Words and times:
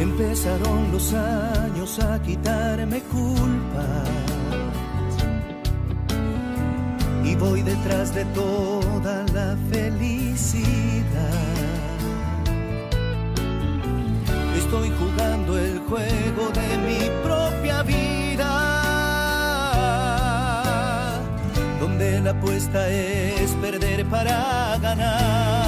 Empezaron 0.00 0.92
los 0.92 1.12
años 1.12 1.98
a 1.98 2.22
quitarme 2.22 3.00
culpas 3.02 4.08
y 7.24 7.34
voy 7.34 7.62
detrás 7.62 8.14
de 8.14 8.24
toda 8.26 9.24
la 9.34 9.56
felicidad. 9.70 11.04
Estoy 14.56 14.90
jugando 15.00 15.58
el 15.58 15.78
juego 15.80 16.50
de 16.54 16.78
mi 16.86 17.10
propia 17.22 17.82
vida, 17.82 18.52
donde 21.80 22.20
la 22.20 22.30
apuesta 22.30 22.88
es 22.88 23.50
perder 23.60 24.06
para 24.06 24.78
ganar. 24.80 25.67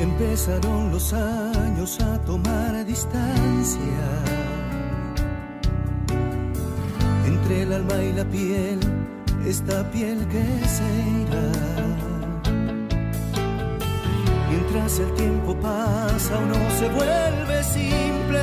Empezaron 0.00 0.90
los 0.90 1.12
años 1.12 1.98
a 2.00 2.18
tomar 2.24 2.84
distancia. 2.84 3.80
Entre 7.26 7.62
el 7.62 7.72
alma 7.72 8.02
y 8.02 8.12
la 8.12 8.24
piel, 8.24 8.80
esta 9.46 9.90
piel 9.90 10.26
que 10.28 10.44
se 10.68 10.84
irá 11.22 11.99
Mientras 14.72 15.00
el 15.00 15.12
tiempo 15.14 15.56
pasa 15.56 16.38
uno 16.38 16.54
se 16.78 16.88
vuelve 16.90 17.64
simple 17.64 18.38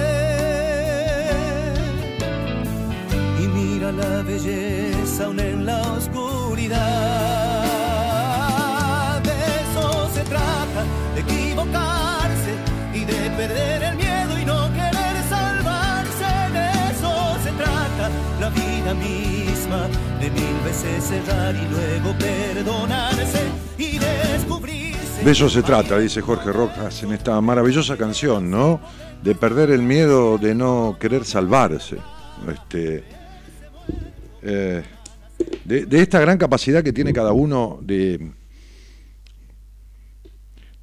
y 3.42 3.48
mira 3.48 3.94
la 3.94 4.24
belleza 4.24 5.24
aún 5.24 5.40
en 5.40 5.66
la 5.66 5.82
oscuridad. 5.94 6.82
De 9.22 9.32
eso 9.32 10.10
se 10.14 10.24
trata, 10.26 10.84
de 11.16 11.22
equivocarse 11.22 12.56
y 12.94 13.06
de 13.06 13.30
perder 13.38 13.84
el 13.84 13.96
miedo 13.96 14.38
y 14.38 14.44
no 14.44 14.70
querer 14.74 15.24
salvarse. 15.30 16.26
De 16.52 16.70
eso 16.92 17.38
se 17.42 17.52
trata 17.54 18.10
la 18.42 18.50
vida 18.50 18.94
misma, 18.96 19.88
de 20.20 20.30
mil 20.30 20.60
veces 20.66 21.06
cerrar 21.06 21.56
y 21.56 21.66
luego 21.70 22.14
perdonarse 22.20 23.48
y 23.78 23.98
descubrir 23.98 24.77
de 25.24 25.32
eso 25.32 25.50
se 25.50 25.64
trata, 25.64 26.00
dice 26.00 26.22
Jorge 26.22 26.52
Rojas 26.52 27.04
en 27.04 27.12
esta 27.12 27.40
maravillosa 27.42 27.98
canción, 27.98 28.50
¿no? 28.50 28.80
De 29.24 29.36
perder 29.36 29.72
el 29.72 29.82
miedo 29.82 30.38
de 30.38 30.56
no 30.56 30.98
querer 31.00 31.26
salvarse. 31.26 31.98
Este, 32.48 33.04
eh, 34.42 34.84
de, 35.66 36.02
esta 36.02 36.20
gran 36.20 36.38
capacidad 36.38 36.84
que 36.84 36.94
tiene 36.94 37.14
cada 37.14 37.34
uno 37.34 37.80
de, 37.82 38.32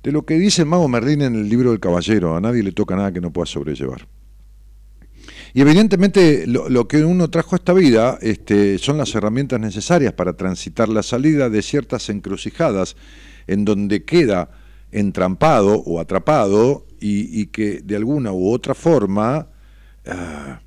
de 0.02 0.12
lo 0.12 0.24
que 0.24 0.38
dice 0.38 0.62
el 0.62 0.68
mago 0.68 0.88
Merlín 0.88 1.22
en 1.22 1.34
el 1.34 1.48
libro 1.48 1.70
del 1.70 1.80
caballero, 1.80 2.36
a 2.36 2.40
nadie 2.40 2.62
le 2.62 2.72
toca 2.72 2.96
nada 2.96 3.12
que 3.12 3.20
no 3.20 3.32
pueda 3.32 3.46
sobrellevar. 3.46 4.06
Y 5.54 5.60
evidentemente 5.60 6.46
lo, 6.48 6.88
que 6.88 7.04
uno 7.04 7.30
trajo 7.30 7.54
a 7.54 7.58
esta 7.58 7.72
vida 7.72 8.18
este, 8.20 8.76
son 8.78 8.98
las 8.98 9.14
herramientas 9.14 9.60
necesarias 9.60 10.12
para 10.12 10.32
transitar 10.32 10.88
la 10.88 11.04
salida 11.04 11.48
de 11.48 11.62
ciertas 11.62 12.08
encrucijadas 12.10 12.96
en 13.46 13.64
donde 13.64 14.04
queda 14.04 14.50
entrampado 14.90 15.74
o 15.74 16.00
atrapado 16.00 16.86
y, 17.00 17.46
que 17.46 17.80
de 17.82 17.96
alguna 17.96 18.32
u 18.32 18.50
otra 18.50 18.74
forma 18.74 19.48
ah, 20.06 20.60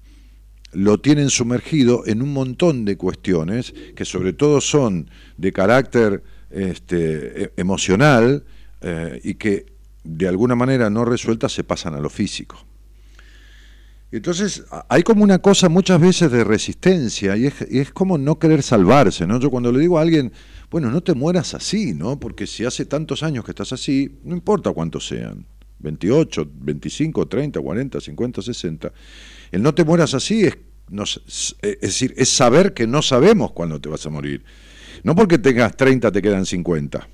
lo 0.73 0.99
tienen 0.99 1.29
sumergido 1.29 2.03
en 2.05 2.21
un 2.21 2.33
montón 2.33 2.85
de 2.85 2.97
cuestiones 2.97 3.73
que 3.95 4.05
sobre 4.05 4.33
todo 4.33 4.61
son 4.61 5.09
de 5.37 5.51
carácter 5.51 6.23
este, 6.51 7.45
e, 7.45 7.53
emocional 7.57 8.43
eh, 8.81 9.19
y 9.23 9.35
que 9.35 9.65
de 10.03 10.27
alguna 10.27 10.55
manera 10.55 10.89
no 10.89 11.05
resueltas 11.05 11.53
se 11.53 11.63
pasan 11.63 11.95
a 11.95 11.99
lo 11.99 12.09
físico. 12.09 12.57
Entonces 14.11 14.63
hay 14.87 15.03
como 15.03 15.23
una 15.23 15.39
cosa 15.39 15.67
muchas 15.67 15.99
veces 15.99 16.31
de 16.31 16.43
resistencia 16.43 17.35
y 17.35 17.47
es, 17.47 17.55
y 17.69 17.79
es, 17.79 17.91
como 17.91 18.17
no 18.17 18.39
querer 18.39 18.63
salvarse, 18.63 19.27
¿no? 19.27 19.39
Yo 19.39 19.49
cuando 19.49 19.71
le 19.71 19.79
digo 19.79 19.97
a 19.97 20.01
alguien, 20.01 20.31
bueno, 20.69 20.91
no 20.91 21.01
te 21.01 21.13
mueras 21.13 21.53
así, 21.53 21.93
¿no? 21.93 22.19
Porque 22.19 22.45
si 22.45 22.65
hace 22.65 22.85
tantos 22.85 23.23
años 23.23 23.45
que 23.45 23.51
estás 23.51 23.71
así, 23.71 24.19
no 24.23 24.35
importa 24.35 24.71
cuántos 24.71 25.07
sean, 25.07 25.45
28, 25.79 26.49
25, 26.53 27.27
30, 27.27 27.59
40, 27.61 28.01
50, 28.01 28.41
60, 28.41 28.93
el 29.51 29.61
no 29.61 29.73
te 29.73 29.85
mueras 29.85 30.13
así 30.13 30.43
es, 30.43 30.57
es 31.61 31.81
decir, 31.81 32.13
es 32.17 32.29
saber 32.29 32.73
que 32.73 32.87
no 32.87 33.01
sabemos 33.01 33.51
cuándo 33.51 33.79
te 33.79 33.89
vas 33.89 34.05
a 34.05 34.09
morir. 34.09 34.43
No 35.03 35.15
porque 35.15 35.37
tengas 35.37 35.75
30 35.77 36.11
te 36.11 36.21
quedan 36.21 36.45
50. 36.45 37.07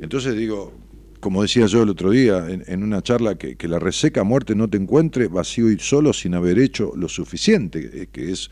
Entonces 0.00 0.36
digo, 0.36 0.72
como 1.20 1.42
decía 1.42 1.66
yo 1.66 1.82
el 1.82 1.90
otro 1.90 2.10
día 2.10 2.46
en, 2.48 2.82
una 2.82 3.02
charla, 3.02 3.36
que, 3.36 3.56
la 3.68 3.78
reseca 3.78 4.22
muerte 4.24 4.54
no 4.54 4.68
te 4.68 4.78
encuentre 4.78 5.28
vacío 5.28 5.70
y 5.70 5.78
solo 5.78 6.12
sin 6.12 6.34
haber 6.34 6.58
hecho 6.58 6.92
lo 6.96 7.08
suficiente, 7.08 7.90
eh, 7.92 8.08
que 8.10 8.30
es 8.30 8.50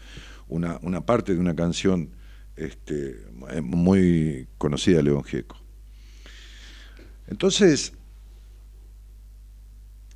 una 0.49 1.07
parte 1.07 1.33
de 1.33 1.41
una 1.41 1.55
canción 1.55 2.11
este, 2.61 3.25
muy 3.63 4.47
conocida 4.59 4.99
de 4.99 5.03
León 5.05 5.25
Gieco. 5.25 5.57
Entonces, 7.29 7.93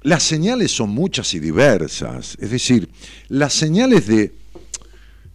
las 0.02 0.23
señales 0.23 0.70
son 0.70 0.91
muchas 0.91 1.32
y 1.35 1.41
diversas. 1.41 2.37
Es 2.41 2.50
decir, 2.50 2.91
las 3.29 3.55
señales 3.55 4.06
de, 4.06 4.32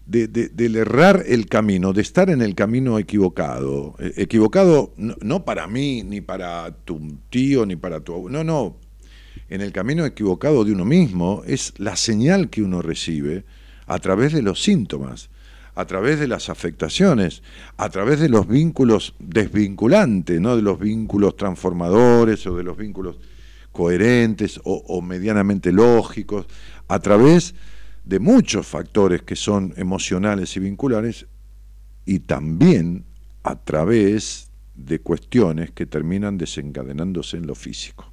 del 0.05 0.75
errar 0.75 1.23
el 1.27 1.47
camino, 1.47 1.93
de 1.93 2.01
estar 2.01 2.29
en 2.29 2.41
el 2.41 2.55
camino 2.55 2.99
equivocado. 2.99 3.95
Eh, 3.99 4.13
equivocado 4.17 4.93
no, 4.97 5.45
para 5.45 5.67
mí, 5.67 6.03
ni 6.03 6.21
para 6.21 6.71
tu 6.85 7.17
tío, 7.29 7.65
ni 7.65 7.75
para 7.75 7.99
tu... 7.99 8.29
No, 8.29 8.43
no. 8.43 8.77
En 9.49 9.61
el 9.61 9.71
camino 9.71 10.05
equivocado 10.05 10.63
de 10.63 10.73
uno 10.73 10.85
mismo 10.85 11.41
es 11.47 11.73
la 11.77 11.95
señal 11.95 12.49
que 12.49 12.61
uno 12.61 12.81
recibe 12.83 13.45
a 13.87 13.97
través 13.97 14.33
de 14.33 14.43
los 14.43 14.61
síntomas, 14.61 15.29
a 15.79 15.85
través 15.85 16.19
de 16.19 16.27
las 16.27 16.49
afectaciones, 16.49 17.41
a 17.77 17.87
través 17.87 18.19
de 18.19 18.27
los 18.27 18.49
vínculos 18.49 19.15
desvinculantes, 19.17 20.41
no 20.41 20.57
de 20.57 20.61
los 20.61 20.77
vínculos 20.77 21.37
transformadores 21.37 22.45
o 22.47 22.57
de 22.57 22.63
los 22.63 22.75
vínculos 22.75 23.17
coherentes 23.71 24.59
o, 24.65 25.01
medianamente 25.01 25.71
lógicos, 25.71 26.47
a 26.89 26.99
través 26.99 27.55
de 28.03 28.19
muchos 28.19 28.67
factores 28.67 29.21
que 29.21 29.37
son 29.37 29.73
emocionales 29.77 30.57
y 30.57 30.59
vinculares, 30.59 31.27
y 32.05 32.19
también 32.19 33.05
a 33.43 33.55
través 33.55 34.49
de 34.75 34.99
cuestiones 34.99 35.71
que 35.71 35.85
terminan 35.85 36.37
desencadenándose 36.37 37.37
en 37.37 37.47
lo 37.47 37.55
físico. 37.55 38.11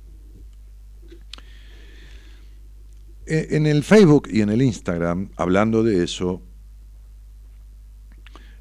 E, 3.26 3.56
en 3.56 3.66
el 3.66 3.82
Facebook 3.82 4.28
y 4.30 4.42
en 4.42 4.50
el 4.50 4.62
Instagram, 4.62 5.30
hablando 5.36 5.82
de 5.82 6.04
eso, 6.04 6.42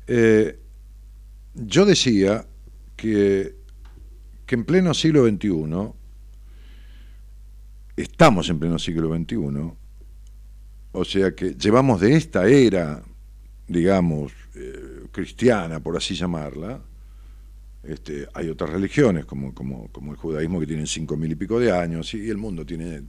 eh, 0.07 0.59
yo 1.53 1.85
decía 1.85 2.45
que, 2.95 3.55
que 4.45 4.55
en 4.55 4.65
pleno 4.65 4.93
siglo 4.93 5.25
XXI 5.27 5.93
estamos 7.95 8.49
en 8.49 8.59
pleno 8.59 8.77
siglo 8.77 9.15
XXI, 9.15 9.37
o 10.91 11.05
sea 11.05 11.33
que 11.33 11.53
llevamos 11.53 12.01
de 12.01 12.15
esta 12.15 12.47
era, 12.47 13.03
digamos, 13.67 14.31
eh, 14.55 15.07
cristiana, 15.11 15.79
por 15.79 15.97
así 15.97 16.15
llamarla, 16.15 16.81
este, 17.83 18.27
hay 18.33 18.49
otras 18.49 18.71
religiones, 18.71 19.25
como, 19.25 19.53
como, 19.53 19.89
como 19.91 20.11
el 20.11 20.17
judaísmo, 20.17 20.59
que 20.59 20.67
tienen 20.67 20.87
cinco 20.87 21.15
mil 21.17 21.31
y 21.31 21.35
pico 21.35 21.59
de 21.59 21.71
años, 21.71 22.13
y 22.15 22.29
el 22.29 22.37
mundo 22.37 22.65
tiene 22.65 23.03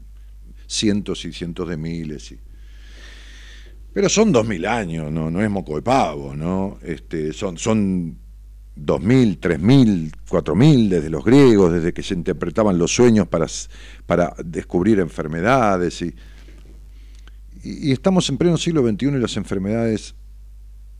cientos 0.66 1.24
y 1.24 1.32
cientos 1.32 1.68
de 1.68 1.76
miles. 1.76 2.32
Y... 2.32 2.38
Pero 3.96 4.10
son 4.10 4.30
dos 4.30 4.46
mil 4.46 4.66
años, 4.66 5.10
¿no? 5.10 5.30
no 5.30 5.40
es 5.40 5.48
moco 5.48 5.74
de 5.76 5.80
pavo, 5.80 6.36
¿no? 6.36 6.78
Este, 6.82 7.32
son, 7.32 7.56
son 7.56 8.18
2.000, 8.76 9.40
3.000, 9.40 10.12
4.000 10.28 10.88
desde 10.90 11.08
los 11.08 11.24
griegos, 11.24 11.72
desde 11.72 11.94
que 11.94 12.02
se 12.02 12.12
interpretaban 12.12 12.76
los 12.76 12.94
sueños 12.94 13.26
para, 13.26 13.46
para 14.04 14.34
descubrir 14.44 15.00
enfermedades. 15.00 16.02
Y, 16.02 16.14
y, 17.64 17.90
estamos 17.90 18.28
en 18.28 18.36
pleno 18.36 18.58
siglo 18.58 18.86
XXI 18.86 19.06
y 19.06 19.10
las 19.12 19.38
enfermedades 19.38 20.14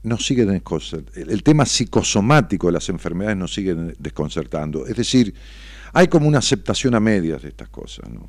nos 0.02 0.25
siguen 0.25 0.48
desconcertando. 0.48 1.20
El 1.31 1.43
tema 1.43 1.66
psicosomático 1.66 2.69
de 2.69 2.72
las 2.72 2.88
enfermedades 2.88 3.37
nos 3.37 3.52
sigue 3.52 3.75
desconcertando. 3.98 4.87
Es 4.87 4.96
decir, 4.96 5.34
hay 5.93 6.08
como 6.08 6.26
una 6.26 6.38
aceptación 6.38 6.94
a 6.94 7.00
medias 7.00 7.43
de 7.43 7.48
estas 7.50 7.69
cosas. 7.69 8.08
¿no? 8.08 8.26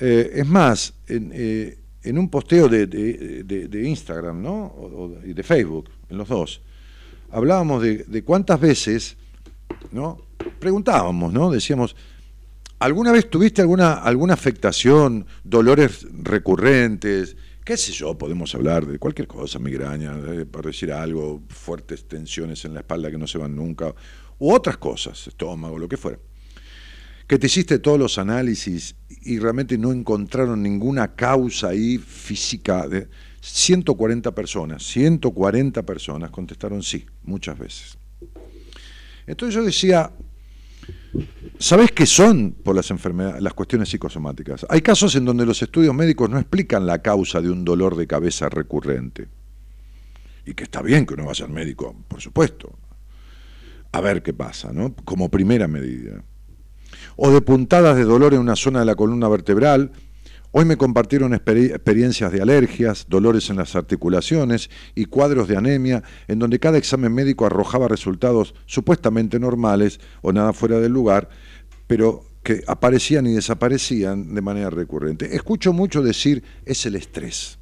Eh, 0.00 0.32
es 0.34 0.46
más, 0.48 0.94
eh, 1.06 1.78
en, 2.06 2.18
un 2.18 2.28
posteo 2.28 2.68
de, 2.68 3.82
Instagram 3.84 4.42
¿no? 4.42 4.74
y 5.24 5.32
de 5.32 5.42
Facebook, 5.42 5.90
en 6.08 6.18
los 6.18 6.28
dos, 6.28 6.62
hablábamos 7.30 7.82
de, 7.82 8.22
cuántas 8.24 8.60
veces, 8.60 9.16
¿no? 9.92 10.18
Preguntábamos, 10.58 11.32
¿no? 11.32 11.50
Decíamos, 11.50 11.96
¿alguna 12.78 13.12
vez 13.12 13.28
tuviste 13.28 13.62
alguna, 13.62 13.94
alguna 13.94 14.34
afectación, 14.34 15.26
dolores 15.44 16.06
recurrentes? 16.12 17.36
¿Qué 17.64 17.76
sé 17.76 17.92
yo? 17.92 18.16
Podemos 18.16 18.54
hablar 18.54 18.86
de 18.86 18.98
cualquier 18.98 19.26
cosa, 19.26 19.58
migraña, 19.58 20.14
para 20.50 20.68
decir 20.68 20.92
algo, 20.92 21.42
fuertes 21.48 22.06
tensiones 22.06 22.64
en 22.64 22.74
la 22.74 22.80
espalda 22.80 23.10
que 23.10 23.18
no 23.18 23.26
se 23.26 23.38
van 23.38 23.56
nunca, 23.56 23.92
u 24.38 24.52
otras 24.52 24.76
cosas, 24.76 25.26
estómago, 25.26 25.78
lo 25.78 25.88
que 25.88 25.96
fuera. 25.96 26.18
Que 27.26 27.38
te 27.40 27.46
hiciste 27.46 27.80
todos 27.80 27.98
los 27.98 28.18
análisis 28.18 28.94
y 29.26 29.38
realmente 29.40 29.76
no 29.76 29.92
encontraron 29.92 30.62
ninguna 30.62 31.14
causa 31.14 31.68
ahí 31.68 31.98
física. 31.98 32.86
De, 32.86 33.08
140 33.40 34.34
personas, 34.34 34.82
140 34.84 35.82
personas 35.84 36.30
contestaron 36.30 36.82
sí, 36.82 37.06
muchas 37.24 37.58
veces. 37.58 37.98
Entonces 39.26 39.54
yo 39.54 39.64
decía, 39.64 40.12
¿sabes 41.58 41.90
qué 41.92 42.06
son 42.06 42.56
por 42.62 42.74
las 42.74 42.90
enfermedades, 42.90 43.42
las 43.42 43.54
cuestiones 43.54 43.88
psicosomáticas? 43.88 44.66
Hay 44.68 44.80
casos 44.80 45.14
en 45.16 45.24
donde 45.24 45.44
los 45.44 45.60
estudios 45.62 45.94
médicos 45.94 46.30
no 46.30 46.38
explican 46.38 46.86
la 46.86 47.02
causa 47.02 47.40
de 47.40 47.50
un 47.50 47.64
dolor 47.64 47.96
de 47.96 48.06
cabeza 48.06 48.48
recurrente. 48.48 49.28
Y 50.44 50.54
que 50.54 50.64
está 50.64 50.82
bien 50.82 51.04
que 51.04 51.14
uno 51.14 51.26
vaya 51.26 51.44
al 51.44 51.52
médico, 51.52 51.96
por 52.06 52.20
supuesto. 52.20 52.78
A 53.90 54.00
ver 54.00 54.22
qué 54.22 54.32
pasa, 54.32 54.72
¿no? 54.72 54.94
Como 55.04 55.28
primera 55.28 55.66
medida. 55.66 56.22
O 57.16 57.30
de 57.30 57.40
puntadas 57.40 57.96
de 57.96 58.04
dolor 58.04 58.34
en 58.34 58.40
una 58.40 58.56
zona 58.56 58.80
de 58.80 58.86
la 58.86 58.94
columna 58.94 59.28
vertebral, 59.28 59.92
Hoy 60.58 60.64
me 60.64 60.78
compartieron 60.78 61.34
experiencias 61.34 62.32
de 62.32 62.40
alergias, 62.40 63.04
dolores 63.10 63.50
en 63.50 63.56
las 63.56 63.76
articulaciones 63.76 64.70
y 64.94 65.04
cuadros 65.04 65.48
de 65.48 65.56
anemia, 65.58 66.02
en 66.28 66.38
donde 66.38 66.58
cada 66.58 66.78
examen 66.78 67.12
médico 67.12 67.44
arrojaba 67.44 67.88
resultados 67.88 68.54
supuestamente 68.64 69.38
normales 69.38 70.00
o 70.22 70.32
nada 70.32 70.54
fuera 70.54 70.78
del 70.78 70.92
lugar, 70.92 71.28
pero 71.86 72.24
que 72.42 72.62
aparecían 72.68 73.26
y 73.26 73.34
desaparecían 73.34 74.34
de 74.34 74.40
manera 74.40 74.70
recurrente. 74.70 75.36
Escucho 75.36 75.74
mucho 75.74 76.00
decir 76.00 76.42
es 76.64 76.86
el 76.86 76.94
estrés. 76.94 77.58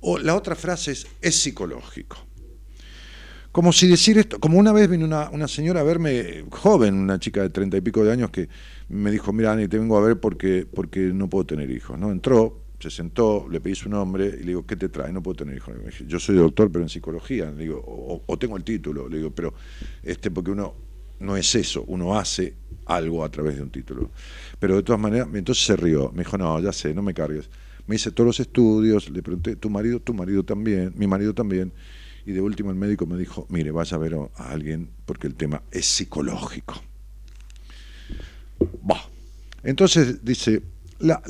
O 0.00 0.18
la 0.18 0.34
otra 0.34 0.56
frase 0.56 0.92
es 0.92 1.06
es 1.22 1.36
psicológico. 1.36 2.18
Como 3.52 3.72
si 3.72 3.88
decir 3.88 4.16
esto, 4.16 4.38
como 4.38 4.58
una 4.58 4.72
vez 4.72 4.88
vino 4.88 5.04
una, 5.04 5.28
una 5.30 5.48
señora 5.48 5.80
a 5.80 5.82
verme, 5.82 6.44
joven, 6.50 6.94
una 6.94 7.18
chica 7.18 7.42
de 7.42 7.50
treinta 7.50 7.76
y 7.76 7.80
pico 7.80 8.04
de 8.04 8.12
años, 8.12 8.30
que 8.30 8.48
me 8.88 9.10
dijo, 9.10 9.32
mira, 9.32 9.52
Ani, 9.52 9.66
te 9.66 9.78
vengo 9.78 9.98
a 9.98 10.00
ver 10.00 10.20
porque, 10.20 10.66
porque 10.72 11.00
no 11.00 11.28
puedo 11.28 11.46
tener 11.46 11.68
hijos. 11.70 11.98
¿no? 11.98 12.12
Entró, 12.12 12.60
se 12.80 12.90
sentó, 12.90 13.46
le 13.50 13.60
pedí 13.60 13.74
su 13.74 13.88
nombre 13.88 14.26
y 14.26 14.40
le 14.40 14.46
digo, 14.46 14.66
¿qué 14.66 14.76
te 14.76 14.88
trae? 14.88 15.12
No 15.12 15.22
puedo 15.22 15.36
tener 15.36 15.56
hijos. 15.56 15.74
yo 16.06 16.18
soy 16.18 16.36
doctor, 16.36 16.70
pero 16.72 16.82
en 16.82 16.88
psicología. 16.88 17.50
Le 17.50 17.64
digo, 17.64 18.22
o, 18.26 18.38
tengo 18.38 18.56
el 18.56 18.64
título. 18.64 19.08
Le 19.08 19.18
digo, 19.18 19.30
pero 19.30 19.52
este, 20.02 20.30
porque 20.30 20.50
uno 20.50 20.74
no 21.18 21.36
es 21.36 21.54
eso, 21.54 21.84
uno 21.88 22.18
hace 22.18 22.54
algo 22.86 23.22
a 23.24 23.30
través 23.30 23.56
de 23.56 23.62
un 23.62 23.70
título. 23.70 24.10
Pero 24.58 24.76
de 24.76 24.82
todas 24.82 25.00
maneras, 25.00 25.28
entonces 25.34 25.64
se 25.64 25.76
rió. 25.76 26.10
Me 26.12 26.24
dijo, 26.24 26.38
no, 26.38 26.58
ya 26.60 26.72
sé, 26.72 26.94
no 26.94 27.02
me 27.02 27.12
cargues. 27.12 27.50
Me 27.86 27.96
hice 27.96 28.12
todos 28.12 28.26
los 28.26 28.40
estudios, 28.40 29.10
le 29.10 29.22
pregunté, 29.22 29.56
¿tu 29.56 29.68
marido? 29.68 30.00
Tu 30.00 30.14
marido 30.14 30.44
también, 30.44 30.92
mi 30.96 31.06
marido 31.06 31.34
también. 31.34 31.72
Y 32.26 32.32
de 32.32 32.40
último 32.40 32.70
el 32.70 32.76
médico 32.76 33.06
me 33.06 33.16
dijo, 33.16 33.46
mire, 33.48 33.70
vaya 33.70 33.96
a 33.96 34.00
ver 34.00 34.14
a 34.14 34.50
alguien 34.50 34.90
porque 35.06 35.26
el 35.26 35.34
tema 35.34 35.62
es 35.70 35.86
psicológico. 35.86 36.82
Entonces 39.62 40.24
dice, 40.24 40.62
la, 41.00 41.22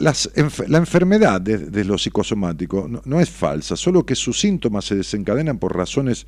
enfermedad 0.77 1.41
de, 1.41 1.85
lo 1.85 1.99
psicosomático 1.99 2.89
no, 3.05 3.21
es 3.21 3.31
falsa, 3.31 3.77
solo 3.77 4.05
que 4.07 4.15
sus 4.15 4.39
síntomas 4.39 4.85
se 4.85 4.97
desencadenan 4.97 5.59
por 5.59 5.77
razones 5.77 6.27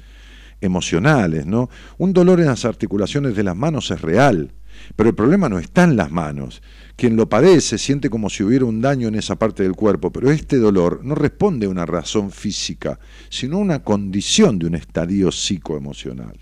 emocionales, 0.61 1.47
¿no? 1.47 1.69
Un 1.99 2.13
dolor 2.13 2.41
en 2.41 2.47
las 2.47 2.65
articulaciones 2.65 3.35
de 3.35 3.43
las 3.43 3.57
manos 3.57 3.91
es 3.91 4.01
real, 4.01 4.53
pero 4.97 5.09
el 5.09 5.15
problema 5.15 5.49
no 5.49 5.59
está 5.59 5.85
en 5.85 5.97
las 5.97 6.11
manos. 6.11 6.63
Quien 6.97 7.17
lo 7.17 7.29
padece 7.29 7.79
siente 7.79 8.11
como 8.11 8.31
si 8.31 8.43
hubiera 8.43 8.65
un 8.65 8.81
daño 8.81 9.09
en 9.09 9.15
esa 9.15 9.37
parte 9.37 9.63
del 9.63 9.73
cuerpo, 9.73 10.13
pero 10.13 10.31
este 10.31 10.59
dolor 10.59 11.01
no 11.03 11.15
responde 11.15 11.67
a 11.67 11.71
una 11.71 11.87
razón 11.87 12.31
física, 12.31 12.99
sino 13.29 13.57
a 13.57 13.61
una 13.61 13.83
condición 13.83 14.59
de 14.59 14.67
un 14.67 14.75
estadio 14.75 15.33
psicoemocional. 15.33 16.39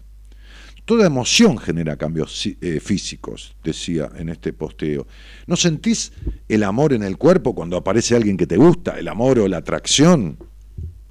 Toda 0.84 1.06
emoción 1.06 1.56
genera 1.56 1.96
cambios 1.96 2.48
eh, 2.60 2.80
físicos, 2.80 3.54
decía 3.62 4.10
en 4.16 4.28
este 4.28 4.52
posteo. 4.52 5.06
¿No 5.46 5.54
sentís 5.54 6.12
el 6.48 6.64
amor 6.64 6.92
en 6.92 7.04
el 7.04 7.16
cuerpo 7.16 7.54
cuando 7.54 7.76
aparece 7.76 8.16
alguien 8.16 8.36
que 8.36 8.48
te 8.48 8.56
gusta, 8.56 8.98
el 8.98 9.06
amor 9.06 9.38
o 9.38 9.46
la 9.46 9.58
atracción? 9.58 10.36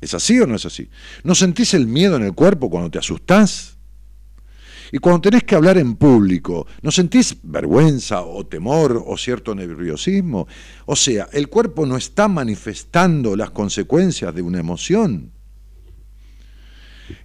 ¿Es 0.01 0.13
así 0.13 0.37
o 0.39 0.47
no 0.47 0.55
es 0.55 0.65
así? 0.65 0.89
¿No 1.23 1.33
sentís 1.33 1.73
el 1.73 1.87
miedo 1.87 2.17
en 2.17 2.23
el 2.23 2.33
cuerpo 2.33 2.69
cuando 2.69 2.91
te 2.91 2.99
asustás? 2.99 3.78
Y 4.91 4.97
cuando 4.97 5.21
tenés 5.21 5.43
que 5.43 5.55
hablar 5.55 5.77
en 5.77 5.95
público, 5.95 6.65
¿no 6.81 6.91
sentís 6.91 7.37
vergüenza 7.43 8.21
o 8.21 8.45
temor 8.45 9.03
o 9.05 9.17
cierto 9.17 9.53
nerviosismo? 9.53 10.47
O 10.85 10.95
sea, 10.95 11.27
el 11.31 11.47
cuerpo 11.47 11.85
no 11.85 11.97
está 11.97 12.27
manifestando 12.27 13.35
las 13.35 13.51
consecuencias 13.51 14.33
de 14.33 14.41
una 14.41 14.59
emoción. 14.59 15.31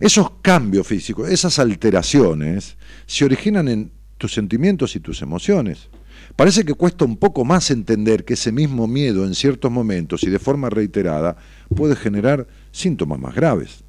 Esos 0.00 0.30
cambios 0.42 0.86
físicos, 0.86 1.28
esas 1.30 1.58
alteraciones, 1.58 2.76
se 3.06 3.24
originan 3.24 3.68
en 3.68 3.92
tus 4.18 4.32
sentimientos 4.32 4.96
y 4.96 5.00
tus 5.00 5.22
emociones. 5.22 5.88
Parece 6.36 6.64
que 6.64 6.74
cuesta 6.74 7.04
un 7.04 7.16
poco 7.16 7.44
más 7.44 7.70
entender 7.70 8.24
que 8.24 8.34
ese 8.34 8.52
mismo 8.52 8.86
miedo 8.86 9.24
en 9.24 9.34
ciertos 9.34 9.70
momentos 9.70 10.22
y 10.24 10.30
de 10.30 10.38
forma 10.38 10.70
reiterada 10.70 11.36
puede 11.74 11.96
generar 11.96 12.46
síntomas 12.72 13.20
más 13.20 13.34
graves. 13.34 13.84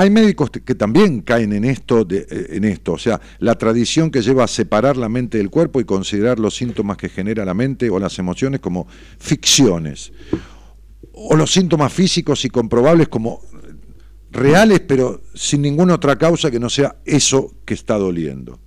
Hay 0.00 0.08
médicos 0.08 0.48
que 0.48 0.74
también 0.74 1.20
caen 1.20 1.52
en 1.52 1.66
esto, 1.66 2.06
eh, 2.08 2.26
en 2.52 2.64
esto, 2.64 2.94
o 2.94 2.98
sea, 2.98 3.20
la 3.38 3.56
tradición 3.56 4.10
que 4.10 4.22
lleva 4.22 4.44
a 4.44 4.48
separar 4.48 4.96
la 4.96 5.10
mente 5.10 5.36
del 5.36 5.50
cuerpo 5.50 5.78
y 5.78 5.84
considerar 5.84 6.38
los 6.38 6.56
síntomas 6.56 6.96
que 6.96 7.10
genera 7.10 7.44
la 7.44 7.52
mente 7.52 7.90
o 7.90 7.98
las 7.98 8.18
emociones 8.18 8.60
como 8.60 8.86
ficciones, 9.18 10.10
o 11.12 11.36
los 11.36 11.52
síntomas 11.52 11.92
físicos 11.92 12.46
y 12.46 12.48
comprobables 12.48 13.08
como 13.08 13.42
reales, 14.30 14.80
pero 14.80 15.20
sin 15.34 15.60
ninguna 15.60 15.96
otra 15.96 16.16
causa 16.16 16.50
que 16.50 16.58
no 16.58 16.70
sea 16.70 16.96
eso 17.04 17.56
que 17.66 17.74
está 17.74 17.98
doliendo. 17.98 18.58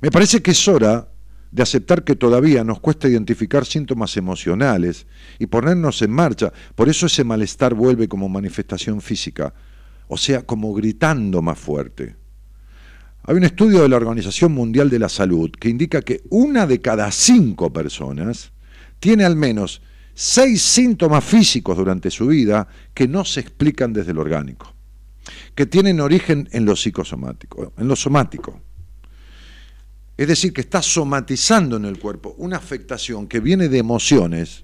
Me 0.00 0.12
parece 0.12 0.40
que 0.40 0.52
es 0.52 0.68
hora 0.68 1.08
de 1.50 1.62
aceptar 1.64 2.04
que 2.04 2.14
todavía 2.14 2.62
nos 2.62 2.78
cuesta 2.78 3.08
identificar 3.08 3.66
síntomas 3.66 4.16
emocionales 4.16 5.08
y 5.40 5.46
ponernos 5.46 6.02
en 6.02 6.12
marcha. 6.12 6.52
Por 6.76 6.88
eso 6.88 7.06
ese 7.06 7.24
malestar 7.24 7.74
vuelve 7.74 8.06
como 8.06 8.28
manifestación 8.28 9.00
física 9.00 9.52
o 10.08 10.16
sea, 10.16 10.42
como 10.42 10.72
gritando 10.74 11.42
más 11.42 11.58
fuerte. 11.58 12.16
Hay 13.26 13.36
un 13.36 13.44
estudio 13.44 13.82
de 13.82 13.88
la 13.88 13.96
Organización 13.96 14.52
Mundial 14.52 14.90
de 14.90 14.98
la 14.98 15.08
Salud 15.08 15.50
que 15.50 15.70
indica 15.70 16.02
que 16.02 16.22
una 16.28 16.66
de 16.66 16.80
cada 16.80 17.10
cinco 17.10 17.72
personas 17.72 18.52
tiene 19.00 19.24
al 19.24 19.34
menos 19.34 19.80
seis 20.12 20.62
síntomas 20.62 21.24
físicos 21.24 21.76
durante 21.76 22.10
su 22.10 22.26
vida 22.26 22.68
que 22.92 23.08
no 23.08 23.24
se 23.24 23.40
explican 23.40 23.92
desde 23.92 24.12
el 24.12 24.18
orgánico, 24.18 24.74
que 25.54 25.66
tienen 25.66 26.00
origen 26.00 26.48
en 26.52 26.64
lo 26.66 26.76
psicosomático, 26.76 27.72
en 27.76 27.88
lo 27.88 27.96
somático. 27.96 28.60
Es 30.16 30.28
decir, 30.28 30.52
que 30.52 30.60
está 30.60 30.80
somatizando 30.80 31.76
en 31.76 31.86
el 31.86 31.98
cuerpo 31.98 32.34
una 32.38 32.58
afectación 32.58 33.26
que 33.26 33.40
viene 33.40 33.68
de 33.68 33.78
emociones 33.78 34.63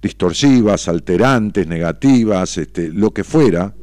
distorsivas, 0.00 0.88
alterantes, 0.88 1.66
negativas, 1.66 2.58
este, 2.58 2.88
lo 2.88 3.12
que 3.12 3.24
fuera, 3.24 3.74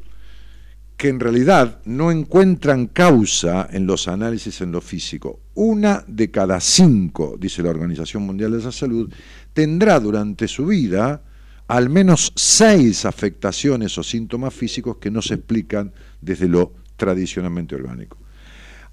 que 0.98 1.10
en 1.10 1.20
realidad 1.20 1.80
no 1.86 2.12
encuentran 2.12 2.88
causa 2.88 3.68
en 3.72 3.86
los 3.86 4.08
análisis 4.08 4.62
en 4.62 4.72
lo 4.72 4.80
físico. 4.80 5.42
Una 5.56 6.04
de 6.08 6.32
cada 6.32 6.60
cinco, 6.60 7.36
dice 7.40 7.62
la 7.62 7.72
Organización 7.72 8.24
Mundial 8.24 8.52
de 8.52 8.64
la 8.64 8.72
Salud, 8.72 9.12
tendrá 9.54 10.00
durante 10.00 10.48
su 10.48 10.68
vida 10.68 11.22
al 11.68 11.90
menos 11.90 12.32
seis 12.36 13.06
afectaciones 13.06 13.98
o 13.98 14.04
síntomas 14.04 14.54
físicos 14.54 14.98
que 14.98 15.12
no 15.12 15.22
se 15.22 15.36
explican 15.36 15.92
desde 16.22 16.48
lo 16.48 16.74
tradicionalmente 16.96 17.76
orgánico. 17.76 18.18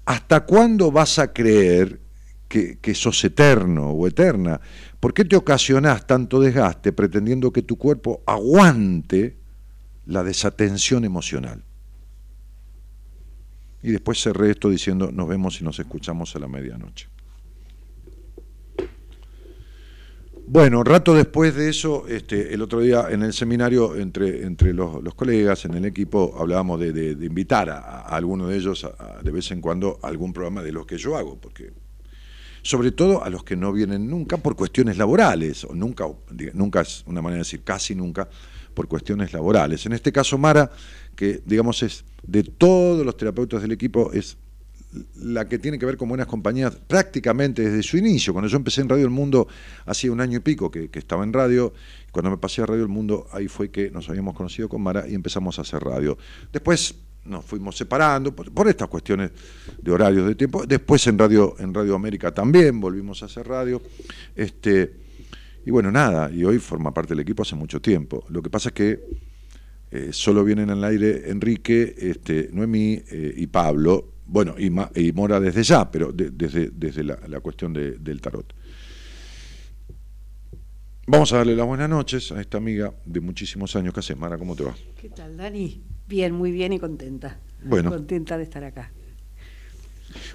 ¿Hasta 0.05 0.41
cuándo 0.45 0.91
vas 0.91 1.19
a 1.19 1.31
creer 1.31 1.99
que, 2.47 2.79
que 2.79 2.95
sos 2.95 3.23
eterno 3.23 3.91
o 3.91 4.07
eterna? 4.07 4.59
¿Por 5.01 5.15
qué 5.15 5.25
te 5.25 5.35
ocasionas 5.35 6.05
tanto 6.05 6.39
desgaste 6.39 6.93
pretendiendo 6.93 7.51
que 7.51 7.63
tu 7.63 7.75
cuerpo 7.75 8.21
aguante 8.27 9.35
la 10.05 10.23
desatención 10.23 11.03
emocional? 11.03 11.63
Y 13.81 13.91
después 13.91 14.21
cerré 14.21 14.51
esto 14.51 14.69
diciendo, 14.69 15.11
nos 15.11 15.27
vemos 15.27 15.59
y 15.59 15.63
nos 15.63 15.79
escuchamos 15.79 16.35
a 16.35 16.39
la 16.39 16.47
medianoche. 16.47 17.09
Bueno, 20.45 20.83
rato 20.83 21.15
después 21.15 21.55
de 21.55 21.69
eso, 21.69 22.07
este, 22.07 22.53
el 22.53 22.61
otro 22.61 22.81
día 22.81 23.07
en 23.09 23.23
el 23.23 23.33
seminario 23.33 23.95
entre, 23.95 24.43
entre 24.45 24.71
los, 24.71 25.15
colegas, 25.15 25.65
en 25.65 25.73
el 25.73 25.85
equipo, 25.85 26.35
hablábamos 26.37 26.79
de, 26.79 27.17
invitar 27.21 27.71
a, 27.71 27.79
a, 27.79 28.01
alguno 28.17 28.47
de 28.47 28.57
ellos 28.57 28.87
de 29.23 29.31
vez 29.31 29.49
en 29.49 29.61
cuando 29.61 29.97
a 30.03 30.09
algún 30.09 30.31
programa 30.31 30.61
de 30.61 30.73
los 30.73 30.85
que 30.85 30.99
yo 30.99 31.17
hago, 31.17 31.39
porque 31.41 31.71
sobre 32.61 32.91
todo 32.91 33.23
a 33.23 33.29
los 33.29 33.43
que 33.43 33.55
no 33.55 33.71
vienen 33.73 34.09
nunca 34.09 34.37
por 34.37 34.55
cuestiones 34.55 34.97
laborales, 34.97 35.63
o 35.63 35.73
nunca, 35.73 36.05
nunca 36.53 36.81
es 36.81 37.03
una 37.07 37.21
manera 37.21 37.37
de 37.37 37.45
decir 37.45 37.63
casi 37.63 37.95
nunca, 37.95 38.29
por 38.73 38.87
cuestiones 38.87 39.33
laborales. 39.33 39.85
En 39.85 39.93
este 39.93 40.11
caso, 40.11 40.37
Mara, 40.37 40.71
que 41.15 41.41
digamos 41.45 41.83
es 41.83 42.05
de 42.23 42.43
todos 42.43 43.05
los 43.05 43.17
terapeutas 43.17 43.61
del 43.61 43.71
equipo, 43.71 44.11
es 44.13 44.37
la 45.15 45.47
que 45.47 45.57
tiene 45.57 45.79
que 45.79 45.85
ver 45.85 45.95
con 45.95 46.09
buenas 46.09 46.27
compañías 46.27 46.75
prácticamente 46.75 47.61
desde 47.61 47.81
su 47.83 47.97
inicio. 47.97 48.33
Cuando 48.33 48.49
yo 48.49 48.57
empecé 48.57 48.81
en 48.81 48.89
Radio 48.89 49.05
El 49.05 49.11
Mundo, 49.11 49.47
hacía 49.85 50.11
un 50.11 50.19
año 50.19 50.37
y 50.37 50.41
pico 50.41 50.69
que, 50.69 50.89
que, 50.89 50.99
estaba 50.99 51.23
en 51.23 51.31
radio, 51.31 51.73
cuando 52.11 52.29
me 52.29 52.37
pasé 52.37 52.61
a 52.61 52.65
Radio 52.65 52.83
El 52.83 52.89
Mundo, 52.89 53.27
ahí 53.31 53.47
fue 53.47 53.71
que 53.71 53.89
nos 53.89 54.09
habíamos 54.09 54.35
conocido 54.35 54.67
con 54.67 54.81
Mara 54.81 55.07
y 55.07 55.15
empezamos 55.15 55.59
a 55.59 55.61
hacer 55.61 55.81
radio. 55.81 56.17
Después 56.51 56.95
nos 57.25 57.45
fuimos 57.45 57.77
separando 57.77 58.35
por, 58.35 58.67
estas 58.67 58.87
cuestiones 58.87 59.31
de 59.81 59.91
horarios 59.91 60.27
de 60.27 60.35
tiempo. 60.35 60.65
Después 60.65 61.05
en 61.07 61.17
Radio, 61.17 61.55
en 61.59 61.73
Radio 61.73 61.95
América 61.95 62.33
también 62.33 62.79
volvimos 62.79 63.21
a 63.21 63.25
hacer 63.25 63.47
radio. 63.47 63.81
Este, 64.35 64.95
y 65.65 65.71
bueno, 65.71 65.91
nada, 65.91 66.31
y 66.31 66.43
hoy 66.43 66.59
forma 66.59 66.93
parte 66.93 67.09
del 67.09 67.19
equipo 67.19 67.43
hace 67.43 67.55
mucho 67.55 67.81
tiempo. 67.81 68.25
Lo 68.29 68.41
que 68.41 68.49
pasa 68.49 68.69
es 68.69 68.73
que 68.73 69.03
eh, 69.91 70.09
solo 70.11 70.43
vienen 70.43 70.69
al 70.69 70.83
aire 70.83 71.29
Enrique, 71.29 71.95
este, 71.97 72.49
Noemí 72.51 73.01
eh, 73.11 73.33
y 73.37 73.47
Pablo, 73.47 74.13
bueno, 74.25 74.55
y, 74.57 74.71
y, 74.95 75.11
Mora 75.11 75.39
desde 75.39 75.63
ya, 75.63 75.91
pero 75.91 76.13
desde, 76.13 76.69
desde 76.71 77.03
la, 77.03 77.41
cuestión 77.41 77.73
del 77.73 78.21
tarot. 78.21 78.53
Vamos 81.07 81.33
a 81.33 81.37
darle 81.37 81.55
las 81.55 81.65
buenas 81.65 81.89
noches 81.89 82.31
a 82.31 82.39
esta 82.39 82.57
amiga 82.57 82.93
de 83.05 83.19
muchísimos 83.19 83.75
años. 83.75 83.93
¿Qué 83.93 83.99
haces, 83.99 84.17
Mara? 84.17 84.37
¿Cómo 84.37 84.55
te 84.55 84.63
va? 84.63 84.73
¿Qué 84.95 85.09
tal, 85.09 85.35
Dani? 85.35 85.90
Bien, 86.07 86.33
muy 86.33 86.51
bien 86.51 86.73
y 86.73 86.79
contenta. 86.79 87.39
Bueno. 87.63 87.89
Contenta 87.89 88.37
de 88.37 88.43
estar 88.43 88.63
acá. 88.63 88.91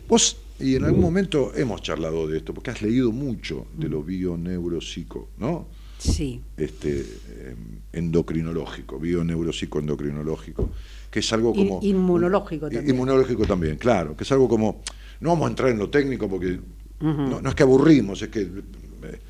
Vos, 0.08 0.38
y 0.58 0.76
en 0.76 0.84
algún 0.84 1.00
momento 1.00 1.52
hemos 1.54 1.82
charlado 1.82 2.26
de 2.26 2.38
esto, 2.38 2.54
porque 2.54 2.70
has 2.70 2.80
leído 2.80 3.12
mucho 3.12 3.66
de 3.76 3.88
lo 3.88 4.02
bio-neuropsico, 4.02 5.30
¿no? 5.38 5.68
Sí. 5.98 6.42
Este, 6.56 7.00
eh, 7.00 7.56
endocrinológico, 7.92 8.98
bio-neuropsico-endocrinológico, 8.98 10.70
que 11.10 11.20
es 11.20 11.32
algo 11.32 11.54
como... 11.54 11.80
inmunológico 11.82 12.70
también. 12.70 12.94
Inmunológico 12.94 13.46
también, 13.46 13.76
claro, 13.76 14.16
que 14.16 14.24
es 14.24 14.32
algo 14.32 14.48
como... 14.48 14.82
No 15.20 15.30
vamos 15.30 15.46
a 15.46 15.50
entrar 15.50 15.70
en 15.70 15.78
lo 15.78 15.88
técnico 15.88 16.28
porque 16.28 16.58
no, 17.00 17.40
no, 17.40 17.48
es 17.48 17.54
que 17.54 17.62
aburrimos, 17.62 18.20
es 18.22 18.28
que 18.28 18.40
eh, 18.42 19.20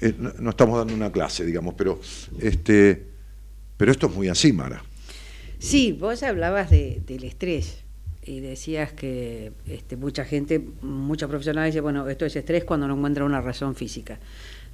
eh, 0.00 0.14
no, 0.18 0.32
no, 0.38 0.50
estamos 0.50 0.78
dando 0.78 0.94
una 0.94 1.10
clase, 1.10 1.44
digamos, 1.44 1.74
pero, 1.74 2.00
este, 2.38 3.06
pero 3.76 3.92
esto 3.92 4.08
es 4.08 4.14
muy 4.14 4.28
así, 4.28 4.52
Mara. 4.52 4.82
Sí, 5.60 5.92
vos 5.92 6.22
hablabas 6.22 6.70
de, 6.70 7.02
del 7.06 7.22
estrés 7.24 7.84
y 8.24 8.40
decías 8.40 8.94
que 8.94 9.52
este, 9.66 9.96
mucha 9.96 10.24
gente, 10.24 10.58
muchos 10.80 11.28
profesionales 11.28 11.74
dicen, 11.74 11.82
bueno, 11.82 12.08
esto 12.08 12.24
es 12.24 12.34
estrés 12.34 12.64
cuando 12.64 12.88
no 12.88 12.96
encuentra 12.96 13.24
una 13.26 13.42
razón 13.42 13.74
física. 13.74 14.18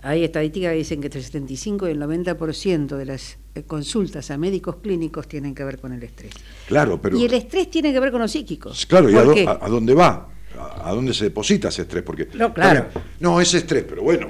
Hay 0.03 0.23
estadísticas 0.23 0.71
que 0.71 0.77
dicen 0.79 1.01
que 1.01 1.09
entre 1.09 1.19
el 1.19 1.25
75 1.25 1.89
y 1.89 1.91
el 1.91 2.01
90% 2.01 2.97
de 2.97 3.05
las 3.05 3.39
eh, 3.57 3.65
consultas 3.65 4.31
a 4.31 4.39
médicos 4.39 4.77
clínicos 4.77 5.27
tienen 5.27 5.57
que 5.57 5.65
ver 5.65 5.81
con 5.81 5.93
el 5.93 6.03
estrés. 6.05 6.33
Claro, 6.69 7.03
pero... 7.03 7.19
Y 7.19 7.25
el 7.25 7.35
estrés 7.35 7.69
tiene 7.69 7.93
que 7.93 7.99
ver 7.99 8.13
con 8.13 8.21
los 8.21 8.31
psíquicos. 8.31 8.87
Claro, 8.87 9.11
¿y 9.11 9.17
a, 9.17 9.59
a, 9.61 9.69
dónde 9.69 9.93
va? 9.93 10.29
¿A 10.59 10.93
dónde 10.93 11.13
se 11.15 11.25
deposita 11.25 11.69
ese 11.69 11.83
estrés? 11.83 12.03
Porque, 12.03 12.29
no, 12.35 12.53
claro. 12.53 12.87
no, 13.21 13.41
es 13.41 13.53
estrés, 13.55 13.85
pero 13.89 14.03
bueno, 14.03 14.29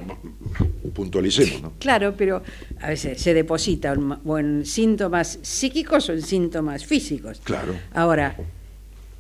puntualicemos. 0.95 1.63
¿no? 1.63 1.73
Claro, 1.79 2.15
pero 2.17 2.43
a 2.81 2.89
veces 2.89 3.21
se 3.21 3.35
deposita 3.35 3.95
o 4.25 4.39
en 4.39 4.65
síntomas 4.65 5.39
psíquicos 5.43 6.09
o 6.09 6.13
en 6.13 6.23
síntomas 6.23 6.85
físicos. 6.85 7.41
Claro. 7.45 7.75
Ahora, 7.95 8.37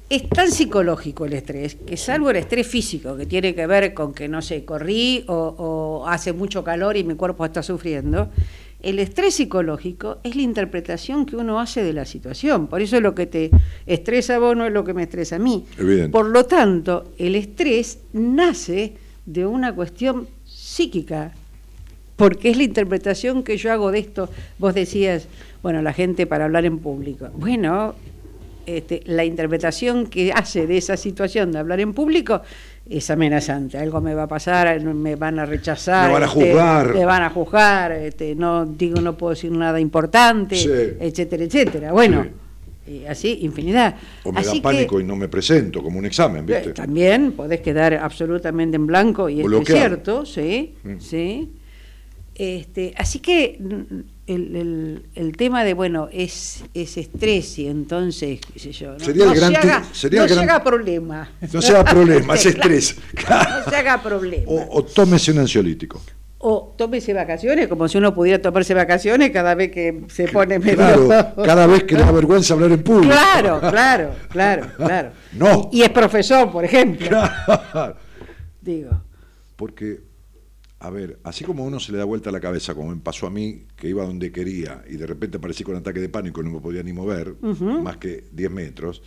es 0.08 0.28
tan 0.28 0.50
psicológico 0.50 1.26
el 1.26 1.32
estrés 1.32 1.74
que 1.74 1.96
salvo 1.96 2.30
el 2.30 2.36
estrés 2.36 2.66
físico, 2.66 3.16
que 3.16 3.26
tiene 3.26 3.54
que 3.54 3.66
ver 3.66 3.92
con 3.92 4.14
que, 4.14 4.28
no 4.28 4.40
sé, 4.40 4.64
corrí 4.64 5.24
o, 5.26 5.54
o 5.58 6.08
hace 6.08 6.32
mucho 6.32 6.62
calor 6.62 6.96
y 6.96 7.04
mi 7.04 7.14
cuerpo 7.14 7.44
está 7.44 7.62
sufriendo, 7.62 8.30
el 8.82 8.98
estrés 8.98 9.34
psicológico 9.34 10.18
es 10.22 10.36
la 10.36 10.42
interpretación 10.42 11.26
que 11.26 11.36
uno 11.36 11.60
hace 11.60 11.82
de 11.82 11.92
la 11.92 12.04
situación. 12.04 12.66
Por 12.66 12.82
eso 12.82 12.96
es 12.96 13.02
lo 13.02 13.14
que 13.14 13.26
te 13.26 13.50
estresa 13.86 14.36
a 14.36 14.38
vos 14.38 14.56
no 14.56 14.66
es 14.66 14.72
lo 14.72 14.84
que 14.84 14.94
me 14.94 15.04
estresa 15.04 15.36
a 15.36 15.38
mí. 15.38 15.64
Evidente. 15.78 16.10
Por 16.10 16.26
lo 16.26 16.44
tanto, 16.44 17.12
el 17.18 17.34
estrés 17.34 18.00
nace 18.12 18.94
de 19.24 19.46
una 19.46 19.74
cuestión 19.74 20.28
psíquica, 20.44 21.32
porque 22.16 22.50
es 22.50 22.56
la 22.56 22.62
interpretación 22.62 23.42
que 23.42 23.56
yo 23.56 23.72
hago 23.72 23.90
de 23.90 23.98
esto. 23.98 24.28
Vos 24.58 24.74
decías, 24.74 25.26
bueno, 25.62 25.82
la 25.82 25.92
gente 25.92 26.26
para 26.26 26.44
hablar 26.44 26.64
en 26.64 26.78
público. 26.78 27.28
Bueno, 27.34 27.94
este, 28.66 29.02
la 29.06 29.24
interpretación 29.24 30.06
que 30.06 30.32
hace 30.32 30.66
de 30.66 30.76
esa 30.76 30.96
situación 30.96 31.52
de 31.52 31.58
hablar 31.58 31.80
en 31.80 31.92
público 31.92 32.42
es 32.88 33.10
amenazante. 33.10 33.78
Algo 33.78 34.00
me 34.00 34.14
va 34.14 34.24
a 34.24 34.28
pasar, 34.28 34.80
me 34.82 35.16
van 35.16 35.38
a 35.38 35.44
rechazar. 35.46 36.06
Me 36.08 36.12
van 36.14 36.22
a 36.22 36.26
este, 36.26 36.40
juzgar. 36.52 36.94
Me 36.94 37.04
van 37.04 37.22
a 37.22 37.30
juzgar, 37.30 37.92
este, 37.92 38.34
no 38.34 38.64
digo, 38.66 39.00
no 39.00 39.16
puedo 39.16 39.30
decir 39.34 39.50
nada 39.52 39.80
importante, 39.80 40.56
Sí. 40.56 40.70
etcétera, 41.00 41.44
etcétera. 41.44 41.92
Bueno, 41.92 42.26
Sí. 42.86 42.92
y 43.02 43.04
así, 43.06 43.38
infinidad. 43.42 43.96
O 44.22 44.30
me 44.32 44.40
Así 44.40 44.58
da 44.58 44.62
pánico 44.62 44.96
que, 44.98 45.02
y 45.02 45.06
no 45.06 45.16
me 45.16 45.28
presento, 45.28 45.82
como 45.82 45.98
un 45.98 46.06
examen, 46.06 46.46
¿viste? 46.46 46.70
eh, 46.70 46.72
También 46.72 47.32
podés 47.32 47.60
quedar 47.60 47.94
absolutamente 47.94 48.76
en 48.76 48.86
blanco 48.86 49.28
y 49.28 49.40
esto 49.40 49.58
es 49.60 49.66
cierto, 49.66 50.24
sí, 50.24 50.74
Mm. 50.84 50.98
sí. 51.00 51.52
Este, 52.34 52.92
así 52.96 53.18
que 53.18 53.58
el, 54.26 54.56
el- 54.56 55.06
el 55.14 55.36
tema 55.36 55.62
de, 55.64 55.74
bueno, 55.74 56.08
es, 56.12 56.64
es 56.74 56.96
estrés 56.96 57.58
y 57.58 57.68
entonces, 57.68 58.40
qué 58.52 58.58
sé 58.58 58.72
yo, 58.72 58.92
no, 58.94 58.98
Sería 59.00 59.24
el 59.24 59.34
gran 59.34 59.52
se 59.54 59.60
te- 59.60 59.66
haga, 59.68 59.84
sería 59.92 60.20
no 60.20 60.26
el 60.26 60.32
se 60.32 60.40
haga 60.40 60.64
problema. 60.64 61.30
No 61.52 61.62
se 61.62 61.72
haga 61.76 61.84
problema, 61.84 62.34
es 62.36 62.42
claro. 62.42 62.50
estrés. 62.74 62.96
No 63.28 63.70
se 63.70 63.76
haga 63.76 64.02
problema. 64.02 64.44
O, 64.46 64.78
o 64.78 64.84
tómese 64.84 65.32
un 65.32 65.38
ansiolítico. 65.38 66.00
O 66.38 66.74
tómese 66.76 67.12
vacaciones, 67.14 67.66
como 67.66 67.88
si 67.88 67.98
uno 67.98 68.14
pudiera 68.14 68.40
tomarse 68.40 68.74
vacaciones 68.74 69.30
cada 69.30 69.54
vez 69.54 69.70
que 69.72 70.02
se 70.08 70.28
pone 70.28 70.58
medio... 70.58 70.76
Claro, 70.76 71.34
cada 71.44 71.66
vez 71.66 71.84
que 71.84 71.94
le 71.96 72.02
da 72.02 72.12
vergüenza 72.12 72.54
hablar 72.54 72.70
en 72.72 72.82
público. 72.82 73.12
Claro, 73.12 73.58
claro, 73.60 74.10
claro, 74.28 74.66
claro. 74.76 75.10
No. 75.32 75.70
Y 75.72 75.82
es 75.82 75.88
profesor, 75.90 76.52
por 76.52 76.64
ejemplo. 76.64 77.08
Claro. 77.08 77.96
Digo, 78.60 78.90
Porque, 79.56 80.00
a 80.78 80.90
ver, 80.90 81.18
así 81.24 81.42
como 81.44 81.62
a 81.64 81.66
uno 81.66 81.80
se 81.80 81.90
le 81.92 81.98
da 81.98 82.04
vuelta 82.04 82.30
la 82.30 82.40
cabeza, 82.40 82.74
como 82.74 82.90
me 82.94 83.00
pasó 83.00 83.26
a 83.26 83.30
mí, 83.30 83.64
que 83.76 83.88
iba 83.88 84.04
donde 84.04 84.30
quería 84.30 84.84
y 84.88 84.96
de 84.96 85.06
repente 85.06 85.38
aparecí 85.38 85.64
con 85.64 85.74
ataque 85.76 86.00
de 86.00 86.08
pánico 86.10 86.40
y 86.40 86.44
no 86.44 86.50
me 86.50 86.60
podía 86.60 86.82
ni 86.82 86.92
mover, 86.92 87.34
más 87.40 87.96
que 87.96 88.24
10 88.32 88.50
metros, 88.50 89.02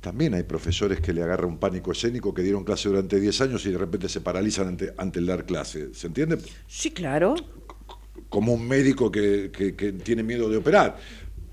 también 0.00 0.34
hay 0.34 0.42
profesores 0.42 1.00
que 1.00 1.12
le 1.12 1.22
agarra 1.22 1.46
un 1.46 1.58
pánico 1.58 1.92
escénico 1.92 2.34
que 2.34 2.42
dieron 2.42 2.64
clase 2.64 2.88
durante 2.88 3.20
10 3.20 3.40
años 3.40 3.64
y 3.66 3.70
de 3.70 3.78
repente 3.78 4.08
se 4.08 4.20
paralizan 4.20 4.68
ante, 4.68 4.92
ante 4.96 5.20
el 5.20 5.26
dar 5.26 5.44
clase. 5.46 5.94
¿Se 5.94 6.08
entiende? 6.08 6.38
sí, 6.66 6.90
claro. 6.90 7.34
como 8.28 8.52
un 8.54 8.66
médico 8.66 9.10
que, 9.12 9.50
que- 9.52 9.74
que 9.76 9.92
tiene 9.92 10.22
miedo 10.22 10.48
de 10.48 10.56
operar. 10.56 10.96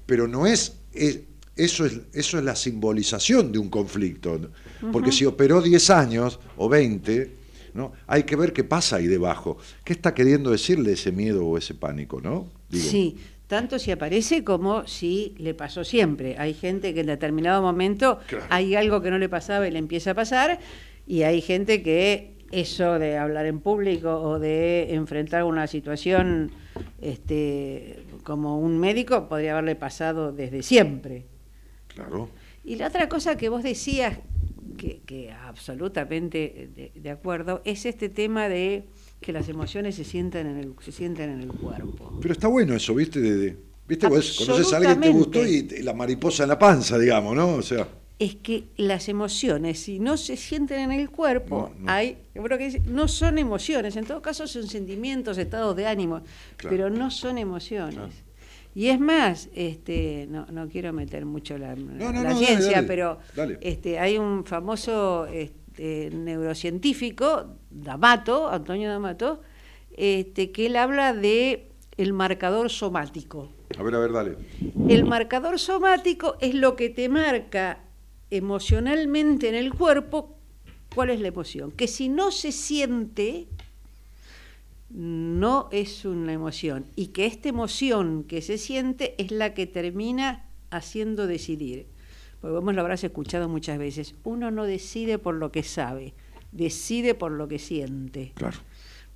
Pero 0.06 0.28
no 0.28 0.48
es, 0.48 0.78
es- 0.94 1.20
eso 1.56 1.86
es 1.86 2.00
eso 2.14 2.38
es 2.38 2.44
la 2.44 2.56
simbolización 2.56 3.52
de 3.52 3.60
un 3.60 3.70
conflicto. 3.70 4.40
Porque 4.94 5.12
si 5.12 5.26
operó 5.26 5.62
10 5.62 5.90
años 5.90 6.40
o 6.58 6.70
20, 6.70 7.36
¿no? 7.74 7.92
hay 8.08 8.24
que 8.24 8.36
ver 8.36 8.54
qué 8.54 8.64
pasa 8.64 8.98
ahí 8.98 9.08
debajo. 9.08 9.58
¿Qué 9.84 9.94
está 9.94 10.14
queriendo 10.14 10.52
decirle 10.52 10.94
ese 10.94 11.12
miedo 11.12 11.46
o 11.46 11.58
ese 11.58 11.74
pánico? 11.74 12.22
¿no? 12.22 12.48
Digo, 12.70 12.84
Sí, 12.90 13.18
tanto 13.48 13.80
si 13.80 13.92
aparece 13.92 14.44
como 14.44 14.88
si 14.88 15.34
le 15.38 15.54
pasó 15.54 15.84
siempre. 15.84 16.36
Hay 16.38 16.54
gente 16.54 16.94
que 16.94 17.02
en 17.02 17.08
determinado 17.08 17.62
momento 17.62 18.20
Claro. 18.28 18.46
hay 18.50 18.76
algo 18.76 19.02
que 19.02 19.10
no 19.12 19.18
le 19.18 19.30
pasaba 19.30 19.68
y 19.68 19.72
le 19.72 19.80
empieza 19.80 20.12
a 20.12 20.14
pasar, 20.16 20.60
y 21.08 21.24
hay 21.24 21.42
gente 21.42 21.82
que 21.82 22.36
eso 22.52 22.98
de 23.00 23.18
hablar 23.18 23.46
en 23.46 23.60
público 23.60 24.22
o 24.22 24.40
de 24.40 24.94
enfrentar 24.94 25.44
una 25.44 25.68
situación 25.68 26.52
este, 27.02 28.04
como 28.24 28.60
un 28.60 28.80
médico 28.80 29.28
podría 29.30 29.54
haberle 29.54 29.76
pasado 29.76 30.32
desde 30.32 30.62
siempre. 30.64 31.26
Claro. 31.88 32.30
Y 32.64 32.76
la 32.76 32.88
otra 32.88 33.10
cosa 33.10 33.38
que 33.38 33.50
vos 33.50 33.64
decías, 33.64 34.18
que, 34.79 35.01
que 35.05 35.31
absolutamente 35.31 36.69
de, 36.75 36.91
de 36.95 37.09
acuerdo, 37.09 37.62
es 37.65 37.86
este 37.86 38.09
tema 38.09 38.48
de 38.50 38.86
que 39.21 39.31
las 39.33 39.50
emociones 39.50 39.95
se 39.95 40.03
sientan 40.03 40.48
en 40.48 40.57
el, 40.57 40.74
se 40.81 40.91
sienten 40.91 41.29
en 41.29 41.41
el 41.41 41.50
cuerpo. 41.51 42.17
Pero 42.21 42.33
está 42.33 42.48
bueno 42.48 42.74
eso, 42.75 42.95
¿viste? 42.95 43.19
De, 43.19 43.36
de- 43.36 43.57
¿Viste? 43.88 44.07
Vos 44.07 44.38
conoces 44.38 44.71
a 44.71 44.77
alguien 44.77 45.00
que 45.01 45.07
te 45.07 45.13
gustó 45.13 45.45
y, 45.45 45.67
y 45.79 45.81
la 45.81 45.93
mariposa 45.93 46.43
en 46.43 46.50
la 46.50 46.59
panza, 46.59 46.98
digamos, 47.00 47.36
¿no? 47.36 47.55
O 47.55 47.62
sea, 47.63 47.88
Es 48.19 48.36
que 48.36 48.65
las 48.77 49.09
emociones, 49.09 49.79
si 49.79 50.00
no 50.00 50.15
se 50.15 50.38
sienten 50.38 50.79
en 50.81 50.91
el 50.91 51.09
cuerpo, 51.09 51.71
No, 51.79 51.86
no. 51.86 51.91
hay, 51.91 52.17
creo 52.33 52.57
que 52.59 52.81
no 52.86 53.07
son 53.07 53.39
emociones, 53.39 53.95
en 53.95 54.05
todo 54.05 54.21
caso 54.21 54.45
son 54.45 54.67
sentimientos, 54.67 55.38
estados 55.39 55.75
de 55.75 55.88
ánimo, 55.88 56.21
Claro. 56.57 56.75
pero 56.75 56.89
no 56.91 57.09
son 57.09 57.38
emociones. 57.39 57.95
Claro. 57.95 58.28
Y 58.76 58.88
es 58.88 59.00
más, 59.00 59.50
este, 59.54 60.28
no, 60.30 60.46
no 60.52 60.70
quiero 60.70 60.94
meter 60.94 61.26
mucho 61.26 61.58
la, 61.58 61.76
no, 61.76 62.12
la 62.12 62.24
dale, 62.24 62.36
ciencia, 62.36 62.76
dale, 62.78 62.88
pero 62.88 63.20
dale. 63.36 63.58
este, 63.62 64.00
hay 64.00 64.18
un 64.18 64.46
famoso 64.46 65.26
este, 65.26 66.10
neurocientífico, 66.12 67.56
D'Amato, 67.70 68.50
Antonio 68.50 68.90
D'Amato, 68.90 69.42
este, 69.98 70.52
que 70.52 70.68
él 70.68 70.76
habla 70.76 71.14
de 71.14 71.70
el 71.98 72.14
marcador 72.14 72.70
somático. 72.70 73.50
a 73.78 73.84
ver, 73.84 73.96
a 73.96 74.00
ver, 74.00 74.12
dale. 74.14 74.38
El 74.88 75.04
marcador 75.06 75.60
somático 75.60 76.38
es 76.40 76.54
lo 76.56 76.76
que 76.76 76.90
te 76.90 77.10
marca 77.10 77.80
emocionalmente 78.30 79.50
en 79.50 79.56
el 79.56 79.74
cuerpo 79.74 80.38
cuál 80.94 81.10
es 81.10 81.20
la 81.20 81.28
emoción. 81.28 81.72
Que 81.72 81.88
si 81.88 82.10
no 82.10 82.32
se 82.32 82.52
siente, 82.52 83.48
no 84.89 85.69
es 85.72 86.05
una 86.05 86.34
emoción. 86.34 86.86
Y 86.96 87.08
que 87.08 87.25
esta 87.25 87.50
emoción 87.50 88.24
que 88.24 88.41
se 88.41 88.58
siente 88.58 89.15
es 89.17 89.31
la 89.31 89.53
que 89.53 89.67
termina 89.67 90.46
haciendo 90.72 91.27
decidir. 91.27 91.88
Porque 92.41 92.58
vos 92.60 92.74
lo 92.74 92.81
habrás 92.81 93.03
escuchado 93.03 93.50
muchas 93.50 93.77
veces. 93.77 94.15
Uno 94.24 94.50
no 94.51 94.63
decide 94.65 95.17
por 95.17 95.36
lo 95.36 95.51
que 95.51 95.63
sabe, 95.63 96.13
decide 96.51 97.13
por 97.13 97.31
lo 97.31 97.48
que 97.48 97.60
siente. 97.60 98.31
Claro, 98.36 98.58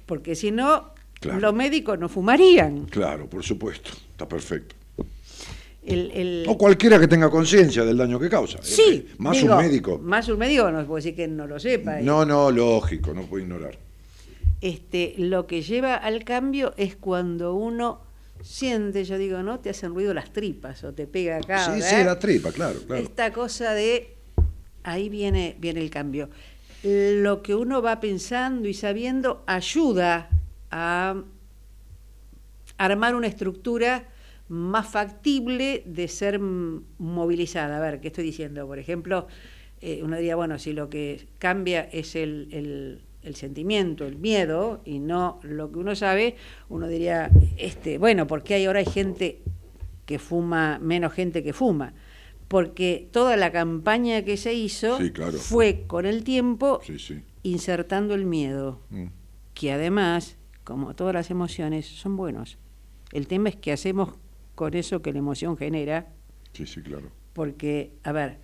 Porque 0.06 0.36
si 0.36 0.52
no, 0.52 0.92
Claro. 1.22 1.40
los 1.40 1.54
médicos 1.54 1.98
no 1.98 2.10
fumarían. 2.10 2.86
claro, 2.88 3.30
por 3.30 3.42
supuesto. 3.44 3.92
Está 4.12 4.28
perfecto. 4.28 4.76
El- 5.86 6.12
el- 6.12 6.46
O 6.48 6.58
cualquiera 6.58 7.00
que 7.00 7.08
tenga 7.08 7.30
conciencia 7.30 7.84
del 7.86 7.98
daño 7.98 8.20
que 8.20 8.30
causa. 8.30 8.58
Sí, 8.62 9.06
Eh, 9.10 9.16
Más 9.18 9.40
digo, 9.40 9.56
un 9.56 9.62
médico. 9.64 10.00
Más 10.00 10.28
un 10.30 10.38
médico 10.40 10.70
no 10.72 10.80
puedo 10.86 10.96
decir 10.98 11.16
que 11.16 11.28
no 11.28 11.46
lo 11.48 11.60
sepa. 11.60 12.00
No, 12.02 12.26
no, 12.26 12.52
lógico, 12.52 13.14
no 13.14 13.24
puedo 13.24 13.44
ignorar. 13.44 13.78
Este, 14.64 15.16
lo 15.18 15.46
que 15.46 15.62
lleva 15.62 15.96
al 15.96 16.24
cambio 16.24 16.74
es 16.78 16.96
cuando 16.96 17.54
uno 17.54 18.00
siente, 18.42 19.04
yo 19.04 19.18
digo, 19.18 19.44
¿no? 19.44 19.60
Te 19.60 19.70
hacen 19.70 19.94
ruido 19.94 20.14
las 20.14 20.32
tripas 20.32 20.86
o 20.86 20.94
te 20.94 21.06
pega 21.06 21.36
acá. 21.36 21.66
sí, 21.66 21.72
¿verdad? 21.82 21.90
sí, 22.00 22.04
la 22.06 22.18
tripa, 22.18 22.52
claro, 22.54 22.80
claro. 22.88 23.04
Esta 23.04 23.34
cosa 23.34 23.74
de 23.74 24.16
ahí 24.84 25.10
viene, 25.10 25.58
viene 25.60 25.82
el 25.82 25.90
cambio. 25.90 26.30
Lo 26.82 27.44
que 27.44 27.56
uno 27.56 27.82
va 27.82 28.00
pensando 28.00 28.70
y 28.70 28.74
sabiendo 28.74 29.44
ayuda 29.48 30.30
a 30.72 31.22
armar 32.78 33.16
una 33.16 33.28
estructura 33.28 34.06
más 34.48 34.88
factible 34.88 35.84
de 35.86 36.08
ser 36.08 36.40
movilizada. 36.40 37.80
A 37.80 37.82
ver, 37.82 38.00
¿qué 38.00 38.08
estoy 38.08 38.24
diciendo? 38.24 38.66
Por 38.66 38.80
ejemplo, 38.80 39.28
eh, 39.82 40.00
uno 40.04 40.16
diría, 40.16 40.38
bueno, 40.38 40.58
si 40.58 40.72
lo 40.72 40.90
que 40.90 41.28
cambia 41.38 41.82
es 41.92 42.16
el, 42.16 42.48
el- 42.52 43.02
el 43.24 43.36
sentimiento, 43.36 44.06
el 44.06 44.18
miedo, 44.18 44.82
y 44.86 45.00
no 45.00 45.40
lo 45.44 45.72
que 45.72 45.80
uno 45.80 45.96
sabe, 45.96 46.36
uno 46.70 46.88
diría, 46.88 47.30
este, 47.58 47.98
bueno, 47.98 48.28
¿por 48.28 48.44
qué 48.44 48.56
hay 48.56 48.66
ahora 48.66 48.80
hay 48.80 48.86
gente 48.86 49.42
que 50.06 50.20
fuma, 50.20 50.80
menos 50.80 51.14
gente 51.14 51.44
que 51.44 51.54
fuma? 51.54 51.94
Porque 52.48 53.08
toda 53.12 53.38
la 53.38 53.52
campaña 53.52 54.24
que 54.24 54.38
se 54.38 54.54
hizo 54.54 54.98
Sí, 54.98 55.12
claro. 55.12 55.38
fue 55.38 55.86
con 55.88 56.06
el 56.06 56.24
tiempo 56.24 56.82
Sí, 56.84 57.00
sí. 57.00 57.22
insertando 57.44 58.14
el 58.14 58.26
miedo 58.26 58.82
Mm. 58.90 59.06
que 59.54 59.72
además, 59.72 60.38
como 60.64 60.94
todas 60.96 61.14
las 61.14 61.32
emociones, 61.32 61.86
son 61.88 62.16
buenos. 62.18 62.58
El 63.12 63.28
tema 63.28 63.50
es 63.50 63.56
qué 63.56 63.72
hacemos 63.72 64.10
con 64.56 64.74
eso 64.76 65.02
que 65.02 65.14
la 65.14 65.20
emoción 65.20 65.58
genera, 65.58 66.08
Sí, 66.52 66.68
sí, 66.68 66.82
claro. 66.82 67.10
porque, 67.34 67.94
a 68.04 68.12
ver, 68.12 68.38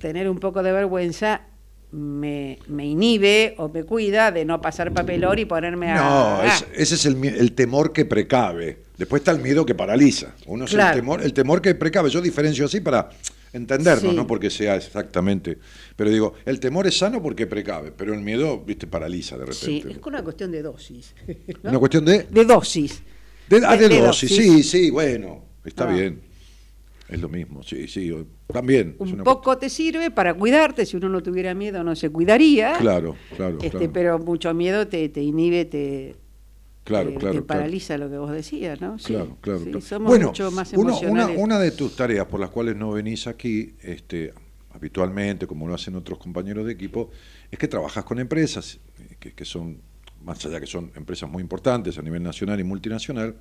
tener 0.00 0.28
un 0.28 0.38
poco 0.38 0.62
de 0.62 0.72
vergüenza 0.72 1.46
me, 1.92 2.58
me 2.68 2.86
inhibe 2.86 3.54
o 3.58 3.68
me 3.68 3.84
cuida 3.84 4.30
de 4.32 4.44
no 4.44 4.60
pasar 4.60 4.92
papelón 4.92 5.38
y 5.38 5.44
ponerme 5.44 5.90
a... 5.92 5.96
No, 5.96 6.42
es- 6.44 6.66
ese 6.74 6.94
es 6.96 7.06
el, 7.06 7.24
el 7.24 7.52
temor 7.52 7.92
que 7.92 8.04
precave. 8.04 8.78
Después 8.98 9.20
está 9.20 9.30
el 9.32 9.40
miedo 9.40 9.64
que 9.66 9.74
paraliza. 9.74 10.34
Uno 10.46 10.64
es 10.64 10.70
Claro. 10.70 10.94
el 10.94 11.00
temor, 11.00 11.22
el 11.22 11.32
temor 11.32 11.62
que 11.62 11.74
precave. 11.74 12.10
Yo 12.10 12.20
diferencio 12.20 12.64
así 12.64 12.80
para 12.80 13.10
entendernos, 13.52 14.10
Sí. 14.10 14.16
no 14.16 14.26
porque 14.26 14.50
sea 14.50 14.76
exactamente. 14.76 15.58
Pero 15.96 16.10
digo, 16.10 16.34
el 16.44 16.60
temor 16.60 16.86
es 16.86 16.98
sano 16.98 17.22
porque 17.22 17.46
precave, 17.46 17.92
pero 17.96 18.12
el 18.14 18.20
miedo, 18.20 18.58
viste, 18.60 18.86
paraliza 18.86 19.36
de 19.38 19.50
sí, 19.52 19.78
repente. 19.80 20.00
es 20.00 20.06
una 20.06 20.22
cuestión 20.22 20.50
de 20.52 20.62
dosis. 20.62 21.14
¿no? 21.62 21.70
Una 21.70 21.78
cuestión 21.78 22.04
de, 22.04 22.24
De 22.24 22.44
dosis. 22.44 23.02
de, 23.48 23.62
ah, 23.64 23.76
de 23.76 23.88
de 23.88 24.00
dosis. 24.00 24.30
dosis. 24.30 24.36
Sí, 24.36 24.62
sí, 24.62 24.90
bueno, 24.90 25.44
está 25.64 25.84
Ah. 25.88 25.92
bien. 25.92 26.20
Es 27.08 27.20
lo 27.20 27.28
mismo, 27.28 27.62
sí, 27.62 27.86
sí, 27.86 28.12
también. 28.48 28.96
Un 28.98 29.18
poco 29.18 29.56
te 29.58 29.68
sirve 29.70 30.10
para 30.10 30.34
cuidarte, 30.34 30.84
si 30.84 30.96
uno 30.96 31.08
no 31.08 31.22
tuviera 31.22 31.54
miedo 31.54 31.84
no 31.84 31.94
se 31.94 32.10
cuidaría. 32.10 32.72
cu- 32.74 32.80
Claro, 32.80 33.16
claro, 33.36 33.58
Este, 33.62 33.70
claro. 33.70 33.92
Pero 33.92 34.18
mucho 34.18 34.52
miedo 34.54 34.88
te, 34.88 35.08
te 35.08 35.22
inhibe, 35.22 35.64
te, 35.66 36.16
Claro, 36.82 37.10
te- 37.10 37.16
claro, 37.16 37.34
te 37.40 37.42
claro. 37.42 37.46
paraliza 37.46 37.96
lo 37.98 38.10
que 38.10 38.18
vos 38.18 38.30
decías, 38.32 38.80
¿no? 38.80 38.98
Sí, 38.98 39.12
Claro, 39.14 39.38
claro, 39.40 39.58
sí, 39.60 39.64
claro. 39.66 39.80
somos 39.80 40.08
bueno, 40.10 40.26
mucho 40.28 40.50
más 40.50 40.72
una, 40.72 41.26
una 41.28 41.58
de 41.58 41.70
tus 41.72 41.94
tareas 41.96 42.26
por 42.26 42.40
las 42.40 42.50
cuales 42.50 42.76
no 42.76 42.90
venís 42.92 43.26
aquí, 43.26 43.74
este, 43.82 44.32
habitualmente, 44.70 45.46
como 45.46 45.66
lo 45.68 45.74
hacen 45.74 45.94
otros 45.96 46.18
compañeros 46.18 46.66
de 46.66 46.72
equipo, 46.72 47.10
es 47.50 47.58
que 47.58 47.68
trabajas 47.68 48.04
con 48.04 48.18
empresas, 48.18 48.78
eh, 48.98 49.16
que, 49.18 49.32
que 49.32 49.44
son, 49.44 49.80
más 50.22 50.44
allá 50.44 50.60
que 50.60 50.66
son 50.66 50.92
empresas 50.96 51.28
muy 51.30 51.40
importantes 51.42 51.98
a 51.98 52.02
nivel 52.02 52.22
nacional 52.22 52.58
y 52.60 52.64
multinacional, 52.64 53.36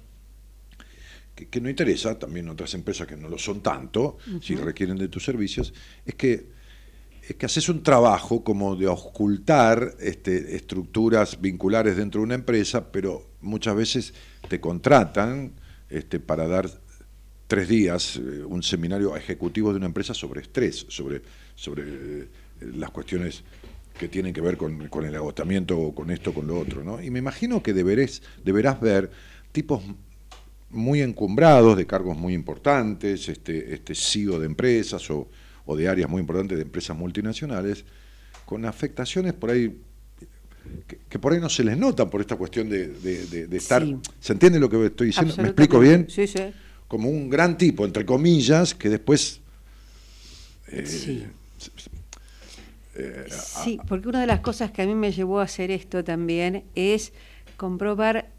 que, 1.36 1.48
que 1.48 1.62
no 1.62 1.69
interesa, 1.69 2.17
también 2.17 2.50
otras 2.50 2.74
empresas 2.74 3.08
que 3.08 3.17
no 3.17 3.30
lo 3.30 3.38
son 3.38 3.62
tanto, 3.62 4.17
si 4.41 4.56
requieren 4.56 4.98
de 4.98 5.10
tus 5.10 5.24
servicios, 5.24 5.74
es 6.06 6.15
que 6.15 6.56
es 7.28 7.36
que 7.36 7.45
haces 7.48 7.69
un 7.69 7.82
trabajo 7.82 8.43
como 8.43 8.76
de 8.76 8.88
ocultar 8.88 9.95
este, 10.00 10.56
estructuras 10.56 11.41
vinculares 11.41 11.98
dentro 11.98 12.21
de 12.21 12.26
una 12.26 12.36
empresa, 12.36 12.91
pero 12.91 13.32
muchas 13.41 13.76
veces 13.76 14.13
te 14.48 14.60
contratan 14.60 15.54
este, 15.89 16.19
para 16.19 16.48
dar 16.48 16.69
tres 17.48 17.67
días 17.67 18.17
eh, 18.17 18.43
un 18.43 18.62
seminario 18.62 19.15
a 19.15 19.17
ejecutivos 19.17 19.74
de 19.74 19.78
una 19.78 19.88
empresa 19.88 20.13
sobre 20.13 20.41
estrés, 20.41 20.86
sobre, 20.89 21.24
sobre 21.56 21.84
eh, 21.86 22.28
las 22.76 22.91
cuestiones 22.91 23.43
que 23.98 24.08
tienen 24.08 24.34
que 24.34 24.41
ver 24.41 24.58
con, 24.58 24.88
con 24.89 25.06
el 25.06 25.15
agotamiento 25.15 25.80
o 25.80 25.95
con 25.95 26.12
esto, 26.12 26.32
con 26.32 26.45
lo 26.45 26.60
otro. 26.60 26.84
¿no? 26.84 27.02
Y 27.02 27.10
me 27.10 27.19
imagino 27.19 27.63
que 27.63 27.74
deberés, 27.74 28.21
deberás 28.43 28.80
ver 28.80 29.10
tipos 29.52 29.82
muy 30.76 31.02
encumbrados, 31.02 31.78
de 31.78 31.86
cargos 31.88 32.18
muy 32.18 32.34
importantes, 32.34 33.28
este, 33.30 33.74
este 33.74 33.96
CEO 33.96 34.40
de 34.40 34.46
empresas 34.46 35.10
o, 35.10 35.28
o 35.66 35.76
de 35.76 35.88
áreas 35.88 36.10
muy 36.10 36.20
importantes 36.22 36.58
de 36.58 36.64
empresas 36.64 36.96
multinacionales, 36.98 37.86
con 38.46 38.66
afectaciones 38.66 39.34
por 39.34 39.50
ahí 39.52 39.76
que, 40.88 40.98
que 41.10 41.20
por 41.20 41.34
ahí 41.34 41.40
no 41.40 41.50
se 41.50 41.64
les 41.64 41.78
nota 41.78 42.10
por 42.10 42.22
esta 42.22 42.36
cuestión 42.36 42.70
de, 42.70 42.88
de- 42.88 43.26
de- 43.28 43.48
de 43.48 43.58
estar. 43.58 43.84
Sí. 43.84 43.98
¿Se 44.20 44.34
entiende 44.34 44.60
lo 44.60 44.70
que 44.70 44.86
estoy 44.86 45.08
diciendo? 45.08 45.34
¿Me 45.38 45.44
explico 45.50 45.80
bien? 45.80 46.08
Sí, 46.10 46.28
sí. 46.28 46.40
Como 46.88 47.10
un 47.10 47.30
gran 47.30 47.58
tipo, 47.58 47.86
entre 47.86 48.06
comillas, 48.06 48.74
que 48.76 48.90
después. 48.90 49.42
eh, 50.68 50.86
Sí. 50.88 51.26
Sí, 53.64 53.78
porque 53.88 54.08
una 54.08 54.22
de 54.22 54.28
las 54.28 54.40
cosas 54.40 54.72
que 54.72 54.82
a 54.82 54.86
mí 54.86 54.96
me 54.96 55.12
llevó 55.12 55.40
a 55.40 55.44
hacer 55.44 55.70
esto 55.70 56.04
también 56.04 56.64
es 56.76 57.12
comprobar 57.58 58.30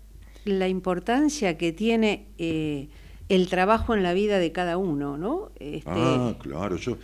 la 0.46 0.68
importancia 0.68 1.58
que 1.58 1.72
tiene 1.72 2.26
eh, 2.38 2.88
el 3.28 3.48
trabajo 3.48 3.92
en 3.94 4.04
la 4.04 4.14
vida 4.14 4.38
de 4.38 4.52
cada 4.52 4.76
uno, 4.78 5.18
¿no? 5.18 5.50
Este, 5.58 5.82
Ah, 5.90 6.36
claro, 6.40 6.76
yo. 6.76 6.96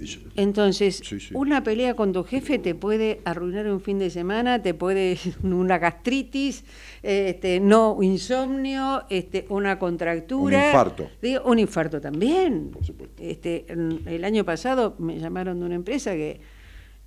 yo- 0.00 0.18
entonces, 0.34 1.00
Sí, 1.04 1.20
sí. 1.20 1.28
una 1.34 1.62
pelea 1.62 1.94
con 1.94 2.12
tu 2.12 2.24
jefe 2.24 2.58
te 2.58 2.74
puede 2.74 3.20
arruinar 3.24 3.68
un 3.68 3.80
fin 3.80 4.00
de 4.00 4.10
semana, 4.10 4.60
te 4.60 4.74
puede 4.74 5.16
una 5.44 5.78
gastritis, 5.78 6.64
este, 7.04 7.60
no 7.60 7.96
insomnio, 8.02 9.04
este, 9.08 9.46
una 9.50 9.78
contractura, 9.78 10.58
Un 10.58 10.64
infarto. 10.64 11.10
Digo, 11.22 11.42
un 11.44 11.60
infarto 11.60 12.00
también. 12.00 12.70
Por 12.72 12.84
supuesto. 12.84 13.22
Este, 13.22 13.64
el 14.06 14.24
año 14.24 14.44
pasado 14.44 14.96
me 14.98 15.20
llamaron 15.20 15.60
de 15.60 15.66
una 15.66 15.74
empresa 15.76 16.12
que 16.14 16.40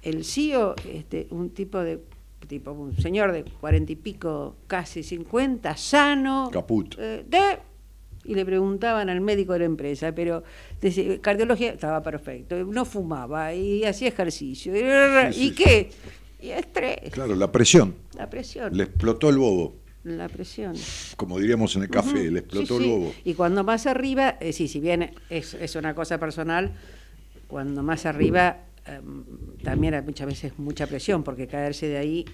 el 0.01 0.23
CEO, 0.23 0.75
este, 0.89 1.27
un 1.31 1.49
tipo 1.49 1.77
de 1.79 1.99
tipo 2.47 2.71
un 2.71 2.95
señor 2.97 3.31
de 3.31 3.43
cuarenta 3.43 3.91
y 3.91 3.95
pico, 3.95 4.55
casi 4.67 5.03
cincuenta, 5.03 5.75
sano, 5.77 6.49
Caput. 6.51 6.95
eh, 6.97 7.23
de 7.27 7.59
y 8.23 8.35
le 8.35 8.45
preguntaban 8.45 9.09
al 9.09 9.19
médico 9.19 9.53
de 9.53 9.59
la 9.59 9.65
empresa, 9.65 10.13
pero 10.13 10.43
decía, 10.79 11.19
cardiología 11.21 11.71
estaba 11.71 12.03
perfecto, 12.03 12.55
no 12.65 12.85
fumaba 12.85 13.53
y 13.53 13.83
hacía 13.83 14.09
ejercicio. 14.09 14.75
¿Y, 14.75 15.33
Sí, 15.33 15.39
sí, 15.49 15.55
qué? 15.55 15.89
Y 16.39 16.49
estrés, 16.49 17.11
Claro, 17.11 17.35
la 17.35 17.51
presión. 17.51 17.95
la 18.15 18.29
presión, 18.29 18.75
Le 18.77 18.83
explotó 18.83 19.29
el 19.29 19.37
bobo. 19.37 19.75
la 20.03 20.27
presión. 20.29 20.73
Como 21.15 21.39
diríamos 21.39 21.75
en 21.75 21.83
el 21.83 21.89
café, 21.89 22.29
le 22.29 22.39
explotó 22.39 22.77
el 22.77 22.89
bobo. 22.89 23.13
Y 23.23 23.33
cuando 23.33 23.63
más 23.63 23.87
arriba, 23.87 24.37
eh, 24.39 24.53
sí, 24.53 24.67
si 24.67 24.79
bien 24.79 25.13
es, 25.29 25.53
es 25.55 25.75
una 25.75 25.95
cosa 25.95 26.19
personal, 26.19 26.71
cuando 27.47 27.81
más 27.83 28.05
arriba 28.05 28.57
em, 28.85 29.23
también 29.63 29.93
hay 29.93 30.01
muchas 30.01 30.27
veces 30.27 30.53
mucha 30.57 30.87
presión, 30.87 31.23
porque 31.23 31.47
caerse 31.47 31.87
de 31.87 31.97
ahí 31.97 32.25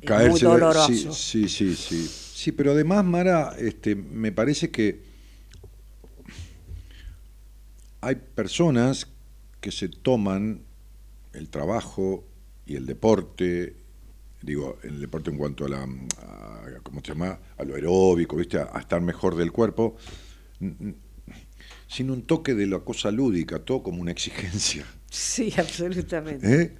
es 0.00 0.08
muy 0.08 0.08
Caerse 0.08 0.46
de- 0.46 0.52
doloroso. 0.52 1.12
Sí, 1.14 1.48
sí, 1.48 1.48
sí, 1.48 1.76
sí. 1.76 2.08
Sí, 2.34 2.52
pero 2.52 2.72
además, 2.72 3.04
Mara, 3.04 3.54
este, 3.58 3.94
me 3.94 4.32
parece 4.32 4.70
que 4.70 5.00
hay 8.00 8.16
personas 8.16 9.06
que 9.60 9.70
se 9.70 9.88
toman 9.88 10.62
el 11.32 11.48
trabajo 11.48 12.24
y 12.66 12.74
el 12.76 12.86
deporte, 12.86 13.76
digo, 14.42 14.78
el 14.82 15.00
deporte 15.00 15.30
en 15.30 15.38
cuanto 15.38 15.66
a 15.66 15.68
la, 15.68 15.82
a, 15.82 16.80
¿cómo 16.82 17.00
se 17.00 17.08
llama? 17.12 17.38
A 17.56 17.64
lo 17.64 17.74
aeróbico, 17.76 18.36
¿viste? 18.36 18.58
A, 18.58 18.70
a 18.72 18.80
estar 18.80 19.00
mejor 19.00 19.36
del 19.36 19.52
cuerpo, 19.52 19.96
sin 21.86 22.10
un 22.10 22.22
toque 22.22 22.54
de 22.54 22.66
la 22.66 22.80
cosa 22.80 23.10
lúdica, 23.10 23.60
todo 23.60 23.82
como 23.82 24.00
una 24.02 24.10
exigencia. 24.10 24.84
Sí, 25.12 25.52
absolutamente. 25.58 26.62
¿eh? 26.62 26.72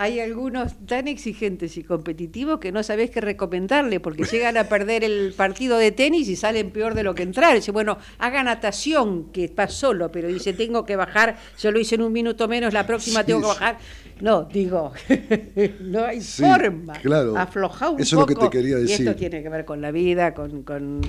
Hay 0.00 0.20
algunos 0.20 0.74
tan 0.86 1.08
exigentes 1.08 1.76
y 1.76 1.82
competitivos 1.82 2.60
que 2.60 2.70
no 2.70 2.84
sabés 2.84 3.10
qué 3.10 3.20
recomendarle 3.20 3.98
porque 3.98 4.22
llegan 4.22 4.56
a 4.56 4.68
perder 4.68 5.02
el 5.02 5.34
partido 5.36 5.76
de 5.76 5.90
tenis 5.90 6.28
y 6.28 6.36
salen 6.36 6.70
peor 6.70 6.94
de 6.94 7.02
lo 7.02 7.16
que 7.16 7.24
entrar. 7.24 7.56
Dice, 7.56 7.72
bueno, 7.72 7.98
haga 8.18 8.44
natación, 8.44 9.32
que 9.32 9.48
va 9.48 9.66
solo, 9.66 10.12
pero 10.12 10.28
dice, 10.28 10.52
tengo 10.52 10.86
que 10.86 10.94
bajar, 10.94 11.36
yo 11.60 11.72
lo 11.72 11.80
hice 11.80 11.96
en 11.96 12.02
un 12.02 12.12
minuto 12.12 12.46
menos, 12.46 12.72
la 12.72 12.86
próxima 12.86 13.20
Sí, 13.22 13.26
tengo 13.26 13.40
que 13.40 13.46
bajar. 13.48 13.78
No, 14.20 14.44
digo, 14.44 14.92
no 15.80 16.04
hay 16.04 16.20
Sí, 16.20 16.42
forma. 16.44 16.92
claro. 17.00 17.36
Aflojá 17.36 17.90
un 17.90 18.00
Eso 18.00 18.14
es 18.16 18.20
lo 18.20 18.26
que 18.26 18.34
te 18.36 18.50
quería 18.50 18.78
Y 18.78 18.82
decir. 18.82 19.08
esto 19.08 19.16
tiene 19.18 19.42
que 19.42 19.48
ver 19.48 19.64
con 19.64 19.80
la 19.80 19.90
vida, 19.90 20.32
con... 20.32 20.62
con... 20.62 21.00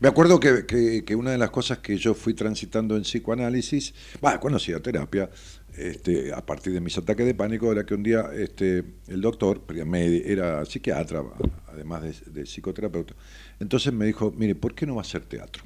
Me 0.00 0.08
acuerdo 0.08 0.40
que, 0.40 0.64
que- 0.66 1.04
que 1.04 1.14
una 1.14 1.32
de 1.32 1.38
las 1.38 1.50
cosas 1.50 1.78
que 1.78 1.96
yo 1.98 2.14
fui 2.14 2.32
transitando 2.34 2.96
en 2.96 3.02
psicoanálisis, 3.02 3.92
bueno, 4.22 4.40
cuando 4.40 4.56
hacía 4.56 4.80
terapia, 4.80 5.28
este, 5.76 6.32
a 6.32 6.44
partir 6.44 6.72
de 6.72 6.80
mis 6.80 6.96
ataques 6.98 7.24
de 7.24 7.34
pánico, 7.34 7.72
era 7.72 7.84
que 7.84 7.94
un 7.94 8.02
día 8.02 8.30
este, 8.34 8.84
el 9.08 9.20
doctor, 9.20 9.60
porque 9.60 9.82
era 10.26 10.64
psiquiatra, 10.64 11.22
además 11.68 12.02
de, 12.26 12.46
psicoterapeuta, 12.46 13.14
entonces 13.60 13.92
me 13.92 14.06
dijo, 14.06 14.32
mire, 14.36 14.54
¿por 14.54 14.74
qué 14.74 14.86
no 14.86 14.96
va 14.96 15.02
a 15.02 15.04
hacer 15.04 15.24
teatro? 15.24 15.64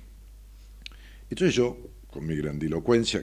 Entonces 1.29 1.55
yo, 1.55 1.77
con 2.09 2.27
mi 2.27 2.37
grandilocuencia, 2.37 3.23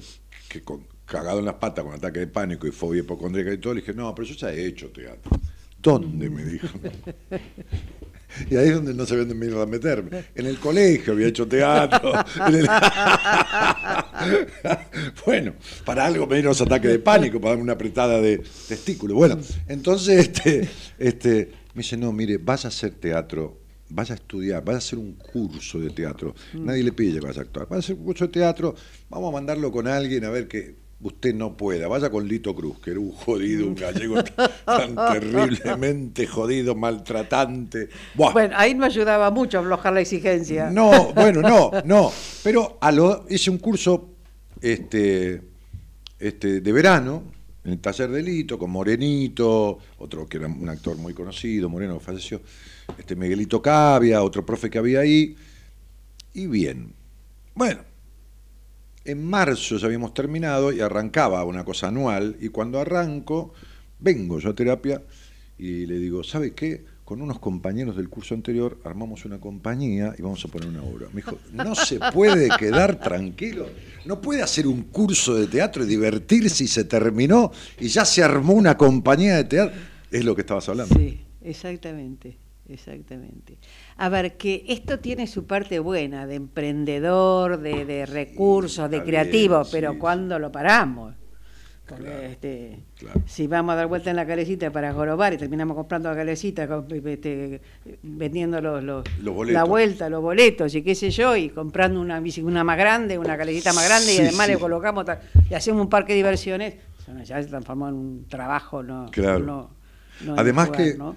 que 0.49 0.61
cagado 1.05 1.39
en 1.39 1.45
las 1.45 1.55
patas 1.55 1.85
con 1.85 1.93
ataque 1.93 2.19
de 2.19 2.27
pánico 2.27 2.67
y 2.67 2.71
fobia 2.71 3.01
hipocondríaca 3.01 3.53
y 3.53 3.57
todo, 3.57 3.73
le 3.73 3.81
dije, 3.81 3.93
no, 3.93 4.13
pero 4.13 4.27
yo 4.27 4.35
ya 4.35 4.53
he 4.53 4.65
hecho 4.65 4.89
teatro. 4.89 5.31
¿Dónde? 5.81 6.29
Me 6.29 6.43
dijo. 6.45 6.67
Y 8.49 8.55
ahí 8.55 8.69
es 8.69 8.75
donde 8.75 8.93
no 8.93 9.05
sabía 9.05 9.25
dónde 9.25 9.35
me 9.35 9.47
iba 9.51 9.63
a 9.63 9.65
meterme. 9.65 10.25
En 10.35 10.45
el 10.45 10.57
colegio 10.59 11.13
había 11.13 11.27
hecho 11.27 11.47
teatro. 11.47 12.13
El- 12.47 12.67
bueno, 15.25 15.53
para 15.85 16.05
algo 16.05 16.27
me 16.27 16.35
dieron 16.35 16.49
los 16.51 16.61
ataques 16.61 16.91
de 16.91 16.99
pánico, 16.99 17.39
para 17.39 17.51
darme 17.51 17.63
una 17.63 17.73
apretada 17.73 18.21
de 18.21 18.39
testículo. 18.67 19.15
Bueno, 19.15 19.37
entonces 19.67 20.19
este, 20.27 20.69
este, 20.97 21.51
me 21.73 21.81
dice, 21.83 21.97
no, 21.97 22.11
mire, 22.11 22.37
vaya 22.37 22.65
a 22.65 22.67
hacer 22.69 22.91
teatro, 22.95 23.59
vaya 23.89 24.13
a 24.13 24.15
estudiar, 24.15 24.63
vaya 24.63 24.77
a 24.77 24.79
hacer 24.79 24.99
un 24.99 25.13
curso 25.13 25.79
de 25.79 25.89
teatro. 25.89 26.35
Nadie 26.53 26.83
le 26.83 26.91
pide 26.91 27.19
que 27.19 27.25
vaya 27.25 27.41
a 27.41 27.43
actuar. 27.43 27.67
Vaya 27.67 27.77
a 27.77 27.79
hacer 27.79 27.95
un 27.95 28.03
curso 28.05 28.25
de 28.25 28.31
teatro, 28.33 28.75
vamos 29.09 29.29
a 29.29 29.33
mandarlo 29.33 29.71
con 29.71 29.87
alguien 29.87 30.25
a 30.25 30.29
ver 30.29 30.47
que 30.47 30.75
usted 31.01 31.33
no 31.33 31.55
pueda. 31.55 31.87
Vaya 31.87 32.09
con 32.09 32.27
Lito 32.27 32.55
Cruz, 32.55 32.79
que 32.79 32.91
era 32.91 32.99
un 32.99 33.11
jodido, 33.11 33.67
un 33.67 33.75
gallego 33.75 34.23
tan 34.65 34.95
terriblemente 35.13 36.25
jodido, 36.27 36.75
maltratante. 36.75 37.89
Buah. 38.15 38.33
Bueno, 38.33 38.55
ahí 38.57 38.73
no 38.73 38.85
ayudaba 38.85 39.29
mucho 39.31 39.57
a 39.57 39.61
aflojar 39.61 39.93
la 39.93 40.01
exigencia. 40.01 40.69
No, 40.69 41.13
bueno, 41.13 41.41
no, 41.41 41.71
no. 41.85 42.11
Pero 42.43 42.77
a 42.81 42.91
lo, 42.91 43.25
hice 43.29 43.49
un 43.49 43.57
curso 43.57 44.09
este, 44.61 45.41
este, 46.19 46.61
de 46.61 46.71
verano 46.71 47.23
en 47.65 47.73
el 47.73 47.79
taller 47.79 48.09
de 48.09 48.21
Lito, 48.21 48.59
con 48.59 48.71
Morenito, 48.71 49.77
otro 49.97 50.27
que 50.27 50.37
era 50.37 50.47
un 50.47 50.67
actor 50.67 50.97
muy 50.97 51.13
conocido, 51.13 51.69
Moreno 51.69 51.97
que 51.97 52.03
falleció, 52.03 52.41
este 52.97 53.15
Miguelito 53.15 53.61
Cavia, 53.61 54.21
otro 54.21 54.45
profe 54.45 54.69
que 54.69 54.77
había 54.77 54.99
ahí. 54.99 55.35
Y 56.33 56.47
bien. 56.47 56.93
Bueno, 57.55 57.81
en 59.05 59.23
marzo 59.23 59.77
ya 59.77 59.87
habíamos 59.87 60.13
terminado 60.13 60.71
y 60.71 60.79
arrancaba 60.79 61.43
una 61.43 61.63
cosa 61.63 61.87
anual. 61.87 62.37
Y 62.39 62.49
cuando 62.49 62.79
arranco, 62.79 63.53
vengo 63.99 64.39
yo 64.39 64.51
a 64.51 64.55
terapia 64.55 65.01
y 65.57 65.85
le 65.85 65.97
digo, 65.99 66.23
¿sabe 66.23 66.53
qué? 66.53 66.85
Con 67.03 67.21
unos 67.21 67.39
compañeros 67.39 67.97
del 67.97 68.09
curso 68.09 68.33
anterior 68.33 68.79
armamos 68.85 69.25
una 69.25 69.39
compañía 69.39 70.15
y 70.17 70.21
vamos 70.21 70.43
a 70.45 70.47
poner 70.47 70.69
una 70.69 70.83
obra. 70.83 71.07
Me 71.11 71.17
dijo, 71.17 71.37
no 71.51 71.75
se 71.75 71.99
puede 72.13 72.49
quedar 72.57 72.99
tranquilo, 72.99 73.67
no 74.05 74.21
puede 74.21 74.41
hacer 74.41 74.67
un 74.67 74.83
curso 74.83 75.35
de 75.35 75.47
teatro 75.47 75.83
y 75.83 75.87
divertirse 75.87 76.63
y 76.63 76.67
se 76.67 76.85
terminó 76.85 77.51
y 77.79 77.89
ya 77.89 78.05
se 78.05 78.23
armó 78.23 78.53
una 78.53 78.77
compañía 78.77 79.35
de 79.35 79.43
teatro. 79.43 79.75
Es 80.09 80.23
lo 80.23 80.33
que 80.33 80.41
estabas 80.41 80.69
hablando. 80.69 80.95
Sí, 80.95 81.19
exactamente, 81.41 82.37
exactamente. 82.69 83.57
A 83.97 84.09
ver, 84.09 84.37
que 84.37 84.65
esto 84.67 84.99
tiene 84.99 85.27
su 85.27 85.45
parte 85.45 85.79
buena, 85.79 86.25
de 86.27 86.35
emprendedor, 86.35 87.59
de, 87.59 87.85
de 87.85 88.05
recursos, 88.05 88.89
de 88.89 89.03
creativo, 89.03 89.59
bien, 89.59 89.67
pero. 89.71 89.99
¿cuándo 89.99 90.39
lo 90.39 90.51
paramos? 90.51 91.13
Porque 91.85 92.05
Claro, 92.05 92.21
este, 92.23 92.79
claro. 92.97 93.21
si 93.27 93.45
vamos 93.45 93.73
a 93.73 93.75
dar 93.75 93.87
vuelta 93.87 94.09
en 94.09 94.15
la 94.15 94.25
calecita 94.25 94.71
para 94.71 94.93
jorobar 94.93 95.33
y 95.33 95.37
terminamos 95.37 95.75
comprando 95.75 96.09
la 96.09 96.15
calecita, 96.15 96.67
este, 97.05 97.61
vendiendo 98.01 98.61
los, 98.61 98.81
los- 98.83 99.03
la 99.51 99.65
vuelta, 99.65 100.09
los 100.09 100.21
boletos 100.21 100.73
y 100.75 100.81
qué 100.81 100.95
sé 100.95 101.11
yo, 101.11 101.35
y 101.35 101.49
comprando 101.49 101.99
una, 101.99 102.21
bici- 102.21 102.41
una 102.43 102.63
más 102.63 102.77
grande, 102.77 103.17
una 103.17 103.37
calecita 103.37 103.73
más 103.73 103.85
grande 103.85 104.15
y 104.15 104.17
además 104.19 104.45
sí. 104.47 104.53
le 104.53 104.59
colocamos 104.59 105.05
y 105.49 105.53
hacemos 105.53 105.81
un 105.81 105.89
parque 105.89 106.13
de 106.13 106.17
diversiones, 106.17 106.75
ya 107.25 107.43
se 107.43 107.49
transformó 107.49 107.89
en 107.89 107.95
un 107.95 108.25
trabajo, 108.29 108.81
no, 108.81 109.11
Claro. 109.11 109.39
no, 109.45 109.69
no 110.25 110.35
Además 110.39 110.67
jugar, 110.69 110.81
que 110.83 110.97
¿no? 110.97 111.15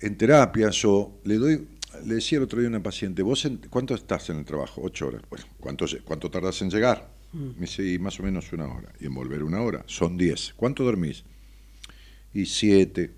en 0.00 0.16
terapia 0.16 0.70
yo 0.70 1.10
le 1.24 1.34
doy, 1.36 1.68
le 2.04 2.14
decía 2.14 2.38
el 2.38 2.44
otro 2.44 2.58
día 2.60 2.68
a 2.68 2.70
una 2.70 2.82
paciente, 2.82 3.22
¿vos 3.22 3.44
en- 3.44 3.60
cuánto 3.70 3.94
estás 3.94 4.30
en 4.30 4.38
el 4.38 4.44
trabajo? 4.44 4.80
Ocho 4.84 5.08
horas. 5.08 5.22
Bueno, 5.28 5.44
¿cuánto, 5.60 5.86
cuánto 6.04 6.30
tardas 6.30 6.60
en 6.62 6.70
llegar? 6.70 7.08
Mm. 7.32 7.38
Me 7.56 7.60
dice, 7.66 7.84
y 7.86 7.98
más 7.98 8.18
o 8.20 8.22
menos 8.22 8.52
una 8.52 8.66
hora. 8.66 8.92
Y 9.00 9.06
en 9.06 9.14
volver 9.14 9.42
una 9.42 9.60
hora. 9.62 9.84
Son 9.86 10.16
diez. 10.16 10.52
¿Cuánto 10.56 10.84
dormís? 10.84 11.24
Y 12.34 12.46
siete. 12.46 13.12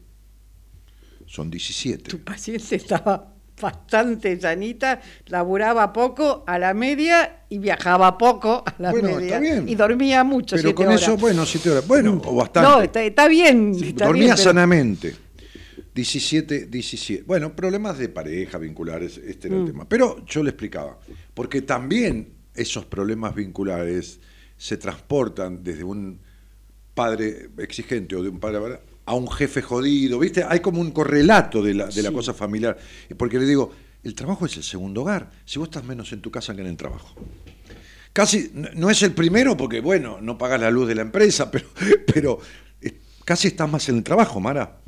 Son 1.26 1.50
diecisiete. 1.50 2.10
Tu 2.10 2.18
paciente 2.20 2.76
estaba 2.76 3.28
bastante 3.60 4.38
sanita, 4.40 5.00
laburaba 5.26 5.92
poco 5.92 6.42
a 6.46 6.58
la 6.58 6.74
media 6.74 7.42
y 7.48 7.58
viajaba 7.58 8.18
poco 8.18 8.64
a 8.66 8.74
la 8.78 8.90
Bueno, 8.90 9.08
media. 9.16 9.26
está 9.36 9.38
bien. 9.40 9.68
Y 9.68 9.74
dormía 9.76 10.24
mucho, 10.24 10.56
Pero 10.56 10.62
siete 10.68 10.74
con 10.74 10.86
horas. 10.88 11.02
eso, 11.02 11.16
bueno, 11.16 11.46
siete 11.46 11.70
horas. 11.70 11.86
Bueno, 11.86 12.20
o 12.24 12.34
bastante. 12.34 12.68
No, 12.68 12.82
está, 12.82 13.02
está 13.02 13.28
bien. 13.28 13.72
está 13.80 14.06
Dormía 14.06 14.24
bien, 14.24 14.34
pero- 14.36 14.42
sanamente. 14.44 15.14
17, 15.94 16.66
17. 16.66 17.24
Bueno, 17.26 17.54
problemas 17.54 17.98
de 17.98 18.08
pareja, 18.08 18.58
vinculares, 18.58 19.18
este 19.18 19.48
era 19.48 19.56
el 19.56 19.62
Mm. 19.62 19.66
tema. 19.66 19.88
Pero 19.88 20.24
yo 20.26 20.42
le 20.42 20.50
explicaba, 20.50 20.98
porque 21.34 21.62
también 21.62 22.32
esos 22.54 22.84
problemas 22.86 23.34
vinculares 23.34 24.20
se 24.56 24.76
transportan 24.76 25.62
desde 25.62 25.84
un 25.84 26.18
padre 26.94 27.50
exigente 27.58 28.14
o 28.16 28.22
de 28.22 28.28
un 28.28 28.38
padre 28.40 28.80
a 29.04 29.14
un 29.14 29.28
jefe 29.30 29.60
jodido, 29.62 30.18
¿viste? 30.18 30.44
Hay 30.48 30.60
como 30.60 30.80
un 30.80 30.92
correlato 30.92 31.62
de 31.62 31.74
la, 31.74 31.86
de 31.88 32.02
la 32.02 32.12
cosa 32.12 32.32
familiar. 32.32 32.78
Porque 33.16 33.38
le 33.38 33.46
digo, 33.46 33.72
el 34.04 34.14
trabajo 34.14 34.46
es 34.46 34.56
el 34.56 34.62
segundo 34.62 35.02
hogar, 35.02 35.30
si 35.44 35.58
vos 35.58 35.68
estás 35.68 35.84
menos 35.84 36.12
en 36.12 36.20
tu 36.20 36.30
casa 36.30 36.54
que 36.54 36.60
en 36.60 36.68
el 36.68 36.76
trabajo. 36.76 37.14
Casi, 38.12 38.50
no- 38.74 38.90
es 38.90 39.02
el 39.02 39.12
primero 39.12 39.56
porque, 39.56 39.80
bueno, 39.80 40.20
no 40.20 40.36
pagas 40.38 40.60
la 40.60 40.70
luz 40.70 40.86
de 40.86 40.94
la 40.94 41.02
empresa, 41.02 41.50
pero, 41.50 41.66
pero 42.12 42.38
eh, 42.80 42.98
casi 43.24 43.48
estás 43.48 43.70
más 43.70 43.88
en 43.88 43.96
el 43.96 44.04
trabajo, 44.04 44.38
Mara. 44.38 44.80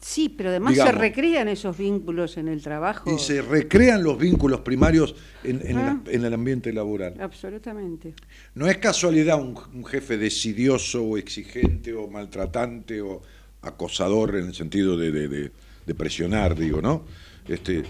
Sí, 0.00 0.30
pero 0.30 0.48
además 0.48 0.72
Digamos. 0.72 0.94
se 0.94 0.98
recrean 0.98 1.48
esos 1.48 1.76
vínculos 1.76 2.36
en 2.38 2.48
el 2.48 2.62
trabajo. 2.62 3.14
Y 3.14 3.18
se 3.18 3.42
recrean 3.42 4.02
los 4.02 4.18
vínculos 4.18 4.60
primarios 4.60 5.14
en, 5.44 5.60
en 5.64 5.76
Ah. 5.78 6.00
el, 6.06 6.14
en 6.14 6.24
el 6.24 6.32
ambiente 6.34 6.72
laboral. 6.72 7.14
Absolutamente. 7.20 8.14
No 8.54 8.66
es 8.66 8.78
casualidad 8.78 9.38
un, 9.40 9.58
un 9.74 9.84
jefe 9.84 10.16
decidioso 10.16 11.02
o 11.04 11.18
exigente 11.18 11.92
o 11.92 12.08
maltratante 12.08 13.02
o 13.02 13.20
acosador 13.60 14.36
en 14.36 14.46
el 14.46 14.54
sentido 14.54 14.96
de, 14.96 15.10
de- 15.12 15.28
de- 15.28 15.52
de 15.86 15.94
presionar, 15.94 16.56
digo, 16.56 16.80
¿no? 16.80 17.04
Este, 17.48 17.82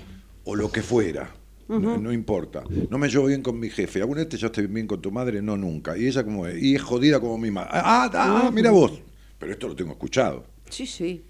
o 0.44 0.56
lo 0.56 0.70
que 0.72 0.82
fuera. 0.82 1.32
No, 1.68 1.98
no 1.98 2.12
importa. 2.12 2.64
No 2.88 2.98
me 2.98 3.08
llevo 3.08 3.26
bien 3.26 3.42
con 3.42 3.60
mi 3.60 3.70
jefe. 3.70 4.00
¿Alguna 4.00 4.20
vez 4.22 4.28
te 4.30 4.36
llevaste 4.36 4.66
bien 4.66 4.88
con 4.88 5.00
tu 5.00 5.12
madre? 5.12 5.40
No, 5.40 5.56
nunca. 5.56 5.96
Y 5.96 6.08
ella 6.08 6.24
como 6.24 6.44
es. 6.48 6.60
Y 6.60 6.74
es 6.74 6.82
jodida 6.82 7.20
como 7.20 7.38
mi 7.38 7.52
madre. 7.52 7.70
Ah, 7.74 8.10
ah, 8.12 8.42
ah, 8.46 8.50
mira 8.52 8.72
vos. 8.72 9.00
Pero 9.38 9.52
esto 9.52 9.68
lo 9.68 9.76
tengo 9.76 9.92
escuchado. 9.92 10.44
Sí, 10.68 10.84
sí, 10.86 11.22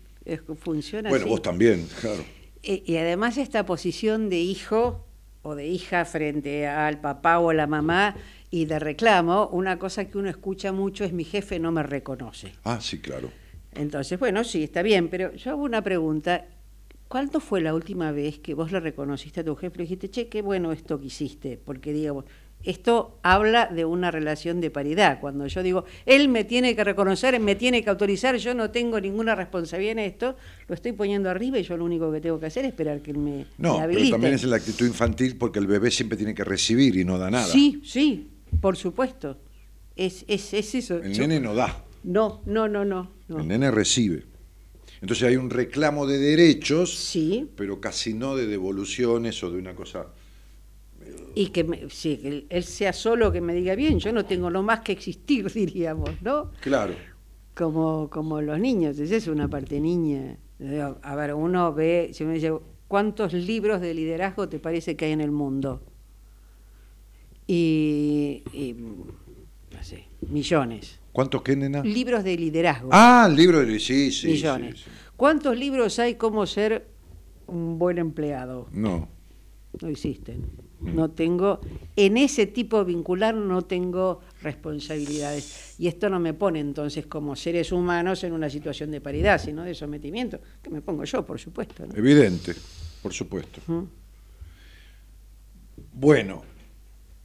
funciona 0.59 1.09
Bueno, 1.11 1.25
así. 1.25 1.31
vos 1.31 1.43
también, 1.43 1.87
claro. 2.01 2.23
Eh, 2.63 2.83
y 2.87 2.97
además 2.97 3.39
esta 3.39 3.65
posición 3.65 4.29
de 4.29 4.39
hijo 4.41 5.07
o 5.43 5.55
de 5.55 5.67
hija 5.67 6.05
frente 6.05 6.67
al 6.67 7.01
papá 7.01 7.39
o 7.39 7.51
a 7.51 7.55
la 7.55 7.67
mamá 7.67 8.15
y 8.51 8.67
de 8.67 8.79
reclamo, 8.79 9.49
una 9.49 9.79
cosa 9.79 10.05
que 10.07 10.19
uno 10.19 10.29
escucha 10.29 10.73
mucho 10.73 11.05
es 11.05 11.13
mi 11.13 11.25
jefe 11.25 11.59
no 11.59 11.73
me 11.73 11.83
reconoce. 11.83 12.53
Ah, 12.65 12.79
sí, 12.81 12.99
claro. 12.99 13.31
Entonces, 13.73 14.19
bueno, 14.19 14.45
sí, 14.45 14.65
está 14.65 14.83
bien, 14.83 15.09
pero 15.09 15.33
yo 15.35 15.53
hago 15.53 15.63
una 15.63 15.83
pregunta. 15.83 16.47
¿Cuándo 17.09 17.41
fue 17.41 17.61
la 17.61 17.75
última 17.75 18.13
vez 18.13 18.39
que 18.39 18.55
vos 18.55 18.71
le 18.73 18.81
reconociste 18.81 19.41
a 19.41 19.45
tu 19.45 19.57
jefe 19.57 19.75
y 19.77 19.79
le 19.79 19.85
dijiste, 19.85 20.11
che, 20.11 20.29
qué 20.29 20.43
bueno 20.43 20.71
esto 20.73 20.99
que 21.01 21.07
hiciste? 21.07 21.57
Porque, 21.57 21.93
digamos, 21.93 22.25
esto 22.65 23.19
habla 23.23 23.67
de 23.67 23.85
una 23.85 24.11
relación 24.11 24.61
de 24.61 24.71
paridad. 24.71 25.19
Cuando 25.21 25.47
yo 25.47 25.63
digo, 25.63 25.85
él 26.07 26.29
me 26.29 26.45
tiene 26.45 26.77
que 26.77 26.85
reconocer, 26.85 27.39
me 27.41 27.55
tiene 27.55 27.83
que 27.83 27.91
autorizar, 27.91 28.37
yo 28.37 28.53
no 28.55 28.71
tengo 28.71 29.01
ninguna 29.01 29.35
responsabilidad 29.35 29.93
en 29.93 29.99
esto, 30.01 30.37
lo 30.69 30.75
estoy 30.75 30.93
poniendo 30.93 31.31
arriba 31.31 31.59
y 31.59 31.63
yo 31.63 31.77
lo 31.77 31.85
único 31.85 32.13
que 32.13 32.21
tengo 32.21 32.39
que 32.39 32.47
hacer 32.47 32.65
es 32.65 32.73
esperar 32.73 33.01
que 33.01 33.13
él 33.13 33.19
me, 33.19 33.47
No, 33.59 33.81
me 33.81 33.89
pero 33.95 34.11
también 34.11 34.35
es 34.35 34.45
la 34.45 34.57
actitud 34.57 34.87
infantil 34.87 35.37
porque 35.37 35.59
el 35.59 35.67
bebé 35.67 35.91
siempre 35.91 36.17
tiene 36.19 36.35
que 36.35 36.45
recibir 36.45 36.97
y 36.97 37.05
no 37.05 37.19
da 37.19 37.31
nada. 37.31 37.47
Sí, 37.47 37.81
sí, 37.85 38.29
por 38.61 38.77
supuesto. 38.77 39.39
Es, 39.97 40.25
es, 40.29 40.53
es 40.55 40.75
eso. 40.75 40.97
El 40.99 41.13
Yo- 41.15 41.23
nene 41.23 41.41
no 41.41 41.55
da. 41.55 41.85
No, 42.05 42.41
no, 42.47 42.69
no, 42.69 42.85
no. 42.85 43.11
no. 43.29 43.41
El 43.41 43.49
nene 43.49 43.71
recibe. 43.71 44.25
Entonces 45.03 45.27
hay 45.29 45.37
un 45.37 45.49
reclamo 45.51 46.07
de 46.07 46.19
derechos, 46.19 46.95
Sí. 46.95 47.49
pero 47.57 47.81
casi 47.81 48.13
no 48.15 48.37
de 48.37 48.47
devoluciones 48.47 49.43
o 49.43 49.51
de 49.51 49.59
una 49.59 49.75
cosa. 49.75 50.07
Y 51.35 51.49
que, 51.49 51.65
me- 51.65 51.89
sí, 51.91 52.17
que 52.19 52.47
él- 52.49 52.65
sea 52.65 52.93
solo 52.93 53.31
que 53.33 53.41
me 53.41 53.55
diga 53.55 53.75
bien, 53.75 53.99
yo 53.99 54.13
no 54.13 54.25
tengo 54.25 54.51
no 54.51 54.63
más 54.63 54.81
que 54.81 54.93
existir, 54.93 55.51
diríamos, 55.53 56.11
¿no? 56.23 56.51
Claro. 56.61 56.95
Como, 57.55 58.09
como 58.11 58.41
los 58.41 58.59
niños, 58.59 58.99
esa 58.99 59.17
es 59.17 59.27
una 59.29 59.49
parte 59.49 59.81
niña. 59.81 60.37
A 61.03 61.15
ver, 61.15 61.35
uno 61.35 61.73
ve, 61.73 62.11
si 62.13 62.25
uno 62.25 62.33
dice, 62.33 62.53
¿cuántos 62.89 63.33
libros 63.33 63.81
de 63.81 63.95
liderazgo 63.95 64.49
te 64.49 64.59
parece 64.59 64.97
que 64.97 65.07
hay 65.07 65.13
en 65.13 65.21
el 65.21 65.31
mundo? 65.31 65.83
Y, 67.47 68.43
y, 68.53 68.75
no 68.75 69.83
sé, 69.83 70.05
millones. 70.29 71.01
¿Cuántos 71.13 71.43
qué, 71.43 71.57
nena? 71.57 71.83
Libros 71.83 72.23
de 72.23 72.37
liderazgo. 72.37 72.91
Ah, 72.93 73.27
el 73.29 73.35
libro 73.37 73.65
de. 73.65 73.79
Sí, 73.81 74.13
sí. 74.13 74.29
millones. 74.29 74.79
sí, 74.79 74.85
sí. 74.85 74.91
¿Cuántos 75.17 75.57
libros 75.59 75.99
hay 75.99 76.15
cómo 76.15 76.47
ser 76.47 76.87
un 77.47 77.79
buen 77.79 77.99
empleado? 77.99 78.69
No. 78.73 79.09
No 79.81 79.89
existen. 79.89 80.45
Mm. 80.81 80.95
No 80.95 81.11
tengo, 81.11 81.61
en 81.97 82.17
ese 82.17 82.47
tipo 82.47 82.85
vincular 82.85 83.35
no 83.35 83.63
tengo 83.63 84.21
responsabilidades. 84.43 85.75
Y 85.79 85.89
esto 85.89 86.09
no 86.09 86.19
me 86.21 86.35
pone 86.35 86.61
entonces 86.61 87.07
como 87.07 87.37
seres 87.37 87.73
humanos 87.73 88.25
en 88.25 88.33
una 88.33 88.49
situación 88.49 88.91
de 88.91 89.01
paridad, 89.01 89.41
sino 89.41 89.63
de 89.65 89.75
sometimiento, 89.75 90.41
que 90.63 90.71
me 90.71 90.81
pongo 90.81 91.05
yo, 91.05 91.25
por 91.25 91.39
supuesto. 91.39 91.87
¿no? 91.87 91.95
Evidente, 91.95 92.55
por 93.03 93.13
supuesto. 93.13 93.61
Bueno, 95.93 96.43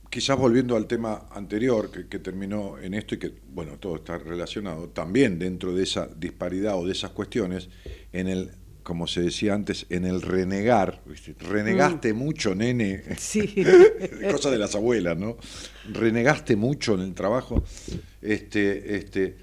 quizás 0.09 0.37
volviendo 0.37 0.75
al 0.75 0.87
tema 0.87 1.27
anterior 1.31 1.91
que, 1.91 2.07
que 2.07 2.19
terminó 2.19 2.77
en 2.77 2.93
esto 2.93 3.15
y 3.15 3.19
que, 3.19 3.33
bueno, 3.53 3.77
todo 3.79 3.97
está 3.97 4.17
relacionado, 4.17 4.89
también 4.89 5.39
dentro 5.39 5.73
de 5.73 5.83
esa 5.83 6.07
disparidad 6.07 6.77
o 6.77 6.85
de 6.85 6.91
esas 6.91 7.11
cuestiones, 7.11 7.69
en 8.11 8.27
el, 8.27 8.51
como 8.85 9.07
se 9.07 9.21
decía 9.21 9.55
antes, 9.55 9.87
en 9.89 10.05
el 10.05 10.21
renegar, 10.21 11.01
¿viste? 11.07 11.35
renegaste 11.39 12.13
mucho, 12.13 12.53
nene, 12.53 13.01
Sí. 13.17 13.65
cosa 14.31 14.51
de 14.51 14.59
las 14.59 14.75
abuelas, 14.75 15.17
¿no? 15.17 15.37
Renegaste 15.91 16.55
mucho 16.55 16.93
en 16.93 16.99
el 16.99 17.15
trabajo, 17.15 17.63
este, 18.21 18.95
este, 18.95 19.37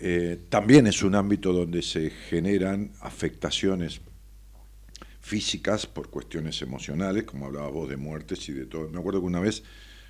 eh, 0.00 0.40
también 0.48 0.88
es 0.88 1.04
un 1.04 1.14
ámbito 1.14 1.52
donde 1.52 1.80
se 1.80 2.10
generan 2.10 2.90
afectaciones 3.00 4.00
físicas 5.20 5.86
por 5.86 6.10
cuestiones 6.10 6.60
emocionales, 6.60 7.22
como 7.22 7.46
hablabas 7.46 7.72
vos 7.72 7.88
de 7.88 7.98
muertes 7.98 8.48
y 8.48 8.52
de 8.52 8.66
todo. 8.66 8.88
Me 8.90 8.98
acuerdo 8.98 9.20
que 9.20 9.26
una 9.26 9.38
vez 9.38 9.62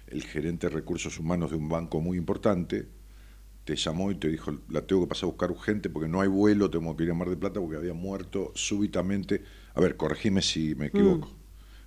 el 0.06 0.24
gerente 0.24 0.68
de 0.68 0.74
recursos 0.76 1.18
humanos 1.18 1.50
de 1.50 1.58
un 1.58 1.68
banco 1.68 2.00
muy 2.00 2.16
importante 2.16 2.88
te 3.70 3.76
llamó 3.76 4.10
y 4.10 4.16
te 4.16 4.26
dijo, 4.26 4.52
la 4.68 4.84
tengo 4.84 5.02
que 5.02 5.10
pasar 5.10 5.24
a 5.24 5.26
buscar 5.26 5.52
urgente 5.52 5.88
porque 5.90 6.08
no 6.08 6.20
hay 6.20 6.26
vuelo, 6.26 6.68
tengo 6.68 6.96
que 6.96 7.04
ir 7.04 7.12
a 7.12 7.14
Mar 7.14 7.28
del 7.28 7.38
Plata 7.38 7.60
porque 7.60 7.76
había 7.76 7.94
muerto 7.94 8.50
súbitamente, 8.56 9.44
a 9.74 9.80
ver, 9.80 9.96
corregime 9.96 10.42
si 10.42 10.74
me 10.74 10.86
equivoco, 10.86 11.30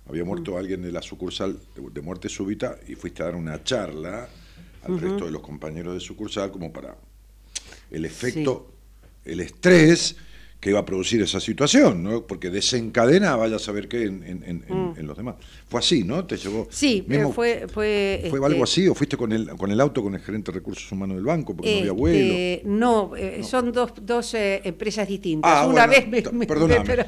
había 0.08 0.24
muerto 0.24 0.56
alguien 0.56 0.80
de 0.80 0.90
la 0.90 1.02
sucursal 1.02 1.60
de, 1.76 1.90
de 1.90 2.00
muerte 2.00 2.30
súbita 2.30 2.78
y 2.88 2.94
fuiste 2.94 3.22
a 3.22 3.26
dar 3.26 3.36
una 3.36 3.62
charla 3.62 4.26
al 4.82 4.98
resto 4.98 5.26
de 5.26 5.30
los 5.30 5.42
compañeros 5.42 5.92
de 5.92 6.00
sucursal 6.00 6.50
como 6.50 6.72
para 6.72 6.96
el 7.90 8.06
efecto, 8.06 8.72
el 9.22 9.40
estrés 9.40 10.16
que 10.64 10.70
iba 10.70 10.78
a 10.80 10.84
producir 10.86 11.20
esa 11.20 11.40
situación, 11.40 12.02
¿no? 12.02 12.22
Porque 12.26 12.48
desencadena, 12.48 13.36
vaya 13.36 13.56
a 13.56 13.58
saber 13.58 13.86
qué 13.86 14.04
en, 14.04 14.22
en- 14.22 14.42
en- 14.44 14.64
en- 14.66 14.94
en 14.96 15.06
los 15.06 15.14
demás. 15.14 15.34
Fue 15.68 15.78
así, 15.80 16.04
¿no? 16.04 16.24
Te 16.24 16.38
llevó. 16.38 16.62
Mm. 16.62 16.66
Sí, 16.70 17.04
pero 17.06 17.30
fue... 17.32 17.66
¿Fue, 17.68 18.20
¿Fue 18.30 18.38
este, 18.38 18.46
algo 18.46 18.64
así? 18.64 18.88
¿O 18.88 18.94
fuiste 18.94 19.18
con 19.18 19.30
el, 19.32 19.46
con 19.58 19.70
el 19.70 19.78
auto 19.78 20.02
con 20.02 20.14
el 20.14 20.22
gerente 20.22 20.50
de 20.52 20.58
recursos 20.60 20.90
humanos 20.90 21.16
del 21.16 21.26
banco 21.26 21.54
porque 21.54 21.70
no 21.70 21.78
había 21.80 21.92
vuelo? 21.92 22.16
Este, 22.34 22.62
no, 22.64 23.14
eh, 23.14 23.42
son 23.42 23.72
dos, 23.72 23.92
dos 24.00 24.32
eh, 24.32 24.62
empresas 24.64 25.06
distintas. 25.06 25.50
Ah, 25.54 25.66
Una 25.66 25.86
bueno, 25.86 25.90
vez 26.08 26.32
me, 26.32 26.32
me- 26.32 26.46
pero, 26.86 27.06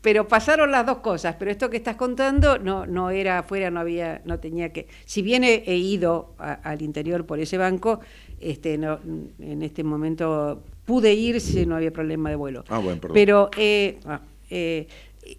pero 0.00 0.28
pasaron 0.28 0.70
las 0.70 0.86
dos 0.86 0.98
cosas. 0.98 1.34
Pero 1.40 1.50
esto 1.50 1.68
que 1.70 1.76
estás 1.78 1.96
contando 1.96 2.56
no, 2.58 2.86
no 2.86 3.10
era 3.10 3.40
afuera, 3.40 3.68
no 3.72 3.80
había, 3.80 4.22
no 4.24 4.38
tenía 4.38 4.72
que. 4.72 4.86
Si 5.06 5.22
bien 5.22 5.42
he, 5.42 5.64
he 5.66 5.76
ido 5.76 6.34
a- 6.38 6.52
al 6.52 6.82
interior 6.82 7.26
por 7.26 7.40
ese 7.40 7.58
banco, 7.58 7.98
este, 8.40 8.78
no, 8.78 9.00
en 9.40 9.62
este 9.62 9.82
momento 9.82 10.62
pude 10.84 11.14
ir 11.14 11.40
si 11.40 11.66
no 11.66 11.76
había 11.76 11.92
problema 11.92 12.30
de 12.30 12.36
vuelo. 12.36 12.64
Ah, 12.68 12.78
bueno, 12.78 13.00
perdón. 13.00 13.14
Pero 13.14 13.50
eh, 13.56 14.00
ah, 14.06 14.22
eh, 14.50 14.86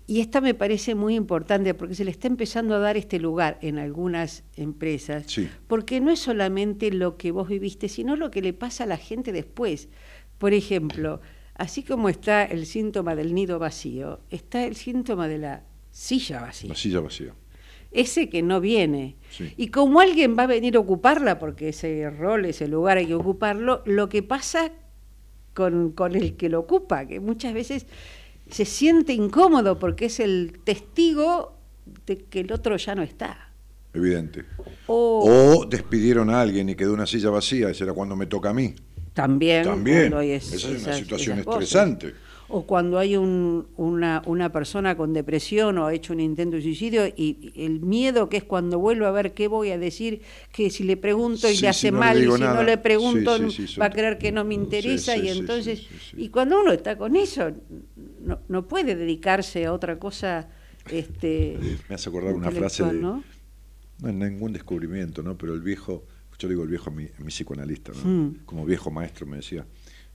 y 0.07 0.21
esta 0.21 0.39
me 0.41 0.53
parece 0.53 0.95
muy 0.95 1.15
importante 1.15 1.73
porque 1.73 1.95
se 1.95 2.05
le 2.05 2.11
está 2.11 2.27
empezando 2.27 2.75
a 2.75 2.79
dar 2.79 2.97
este 2.97 3.19
lugar 3.19 3.57
en 3.61 3.77
algunas 3.79 4.43
empresas, 4.55 5.23
Sí. 5.27 5.49
porque 5.67 5.99
no 5.99 6.11
es 6.11 6.19
solamente 6.19 6.91
lo 6.91 7.17
que 7.17 7.31
vos 7.31 7.49
viviste, 7.49 7.89
sino 7.89 8.15
lo 8.15 8.31
que 8.31 8.41
le 8.41 8.53
pasa 8.53 8.83
a 8.83 8.87
la 8.87 8.97
gente 8.97 9.31
después. 9.31 9.89
Por 10.37 10.53
ejemplo, 10.53 11.19
así 11.55 11.83
como 11.83 12.09
está 12.09 12.43
el 12.45 12.65
síntoma 12.65 13.15
del 13.15 13.33
nido 13.33 13.59
vacío, 13.59 14.21
está 14.29 14.63
el 14.65 14.75
síntoma 14.75 15.27
de 15.27 15.39
la 15.39 15.63
silla 15.91 16.41
vacía. 16.41 16.69
La 16.69 16.75
silla 16.75 16.99
vacía. 17.01 17.33
Ese 17.91 18.29
que 18.29 18.41
no 18.41 18.61
viene. 18.61 19.17
Sí. 19.31 19.53
Y 19.57 19.67
como 19.67 19.99
alguien 19.99 20.37
va 20.39 20.43
a 20.43 20.47
venir 20.47 20.77
a 20.77 20.79
ocuparla, 20.79 21.39
porque 21.39 21.69
ese 21.69 22.09
rol, 22.09 22.45
ese 22.45 22.67
lugar 22.69 22.97
hay 22.97 23.07
que 23.07 23.15
ocuparlo, 23.15 23.81
lo 23.85 24.07
que 24.07 24.23
pasa 24.23 24.71
con, 25.53 25.91
con 25.91 26.15
el 26.15 26.35
que 26.35 26.49
lo 26.49 26.59
ocupa, 26.59 27.05
que 27.05 27.19
muchas 27.19 27.53
veces 27.53 27.85
se 28.49 28.65
siente 28.65 29.13
incómodo 29.13 29.79
porque 29.79 30.05
es 30.05 30.19
el 30.19 30.59
testigo 30.63 31.53
de 32.05 32.17
que 32.17 32.41
el 32.41 32.51
otro 32.51 32.77
ya 32.77 32.95
no 32.95 33.01
está. 33.03 33.49
Evidente. 33.93 34.45
O, 34.87 35.59
O 35.61 35.65
despidieron 35.65 36.29
a 36.29 36.41
alguien 36.41 36.69
y 36.69 36.75
quedó 36.75 36.93
una 36.93 37.05
silla 37.05 37.29
vacía, 37.29 37.69
ese 37.69 37.83
era 37.83 37.93
cuando 37.93 38.15
me 38.15 38.25
toca 38.27 38.49
a 38.49 38.53
mí. 38.53 38.73
también, 39.13 39.63
También. 39.65 40.13
Esa 40.13 40.55
es 40.55 40.63
una 40.65 40.77
esas- 40.77 40.97
situación 40.97 41.39
esas 41.39 41.45
cosas. 41.45 41.59
O 42.53 42.65
cuando 42.67 42.99
hay 42.99 43.15
un- 43.15 43.67
una, 43.77 44.21
una 44.25 44.51
persona 44.51 44.95
con 44.97 45.13
depresión 45.13 45.77
o 45.77 45.85
ha 45.87 45.93
hecho 45.93 46.13
un 46.13 46.19
intento 46.19 46.57
de 46.57 46.61
suicidio 46.63 47.07
y 47.07 47.51
y 47.55 47.65
el 47.65 47.79
miedo 47.79 48.27
que 48.29 48.37
es 48.37 48.43
cuando 48.43 48.77
vuelvo 48.79 49.05
a 49.05 49.11
ver 49.11 49.33
qué 49.33 49.47
voy 49.47 49.71
a 49.71 49.77
decir, 49.77 50.21
que 50.51 50.69
si 50.69 50.83
le 50.83 50.97
pregunto 50.97 51.49
y 51.49 51.55
Sí, 51.55 51.61
le 51.61 51.69
hace 51.69 51.87
si 51.87 51.91
no 51.91 51.97
le 51.99 51.99
mal, 51.99 52.17
y 52.17 52.31
si 52.31 52.41
no 52.41 52.63
le 52.63 52.77
pregunto 52.77 53.37
Sí, 53.37 53.51
sí, 53.51 53.67
sí, 53.67 53.79
va 53.79 53.85
a 53.85 53.89
creer 53.89 54.17
que 54.17 54.31
no 54.31 54.43
me 54.43 54.53
interesa 54.55 55.15
y 55.17 55.29
entonces, 55.29 55.87
y 56.17 56.29
cuando 56.29 56.59
uno 56.61 56.71
está 56.71 56.97
con 56.97 57.15
eso, 57.15 57.51
no, 58.21 58.39
no 58.47 58.67
puede 58.67 58.95
dedicarse 58.95 59.65
a 59.65 59.73
otra 59.73 59.97
cosa. 59.97 60.49
Este, 60.91 61.57
Me 61.89 61.95
hace 61.95 62.09
acordar 62.09 62.33
una 62.33 62.51
frase 62.51 62.83
de, 62.83 62.93
¿no? 62.93 63.23
no 64.01 64.09
es 64.09 64.15
ningún 64.15 64.51
descubrimiento, 64.51 65.21
¿no? 65.23 65.37
Pero 65.37 65.53
el 65.53 65.61
viejo, 65.61 66.03
yo 66.39 66.47
digo 66.49 66.63
el 66.63 66.69
viejo 66.69 66.89
a 66.89 66.93
mi, 66.93 67.03
a 67.05 67.21
mi 67.23 67.27
psicoanalista, 67.27 67.91
¿no? 67.93 68.09
Mm. 68.09 68.35
Como 68.45 68.65
viejo 68.65 68.89
maestro 68.89 69.25
me 69.27 69.37
decía, 69.37 69.65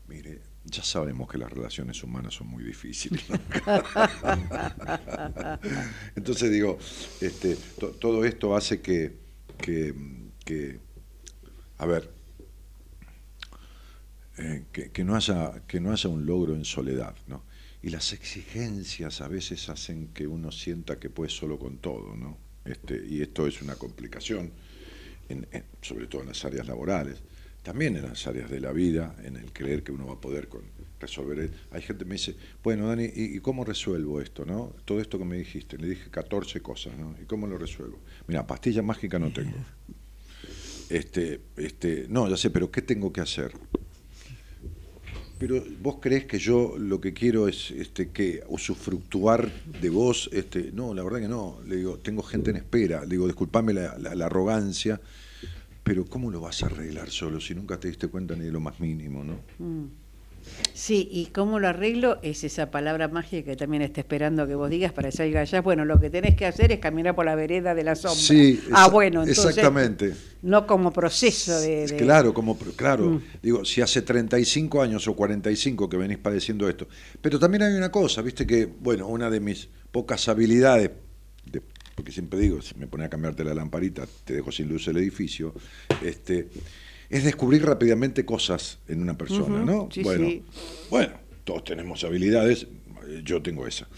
mire, 0.09 0.41
ya 0.71 0.83
sabemos 0.83 1.31
que 1.31 1.39
las 1.39 1.51
relaciones 1.51 2.03
humanas 2.03 2.35
son 2.35 2.49
muy 2.49 2.65
difíciles. 2.65 3.25
Entonces 6.17 6.51
digo, 6.51 6.79
este, 7.21 7.57
todo 8.01 8.25
esto 8.25 8.57
hace 8.57 8.81
que, 8.81 9.17
que, 9.59 10.79
a 11.79 11.87
ver, 11.87 12.11
eh, 14.39 14.65
que, 14.93 15.05
no 15.05 15.17
haya, 15.17 15.63
que 15.67 15.81
no 15.81 15.93
haya 15.93 16.11
un 16.11 16.27
logro 16.27 16.55
en 16.55 16.65
soledad, 16.65 17.15
¿no? 17.27 17.45
Y 17.83 17.91
las 17.91 18.13
exigencias 18.13 19.21
a 19.21 19.29
veces 19.29 19.69
hacen 19.69 20.09
que 20.09 20.27
uno 20.27 20.51
sienta 20.51 20.99
que 20.99 21.11
puede 21.11 21.31
solo 21.31 21.59
con 21.59 21.79
todo, 21.79 22.17
¿no? 22.17 22.39
Este, 22.65 23.07
y 23.07 23.23
esto 23.23 23.47
es 23.47 23.63
una 23.63 23.77
complicación, 23.77 24.51
sobre 25.81 26.07
todo 26.07 26.23
en 26.23 26.29
las 26.29 26.45
áreas 26.45 26.67
laborales 26.67 27.23
también 27.67 27.97
en 27.97 28.05
las 28.05 28.25
áreas 28.29 28.49
de 28.49 28.61
la 28.61 28.71
vida, 28.71 29.17
en 29.25 29.35
el 29.35 29.53
creer 29.53 29.83
que 29.83 29.91
uno 29.91 30.07
va 30.07 30.13
a 30.13 30.21
poder 30.21 30.47
con, 30.47 30.63
resolver. 31.01 31.51
Hay 31.73 31.83
gente 31.83 32.05
que 32.05 32.09
me 32.09 32.15
dice, 32.15 32.37
bueno, 32.63 32.87
Dani, 32.87 33.11
¿y, 33.13 33.41
cómo 33.41 33.65
resuelvo 33.65 34.21
esto? 34.21 34.47
no 34.47 34.73
Todo 34.85 35.01
esto 35.01 35.19
que 35.19 35.25
me 35.25 35.37
dijiste, 35.37 35.77
le 35.77 35.89
dije 35.89 36.09
14 36.09 36.61
cosas, 36.61 36.97
¿no? 36.97 37.17
¿Y 37.21 37.25
cómo 37.25 37.49
lo 37.49 37.59
resuelvo? 37.59 37.99
Mira, 38.29 38.47
pastilla 38.47 38.83
mágica 38.83 39.19
no 39.19 39.33
tengo. 39.33 39.57
Este, 40.89 41.41
este, 41.57 42.07
no, 42.09 42.29
ya 42.29 42.37
sé, 42.37 42.51
pero 42.51 42.71
¿qué 42.71 42.83
tengo 42.83 43.13
que 43.13 43.21
hacer? 43.21 43.51
Pero 45.37 45.61
vos 45.83 45.97
crees 46.01 46.25
que 46.27 46.39
yo 46.39 46.77
lo 46.79 47.01
que 47.01 47.13
quiero 47.15 47.49
es 47.49 47.73
este, 47.73 48.11
que 48.11 48.45
usufructuar 48.47 49.51
de 49.81 49.91
vos, 49.91 50.31
este, 50.33 50.71
no, 50.71 50.95
la 50.95 51.03
verdad 51.03 51.19
que 51.19 51.29
no. 51.29 51.59
Le 51.67 51.79
digo, 51.79 51.99
tengo 51.99 52.23
gente 52.23 52.51
en 52.51 52.59
espera. 52.59 53.01
Le 53.01 53.09
digo, 53.09 53.27
disculpame 53.27 53.75
la, 53.75 53.99
la 53.99 54.27
arrogancia 54.27 55.01
pero 55.87 56.05
¿cómo 56.05 56.33
lo 56.33 56.41
vas 56.41 56.65
a 56.65 56.67
arreglar 56.67 57.11
solo 57.11 57.41
si 57.41 57.55
nunca 57.55 57.79
te 57.79 57.87
diste 57.87 58.09
cuenta 58.09 58.35
ni 58.35 58.47
de 58.47 58.51
lo 58.51 58.59
más 58.59 58.81
mínimo, 58.81 59.23
no? 59.23 59.39
Mm. 59.59 59.85
Sí, 60.73 61.09
y 61.13 61.27
cómo 61.27 61.61
lo 61.61 61.69
arreglo 61.69 62.19
es 62.23 62.43
esa 62.43 62.73
palabra 62.73 63.07
mágica 63.07 63.53
que 63.53 63.57
también 63.57 63.83
está 63.83 64.01
esperando 64.01 64.49
que 64.49 64.57
vos 64.57 64.69
digas 64.69 64.93
para 64.93 65.13
salir 65.13 65.39
allá. 65.39 65.61
Bueno, 65.61 65.85
lo 65.85 66.01
que 66.01 66.11
tenés 66.11 66.35
que 66.35 66.45
hacer 66.45 66.73
es 66.73 66.81
caminar 66.81 67.15
por 67.15 67.25
la 67.25 67.37
vereda 67.37 67.73
de 67.77 67.85
la 67.85 67.95
sombra. 67.95 68.21
Sí, 68.21 68.61
ah, 68.73 68.89
bueno, 68.89 69.23
exactamente. 69.23 70.13
No 70.43 70.67
como 70.67 70.93
proceso 70.93 71.61
de, 71.61 71.95
Claro, 71.97 72.35
como 72.35 72.59
claro. 72.59 73.05
Mm. 73.05 73.23
Digo, 73.41 73.65
si 73.65 73.81
hace 73.81 74.03
35 74.03 74.83
años 74.83 75.07
o 75.07 75.15
45 75.15 75.89
que 75.89 75.97
venís 75.97 76.19
padeciendo 76.19 76.69
esto. 76.69 76.89
Pero 77.21 77.39
también 77.39 77.63
hay 77.63 77.75
una 77.75 77.93
cosa, 77.93 78.23
viste 78.23 78.45
que, 78.45 78.67
bueno, 78.67 79.07
una 79.07 79.31
de 79.31 79.39
mis 79.39 79.69
pocas 79.93 80.29
habilidades 80.29 80.91
porque 81.97 82.13
siempre 82.13 82.39
digo, 82.39 82.63
si 82.63 82.75
me 82.77 82.87
pone 82.87 83.07
a 83.07 83.09
cambiarte 83.09 83.43
la 83.43 83.55
lamparita, 83.55 84.07
te 84.25 84.35
dejo 84.35 84.53
sin 84.53 84.69
luz 84.69 84.87
el 84.87 84.99
edificio, 84.99 85.55
este, 86.05 86.49
es 87.09 87.25
descubrir 87.25 87.65
rápidamente 87.65 88.25
cosas 88.25 88.79
en 88.87 89.03
una 89.03 89.17
persona, 89.17 89.65
¿no? 89.65 89.89
bueno, 90.03 90.29
bueno, 90.91 91.15
todos 91.43 91.65
tenemos 91.65 92.05
habilidades, 92.05 92.67
yo 93.25 93.41
tengo 93.41 93.67
esa. 93.67 93.89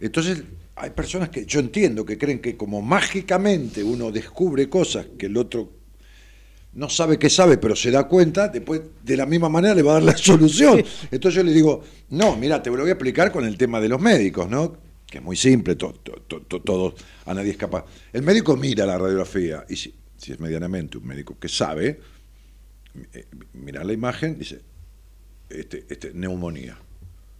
Entonces, 0.00 0.42
hay 0.74 0.90
personas 0.90 1.28
que 1.30 1.46
yo 1.46 1.60
entiendo 1.60 2.04
que 2.04 2.18
creen 2.18 2.40
que 2.40 2.56
como 2.56 2.82
mágicamente 2.82 3.82
uno 3.82 4.10
descubre 4.10 4.68
cosas 4.68 5.06
que 5.16 5.26
el 5.26 5.36
otro 5.36 5.70
no 6.74 6.90
sabe 6.90 7.16
que 7.18 7.30
sabe, 7.30 7.58
pero 7.58 7.74
se 7.74 7.90
da 7.90 8.08
cuenta, 8.08 8.48
después 8.48 8.82
de 9.02 9.16
la 9.16 9.24
misma 9.24 9.48
manera 9.48 9.74
le 9.74 9.82
va 9.82 9.92
a 9.92 9.94
dar 9.94 10.02
la 10.02 10.16
solución. 10.16 10.82
Entonces 11.12 11.36
yo 11.36 11.44
le 11.44 11.52
digo, 11.52 11.82
no, 12.10 12.36
mira, 12.36 12.60
te 12.60 12.70
lo 12.70 12.78
voy 12.78 12.88
a 12.88 12.92
explicar 12.92 13.30
con 13.30 13.46
el 13.46 13.56
tema 13.56 13.80
de 13.80 13.88
los 13.88 14.00
médicos, 14.00 14.50
¿no? 14.50 14.85
Que 15.06 15.18
es 15.18 15.24
muy 15.24 15.36
simple, 15.36 15.76
todo, 15.76 16.94
a 17.24 17.34
nadie 17.34 17.52
es 17.52 17.56
capaz. 17.56 17.84
El 18.12 18.22
médico 18.22 18.56
mira 18.56 18.84
la 18.84 18.98
radiografía 18.98 19.64
y 19.68 19.76
si, 19.76 19.94
es 20.26 20.40
medianamente 20.40 20.98
un 20.98 21.06
médico 21.06 21.38
que 21.38 21.48
sabe, 21.48 22.00
eh, 23.12 23.26
mira 23.52 23.84
la 23.84 23.92
imagen, 23.92 24.38
dice, 24.38 24.60
este, 25.48 25.86
este, 25.88 26.12
neumonía. 26.12 26.76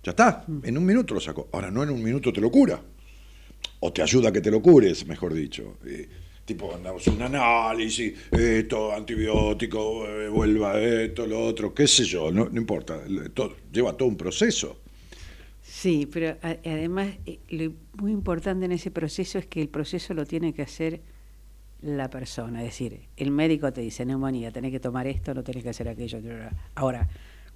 Ya 0.05 0.11
está, 0.11 0.44
mm. 0.46 0.61
en 0.62 0.79
un 0.79 0.85
minuto 0.85 1.14
lo 1.14 1.20
sacó. 1.20 1.48
Ahora 1.52 1.70
no 1.70 1.83
en 1.83 1.90
un 1.90 2.02
minuto 2.02 2.33
te 2.33 2.40
lo 2.40 2.50
cura. 2.50 2.81
O 3.81 3.92
te 3.92 4.02
ayuda 4.02 4.29
a 4.29 4.33
que 4.33 4.40
te 4.40 4.50
lo 4.50 4.62
cures, 4.62 5.05
mejor 5.07 5.35
dicho. 5.35 5.79
Eh, 5.85 6.09
tipo, 6.44 6.72
andamos 6.72 7.05
un 7.09 7.20
análisis, 7.20 8.14
esto, 8.31 8.92
antibiótico, 8.92 10.07
eh, 10.07 10.29
vuelva 10.29 10.81
esto, 10.81 11.26
lo 11.26 11.44
otro, 11.44 11.74
qué 11.74 11.88
sé 11.88 12.05
yo, 12.05 12.31
no, 12.31 12.48
no 12.48 12.61
importa. 12.61 13.02
lleva 13.72 13.96
todo 13.96 14.09
un 14.09 14.16
proceso. 14.16 14.83
Sí, 15.87 16.09
pero 16.12 16.37
además 16.42 17.14
eh, 17.27 17.38
lo 17.49 17.72
muy 18.03 18.11
importante 18.11 18.64
en 18.64 18.72
ese 18.72 18.90
proceso 18.90 19.38
es 19.38 19.46
que 19.46 19.62
el 19.62 19.68
proceso 19.68 20.14
lo 20.14 20.27
tiene 20.27 20.53
que 20.53 20.62
hacer 20.62 21.01
la 21.81 22.11
persona. 22.11 22.59
Es 22.64 22.70
decir, 22.70 23.03
el 23.16 23.31
médico 23.31 23.72
te 23.72 23.83
dice 23.83 24.05
neumonía, 24.05 24.51
tenés 24.51 24.72
que 24.72 24.81
tomar 24.81 25.07
esto, 25.07 25.33
no 25.33 25.44
tenés 25.44 25.62
que 25.62 25.70
hacer 25.70 25.88
aquello. 25.88 26.18
Ahora, 26.75 27.09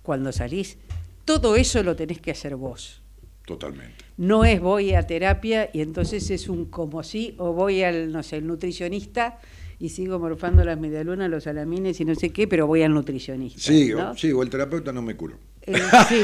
cuando 0.05 0.31
salís, 0.31 0.79
todo 1.25 1.57
eso 1.57 1.83
lo 1.83 1.97
tenés 1.97 2.21
que 2.21 2.31
hacer 2.31 2.55
vos. 2.55 3.03
Totalmente. 3.47 4.05
No 4.17 4.45
es 4.45 4.61
voy 4.61 4.95
a 4.95 5.05
terapia 5.09 5.69
y 5.73 5.81
entonces 5.81 6.31
es 6.31 6.49
un 6.49 6.67
como 6.67 7.03
sí, 7.03 7.35
o 7.37 7.53
voy 7.53 7.83
al, 7.83 8.13
no 8.13 8.23
sé, 8.23 8.37
el 8.37 8.47
nutricionista 8.47 9.41
y 9.81 9.89
sigo 9.89 10.19
morfando 10.19 10.63
las 10.63 10.79
medialunas, 10.79 11.31
los 11.31 11.45
salamines 11.45 11.99
y 12.01 12.05
no 12.05 12.15
sé 12.15 12.31
qué, 12.31 12.47
pero 12.47 12.67
voy 12.67 12.83
al 12.83 12.93
nutricionista. 12.93 13.61
Sí, 13.61 13.93
o, 13.95 14.15
sí, 14.15 14.31
o 14.31 14.43
el 14.43 14.51
terapeuta 14.51 14.93
no 14.93 15.01
me 15.01 15.17
curo. 15.17 15.39
Eh, 15.63 15.75
sí. 16.09 16.21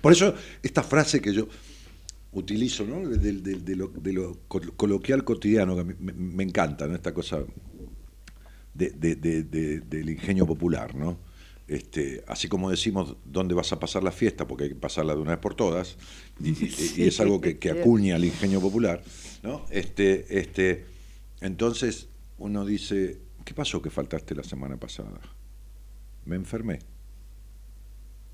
Por 0.00 0.12
eso, 0.12 0.34
esta 0.60 0.82
frase 0.82 1.22
que 1.22 1.32
yo 1.32 1.46
utilizo, 2.32 2.84
¿no? 2.84 3.08
De, 3.08 3.76
lo, 3.76 3.92
coloquial 4.48 5.22
cotidiano, 5.22 5.76
que 5.76 5.84
me, 5.84 6.42
encanta, 6.42 6.88
¿no? 6.88 6.96
Esta 6.96 7.14
cosa 7.14 7.44
del 8.74 10.08
ingenio 10.10 10.44
popular, 10.44 10.96
¿no? 10.96 11.18
Este, 11.68 12.24
así 12.26 12.48
como 12.48 12.70
decimos 12.70 13.16
dónde 13.24 13.54
vas 13.54 13.72
a 13.72 13.78
pasar 13.78 14.02
la 14.02 14.10
fiesta, 14.10 14.48
porque 14.48 14.64
hay 14.64 14.70
que 14.70 14.76
pasarla 14.76 15.14
de 15.14 15.20
una 15.20 15.30
vez 15.30 15.40
por 15.40 15.54
todas, 15.54 15.96
y, 16.42 17.04
es 17.04 17.20
algo 17.20 17.40
que, 17.40 17.56
acuña 17.70 18.16
el 18.16 18.24
ingenio 18.24 18.60
popular, 18.60 19.00
¿no? 19.44 19.64
Este, 19.70 20.40
este, 20.40 20.86
entonces, 21.40 22.08
uno 22.42 22.66
dice, 22.66 23.18
¿qué 23.44 23.54
pasó 23.54 23.80
que 23.80 23.88
faltaste 23.88 24.34
la 24.34 24.42
semana 24.42 24.76
pasada? 24.76 25.20
Me 26.24 26.34
enfermé. 26.34 26.80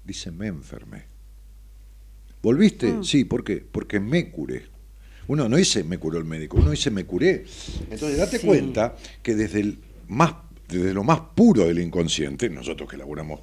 Dice, 0.02 0.30
me 0.30 0.46
enfermé. 0.46 1.04
¿Volviste? 2.42 2.90
Mm. 2.90 3.04
Sí, 3.04 3.24
¿por 3.26 3.44
qué? 3.44 3.58
Porque 3.58 4.00
me 4.00 4.30
curé. 4.30 4.64
Uno 5.26 5.46
no 5.46 5.56
dice 5.56 5.84
me 5.84 5.98
curó 5.98 6.18
el 6.18 6.24
médico, 6.24 6.56
uno 6.56 6.70
dice 6.70 6.90
me 6.90 7.04
curé. 7.04 7.44
Entonces 7.90 8.16
date 8.16 8.40
cuenta 8.40 8.96
que 9.22 9.34
desde, 9.34 9.60
el 9.60 9.78
más, 10.08 10.32
desde 10.66 10.94
lo 10.94 11.04
más 11.04 11.20
puro 11.34 11.66
del 11.66 11.78
inconsciente, 11.78 12.48
nosotros 12.48 12.88
que 12.88 12.96
elaboramos 12.96 13.40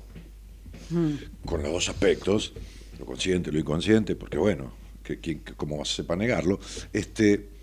mm. 0.90 1.46
con 1.46 1.62
los 1.62 1.72
dos 1.72 1.90
aspectos, 1.90 2.54
lo 2.98 3.06
consciente 3.06 3.52
y 3.52 3.54
lo 3.54 3.60
inconsciente, 3.60 4.16
porque 4.16 4.40
bueno, 4.40 4.74
que, 5.04 5.42
¿cómo 5.56 5.78
vas 5.78 5.92
a 5.92 5.96
sepa 5.98 6.16
negarlo? 6.16 6.60
Este, 6.92 7.55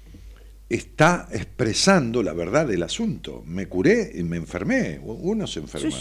está 0.75 1.29
expresando 1.31 2.23
la 2.23 2.33
verdad 2.33 2.67
del 2.67 2.83
asunto. 2.83 3.43
Me 3.47 3.67
curé 3.67 4.11
y 4.15 4.23
me 4.23 4.39
enfermé. 4.39 4.99
Uno 5.03 5.47
se 5.47 5.61
enferma. 5.61 5.97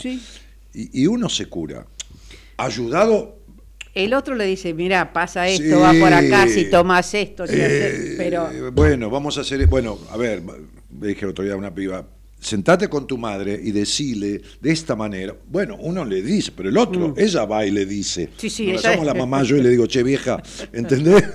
Y, 0.74 1.06
uno 1.08 1.28
se 1.28 1.48
cura. 1.48 1.86
Ayudado. 2.58 3.40
El 3.94 4.14
otro 4.14 4.36
le 4.36 4.46
dice, 4.46 4.74
mira, 4.74 5.12
pasa 5.12 5.48
esto, 5.50 5.82
va 5.82 5.92
por 5.92 6.14
acá, 6.14 6.48
si 6.48 6.70
tomas 6.70 7.14
esto, 7.14 7.44
eh, 7.50 8.16
pero... 8.18 8.72
Bueno, 8.72 9.10
vamos 9.10 9.38
a 9.38 9.42
hacer... 9.42 9.68
Bueno, 9.68 10.00
a 10.10 10.16
ver, 10.16 10.42
le 10.98 11.08
dije 11.08 11.26
el 11.26 11.32
otro 11.32 11.44
día 11.44 11.56
a 11.56 11.58
una 11.58 11.76
piba, 11.76 12.08
sentate 12.40 12.88
con 12.88 13.06
tu 13.06 13.18
madre 13.18 13.60
y 13.62 13.72
decile 13.72 14.42
de 14.62 14.72
esta 14.72 14.96
manera. 14.96 15.36
Bueno, 15.46 15.76
uno 15.82 16.06
le 16.06 16.22
dice, 16.22 16.54
pero 16.56 16.70
el 16.70 16.78
otro, 16.78 17.10
mm. 17.10 17.16
ella 17.18 17.44
va 17.44 17.66
y 17.66 17.72
le 17.72 17.86
dice. 17.86 18.30
Sí, 18.38 18.50
sí, 18.50 18.72
Nos 18.72 18.86
ella... 18.86 19.04
la 19.04 19.14
mamá 19.26 19.44
yo 19.44 19.58
y 19.58 19.62
le 19.62 19.70
digo, 19.70 19.86
che, 19.88 20.04
vieja, 20.04 20.42
¿entendés? 20.72 21.26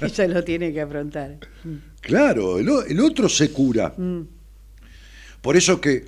ella 0.00 0.28
lo 0.28 0.42
tiene 0.42 0.72
que 0.72 0.80
afrontar. 0.80 1.36
Claro, 2.02 2.58
el, 2.58 3.00
otro 3.00 3.28
se 3.28 3.50
cura. 3.52 3.94
Mm. 3.96 4.22
Por 5.40 5.56
eso 5.56 5.80
que 5.80 6.04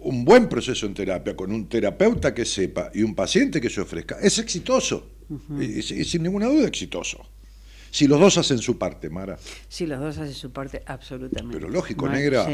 un 0.00 0.24
buen 0.24 0.48
proceso 0.48 0.86
en 0.86 0.94
terapia 0.94 1.34
con 1.34 1.50
un 1.50 1.68
terapeuta 1.68 2.32
que 2.32 2.44
sepa 2.44 2.90
y 2.94 3.02
un 3.02 3.14
paciente 3.14 3.60
que 3.60 3.68
se 3.68 3.80
ofrezca 3.80 4.18
es 4.20 4.38
exitoso. 4.38 5.10
y, 5.58 5.82
sin 5.82 6.22
ninguna 6.22 6.46
duda 6.46 6.68
exitoso. 6.68 7.26
Si 7.90 8.06
los 8.06 8.20
dos 8.20 8.36
hacen 8.36 8.58
su 8.58 8.78
parte, 8.78 9.08
Mara. 9.08 9.38
Si 9.68 9.86
los 9.86 9.98
dos 9.98 10.18
hacen 10.18 10.34
su 10.34 10.52
parte, 10.52 10.82
absolutamente. 10.86 11.58
Pero 11.58 11.70
lógico, 11.70 12.08
negra, 12.08 12.46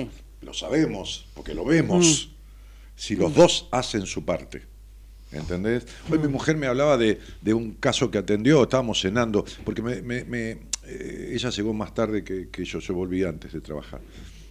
lo 0.42 0.54
sabemos, 0.54 1.26
porque 1.34 1.54
lo 1.54 1.64
vemos. 1.64 2.28
Mm. 2.28 2.34
Si 2.96 3.16
los 3.16 3.34
dos 3.34 3.68
hacen 3.72 4.06
su 4.06 4.24
parte. 4.24 4.62
¿Entendés? 5.32 5.84
Hoy 6.08 6.18
mi 6.18 6.28
mm. 6.28 6.30
mujer 6.30 6.56
me 6.56 6.68
hablaba 6.68 6.96
de, 6.96 7.18
un 7.52 7.72
caso 7.72 8.10
que 8.10 8.18
atendió, 8.18 8.62
estábamos 8.62 9.00
cenando, 9.00 9.44
porque 9.64 9.82
me, 9.82 10.58
eh, 10.86 11.32
ella 11.34 11.50
llegó 11.50 11.72
más 11.72 11.94
tarde 11.94 12.24
que, 12.24 12.64
yo, 12.64 12.80
se 12.80 12.92
volví 12.92 13.24
antes 13.24 13.52
de 13.52 13.60
trabajar. 13.60 14.00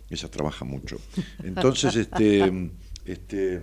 Ella 0.10 0.28
trabaja 0.30 0.66
mucho. 0.66 0.98
Entonces, 1.44 1.96
este, 1.96 2.72
este 3.06 3.62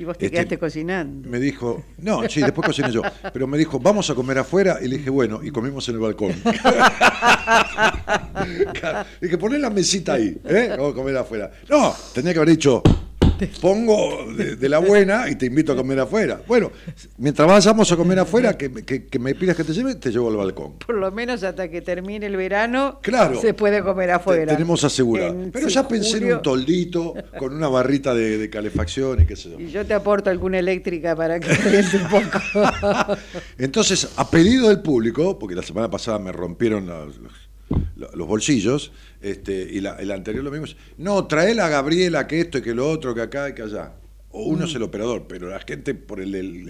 y 0.00 0.04
vos 0.04 0.16
te 0.16 0.26
este, 0.26 0.36
quedaste 0.36 0.58
cocinando. 0.58 1.28
Me 1.28 1.38
dijo, 1.38 1.84
no, 1.98 2.26
sí, 2.26 2.40
después 2.40 2.66
cociné 2.66 2.90
yo, 2.90 3.02
pero 3.34 3.46
me 3.46 3.58
dijo, 3.58 3.78
vamos 3.78 4.08
a 4.08 4.14
comer 4.14 4.38
afuera, 4.38 4.78
y 4.82 4.88
le 4.88 4.96
dije, 4.96 5.10
bueno, 5.10 5.40
y 5.42 5.50
comimos 5.50 5.86
en 5.90 5.96
el 5.96 6.00
balcón. 6.00 6.30
dije, 9.20 9.36
poné 9.36 9.58
la 9.58 9.68
mesita 9.68 10.14
ahí, 10.14 10.40
¿eh? 10.44 10.68
Vamos 10.70 10.92
a 10.92 10.94
comer 10.94 11.18
afuera. 11.18 11.50
No, 11.68 11.94
tenía 12.14 12.32
que 12.32 12.38
haber 12.38 12.48
dicho, 12.48 12.82
pongo 13.60 14.32
de, 14.36 14.56
de 14.56 14.68
la 14.68 14.78
buena 14.78 15.28
y 15.30 15.36
te 15.36 15.46
invito 15.46 15.72
a 15.72 15.76
comer 15.76 16.00
afuera. 16.00 16.40
Bueno, 16.46 16.70
mientras 17.18 17.46
vayamos 17.48 17.90
a 17.92 17.96
comer 17.96 18.18
afuera, 18.18 18.56
que, 18.56 18.70
que- 18.84 19.06
que 19.06 19.18
me 19.18 19.34
pidas 19.34 19.56
que 19.56 19.64
te 19.64 19.72
lleve, 19.72 19.94
te 19.94 20.10
llevo 20.10 20.28
al 20.30 20.36
balcón. 20.36 20.74
Por 20.84 20.96
lo 20.96 21.10
menos 21.10 21.42
hasta 21.42 21.68
que 21.70 21.80
termine 21.82 22.26
el 22.26 22.36
verano 22.36 22.98
Claro. 23.02 23.40
se 23.40 23.54
puede 23.54 23.82
comer 23.82 24.10
afuera. 24.10 24.46
Te- 24.46 24.52
tenemos 24.52 24.84
asegurado. 24.84 25.30
En- 25.42 25.50
Pero 25.50 25.68
sí, 25.68 25.74
ya 25.74 25.86
pensé 25.88 26.18
en 26.18 26.34
un 26.34 26.42
toldito 26.42 27.14
con 27.38 27.54
una 27.54 27.68
barrita 27.68 28.14
de, 28.14 28.38
de 28.38 28.50
calefacción 28.50 29.22
y 29.22 29.26
qué 29.26 29.36
sé 29.36 29.50
yo. 29.50 29.60
Y 29.60 29.70
yo 29.70 29.84
te 29.86 29.94
aporto 29.94 30.30
alguna 30.30 30.58
eléctrica 30.58 31.14
para 31.16 31.38
que 31.40 31.48
caliente 31.56 31.96
un 31.96 32.08
poco. 32.08 33.16
Entonces, 33.58 34.08
a 34.16 34.30
pedido 34.30 34.68
del 34.68 34.80
público, 34.80 35.38
porque 35.38 35.54
la 35.54 35.62
semana 35.62 35.90
pasada 35.90 36.18
me 36.18 36.32
rompieron 36.32 36.86
los, 36.86 37.18
los- 37.18 38.14
los 38.14 38.26
bolsillos, 38.26 38.90
este, 39.20 39.68
y 39.70 39.80
la, 39.80 39.96
el 39.96 40.10
anterior 40.10 40.42
lo 40.44 40.50
mismo, 40.50 40.66
no, 40.98 41.26
trae 41.26 41.58
a 41.60 41.68
Gabriela 41.68 42.26
que 42.26 42.40
esto 42.40 42.58
y 42.58 42.62
que 42.62 42.74
lo 42.74 42.88
otro, 42.88 43.14
que 43.14 43.20
acá 43.22 43.48
y 43.50 43.54
que 43.54 43.62
allá. 43.62 43.94
O 44.30 44.44
uno 44.44 44.64
es 44.64 44.74
el 44.74 44.82
operador, 44.82 45.26
pero 45.28 45.48
la 45.50 45.58
gente 45.60 45.94
por 45.94 46.20
el, 46.20 46.34
el, 46.34 46.68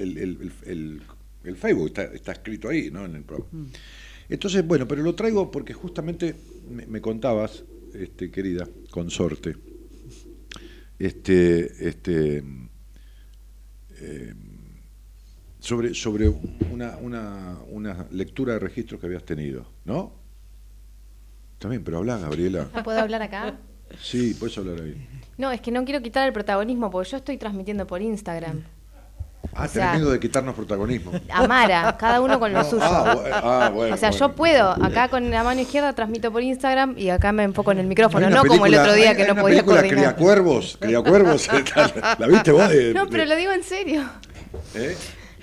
el- 0.65 1.03
Facebook 1.57 1.89
está, 1.89 2.05
está 2.05 2.33
escrito 2.33 2.69
ahí, 2.69 2.91
¿no? 2.91 3.05
En 3.05 3.17
el 3.17 3.23
programa. 3.23 3.69
Entonces, 4.29 4.67
bueno, 4.67 4.87
pero 4.87 5.03
lo 5.03 5.15
traigo 5.15 5.51
porque 5.51 5.73
justamente 5.75 6.35
me, 6.71 6.87
me 6.87 7.01
contabas, 7.01 7.65
este, 7.95 8.31
querida 8.31 8.69
consorte, 8.91 9.57
este, 10.99 11.89
este, 11.89 12.45
eh, 14.01 14.35
sobre, 15.59 15.95
sobre 15.95 16.29
una, 16.71 16.97
una, 16.99 17.59
una 17.71 18.07
lectura 18.13 18.55
de 18.55 18.59
registros 18.61 19.01
que 19.01 19.07
habías 19.07 19.25
tenido, 19.25 19.67
¿no? 19.85 20.20
También, 21.61 21.85
pero 21.85 21.99
habla, 21.99 22.19
Gabriela. 22.19 22.67
¿No 22.75 22.83
puedo 22.83 22.99
hablar 23.01 23.23
acá? 23.23 23.55
Sí, 24.03 24.35
puedes 24.35 24.59
hablar 24.59 24.81
ahí. 24.81 25.07
No, 25.39 25.53
es 25.53 25.61
que 25.61 25.71
no 25.71 25.85
quiero 25.85 26.03
quitar 26.03 26.27
el 26.27 26.33
protagonismo 26.33 26.91
porque 26.91 27.11
yo 27.11 27.17
estoy 27.19 27.37
transmitiendo 27.39 27.87
por 27.87 28.03
Instagram. 28.03 28.63
Ah, 29.55 29.65
O 29.65 29.69
tenés 29.69 29.71
sea- 29.73 29.93
miedo 29.95 30.11
de 30.11 30.21
quitarnos 30.21 30.55
protagonismo. 30.55 31.13
Amara, 31.31 31.97
cada 31.99 32.21
uno 32.21 32.39
con 32.39 32.53
lo 32.53 32.59
No, 32.63 32.65
suyo. 32.69 32.83
ah, 32.85 33.17
ah, 33.43 33.71
bueno, 33.75 33.95
o 33.95 33.99
sea, 33.99 34.11
bueno. 34.11 34.27
yo 34.29 34.35
puedo, 34.37 34.71
acá 34.71 35.09
con 35.09 35.31
la 35.31 35.43
mano 35.43 35.61
izquierda 35.63 35.93
transmito 35.95 36.31
por 36.31 36.43
Instagram 36.43 36.95
y 36.99 37.09
acá 37.09 37.33
me 37.33 37.45
enfoco 37.45 37.73
en 37.73 37.79
el 37.79 37.87
micrófono, 37.87 38.29
no 38.29 38.41
una 38.43 38.49
como 38.49 38.67
el 38.67 38.73
película- 38.73 38.83
otro 38.83 38.95
día 38.95 39.11
hay- 39.11 39.17
que 39.17 39.23
hay 39.23 39.29
no 39.29 39.33
una 39.35 39.43
podía 39.43 39.57
película 39.57 39.81
coordinar. 39.81 40.15
Criacuervos, 40.15 40.77
Criacuervos, 40.81 41.49
¿la 42.19 42.27
viste 42.27 42.53
vos? 42.53 42.69
De- 42.69 42.95
No, 42.95 43.07
pero 43.09 43.23
de- 43.23 43.29
lo 43.29 43.37
digo 43.37 43.53
en 43.53 43.63
serio. 43.65 44.03
¿Eh? 44.75 44.97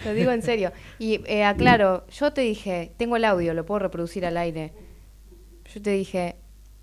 Lo 0.06 0.14
digo 0.14 0.32
en 0.32 0.42
serio. 0.44 0.72
Y 1.00 1.22
eh, 1.26 1.44
aclaro, 1.44 2.06
yo 2.08 2.32
te 2.34 2.42
dije, 2.42 2.94
tengo 2.98 3.16
el 3.18 3.26
audio, 3.26 3.54
lo 3.56 3.66
puedo 3.66 3.80
reproducir 3.80 4.26
al 4.28 4.38
aire. 4.38 4.74
Yo 5.78 5.84
te 5.84 5.92
dije, 5.92 6.36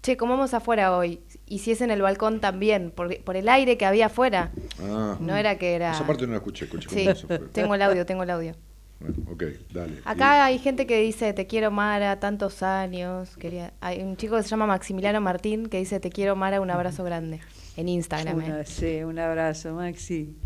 che, 0.03 0.16
comamos 0.16 0.55
afuera 0.55 0.97
hoy. 0.97 1.20
Y 1.47 1.59
si 1.59 1.72
es 1.72 1.80
en 1.80 1.90
el 1.90 2.01
balcón 2.01 2.40
también, 2.40 2.92
por, 2.92 3.20
por 3.24 3.34
el 3.34 3.49
aire 3.49 3.76
que 3.76 3.84
había 3.86 4.07
afuera. 4.07 4.53
Ah, 4.80 5.16
No 5.20 5.34
era 5.34 5.59
que 5.59 5.74
era... 5.74 5.90
esa 5.92 6.07
parte 6.07 6.26
no 6.26 6.30
la 6.30 6.36
escuché, 6.38 6.66
escuché 6.66 6.88
Sí, 6.88 7.26
tengo 7.53 7.74
el 7.74 7.82
audio, 7.82 8.07
tengo 8.07 8.22
el 8.22 8.30
audio. 8.30 8.55
Bueno, 9.01 9.16
ok, 9.32 9.42
dale. 9.72 10.01
Acá 10.05 10.45
hay 10.45 10.61
gente 10.61 10.86
que 10.86 11.01
dice, 11.01 11.32
te 11.32 11.49
quiero 11.49 11.72
Mara, 11.72 12.20
tantos 12.20 12.62
años. 12.62 13.36
Quería... 13.36 13.72
Hay 13.80 14.01
un 14.01 14.16
chico 14.16 14.36
que 14.36 14.45
se 14.45 14.49
llama 14.51 14.66
Maximiliano 14.66 15.20
Martín 15.20 15.66
que 15.66 15.78
dice, 15.78 15.99
te 15.99 16.11
quiero 16.11 16.36
Mara, 16.36 16.61
un 16.61 16.70
abrazo 16.70 17.03
grande. 17.03 17.40
En 17.76 17.88
Instagram. 17.88 18.40
¿eh? 18.42 18.64
Sí, 18.64 19.03
un 19.03 19.18
abrazo, 19.18 19.74
Maxi. 19.74 20.36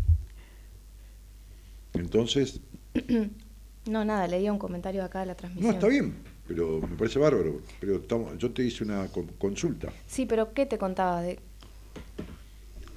Entonces, 1.93 2.61
No, 3.85 4.05
nada, 4.05 4.27
leía 4.27 4.51
un 4.51 4.59
comentario 4.59 5.03
acá 5.03 5.21
de 5.21 5.25
la 5.27 5.33
no, 5.33 5.37
transmisión. 5.37 5.73
está 5.73 5.87
bien, 5.87 6.15
pero 6.49 6.81
me 6.81 6.97
parece 6.97 7.19
bárbaro. 7.19 7.61
Pero 7.79 8.01
yo 8.37 8.51
te 8.51 8.63
hice 8.63 8.83
una 8.83 9.07
con- 9.09 9.27
consulta. 9.37 9.93
Sí, 10.07 10.25
pero 10.25 10.51
¿qué 10.53 10.65
te 10.65 10.79
contaba? 10.79 11.21
De... 11.21 11.37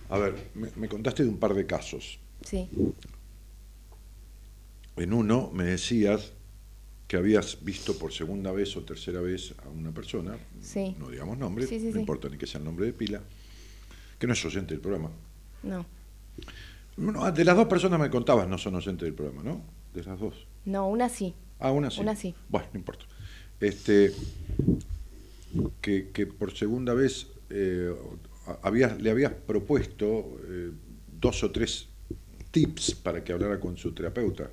A 0.08 0.18
ver, 0.18 0.34
me, 0.54 0.68
me 0.76 0.88
contaste 0.88 1.22
de 1.22 1.28
un 1.28 1.36
par 1.38 1.52
de 1.54 1.66
casos. 1.66 2.18
Sí, 2.44 2.68
En 4.96 5.12
uno 5.12 5.50
me 5.52 5.64
decías 5.64 6.32
que 7.06 7.16
habías 7.16 7.62
visto 7.62 7.98
por 7.98 8.12
segunda 8.12 8.52
vez 8.52 8.74
o 8.76 8.82
tercera 8.82 9.20
vez 9.20 9.54
a 9.64 9.68
una 9.68 9.92
persona, 9.92 10.36
Sí. 10.60 10.96
no 10.98 11.10
digamos 11.10 11.36
nombre, 11.38 11.66
Sí, 11.66 11.78
sí, 11.78 11.90
no 11.92 12.00
importa 12.00 12.28
ni 12.30 12.38
que 12.38 12.46
sea 12.46 12.58
el 12.58 12.64
nombre 12.64 12.86
de 12.86 12.92
pila, 12.94 13.20
que 14.18 14.26
no 14.26 14.32
es 14.32 14.44
oyente 14.44 14.74
del 14.74 14.80
programa. 14.80 15.10
no. 15.62 15.84
Bueno, 16.96 17.24
ah, 17.24 17.32
de 17.32 17.42
las 17.44 17.56
dos 17.56 17.68
personas 17.68 17.98
me 17.98 18.10
contabas 18.10 18.46
no 18.48 18.58
son 18.58 18.74
oyentes 18.74 19.06
del 19.06 19.14
programa, 19.14 19.42
¿no? 19.42 19.62
De 19.94 20.02
las 20.04 20.18
dos. 20.20 20.46
No, 20.66 20.88
una 20.88 21.08
sí. 21.08 21.34
Ah, 21.58 21.70
una 21.72 21.90
sí. 21.90 22.00
Una 22.00 22.14
sí. 22.14 22.34
Bueno, 22.50 22.68
no 22.74 22.78
importa. 22.80 23.06
Este, 23.62 24.12
que, 25.80 26.10
que 26.12 26.26
por 26.26 26.56
segunda 26.56 26.94
vez 26.94 27.28
eh, 27.50 27.92
a- 28.46 28.58
habías, 28.66 29.00
le 29.00 29.10
habías 29.10 29.32
propuesto 29.32 30.36
eh, 30.48 30.70
dos 31.20 31.42
o 31.44 31.50
tres 31.50 31.88
tips 32.50 32.94
para 32.96 33.22
que 33.24 33.32
hablara 33.32 33.60
con 33.60 33.76
su 33.76 33.92
terapeuta, 33.92 34.50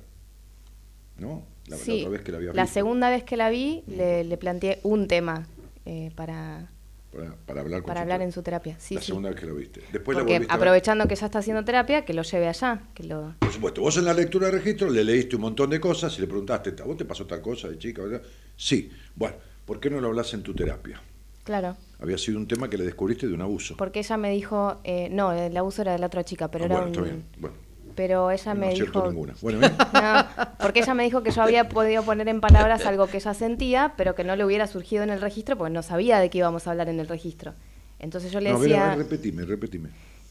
¿no? 1.18 1.42
La, 1.66 1.76
la 1.76 1.82
sí, 1.82 1.98
otra 2.00 2.10
vez 2.10 2.22
que 2.22 2.32
la 2.32 2.38
habías 2.38 2.54
la 2.56 2.66
segunda 2.66 3.10
vez 3.10 3.22
que 3.24 3.36
la 3.36 3.50
vi 3.50 3.82
le, 3.86 4.24
le 4.24 4.36
planteé 4.36 4.80
un 4.82 5.06
tema 5.06 5.46
eh, 5.86 6.10
para, 6.16 6.68
Para, 7.12 7.34
para 7.34 7.60
hablar 7.62 7.80
con 7.82 7.88
para 7.88 8.00
su 8.00 8.02
hablar 8.02 8.22
en 8.22 8.30
su 8.32 8.42
terapia. 8.42 8.76
Sí, 8.78 8.94
la 8.94 9.00
sí. 9.00 9.08
segunda 9.08 9.30
vez 9.30 9.40
que 9.40 9.46
lo 9.46 9.54
viste. 9.56 9.82
Después 9.92 10.16
la 10.16 10.22
a 10.48 10.54
aprovechando 10.54 11.08
que 11.08 11.16
ya 11.16 11.26
está 11.26 11.40
haciendo 11.40 11.64
terapia, 11.64 12.04
que 12.04 12.14
lo 12.14 12.22
lleve 12.22 12.46
allá. 12.46 12.82
Que 12.94 13.02
lo... 13.04 13.34
Por 13.40 13.52
supuesto, 13.52 13.80
vos 13.80 13.96
en 13.96 14.04
la 14.04 14.14
lectura 14.14 14.46
de 14.46 14.52
registro 14.52 14.88
le 14.90 15.02
leíste 15.02 15.34
un 15.36 15.42
montón 15.42 15.70
de 15.70 15.80
cosas 15.80 16.16
y 16.18 16.20
le 16.20 16.28
preguntaste, 16.28 16.74
¿a 16.80 16.84
vos 16.84 16.96
te 16.96 17.04
pasó 17.04 17.26
tal 17.26 17.42
cosa 17.42 17.68
de 17.68 17.78
chica? 17.78 18.02
verdad?". 18.02 18.22
Sí. 18.56 18.90
Bueno, 19.16 19.36
¿por 19.64 19.80
qué 19.80 19.90
no 19.90 20.00
lo 20.00 20.08
hablas 20.08 20.32
en 20.34 20.42
tu 20.42 20.54
terapia? 20.54 21.02
Claro. 21.42 21.76
Había 21.98 22.16
sido 22.16 22.38
un 22.38 22.46
tema 22.46 22.70
que 22.70 22.78
le 22.78 22.84
descubriste 22.84 23.26
de 23.26 23.34
un 23.34 23.42
abuso. 23.42 23.76
Porque 23.76 23.98
ella 23.98 24.16
me 24.16 24.30
dijo, 24.30 24.80
eh, 24.84 25.08
no, 25.10 25.32
el 25.32 25.56
abuso 25.56 25.82
era 25.82 25.92
de 25.92 25.98
la 25.98 26.06
otra 26.06 26.22
chica, 26.24 26.48
pero 26.50 26.64
Ah, 26.64 26.66
era 26.66 26.74
bueno, 26.76 26.86
un... 26.86 26.92
está 26.92 27.02
bien. 27.02 27.24
Bueno, 27.38 27.56
Pero 27.94 28.30
ella 28.30 28.54
no 28.54 28.60
me 28.60 28.74
dijo... 28.74 29.06
ninguna. 29.08 29.34
Bueno. 29.42 29.60
No, 29.92 30.26
porque 30.60 30.80
ella 30.80 30.94
me 30.94 31.04
dijo 31.04 31.22
que 31.22 31.30
yo 31.30 31.42
había 31.42 31.68
podido 31.68 32.02
poner 32.02 32.28
en 32.28 32.40
palabras 32.40 32.86
algo 32.86 33.06
que 33.08 33.16
ella 33.18 33.34
sentía, 33.34 33.94
pero 33.96 34.14
que 34.14 34.24
no 34.24 34.36
le 34.36 34.44
hubiera 34.44 34.66
surgido 34.66 35.02
en 35.02 35.10
el 35.10 35.20
registro 35.20 35.56
porque 35.58 35.72
no 35.72 35.82
sabía 35.82 36.18
de 36.20 36.30
qué 36.30 36.38
íbamos 36.38 36.66
a 36.66 36.70
hablar 36.70 36.88
en 36.88 37.00
el 37.00 37.08
registro. 37.08 37.52
Entonces 37.98 38.32
yo 38.32 38.40
le 38.40 38.50
No, 38.50 38.56
a 38.56 38.58
ver, 38.60 38.68
decía 38.70 38.84
a 38.92 38.96
ver, 38.96 38.98
repetime, 39.04 39.44
repetime. 39.44 39.88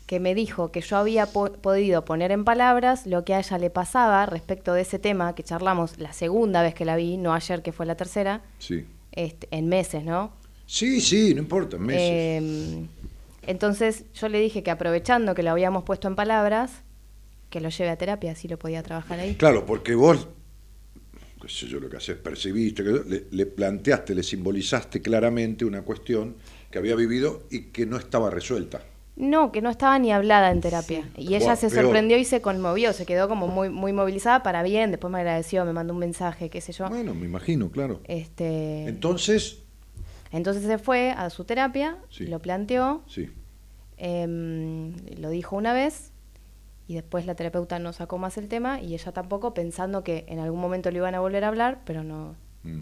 que 0.08 0.20
me 0.20 0.34
dijo 0.34 0.72
que 0.72 0.82
yo 0.82 0.98
había 0.98 1.28
po- 1.28 1.52
podido 1.52 2.04
poner 2.06 2.32
en 2.32 2.44
palabras 2.46 3.06
lo 3.06 3.24
que 3.26 3.36
a 3.36 3.40
ella 3.40 3.58
le 3.60 3.70
pasaba 3.70 4.26
respecto 4.26 4.74
de 4.74 4.82
ese 4.82 4.98
tema 4.98 5.36
que 5.36 5.44
charlamos 5.44 6.00
la 6.00 6.14
segunda 6.14 6.64
vez 6.64 6.74
que 6.74 6.86
la 6.86 6.96
vi, 6.96 7.18
no 7.18 7.34
ayer 7.34 7.62
que 7.62 7.72
fue 7.72 7.86
la 7.86 7.96
tercera, 7.96 8.42
Sí. 8.58 8.86
este, 9.12 9.48
en 9.52 9.68
meses, 9.70 10.04
¿no? 10.04 10.32
Sí, 10.66 11.00
sí, 11.02 11.34
no 11.36 11.42
importa, 11.42 11.78
meses. 11.78 12.02
Eh, 12.04 12.86
entonces 13.46 14.06
yo 14.14 14.30
le 14.30 14.40
dije 14.40 14.64
que 14.64 14.72
aprovechando 14.72 15.36
que 15.36 15.44
lo 15.44 15.52
habíamos 15.52 15.84
puesto 15.84 16.08
en 16.08 16.16
palabras, 16.16 16.72
que 17.50 17.62
lo 17.62 17.70
lleve 17.70 17.90
a 17.90 17.98
terapia, 17.98 18.32
así 18.32 18.48
lo 18.48 18.58
podía 18.60 18.84
trabajar 18.84 19.20
ahí. 19.20 19.36
Claro, 19.36 19.66
porque 19.66 19.96
vos, 19.96 20.28
qué 21.42 21.50
sé 21.50 21.68
yo, 21.68 21.80
lo 21.80 21.90
que 21.90 21.98
haces, 21.98 22.18
percibiste, 22.18 22.84
le, 22.84 23.26
le 23.32 23.46
planteaste, 23.46 24.14
le 24.14 24.24
simbolizaste 24.24 25.02
claramente 25.02 25.66
una 25.66 25.82
cuestión 25.82 26.36
que 26.70 26.78
había 26.78 26.96
vivido 26.96 27.44
y 27.50 27.66
que 27.72 27.86
no 27.86 27.98
estaba 27.98 28.30
resuelta. 28.30 28.82
No, 29.16 29.52
que 29.52 29.62
no 29.62 29.70
estaba 29.70 30.00
ni 30.00 30.14
hablada 30.14 30.50
en 30.52 30.62
terapia. 30.62 31.04
Y 31.18 31.36
ella 31.36 31.58
se 31.58 31.70
peor. 31.70 31.84
sorprendió 31.84 32.18
y 32.18 32.24
se 32.24 32.40
conmovió, 32.42 32.94
se 32.94 33.06
quedó 33.06 33.28
como 33.28 33.48
muy, 33.50 33.70
muy 33.70 33.92
movilizada 33.92 34.44
para 34.44 34.64
bien, 34.64 34.92
después 34.92 35.12
me 35.12 35.18
agradeció, 35.20 35.66
me 35.66 35.74
mandó 35.74 35.92
un 35.94 36.00
mensaje, 36.00 36.50
qué 36.50 36.62
sé 36.62 36.72
yo. 36.72 36.88
Bueno, 36.88 37.14
me 37.14 37.26
imagino, 37.26 37.70
claro. 37.70 38.00
Este, 38.06 38.88
Entonces, 38.88 39.60
entonces 40.32 40.64
se 40.64 40.78
fue 40.78 41.12
a 41.12 41.30
su 41.32 41.44
terapia, 41.44 41.98
Sí. 42.10 42.28
lo 42.28 42.40
planteó, 42.40 43.04
sí. 43.08 43.30
em, 43.98 44.94
lo 45.20 45.30
dijo 45.30 45.56
una 45.58 45.74
vez 45.74 46.09
y 46.90 46.96
después 46.96 47.28
la 47.28 47.36
terapeuta 47.36 47.78
no 47.78 47.94
sacó 47.94 48.18
más 48.18 48.40
el 48.40 48.48
tema 48.48 48.82
y 48.82 48.96
ella 48.96 49.12
tampoco 49.12 49.54
pensando 49.54 50.04
que 50.04 50.26
en 50.28 50.40
algún 50.40 50.60
momento 50.60 50.90
le 50.90 50.98
iban 50.98 51.14
a 51.14 51.20
volver 51.20 51.44
a 51.44 51.50
hablar, 51.50 51.84
pero 51.86 52.04
no, 52.04 52.36
Mm. 52.64 52.80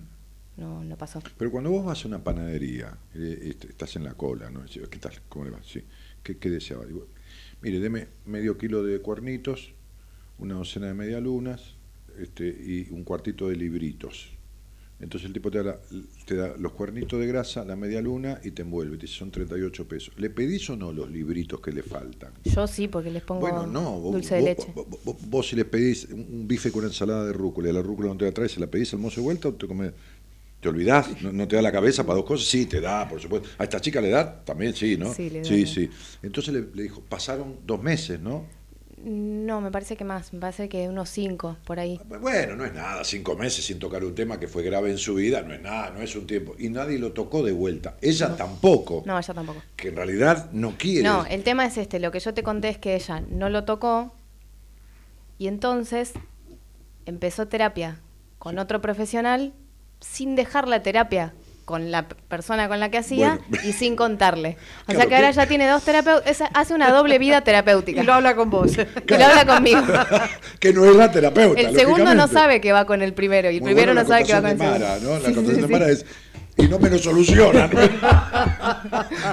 no, 0.56 0.84
no 0.86 0.98
pasó. 0.98 1.22
Pero 1.38 1.52
cuando 1.52 1.70
vos 1.72 1.84
vas 1.86 2.06
a 2.06 2.08
una 2.08 2.24
panadería, 2.24 2.98
eh, 3.14 3.50
est- 3.50 3.66
estás 3.66 3.98
en 3.98 4.06
la 4.06 4.14
cola, 4.14 4.50
¿no? 4.50 4.64
¿Qué 4.90 4.98
tal? 4.98 5.12
¿Cómo 5.28 5.44
le 5.44 5.52
va? 5.52 5.60
Sí. 5.62 5.84
¿Qué, 6.24 6.38
qué 6.38 6.50
deseaba? 6.50 6.86
Digo, 6.86 7.06
mire, 7.62 7.80
deme 7.82 8.08
medio 8.26 8.58
kilo 8.58 8.82
de 8.82 9.00
cuernitos, 9.02 9.74
una 10.40 10.56
docena 10.56 10.88
de 10.88 10.94
medialunas 10.94 11.76
este, 12.18 12.48
y 12.48 12.88
un 12.92 13.04
cuartito 13.04 13.50
de 13.50 13.58
libritos. 13.58 14.30
Entonces 15.00 15.28
el 15.28 15.34
tipo 15.34 15.52
te 15.52 15.60
da, 15.60 15.64
la- 15.64 15.80
te 16.26 16.36
da 16.36 16.56
los 16.58 16.72
cuernitos 16.72 17.20
de 17.20 17.28
grasa, 17.28 17.64
la 17.64 17.76
media 17.76 18.02
luna 18.02 18.40
y 18.44 18.50
te 18.52 18.64
envuelve. 18.64 18.98
Te 18.98 19.04
dice, 19.06 19.20
son 19.20 19.30
38 19.30 19.88
pesos. 19.88 20.14
¿Le 20.18 20.30
pedís 20.32 20.68
o 20.72 20.76
no 20.76 20.92
los 20.92 21.10
libritos 21.12 21.60
que 21.62 21.72
le 21.72 21.84
faltan? 21.84 22.32
Yo 22.46 22.66
sí, 22.66 22.88
porque 22.88 23.12
les 23.12 23.22
pongo 23.22 23.42
Bueno, 23.42 23.68
no, 23.68 24.00
vos, 24.00 24.14
dulce 24.14 24.36
de 24.36 24.42
vos- 24.42 24.50
leche. 24.50 24.72
vos- 24.74 24.88
vos- 25.04 25.16
vos 25.30 25.48
si 25.48 25.56
le 25.56 25.66
pedís 25.66 26.06
un 26.12 26.48
bife 26.48 26.72
con 26.72 26.84
ensalada 26.84 27.26
de 27.26 27.34
rúcula 27.34 27.70
y 27.70 27.74
la 27.74 27.82
rúcula 27.84 28.10
no 28.10 28.18
te 28.18 28.26
la 28.26 28.32
traes, 28.32 28.54
¿se 28.54 28.60
la 28.60 28.68
pedís 28.68 28.92
al 28.94 29.00
mozo 29.00 29.22
de 29.22 29.26
vuelta 29.26 29.50
o 29.50 29.54
te 29.54 29.68
comes? 29.68 29.92
¿Te 30.60 30.70
olvidás? 30.70 31.22
¿No, 31.22 31.32
no 31.32 31.48
te 31.48 31.56
da 31.56 31.62
la 31.62 31.72
cabeza 31.72 32.04
para 32.04 32.16
dos 32.18 32.26
cosas? 32.26 32.48
Sí, 32.48 32.66
te 32.66 32.82
da, 32.82 33.08
por 33.08 33.22
supuesto. 33.22 33.48
¿A 33.60 33.66
esta 33.66 33.80
chica 33.80 34.02
le 34.02 34.10
da? 34.10 34.44
También 34.44 34.74
sí, 34.74 34.98
¿no? 34.98 35.14
Sí, 35.14 35.30
le 35.30 35.42
da, 35.42 35.46
Sí, 35.48 35.68
sí. 35.68 35.88
Entonces 36.24 36.52
le, 36.56 36.62
le 36.74 36.82
dijo, 36.84 37.02
pasaron 37.08 37.58
dos 37.68 37.82
meses, 37.84 38.20
¿no? 38.20 38.48
No, 39.04 39.62
me 39.62 39.70
parece 39.70 39.96
que 39.96 40.04
más, 40.04 40.34
me 40.34 40.40
parece 40.40 40.68
que 40.68 40.90
unos 40.90 41.10
cinco, 41.10 41.58
por 41.66 41.80
ahí. 41.80 42.00
Bueno, 42.20 42.56
no 42.56 42.66
es 42.66 42.74
nada, 42.74 43.04
cinco 43.04 43.36
meses 43.36 43.64
sin 43.64 43.78
tocar 43.78 44.04
un 44.04 44.16
tema 44.16 44.40
que 44.40 44.48
fue 44.48 44.64
grave 44.64 44.90
en 44.90 44.98
su 44.98 45.16
vida, 45.16 45.44
no 45.44 45.54
es 45.54 45.62
nada, 45.62 45.92
no 45.92 46.02
es 46.02 46.16
un 46.16 46.26
tiempo. 46.26 46.56
Y 46.58 46.70
nadie 46.70 46.98
lo 46.98 47.12
tocó 47.14 47.44
de 47.44 47.52
vuelta. 47.52 47.96
Ella 48.02 48.36
tampoco. 48.36 49.04
No, 49.06 49.18
ella 49.18 49.34
tampoco. 49.34 49.62
Que 49.76 49.90
en 49.90 49.96
realidad 49.96 50.50
no 50.52 50.76
quiere. 50.78 51.04
No, 51.04 51.26
el 51.28 51.44
tema 51.44 51.66
es 51.66 51.78
este, 51.78 52.00
lo 52.00 52.12
que 52.12 52.20
yo 52.20 52.34
te 52.34 52.42
conté 52.42 52.70
es 52.70 52.80
que 52.80 52.96
ella 52.96 53.22
no 53.30 53.50
lo 53.50 53.66
tocó 53.66 54.14
y 55.38 55.48
entonces 55.48 56.14
empezó 57.06 57.48
terapia 57.48 58.00
con 58.40 58.58
otro 58.58 58.82
profesional 58.82 59.54
sin 60.00 60.36
dejar 60.36 60.68
la 60.68 60.82
terapia 60.82 61.34
con 61.68 61.92
la 61.92 62.08
persona 62.08 62.70
con 62.70 62.80
la 62.80 62.90
que 62.90 62.98
hacía 62.98 63.42
Bueno. 63.50 63.68
y 63.68 63.74
sin 63.74 63.98
contarle. 63.98 64.56
O 64.84 64.86
Claro, 64.86 65.00
sea 65.02 65.10
que 65.10 65.16
ahora 65.18 65.32
ya 65.32 65.46
tiene 65.48 65.68
dos 65.68 65.84
terapeutas, 65.84 66.42
hace 66.54 66.74
una 66.74 66.92
doble 66.92 67.20
vida 67.20 67.42
terapéutica. 67.42 68.02
Y 68.04 68.06
lo 68.06 68.14
habla 68.14 68.38
con 68.38 68.50
vos. 68.50 68.72
Y 68.78 69.18
lo 69.18 69.26
habla 69.26 69.46
conmigo. 69.46 69.82
que 70.62 70.72
no 70.72 70.86
es 70.86 70.96
la 70.96 71.12
terapeuta. 71.12 71.60
El 71.60 71.76
segundo 71.76 72.16
no 72.16 72.30
sabe 72.30 72.62
que 72.62 72.72
va 72.72 72.86
con 72.86 73.02
el 73.02 73.14
primero 73.14 73.52
y 73.52 73.58
el 73.58 73.62
Muy 73.62 73.74
primero 73.74 73.94
no 73.94 74.08
sabe 74.08 74.24
que 74.24 74.32
va 74.32 74.40
con 74.42 74.52
el 74.52 74.58
segundo. 74.58 74.80
de 74.80 74.86
Mara, 74.86 75.00
¿no? 75.02 75.20
La 75.20 75.28
Sí, 75.28 75.34
sí, 75.36 75.42
de 75.42 75.62
sí. 75.62 75.68
Mara 75.68 75.90
es. 75.90 76.06
Y 76.56 76.68
no 76.70 76.80
me 76.80 76.90
lo 76.90 76.98
solucionan. 76.98 77.70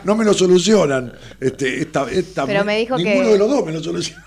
no 0.04 0.16
me 0.16 0.24
lo 0.24 0.34
solucionan. 0.34 1.12
Este, 1.40 1.80
esta, 1.82 2.06
esta- 2.10 2.46
Pero 2.46 2.64
me 2.64 2.76
dijo 2.78 2.96
ninguno 2.96 3.26
que- 3.26 3.32
de 3.32 3.38
los 3.38 3.48
dos 3.50 3.64
me 3.64 3.72
lo 3.72 3.82
soluciona. 3.82 4.24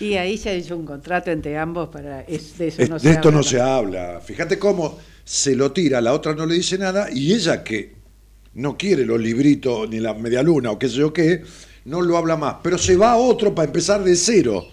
Y 0.00 0.14
ahí 0.14 0.38
se 0.38 0.56
hizo 0.56 0.76
un 0.76 0.86
contrato 0.86 1.30
entre 1.32 1.58
ambos 1.58 1.88
para 1.88 2.20
es- 2.22 2.56
de 2.56 2.68
eso 2.68 2.82
Es- 2.82 2.88
no 2.88 2.94
de 2.96 3.00
se 3.00 3.10
esto 3.10 3.28
habla, 3.28 3.36
no 3.38 3.42
se 3.42 3.60
habla. 3.60 4.20
Fíjate 4.24 4.58
cómo 4.58 4.98
se 5.30 5.54
lo 5.54 5.72
tira, 5.72 6.00
la 6.00 6.14
otra 6.14 6.34
no 6.34 6.46
le 6.46 6.54
dice 6.54 6.78
nada 6.78 7.08
y 7.12 7.34
ella 7.34 7.62
que 7.62 7.92
no 8.54 8.78
quiere 8.78 9.04
los 9.04 9.20
libritos 9.20 9.86
ni 9.90 10.00
la 10.00 10.14
media 10.14 10.42
luna 10.42 10.70
o 10.70 10.78
qué 10.78 10.88
sé 10.88 10.94
yo 10.96 11.12
qué, 11.12 11.42
no 11.84 12.00
lo 12.00 12.16
habla 12.16 12.38
más. 12.38 12.56
Pero 12.62 12.78
se 12.78 12.96
va 12.96 13.12
a 13.12 13.16
otro 13.18 13.54
para 13.54 13.66
empezar 13.66 14.02
de 14.02 14.16
cero. 14.16 14.64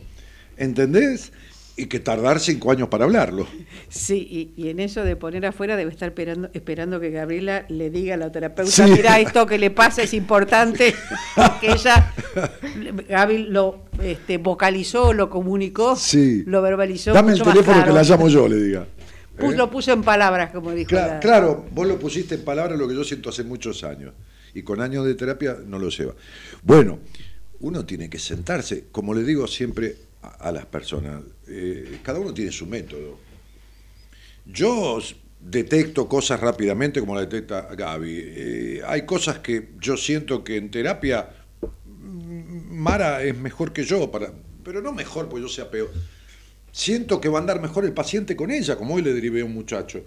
¿Entendés? 0.55 1.33
Y 1.75 1.87
que 1.87 1.99
tardar 1.99 2.39
cinco 2.39 2.71
años 2.71 2.87
para 2.87 3.03
hablarlo. 3.03 3.45
Sí, 3.89 4.53
y, 4.55 4.61
y 4.63 4.69
en 4.69 4.79
eso 4.79 5.03
de 5.03 5.17
poner 5.17 5.45
afuera 5.45 5.75
debe 5.75 5.91
estar 5.91 6.07
esperando, 6.07 6.49
esperando 6.53 7.01
que 7.01 7.11
Gabriela 7.11 7.65
le 7.67 7.89
diga 7.89 8.13
a 8.13 8.17
la 8.17 8.31
terapeuta, 8.31 8.71
Sí. 8.71 8.83
mira, 8.83 9.19
esto 9.19 9.45
que 9.45 9.57
le 9.57 9.71
pasa 9.71 10.03
es 10.03 10.13
importante, 10.13 10.95
que 11.59 11.67
ella, 11.73 12.13
Gaby 13.09 13.39
lo 13.49 13.83
este, 14.01 14.37
vocalizó, 14.37 15.11
lo 15.11 15.29
comunicó, 15.29 15.97
Sí. 15.97 16.43
lo 16.45 16.61
verbalizó. 16.61 17.11
Dame 17.11 17.33
el 17.33 17.41
teléfono 17.41 17.83
que 17.83 17.91
la 17.91 18.03
llamo 18.03 18.29
yo, 18.29 18.47
le 18.47 18.55
diga. 18.55 18.87
¿Eh? 19.37 19.55
Lo 19.55 19.69
puso 19.69 19.91
en 19.91 20.01
palabras, 20.03 20.51
como 20.51 20.71
dijo. 20.71 20.89
Cla- 20.89 21.07
la- 21.07 21.19
Claro, 21.19 21.65
vos 21.71 21.87
lo 21.87 21.99
pusiste 21.99 22.35
en 22.35 22.43
palabras 22.43 22.77
lo 22.79 22.87
que 22.87 22.95
yo 22.95 23.03
siento 23.03 23.29
hace 23.29 23.43
muchos 23.43 23.83
años. 23.83 24.13
Y 24.53 24.61
con 24.63 24.79
años 24.81 25.05
de 25.05 25.15
terapia 25.15 25.57
no 25.65 25.77
lo 25.79 25.89
lleva. 25.89 26.13
Bueno, 26.63 26.99
uno 27.59 27.85
tiene 27.85 28.09
que 28.09 28.19
sentarse, 28.19 28.85
como 28.91 29.13
le 29.13 29.23
digo 29.23 29.47
siempre 29.47 29.95
a, 30.21 30.27
a 30.47 30.51
las 30.51 30.65
personas, 30.65 31.21
eh, 31.47 31.99
cada 32.03 32.19
uno 32.19 32.33
tiene 32.33 32.51
su 32.51 32.65
método. 32.65 33.17
Yo 34.45 34.99
detecto 35.39 36.07
cosas 36.07 36.39
rápidamente 36.39 36.99
como 36.99 37.15
la 37.15 37.21
detecta 37.21 37.67
Gaby. 37.75 38.21
Eh, 38.23 38.81
hay 38.85 39.05
cosas 39.05 39.39
que 39.39 39.69
yo 39.79 39.97
siento 39.97 40.43
que 40.43 40.57
en 40.57 40.71
terapia 40.71 41.29
mm, 41.61 42.73
Mara 42.77 43.23
es 43.23 43.37
mejor 43.37 43.73
que 43.73 43.83
yo, 43.83 44.09
para, 44.11 44.31
pero 44.63 44.81
no 44.81 44.93
mejor 44.93 45.27
porque 45.29 45.41
yo 45.43 45.49
sea 45.49 45.69
peor. 45.69 45.91
Siento 46.79 47.21
que 47.21 47.29
va 47.29 47.37
a 47.37 47.41
andar 47.41 47.61
mejor 47.61 47.85
el 47.85 47.93
paciente 47.93 48.35
con 48.35 48.51
ella, 48.51 48.75
como 48.75 48.95
hoy 48.95 49.01
le 49.01 49.13
derivé 49.13 49.39
a 49.39 49.45
un 49.45 49.53
muchacho, 49.53 50.03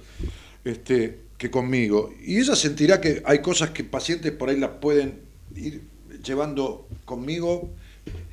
este, 0.67 1.19
que 1.39 1.51
conmigo. 1.51 2.13
Y 2.23 2.37
ella 2.39 2.55
sentirá 2.55 3.01
que 3.01 3.23
hay 3.25 3.39
cosas 3.39 3.71
que 3.71 3.85
pacientes 3.85 4.33
por 4.33 4.51
ahí 4.51 4.59
las 4.59 4.73
pueden 4.73 5.15
ir 5.57 5.81
llevando 6.23 6.87
conmigo, 7.07 7.71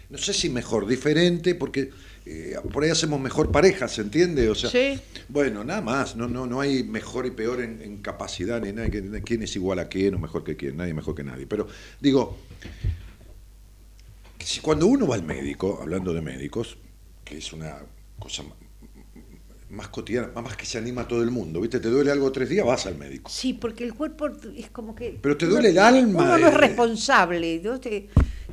no 0.09 0.17
sé 0.17 0.33
si 0.33 0.49
mejor, 0.49 0.85
diferente, 0.85 1.55
porque 1.55 1.91
eh, 2.25 2.57
por 2.73 2.83
ahí 2.83 2.89
hacemos 2.89 3.21
mejor 3.21 3.53
pareja, 3.53 3.87
¿se 3.87 4.01
entiende? 4.01 4.49
O 4.49 4.55
sea, 4.55 4.69
Sí. 4.69 4.99
bueno, 5.29 5.63
nada 5.63 5.79
más, 5.81 6.17
no, 6.17 6.27
no, 6.27 6.45
no 6.45 6.59
hay 6.59 6.83
mejor 6.83 7.25
y 7.27 7.31
peor 7.31 7.61
en, 7.61 7.81
en 7.81 7.97
capacidad, 8.01 8.59
ni 8.61 8.73
nada, 8.73 8.89
que- 8.89 9.21
quién 9.23 9.43
es 9.43 9.55
igual 9.55 9.79
a 9.79 9.87
quién 9.87 10.13
o 10.13 10.19
mejor 10.19 10.43
que 10.43 10.57
quién, 10.57 10.75
nadie 10.75 10.93
mejor 10.93 11.15
que 11.15 11.23
nadie. 11.23 11.47
Pero 11.47 11.69
digo, 12.01 12.37
si 14.39 14.59
cuando 14.59 14.87
uno 14.87 15.07
va 15.07 15.15
al 15.15 15.23
médico, 15.23 15.79
hablando 15.81 16.13
de 16.13 16.19
médicos, 16.21 16.77
que 17.23 17.37
es 17.37 17.53
una 17.53 17.77
cosa 18.19 18.43
más 19.69 19.87
cotidiana, 19.89 20.29
más 20.41 20.55
que 20.55 20.65
se 20.65 20.77
anima 20.77 21.01
a 21.01 21.07
todo 21.07 21.21
el 21.23 21.31
mundo, 21.31 21.59
¿viste? 21.59 21.79
Te 21.79 21.89
duele 21.89 22.11
algo 22.11 22.31
tres 22.31 22.47
días, 22.49 22.65
vas 22.65 22.85
al 22.85 22.97
médico. 22.97 23.29
Sí, 23.29 23.53
porque 23.53 23.83
el 23.83 23.93
cuerpo 23.93 24.27
es 24.55 24.69
como 24.69 24.95
que... 24.95 25.17
Pero 25.21 25.35
te 25.35 25.45
uno- 25.45 25.55
duele 25.55 25.69
el 25.69 25.79
alma, 25.79 26.23
Uno 26.23 26.37
no 26.37 26.47
es 26.47 26.53
eh. 26.53 26.57
responsable. 26.57 27.59
¿no? 27.63 27.79
Te, 27.79 28.07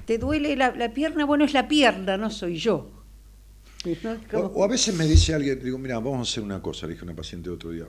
te 0.06 0.18
duele 0.18 0.56
la, 0.56 0.74
la 0.74 0.92
pierna, 0.92 1.24
bueno, 1.24 1.44
es 1.44 1.52
la 1.52 1.68
pierna, 1.68 2.16
no 2.16 2.30
soy 2.30 2.56
yo. 2.56 2.90
¿No? 4.32 4.40
O, 4.40 4.64
a 4.64 4.68
veces 4.68 4.94
me 4.94 5.04
dice 5.06 5.34
alguien, 5.34 5.60
digo, 5.62 5.76
mira, 5.78 5.96
vamos 5.96 6.18
a 6.18 6.22
hacer 6.30 6.42
una 6.42 6.62
cosa, 6.62 6.86
le 6.86 6.92
dije 6.94 7.02
a 7.04 7.06
una 7.08 7.16
paciente 7.16 7.50
otro 7.50 7.70
día. 7.70 7.86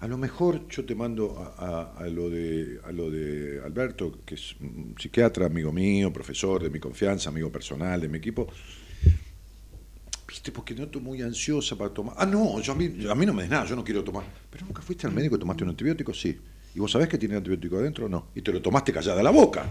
A 0.00 0.08
lo 0.08 0.16
mejor 0.16 0.66
yo 0.68 0.84
te 0.84 0.94
mando 0.94 1.38
a, 1.38 1.92
a- 1.98 2.04
a 2.04 2.06
lo 2.08 2.30
de, 2.30 2.80
a 2.84 2.90
lo 2.92 3.10
de 3.10 3.60
Alberto, 3.64 4.18
que 4.24 4.34
es 4.36 4.54
un 4.60 4.94
psiquiatra, 4.98 5.46
amigo 5.46 5.72
mío, 5.72 6.12
profesor 6.12 6.62
de 6.62 6.70
mi 6.70 6.80
confianza, 6.80 7.28
amigo 7.28 7.50
personal 7.50 8.00
de 8.00 8.08
mi 8.08 8.18
equipo. 8.18 8.48
Viste, 10.42 10.50
porque 10.50 10.74
noto 10.74 10.98
muy 10.98 11.22
ansiosa 11.22 11.76
para 11.78 11.90
tomar. 11.94 12.16
Ah, 12.18 12.26
no, 12.26 12.60
yo 12.60 12.72
a, 12.72 12.74
mí, 12.74 12.86
a 13.08 13.14
mí 13.14 13.24
no 13.26 13.32
me 13.32 13.42
des 13.42 13.50
nada, 13.52 13.64
yo 13.64 13.76
no 13.76 13.84
quiero 13.84 14.02
tomar. 14.02 14.24
Pero 14.50 14.66
nunca 14.66 14.82
fuiste 14.82 15.06
al 15.06 15.12
médico 15.12 15.36
y 15.36 15.38
tomaste 15.38 15.62
un 15.62 15.70
antibiótico, 15.70 16.12
sí. 16.12 16.36
¿Y 16.74 16.80
vos 16.80 16.90
sabés 16.90 17.06
que 17.08 17.16
tiene 17.16 17.36
antibiótico 17.36 17.76
adentro? 17.76 18.08
No. 18.08 18.26
Y 18.34 18.42
te 18.42 18.52
lo 18.52 18.60
tomaste 18.60 18.92
callada 18.92 19.22
la 19.22 19.30
boca. 19.30 19.70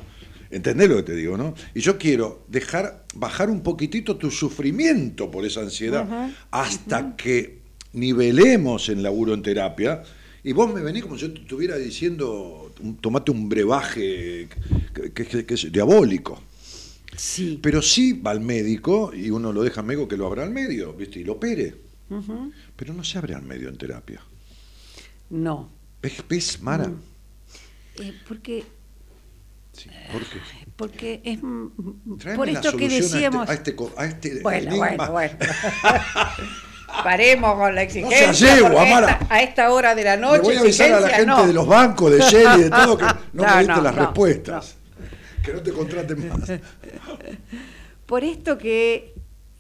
¿Entendés 0.49 0.87
lo 0.87 0.95
que 0.95 1.03
te 1.03 1.13
digo, 1.15 1.35
no? 1.35 1.53
Y 1.75 1.81
yo 1.81 1.97
quiero 1.97 2.45
dejar, 2.47 3.03
bajar 3.15 3.49
un 3.49 3.63
poquitito 3.63 4.15
tu 4.15 4.31
sufrimiento 4.31 5.29
por 5.29 5.43
esa 5.45 5.59
ansiedad 5.59 6.07
hasta 6.51 7.17
que 7.17 7.59
nivelemos 7.91 8.87
el 8.87 9.03
laburo 9.03 9.33
en 9.33 9.41
terapia. 9.41 10.03
Y 10.41 10.53
vos 10.53 10.73
me 10.73 10.79
venís 10.81 11.03
como 11.03 11.15
si 11.17 11.23
yo 11.23 11.33
te 11.33 11.41
estuviera 11.41 11.75
diciendo, 11.75 12.73
tomate 13.01 13.29
un 13.31 13.49
brebaje 13.49 14.47
que, 14.93 15.11
que- 15.11 15.25
que- 15.25 15.45
que 15.45 15.53
es 15.53 15.69
diabólico. 15.69 16.41
Sí. 17.15 17.59
Pero 17.61 17.81
sí 17.81 18.13
va 18.13 18.31
al 18.31 18.41
médico 18.41 19.11
y 19.13 19.29
uno 19.29 19.51
lo 19.53 19.63
deja 19.63 19.81
al 19.81 19.87
médico 19.87 20.07
que 20.07 20.17
lo 20.17 20.27
abra 20.27 20.43
al 20.43 20.51
medio, 20.51 20.93
¿viste? 20.93 21.19
Y 21.19 21.23
lo 21.23 21.33
opere. 21.33 21.75
Pero 22.75 22.93
no 22.93 23.03
se 23.03 23.17
abre 23.17 23.35
al 23.35 23.43
medio 23.43 23.69
en 23.69 23.77
terapia. 23.77 24.21
No. 25.29 25.69
¿Ves, 26.01 26.23
ves, 26.27 26.61
Mara? 26.61 26.87
Mm. 26.87 27.01
Eh, 28.01 28.13
porque 28.27 28.63
Sí, 29.73 29.89
¿por 30.11 30.21
qué? 30.25 30.39
porque 30.75 31.21
es 31.23 31.39
Tráeme 32.19 32.37
por 32.37 32.47
la 32.51 32.59
esto 32.59 32.75
que 32.75 32.85
a 32.85 32.87
este- 32.89 33.01
decíamos 33.01 33.49
A 33.49 33.53
este, 33.53 33.75
a 33.95 34.05
este 34.05 34.41
bueno 34.41 34.67
enigma. 34.69 35.09
bueno 35.09 35.11
bueno 35.11 35.53
paremos 37.03 37.55
con 37.55 37.73
la 37.75 37.83
exigencia 37.83 38.57
porque 38.61 38.77
a 38.77 38.81
Amara. 38.81 39.11
esta, 39.21 39.33
a 39.33 39.41
esta 39.41 39.71
hora 39.71 39.95
de 39.95 40.03
la 40.03 40.17
noche 40.17 40.37
Le 40.39 40.43
voy 40.43 40.55
a 40.57 40.59
avisar 40.59 40.91
a 40.91 40.99
la 40.99 41.07
gente 41.09 41.25
no. 41.25 41.47
de 41.47 41.53
los 41.53 41.65
bancos, 41.67 42.11
de 42.11 42.19
Shell 42.19 42.59
y 42.59 42.63
de 42.63 42.69
todo 42.69 42.97
que 42.97 43.05
no, 43.05 43.13
No, 43.33 43.43
me 43.43 43.57
diste 43.59 43.73
no, 43.75 43.81
las 43.81 43.95
no, 43.95 44.01
respuestas. 44.01 44.75
Que 45.43 45.53
no 45.53 45.61
te 45.61 45.71
contraten 45.71 46.27
más. 46.27 46.51
por 48.05 48.23
esto 48.23 48.57
que 48.57 49.13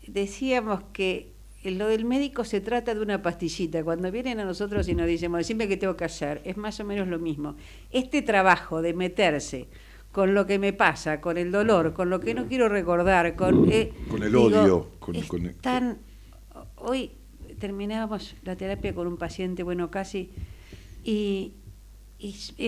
decíamos 0.07 0.83
que 0.93 1.31
lo 1.63 1.87
del 1.87 2.05
médico 2.05 2.43
se 2.43 2.59
trata 2.61 2.93
de 2.95 3.01
una 3.01 3.21
pastillita. 3.21 3.83
Cuando 3.83 4.11
vienen 4.11 4.39
a 4.39 4.45
nosotros 4.45 4.87
y 4.87 4.95
nos 4.95 5.07
dicen, 5.07 5.31
"Bueno, 5.31 5.39
decime 5.41 5.67
qué 5.67 5.77
tengo 5.77 5.95
que 5.95 6.05
hacer, 6.05 6.41
es 6.43 6.57
más 6.57 6.79
o 6.79 6.85
menos 6.85 7.07
lo 7.07 7.19
mismo. 7.19 7.55
Este 7.91 8.21
trabajo 8.21 8.81
de 8.81 8.93
meterse 8.93 9.67
con 10.11 10.33
lo 10.33 10.45
que 10.45 10.59
me 10.59 10.73
pasa, 10.73 11.21
con 11.21 11.37
el 11.37 11.51
dolor, 11.51 11.93
con 11.93 12.09
lo 12.09 12.19
que 12.19 12.33
no 12.33 12.47
quiero 12.47 12.67
recordar, 12.67 13.35
con, 13.35 13.71
eh, 13.71 13.93
Con 14.09 14.21
el 14.23 14.29
digo, 14.31 14.43
odio, 14.45 14.89
con- 14.99 15.15
es 15.15 15.25
con- 15.25 15.53
tan- 15.61 15.99
Hoy 16.83 17.11
terminábamos 17.59 18.35
la 18.43 18.55
terapia 18.55 18.93
con 18.95 19.05
un 19.05 19.17
paciente, 19.17 19.61
bueno, 19.61 19.91
casi, 19.91 20.31
y, 21.03 21.53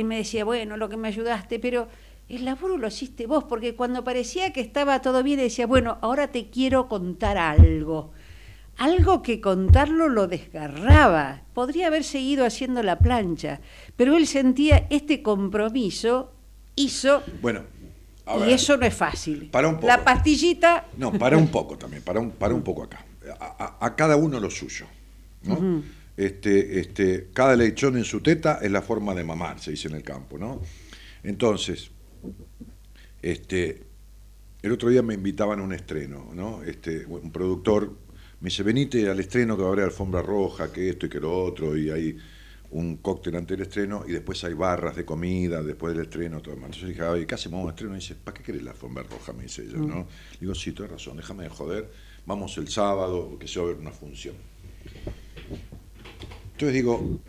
me 0.04 0.18
decía, 0.18 0.46
bueno, 0.46 0.78
lo 0.78 0.88
que 0.88 0.98
me 0.98 1.08
ayudaste, 1.08 1.58
pero 1.60 1.88
el 2.30 2.46
laburo 2.46 2.78
lo 2.78 2.88
hiciste 2.88 3.28
vos, 3.28 3.44
porque 3.44 3.76
cuando 3.76 4.04
parecía 4.04 4.54
que 4.54 4.62
estaba 4.62 5.02
todo 5.02 5.24
bien, 5.24 5.40
decía, 5.40 5.68
bueno, 5.68 5.98
ahora 6.02 6.28
te 6.32 6.50
quiero 6.50 6.88
contar 6.88 7.38
algo. 7.38 8.12
Algo 8.78 9.22
que 9.22 9.40
contarlo 9.40 10.10
lo 10.10 10.28
desgarraba. 10.28 11.44
Podría 11.54 11.88
haber 11.88 12.04
seguido 12.04 12.44
haciendo 12.46 12.82
la 12.82 12.98
plancha, 12.98 13.62
pero 13.96 14.18
él 14.18 14.26
sentía 14.26 14.88
este 14.90 15.22
compromiso, 15.22 16.32
hizo, 16.76 17.22
Bueno, 17.42 17.62
a 18.26 18.38
y 18.48 18.54
eso 18.54 18.78
no 18.78 18.86
es 18.88 18.96
fácil. 18.96 19.50
Para 19.52 19.68
un 19.68 19.76
poco. 19.76 19.88
La 19.88 20.04
pastillita, 20.04 20.88
No, 20.98 21.12
para 21.14 21.38
un 21.38 21.50
poco 21.50 21.78
también, 21.78 22.02
para 22.02 22.20
un, 22.20 22.32
para 22.32 22.54
un 22.56 22.64
poco 22.64 22.84
acá. 22.84 23.06
A, 23.40 23.78
a- 23.80 23.86
a 23.86 23.96
cada 23.96 24.16
uno 24.16 24.40
lo 24.40 24.50
suyo. 24.50 24.86
este, 26.18 26.80
este, 26.80 27.30
cada 27.34 27.56
lechón 27.56 27.98
en 27.98 28.06
su 28.06 28.22
teta 28.22 28.60
es 28.62 28.72
la 28.72 28.82
forma 28.82 29.14
de 29.14 29.24
mamar, 29.24 29.60
se 29.60 29.72
dice 29.72 29.88
en 29.88 29.96
el 29.96 30.04
campo, 30.04 30.38
¿no? 30.38 30.62
Entonces, 31.24 31.92
este, 33.22 33.84
el 34.62 34.72
otro 34.72 34.90
día 34.90 35.02
me 35.02 35.14
invitaban 35.14 35.60
a 35.60 35.64
un 35.64 35.74
estreno, 35.74 36.32
¿no? 36.34 36.64
Este, 36.64 37.06
un 37.06 37.32
productor 37.32 37.98
me 38.40 38.50
dice, 38.50 38.64
venite 38.64 39.10
al 39.10 39.20
estreno 39.22 39.56
que 39.56 39.64
va 39.64 39.70
a 39.70 39.72
haber 39.72 39.86
alfombra 39.86 40.22
roja, 40.22 40.72
que 40.72 40.90
esto 40.90 41.06
y 41.06 41.10
que 41.10 41.20
lo 41.20 41.34
otro, 41.44 41.78
y 41.78 41.90
hay 41.90 42.18
un 42.72 42.98
cóctel 42.98 43.36
ante 43.38 43.54
el 43.54 43.62
estreno, 43.62 44.04
y 44.06 44.12
después 44.12 44.44
hay 44.44 44.54
barras 44.54 44.96
de 44.98 45.06
comida 45.06 45.64
después 45.64 45.94
del 45.96 46.04
estreno, 46.04 46.42
todo 46.42 46.56
demás. 46.56 46.72
Entonces 46.72 46.90
dije, 46.90 47.04
"Ay, 47.04 47.26
¿qué 47.26 47.36
hacemos 47.36 47.64
un 47.64 47.70
estreno? 47.70 47.94
Y 47.94 48.00
dice, 48.00 48.16
¿para 48.16 48.36
qué 48.36 48.44
querés 48.44 48.64
la 48.64 48.72
alfombra 48.72 49.04
roja? 49.04 49.32
Me 49.32 49.44
dice 49.44 49.62
ella, 49.62 49.78
¿no? 49.78 50.08
Digo, 50.42 50.54
sí, 50.56 50.74
tienes 50.74 50.92
razón, 50.92 51.16
déjame 51.18 51.44
de 51.44 51.50
joder. 51.50 51.90
vamos 52.26 52.58
el 52.58 52.68
sábado, 52.70 53.38
que 53.40 53.48
se 53.48 53.60
va 53.60 53.66
a 53.66 53.70
ver 53.70 53.78
una 53.78 53.92
función. 53.92 54.36
Entonces 56.54 56.74
digo, 56.74 57.20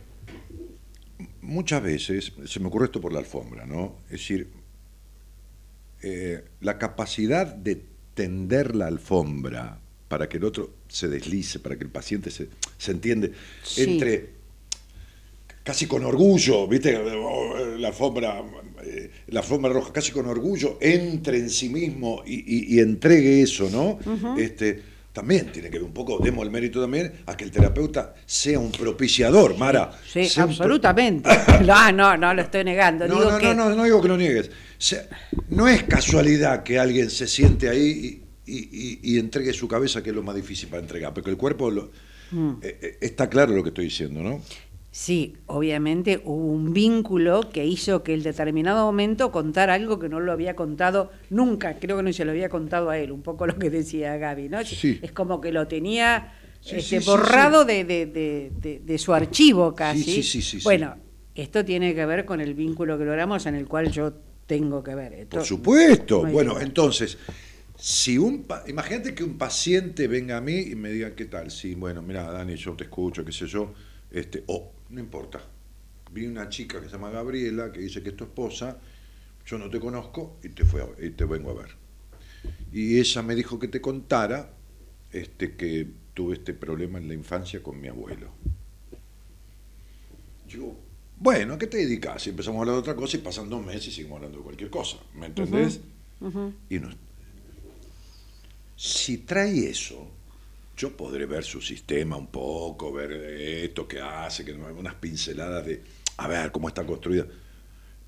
muchas 1.42 1.82
veces, 1.82 2.32
se 2.44 2.60
me 2.60 2.68
ocurre 2.68 2.86
esto 2.86 3.00
por 3.00 3.12
la 3.12 3.18
alfombra, 3.20 3.66
¿no? 3.66 3.96
Es 4.06 4.12
decir, 4.12 4.50
eh, 6.06 6.44
la 6.60 6.76
capacidad 6.78 7.46
de 7.46 7.80
tender 8.14 8.76
la 8.76 8.86
alfombra 8.88 9.78
para 10.08 10.28
que 10.28 10.36
el 10.36 10.44
otro 10.44 10.70
se 10.86 11.08
deslice, 11.08 11.58
para 11.60 11.76
que 11.76 11.84
el 11.84 11.90
paciente 11.90 12.30
se, 12.30 12.48
se 12.78 12.90
entiende, 12.92 13.32
Sí. 13.62 13.82
entre 13.84 14.28
casi 15.62 15.86
con 15.86 16.04
orgullo, 16.04 16.68
¿viste? 16.68 16.92
La 17.78 17.88
alfombra, 17.88 18.42
eh, 18.84 19.10
la 19.28 19.40
alfombra 19.40 19.72
roja, 19.72 19.92
casi 19.94 20.12
con 20.12 20.26
orgullo, 20.26 20.76
entre 20.80 21.38
en 21.38 21.48
sí 21.48 21.70
mismo 21.70 22.22
y, 22.26 22.34
y- 22.34 22.76
y 22.76 22.80
entregue 22.80 23.40
eso, 23.40 23.70
¿no? 23.70 23.98
este, 24.36 24.82
también 25.14 25.50
tiene 25.52 25.70
que 25.70 25.78
ver 25.78 25.84
un 25.86 25.94
poco, 25.94 26.18
demos 26.18 26.44
el 26.44 26.50
mérito 26.50 26.80
también 26.82 27.12
a 27.26 27.36
que 27.36 27.44
el 27.44 27.50
terapeuta 27.52 28.14
sea 28.26 28.58
un 28.58 28.72
propiciador, 28.72 29.56
Mara. 29.56 29.92
Sí, 30.12 30.28
un 30.36 30.42
absolutamente. 30.42 31.30
No, 31.64 31.92
no, 31.92 32.16
no 32.16 32.34
lo 32.34 32.42
estoy 32.42 32.64
negando. 32.64 33.06
no, 33.08 33.14
Digo 33.20 33.30
no, 33.30 33.38
que 33.38 33.54
no, 33.54 33.68
no, 33.70 33.76
no 33.76 33.84
digo 33.84 34.02
que 34.02 34.08
lo 34.08 34.16
niegues. 34.16 34.50
No 35.50 35.68
es 35.68 35.84
casualidad 35.84 36.64
que 36.64 36.78
alguien 36.80 37.08
se 37.10 37.28
siente 37.28 37.68
ahí 37.68 38.20
y, 38.44 38.52
y- 38.52 38.68
y- 39.02 39.14
y 39.14 39.18
entregue 39.20 39.52
su 39.52 39.68
cabeza, 39.68 40.02
que 40.02 40.10
es 40.10 40.16
lo 40.16 40.22
más 40.24 40.34
difícil 40.34 40.68
para 40.68 40.82
entregar, 40.82 41.14
porque 41.14 41.30
el 41.30 41.36
cuerpo 41.36 41.70
lo- 41.70 41.90
Mm. 42.32 42.54
eh, 42.62 42.78
eh, 42.82 42.98
está 43.00 43.28
claro 43.30 43.54
lo 43.54 43.62
que 43.62 43.68
estoy 43.68 43.84
diciendo, 43.84 44.20
¿no? 44.20 44.42
Sí, 44.96 45.34
obviamente 45.46 46.22
hubo 46.24 46.52
un 46.52 46.72
vínculo 46.72 47.50
que 47.50 47.66
hizo 47.66 48.04
que 48.04 48.14
en 48.14 48.22
determinado 48.22 48.86
momento 48.86 49.32
contara 49.32 49.74
algo 49.74 49.98
que 49.98 50.08
no 50.08 50.20
lo 50.20 50.30
había 50.30 50.54
contado 50.54 51.10
nunca, 51.30 51.80
creo 51.80 51.96
que 51.96 52.04
no 52.04 52.12
se 52.12 52.24
lo 52.24 52.30
había 52.30 52.48
contado 52.48 52.90
a 52.90 52.96
él, 52.98 53.10
un 53.10 53.20
poco 53.20 53.44
lo 53.44 53.58
que 53.58 53.70
decía 53.70 54.16
Gaby, 54.18 54.48
¿no? 54.48 54.64
Sí. 54.64 55.00
Es 55.02 55.10
como 55.10 55.40
que 55.40 55.50
lo 55.50 55.66
tenía 55.66 56.32
Sí, 56.60 56.76
este, 56.76 57.00
sí, 57.00 57.06
borrado. 57.10 57.64
De, 57.64 57.82
de- 57.82 58.06
de- 58.06 58.52
de- 58.62 58.78
de 58.84 58.98
su 58.98 59.12
archivo 59.12 59.74
casi. 59.74 60.04
sí, 60.04 60.22
sí, 60.22 60.40
sí, 60.40 60.60
sí. 60.60 60.62
Bueno, 60.62 60.94
esto 61.34 61.64
tiene 61.64 61.92
que 61.92 62.06
ver 62.06 62.24
con 62.24 62.40
el 62.40 62.54
vínculo 62.54 62.96
que 62.96 63.04
logramos 63.04 63.46
en 63.46 63.56
el 63.56 63.66
cual 63.66 63.90
yo 63.90 64.12
tengo 64.46 64.84
que 64.84 64.94
ver. 64.94 65.12
Esto- 65.14 65.38
Por 65.38 65.44
supuesto. 65.44 66.24
bueno, 66.24 66.60
entonces, 66.60 67.18
si 67.76 68.16
un 68.16 68.46
imagínate 68.68 69.12
que 69.12 69.24
un 69.24 69.36
paciente 69.38 70.06
venga 70.06 70.36
a 70.36 70.40
mí 70.40 70.56
y 70.56 70.76
me 70.76 70.90
diga, 70.90 71.16
¿qué 71.16 71.24
tal? 71.24 71.50
Sí, 71.50 71.74
bueno, 71.74 72.00
mira, 72.00 72.30
Dani, 72.30 72.54
yo 72.54 72.74
te 72.74 72.84
escucho, 72.84 73.24
qué 73.24 73.32
sé 73.32 73.48
yo, 73.48 73.74
este, 74.12 74.44
o 74.46 74.70
no 74.94 75.00
importa. 75.00 75.40
Vi 76.12 76.26
una 76.26 76.48
chica 76.48 76.80
que 76.80 76.86
se 76.86 76.92
llama 76.92 77.10
Gabriela 77.10 77.72
que 77.72 77.80
dice 77.80 78.02
que 78.02 78.10
es 78.10 78.16
tu 78.16 78.24
esposa, 78.24 78.78
yo 79.46 79.58
no 79.58 79.68
te 79.68 79.80
conozco 79.80 80.38
y 80.42 80.48
te 80.50 80.64
fue 80.64 80.82
a- 80.82 81.04
y 81.04 81.10
te 81.10 81.24
vengo 81.24 81.50
a 81.50 81.54
ver. 81.54 81.70
Y 82.72 82.98
ella 82.98 83.22
me 83.22 83.34
dijo 83.34 83.58
que 83.58 83.68
te 83.68 83.80
contara 83.80 84.50
este 85.12 85.56
que 85.56 85.86
tuve 86.14 86.34
este 86.34 86.54
problema 86.54 86.98
en 86.98 87.08
la 87.08 87.14
infancia 87.14 87.62
con 87.62 87.80
mi 87.80 87.88
abuelo. 87.88 88.28
Yo, 90.48 90.76
bueno, 91.18 91.54
¿a 91.54 91.58
qué 91.58 91.66
te 91.66 91.78
dedicas? 91.78 92.26
Y 92.26 92.30
empezamos 92.30 92.58
a 92.58 92.60
hablar 92.62 92.74
de 92.76 92.80
otra 92.80 92.94
cosa 92.96 93.16
y 93.16 93.20
pasan 93.20 93.48
dos 93.48 93.64
meses 93.64 93.88
y 93.88 93.90
seguimos 93.92 94.16
hablando 94.16 94.38
de 94.38 94.44
cualquier 94.44 94.70
cosa. 94.70 94.98
¿Me 95.14 95.26
entendés? 95.26 95.80
Y 96.70 96.78
no- 96.78 96.90
si 98.76 99.18
trae 99.18 99.68
eso, 99.68 100.08
yo 100.76 100.96
podré 100.96 101.26
ver 101.26 101.44
su 101.44 101.60
sistema 101.60 102.16
un 102.16 102.26
poco, 102.28 102.92
ver 102.92 103.12
esto 103.12 103.86
que 103.86 104.00
hace, 104.00 104.44
que 104.44 104.52
unas 104.52 104.94
pinceladas 104.94 105.64
de 105.66 105.82
a 106.16 106.28
ver 106.28 106.50
cómo 106.52 106.68
está 106.68 106.84
construida. 106.84 107.26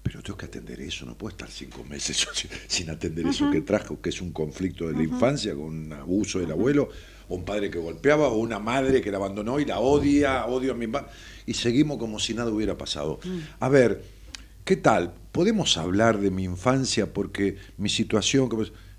Pero 0.03 0.23
tengo 0.23 0.37
que 0.39 0.47
atender 0.47 0.81
eso, 0.81 1.05
no 1.05 1.19
puedo 1.19 1.31
estar 1.33 1.51
cinco 1.51 1.83
meses 1.83 2.27
sin- 2.69 2.91
atender 2.91 3.27
eso 3.27 3.51
que 3.51 3.61
trajo, 3.63 4.01
que 4.01 4.11
es 4.11 4.21
un 4.21 4.31
conflicto 4.33 4.87
de 4.87 4.93
la 4.95 5.03
infancia 5.03 5.53
con 5.55 5.65
un 5.65 5.93
abuso 5.93 6.39
del 6.39 6.53
abuelo, 6.53 6.89
o 7.29 7.35
un 7.35 7.45
padre 7.45 7.71
que 7.71 7.79
golpeaba, 7.81 8.29
o 8.29 8.37
una 8.39 8.61
madre 8.61 9.01
que 9.01 9.11
la 9.11 9.17
abandonó 9.17 9.59
y 9.59 9.65
la 9.65 9.81
odia, 9.81 10.47
odio 10.47 10.73
a 10.73 10.75
mi 10.77 10.87
padre. 10.87 11.09
Y 11.45 11.55
seguimos 11.55 11.99
como 11.99 12.21
si 12.21 12.35
nada 12.35 12.51
hubiera 12.53 12.79
pasado. 12.79 13.19
A 13.59 13.69
ver, 13.69 14.05
¿qué 14.65 14.77
tal? 14.77 15.13
¿Podemos 15.33 15.77
hablar 15.77 16.21
de 16.21 16.31
mi 16.31 16.45
infancia? 16.45 17.13
Porque 17.13 17.57
mi 17.77 17.89
situación... 17.89 18.49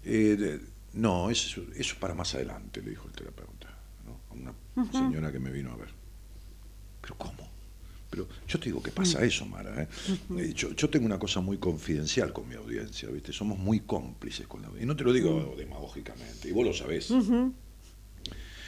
eh, 0.04 0.60
no, 0.94 1.30
eso, 1.30 1.62
eso 1.76 1.94
es 1.94 2.00
para 2.00 2.16
más 2.16 2.34
adelante, 2.36 2.82
le 2.82 2.90
dijo 2.90 3.06
el 3.08 3.14
terapeuta, 3.14 3.47
señora 4.92 5.32
que 5.32 5.40
me 5.40 5.52
vino 5.52 5.72
a 5.72 5.76
ver. 5.78 5.90
¿Pero 7.02 7.16
cómo? 7.18 7.48
Pero 8.10 8.28
yo 8.48 8.60
te 8.60 8.66
digo 8.66 8.82
que 8.82 8.92
pasa 8.92 9.24
eso, 9.24 9.46
Mara. 9.46 9.84
¿eh? 9.84 9.88
Eh, 10.38 10.54
Yo, 10.56 10.74
yo 10.74 10.90
tengo 10.90 11.06
una 11.06 11.20
cosa 11.20 11.42
muy 11.42 11.58
confidencial 11.58 12.32
con 12.32 12.48
mi 12.48 12.56
audiencia, 12.56 13.10
¿viste? 13.10 13.34
Somos 13.34 13.58
muy 13.60 13.82
cómplices 13.82 14.48
con 14.48 14.62
la 14.62 14.68
audiencia. 14.68 14.86
Y 14.86 14.88
no 14.88 14.96
te 14.96 15.04
lo 15.04 15.12
digo 15.12 15.56
demagógicamente, 15.58 16.48
y 16.48 16.52
vos 16.52 16.66
lo 16.66 16.74
sabés. 16.74 17.12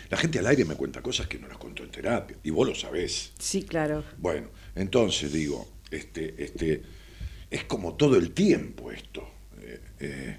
La 0.10 0.18
gente 0.18 0.40
al 0.40 0.48
aire 0.48 0.66
me 0.66 0.76
cuenta 0.76 1.02
cosas 1.02 1.28
que 1.28 1.38
no 1.40 1.48
las 1.48 1.58
contó 1.58 1.84
en 1.84 1.92
terapia, 1.92 2.38
y 2.44 2.50
vos 2.50 2.68
lo 2.68 2.76
sabés. 2.76 3.32
Sí, 3.40 3.64
claro. 3.64 4.04
Bueno, 4.18 4.50
entonces 4.76 5.32
digo, 5.32 5.68
este, 5.90 6.44
este, 6.44 6.82
es 7.50 7.64
como 7.64 7.96
todo 7.96 8.18
el 8.18 8.32
tiempo 8.32 8.92
esto. 8.92 9.28
Eh, 9.62 9.82
eh, 10.00 10.38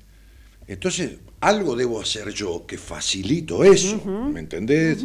entonces, 0.72 1.18
algo 1.40 1.74
debo 1.74 2.00
hacer 2.00 2.30
yo 2.30 2.64
que 2.64 2.78
facilito 2.78 3.64
eso, 3.64 4.04
¿me 4.04 4.38
entendés? 4.38 5.04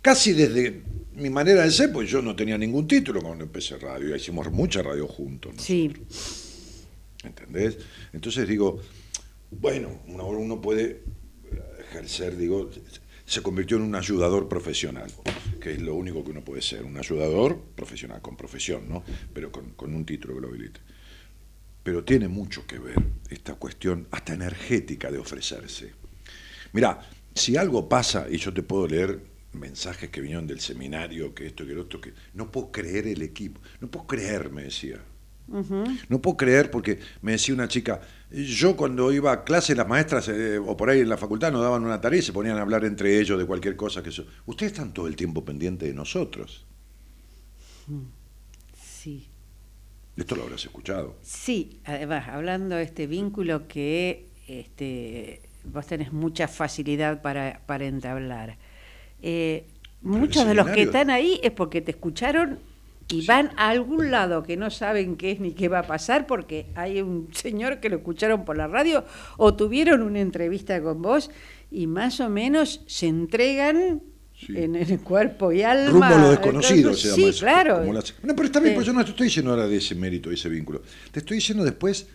Casi 0.00 0.32
desde 0.32 0.82
mi 1.16 1.28
manera 1.28 1.64
de 1.64 1.70
ser, 1.70 1.92
pues 1.92 2.08
yo 2.08 2.22
no 2.22 2.34
tenía 2.34 2.56
ningún 2.56 2.86
título 2.86 3.20
cuando 3.20 3.44
empecé 3.44 3.76
radio, 3.76 4.16
hicimos 4.16 4.50
mucha 4.50 4.80
radio 4.80 5.06
juntos, 5.06 5.54
¿no? 5.54 5.62
Sí, 5.62 5.92
¿entendés? 7.24 7.76
Entonces 8.14 8.48
digo, 8.48 8.80
bueno, 9.50 10.00
uno, 10.06 10.26
uno 10.28 10.60
puede 10.60 11.02
ejercer, 11.80 12.36
digo, 12.36 12.70
se 13.26 13.42
convirtió 13.42 13.76
en 13.76 13.82
un 13.82 13.94
ayudador 13.96 14.48
profesional, 14.48 15.10
que 15.60 15.72
es 15.72 15.82
lo 15.82 15.94
único 15.94 16.24
que 16.24 16.30
uno 16.30 16.42
puede 16.42 16.62
ser, 16.62 16.84
un 16.84 16.96
ayudador 16.96 17.60
profesional, 17.74 18.22
con 18.22 18.34
profesión, 18.34 18.88
¿no? 18.88 19.04
Pero 19.34 19.52
con, 19.52 19.72
con 19.72 19.94
un 19.94 20.06
título 20.06 20.36
que 20.36 20.40
lo 20.40 20.48
habilite. 20.48 20.80
Pero 21.82 22.04
tiene 22.04 22.28
mucho 22.28 22.66
que 22.66 22.78
ver 22.78 23.02
esta 23.30 23.54
cuestión 23.54 24.08
hasta 24.10 24.34
energética 24.34 25.10
de 25.10 25.18
ofrecerse. 25.18 25.92
Mirá, 26.72 27.00
si 27.34 27.56
algo 27.56 27.88
pasa, 27.88 28.26
y 28.30 28.36
yo 28.36 28.52
te 28.52 28.62
puedo 28.62 28.86
leer 28.86 29.20
mensajes 29.52 30.10
que 30.10 30.20
vinieron 30.20 30.46
del 30.46 30.60
seminario, 30.60 31.34
que 31.34 31.46
esto, 31.46 31.66
que 31.66 31.72
lo 31.72 31.82
otro, 31.82 32.00
que 32.00 32.12
no 32.34 32.50
puedo 32.50 32.70
creer 32.70 33.06
el 33.06 33.22
equipo, 33.22 33.60
no 33.80 33.88
puedo 33.88 34.06
creer, 34.06 34.50
me 34.50 34.64
decía. 34.64 35.00
No 36.08 36.20
puedo 36.20 36.36
creer 36.36 36.70
porque 36.70 36.98
me 37.22 37.32
decía 37.32 37.54
una 37.54 37.68
chica, 37.68 38.02
yo 38.30 38.76
cuando 38.76 39.10
iba 39.12 39.32
a 39.32 39.44
clase 39.44 39.74
las 39.74 39.88
maestras 39.88 40.28
eh, 40.28 40.58
o 40.58 40.76
por 40.76 40.90
ahí 40.90 41.00
en 41.00 41.08
la 41.08 41.16
facultad 41.16 41.50
nos 41.50 41.62
daban 41.62 41.84
una 41.84 42.02
tarea 42.02 42.18
y 42.18 42.22
se 42.22 42.34
ponían 42.34 42.58
a 42.58 42.60
hablar 42.60 42.84
entre 42.84 43.18
ellos 43.18 43.38
de 43.38 43.46
cualquier 43.46 43.74
cosa 43.74 44.02
que 44.02 44.10
eso. 44.10 44.26
Ustedes 44.44 44.72
están 44.72 44.92
todo 44.92 45.06
el 45.06 45.16
tiempo 45.16 45.42
pendientes 45.44 45.88
de 45.88 45.94
nosotros. 45.94 46.66
sí. 48.78 49.26
Esto 50.18 50.34
lo 50.34 50.42
habrás 50.42 50.64
escuchado. 50.64 51.14
Sí, 51.22 51.80
además, 51.84 52.28
hablando 52.28 52.74
de 52.74 52.82
este 52.82 53.06
vínculo 53.06 53.68
que 53.68 54.26
este, 54.48 55.42
vos 55.62 55.86
tenés 55.86 56.12
mucha 56.12 56.48
facilidad 56.48 57.22
para, 57.22 57.62
para 57.66 57.86
entablar. 57.86 58.58
Eh, 59.22 59.64
muchos 60.02 60.44
de 60.44 60.54
los 60.54 60.68
que 60.70 60.82
están 60.82 61.10
ahí 61.10 61.38
es 61.44 61.52
porque 61.52 61.80
te 61.82 61.92
escucharon 61.92 62.58
y 63.10 63.24
van 63.26 63.52
a 63.56 63.70
algún 63.70 64.10
lado 64.10 64.42
que 64.42 64.56
no 64.56 64.70
saben 64.70 65.16
qué 65.16 65.30
es 65.30 65.40
ni 65.40 65.52
qué 65.52 65.68
va 65.68 65.80
a 65.80 65.86
pasar 65.86 66.26
porque 66.26 66.66
hay 66.74 67.00
un 67.00 67.28
señor 67.32 67.78
que 67.78 67.88
lo 67.88 67.96
escucharon 67.96 68.44
por 68.44 68.56
la 68.56 68.66
radio 68.66 69.04
o 69.36 69.54
tuvieron 69.54 70.02
una 70.02 70.20
entrevista 70.20 70.82
con 70.82 71.00
vos 71.00 71.30
y 71.70 71.86
más 71.86 72.20
o 72.20 72.28
menos 72.28 72.82
se 72.86 73.06
entregan 73.06 74.02
Sí. 74.46 74.54
en 74.56 74.76
el 74.76 75.00
cuerpo 75.00 75.50
y 75.52 75.62
alma. 75.62 75.90
Rumbo 75.90 76.04
a 76.04 76.18
lo 76.18 76.30
desconocido 76.30 76.94
se 76.94 77.08
llama 77.08 77.16
Sí, 77.16 77.24
eso. 77.28 77.40
claro. 77.40 77.92
Las- 77.92 78.14
No, 78.22 78.34
pero 78.36 78.46
está 78.46 78.60
bien, 78.60 78.72
Sí. 78.72 78.74
pues 78.76 78.86
yo 78.86 78.92
no 78.92 79.04
te 79.04 79.10
estoy 79.10 79.26
diciendo 79.26 79.50
ahora 79.50 79.66
de 79.66 79.76
ese 79.76 79.94
mérito, 79.94 80.28
de 80.28 80.36
ese 80.36 80.48
vínculo. 80.48 80.82
Te 81.10 81.18
estoy 81.20 81.36
diciendo 81.38 81.64
después 81.64 82.06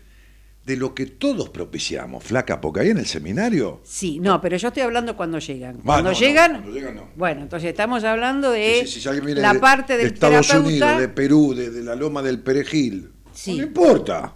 de 0.65 0.77
lo 0.77 0.95
que 0.95 1.05
todos 1.07 1.49
propiciamos, 1.49 2.23
flaca, 2.23 2.61
porque 2.61 2.79
ahí 2.79 2.89
en 2.91 2.97
el 2.97 3.05
seminario. 3.05 3.81
Sí, 3.83 4.19
no, 4.21 4.39
pero 4.39 4.55
yo 4.55 4.69
estoy 4.69 4.83
hablando 4.83 5.17
cuando 5.17 5.37
llegan. 5.39 5.79
Va, 5.79 5.81
Cuando 5.83 6.11
no, 6.11 6.13
no, 6.13 6.19
llegan, 6.19 6.51
cuando 6.53 6.71
llegan 6.71 6.95
no. 6.95 7.09
bueno, 7.17 7.41
entonces 7.41 7.69
estamos 7.69 8.05
hablando 8.05 8.49
de 8.51 8.83
Sí, 8.87 9.01
si 9.01 9.09
la 9.35 9.51
de- 9.53 9.59
parte 9.59 9.97
de 9.97 10.03
del 10.05 10.13
Estados 10.13 10.47
terapeuta. 10.47 10.69
Unidos, 10.85 10.99
de 11.01 11.07
Perú, 11.09 11.53
de, 11.53 11.69
de 11.71 11.83
la 11.83 11.95
Loma 11.95 12.21
del 12.21 12.39
Perejil, 12.39 13.11
Sí. 13.33 13.55
Mm. 13.55 13.57
no 13.57 13.63
importa, 13.63 14.35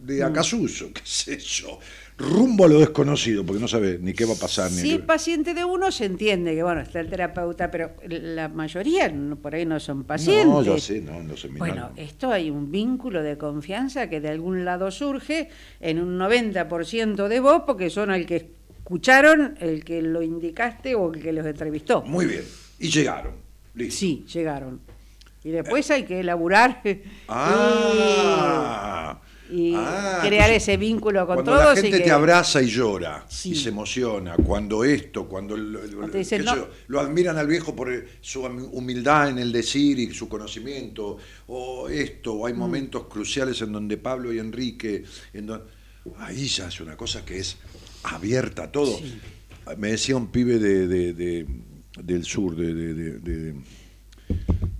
de 0.00 0.22
Acasuso, 0.22 0.90
qué 0.94 1.02
sé 1.04 1.36
yo, 1.38 1.78
rumbo 2.18 2.64
a 2.64 2.68
lo 2.68 2.78
desconocido, 2.80 3.44
porque 3.44 3.60
no 3.60 3.68
sabe 3.68 3.98
ni 4.00 4.14
qué 4.14 4.24
va 4.24 4.32
a 4.32 4.36
pasar. 4.38 4.70
Ni 4.70 4.78
Si 4.78 4.90
es 4.92 4.96
qué- 5.00 5.02
paciente 5.04 5.52
de 5.52 5.64
uno, 5.64 5.92
se 5.92 6.06
entiende 6.06 6.54
que, 6.54 6.62
bueno, 6.62 6.80
está 6.80 7.00
el 7.00 7.10
terapeuta, 7.10 7.70
pero 7.70 7.92
la 8.08 8.48
mayoría 8.48 9.12
por 9.42 9.54
ahí 9.54 9.66
no 9.66 9.78
son 9.80 10.04
pacientes. 10.04 10.46
No, 10.46 10.62
yo 10.62 10.78
sé, 10.78 11.00
no, 11.02 11.16
en 11.20 11.28
los 11.28 11.40
seminarios. 11.42 11.76
Bueno, 11.76 11.92
esto 11.96 12.30
hay 12.32 12.48
un 12.50 12.70
vínculo 12.72 13.22
de 13.22 13.36
confianza 13.36 14.08
que 14.08 14.20
de 14.20 14.28
algún 14.30 14.64
lado 14.64 14.90
surge 14.90 15.50
en 15.80 16.00
un 16.00 16.16
90% 16.18 17.28
de 17.28 17.40
vos, 17.40 17.62
porque 17.66 17.90
son 17.90 18.10
el 18.10 18.24
que 18.24 18.50
escucharon, 18.78 19.56
el 19.60 19.84
que 19.84 20.00
lo 20.00 20.22
indicaste 20.22 20.94
o 20.94 21.12
el 21.12 21.20
que 21.20 21.32
los 21.34 21.44
entrevistó. 21.44 22.02
Muy 22.02 22.24
bien, 22.24 22.44
y 22.78 22.88
llegaron, 22.88 23.32
listo. 23.74 23.98
Sí, 24.00 24.24
llegaron. 24.32 24.80
Y 25.44 25.50
después 25.50 25.90
hay 25.90 26.04
que 26.04 26.20
elaborar. 26.20 26.80
Ah, 27.28 29.18
y 29.22 29.25
ah, 29.76 30.20
crear 30.26 30.50
ese 30.50 30.76
vínculo 30.76 31.26
con 31.26 31.36
cuando 31.36 31.52
todos. 31.52 31.64
la 31.64 31.74
gente 31.74 31.88
y 31.88 32.00
que- 32.00 32.04
te 32.06 32.10
abraza 32.10 32.62
y 32.62 32.66
llora 32.66 33.24
Sí. 33.28 33.50
y 33.50 33.54
se 33.54 33.68
emociona, 33.68 34.36
cuando 34.36 34.84
esto, 34.84 35.28
cuando 35.28 35.56
lo, 35.56 37.00
admiran 37.00 37.36
al 37.38 37.46
viejo 37.46 37.74
por 37.76 37.90
su 38.20 38.42
humildad 38.44 39.28
en 39.30 39.38
el 39.38 39.52
decir 39.52 39.98
y 39.98 40.12
su 40.12 40.28
conocimiento, 40.28 41.18
o 41.48 41.88
esto, 41.88 42.34
o 42.34 42.46
hay 42.46 42.54
Mm. 42.54 42.58
momentos 42.58 43.06
cruciales 43.08 43.60
en 43.62 43.72
donde 43.72 43.96
Pablo 43.96 44.32
y 44.32 44.38
Enrique, 44.38 45.04
en 45.32 45.50
ahí 46.18 46.46
ya 46.46 46.68
es 46.68 46.80
una 46.80 46.96
cosa 46.96 47.24
que 47.24 47.38
es 47.38 47.56
abierta 48.04 48.64
a 48.64 48.72
todo. 48.72 48.98
Me 49.78 49.88
decía 49.92 50.16
un 50.16 50.28
pibe 50.28 50.58
de, 50.58 50.86
de- 50.86 51.12
de- 51.12 51.46
del 52.02 52.24
sur, 52.24 52.54
de, 52.54 52.74
de- 52.74 52.94
de- 52.94 53.18
de- 53.20 53.54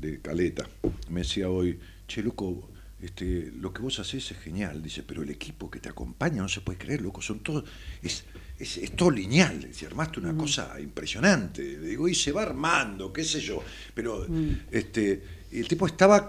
de 0.00 0.20
Caleta, 0.20 0.68
me 1.10 1.20
decía 1.20 1.48
hoy, 1.48 1.78
che, 2.06 2.22
loco, 2.22 2.68
este, 3.00 3.52
lo 3.60 3.72
que 3.72 3.82
vos 3.82 3.98
hacés 3.98 4.30
es 4.30 4.38
genial, 4.38 4.82
dice, 4.82 5.02
pero 5.02 5.22
el 5.22 5.30
equipo 5.30 5.70
que 5.70 5.80
te 5.80 5.88
acompaña 5.88 6.42
no 6.42 6.48
se 6.48 6.60
puede 6.62 6.78
creer, 6.78 7.02
loco, 7.02 7.20
son 7.20 7.40
todos, 7.40 7.64
es, 8.02 8.24
es, 8.58 8.78
es 8.78 8.96
todo 8.96 9.10
lineal, 9.10 9.68
armaste 9.86 10.20
una 10.20 10.36
cosa 10.36 10.80
impresionante, 10.80 11.78
digo, 11.78 12.08
y 12.08 12.14
se 12.14 12.32
va 12.32 12.42
armando, 12.42 13.12
qué 13.12 13.22
sé 13.24 13.40
yo, 13.40 13.62
pero 13.94 14.26
este, 14.70 15.22
el 15.52 15.68
tipo 15.68 15.86
estaba 15.86 16.28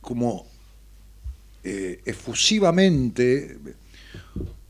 como 0.00 0.46
eh, 1.64 2.00
efusivamente, 2.04 3.58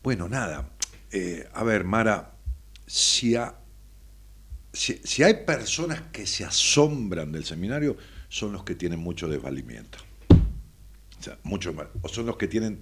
bueno, 0.03 0.29
nada, 0.29 0.71
eh, 1.13 1.47
a 1.53 1.63
ver, 1.65 1.85
Mara, 1.85 2.33
si, 2.87 3.35
ha- 3.37 3.55
si, 4.73 5.01
si 5.05 5.23
hay 5.23 5.45
personas 5.45 6.01
que 6.13 6.27
se 6.27 6.45
asombran 6.45 7.31
del 7.33 7.45
seminario, 7.45 7.97
son 8.29 8.53
los 8.53 8.65
que 8.65 8.75
tienen 8.75 8.99
mucho 9.01 9.29
desvalimiento. 9.29 9.99
Sea, 11.27 11.39
mucho 11.43 11.73
más. 11.73 11.89
O 12.03 12.09
son 12.09 12.27
los 12.27 12.37
que 12.37 12.47
tienen 12.47 12.79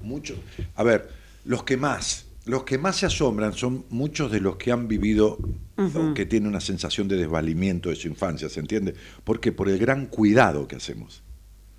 mucho. 0.00 0.36
A 0.76 0.84
ver, 0.84 1.10
los 1.44 1.64
que 1.64 1.76
más, 1.76 2.26
los 2.44 2.62
que 2.62 2.78
más 2.78 2.96
se 2.96 3.06
asombran 3.06 3.52
son 3.52 3.84
muchos 3.90 4.30
de 4.30 4.40
los 4.40 4.56
que 4.58 4.70
han 4.70 4.86
vivido 4.86 5.38
o 5.76 6.14
que 6.14 6.24
tienen 6.24 6.48
una 6.48 6.60
sensación 6.60 7.08
de 7.08 7.16
desvalimiento 7.16 7.88
de 7.88 7.96
su 7.96 8.06
infancia, 8.06 8.48
¿se 8.48 8.60
entiende? 8.60 8.94
¿Por 9.24 9.40
qué? 9.40 9.50
Por 9.50 9.68
el 9.68 9.78
gran 9.78 10.06
cuidado 10.06 10.68
que 10.68 10.76
hacemos, 10.76 11.24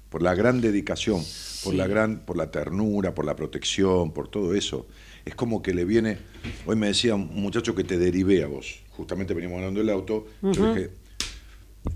por 0.10 0.22
la 0.22 0.36
gran 0.36 0.60
dedicación, 0.60 1.24
por 1.64 1.76
la 1.76 1.88
gran, 1.88 2.26
por 2.26 2.36
la 2.36 2.52
ternura, 2.52 3.16
por 3.16 3.24
la 3.24 3.38
protección, 3.38 4.12
por 4.12 4.28
todo 4.28 4.54
eso. 4.54 4.88
Es 5.24 5.34
como 5.34 5.62
que 5.62 5.74
le 5.74 5.86
viene. 5.86 6.18
Hoy 6.66 6.76
me 6.76 6.88
decía 6.88 7.16
un 7.16 7.42
muchacho 7.42 7.74
que 7.74 7.86
te 7.86 7.98
derivé 7.98 8.44
a 8.44 8.48
vos. 8.48 8.82
Justamente 8.90 9.34
veníamos 9.34 9.60
hablando 9.60 9.80
del 9.80 9.90
auto. 9.92 10.26
Yo 10.42 10.74
dije, 10.74 10.90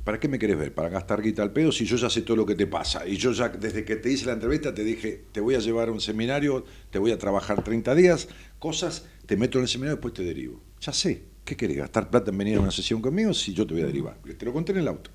¿Para 0.03 0.19
qué 0.19 0.27
me 0.27 0.39
querés 0.39 0.57
ver? 0.57 0.73
¿Para 0.73 0.89
gastar 0.89 1.21
guita 1.21 1.43
al 1.43 1.53
pedo? 1.53 1.71
Si 1.71 1.85
yo 1.85 1.95
ya 1.95 2.09
sé 2.09 2.23
todo 2.23 2.37
lo 2.37 2.45
que 2.45 2.55
te 2.55 2.65
pasa. 2.65 3.07
Y 3.07 3.17
yo 3.17 3.31
ya, 3.33 3.49
desde 3.49 3.85
que 3.85 3.95
te 3.97 4.11
hice 4.11 4.25
la 4.25 4.33
entrevista, 4.33 4.73
te 4.73 4.83
dije, 4.83 5.25
te 5.31 5.39
voy 5.39 5.53
a 5.53 5.59
llevar 5.59 5.89
a 5.89 5.91
un 5.91 6.01
seminario, 6.01 6.65
te 6.89 6.97
voy 6.97 7.11
a 7.11 7.19
trabajar 7.19 7.63
30 7.63 7.93
días, 7.93 8.27
cosas, 8.57 9.05
te 9.27 9.37
meto 9.37 9.59
en 9.59 9.63
el 9.63 9.67
seminario 9.67 9.93
y 9.93 9.95
después 9.97 10.13
te 10.13 10.23
derivo. 10.23 10.61
Ya 10.81 10.91
sé. 10.91 11.35
¿Qué 11.43 11.55
querés? 11.55 11.77
¿Gastar 11.77 12.09
plata 12.09 12.31
en 12.31 12.37
venir 12.39 12.57
a 12.57 12.61
una 12.61 12.71
sesión 12.71 13.01
conmigo? 13.01 13.31
Si 13.31 13.53
yo 13.53 13.67
te 13.67 13.75
voy 13.75 13.83
a 13.83 13.85
derivar. 13.85 14.17
Te 14.17 14.45
lo 14.45 14.51
conté 14.51 14.71
en 14.71 14.79
el 14.79 14.87
auto. 14.87 15.11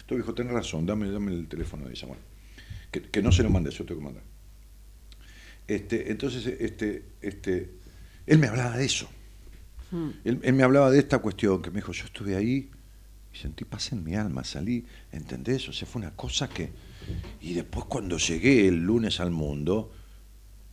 Entonces 0.00 0.24
dijo, 0.24 0.34
tenés 0.34 0.54
razón, 0.54 0.86
dame, 0.86 1.10
dame 1.10 1.32
el 1.32 1.46
teléfono 1.46 1.86
de 1.86 1.94
Samuel. 1.94 2.20
Que, 2.90 3.02
que 3.02 3.22
no 3.22 3.30
se 3.30 3.42
lo 3.42 3.50
mandes, 3.50 3.74
yo 3.74 3.84
tengo 3.84 4.00
que 4.00 4.04
mandar. 4.04 4.22
Este, 5.68 6.10
entonces, 6.10 6.46
este, 6.46 7.04
este, 7.20 7.70
él 8.26 8.38
me 8.38 8.46
hablaba 8.46 8.78
de 8.78 8.86
eso. 8.86 9.08
Él, 10.24 10.40
él 10.42 10.54
me 10.54 10.62
hablaba 10.62 10.90
de 10.90 10.98
esta 10.98 11.18
cuestión, 11.18 11.60
que 11.60 11.70
me 11.70 11.76
dijo, 11.76 11.92
yo 11.92 12.06
estuve 12.06 12.34
ahí 12.34 12.70
y 13.32 13.38
sentí 13.38 13.64
paz 13.64 13.92
en 13.92 14.04
mi 14.04 14.14
alma, 14.14 14.44
salí, 14.44 14.84
¿entendés? 15.10 15.68
O 15.68 15.72
sea, 15.72 15.86
fue 15.86 16.02
una 16.02 16.12
cosa 16.12 16.48
que... 16.48 16.70
Y 17.40 17.54
después 17.54 17.86
cuando 17.86 18.18
llegué 18.18 18.68
el 18.68 18.82
lunes 18.84 19.20
al 19.20 19.30
mundo, 19.30 19.92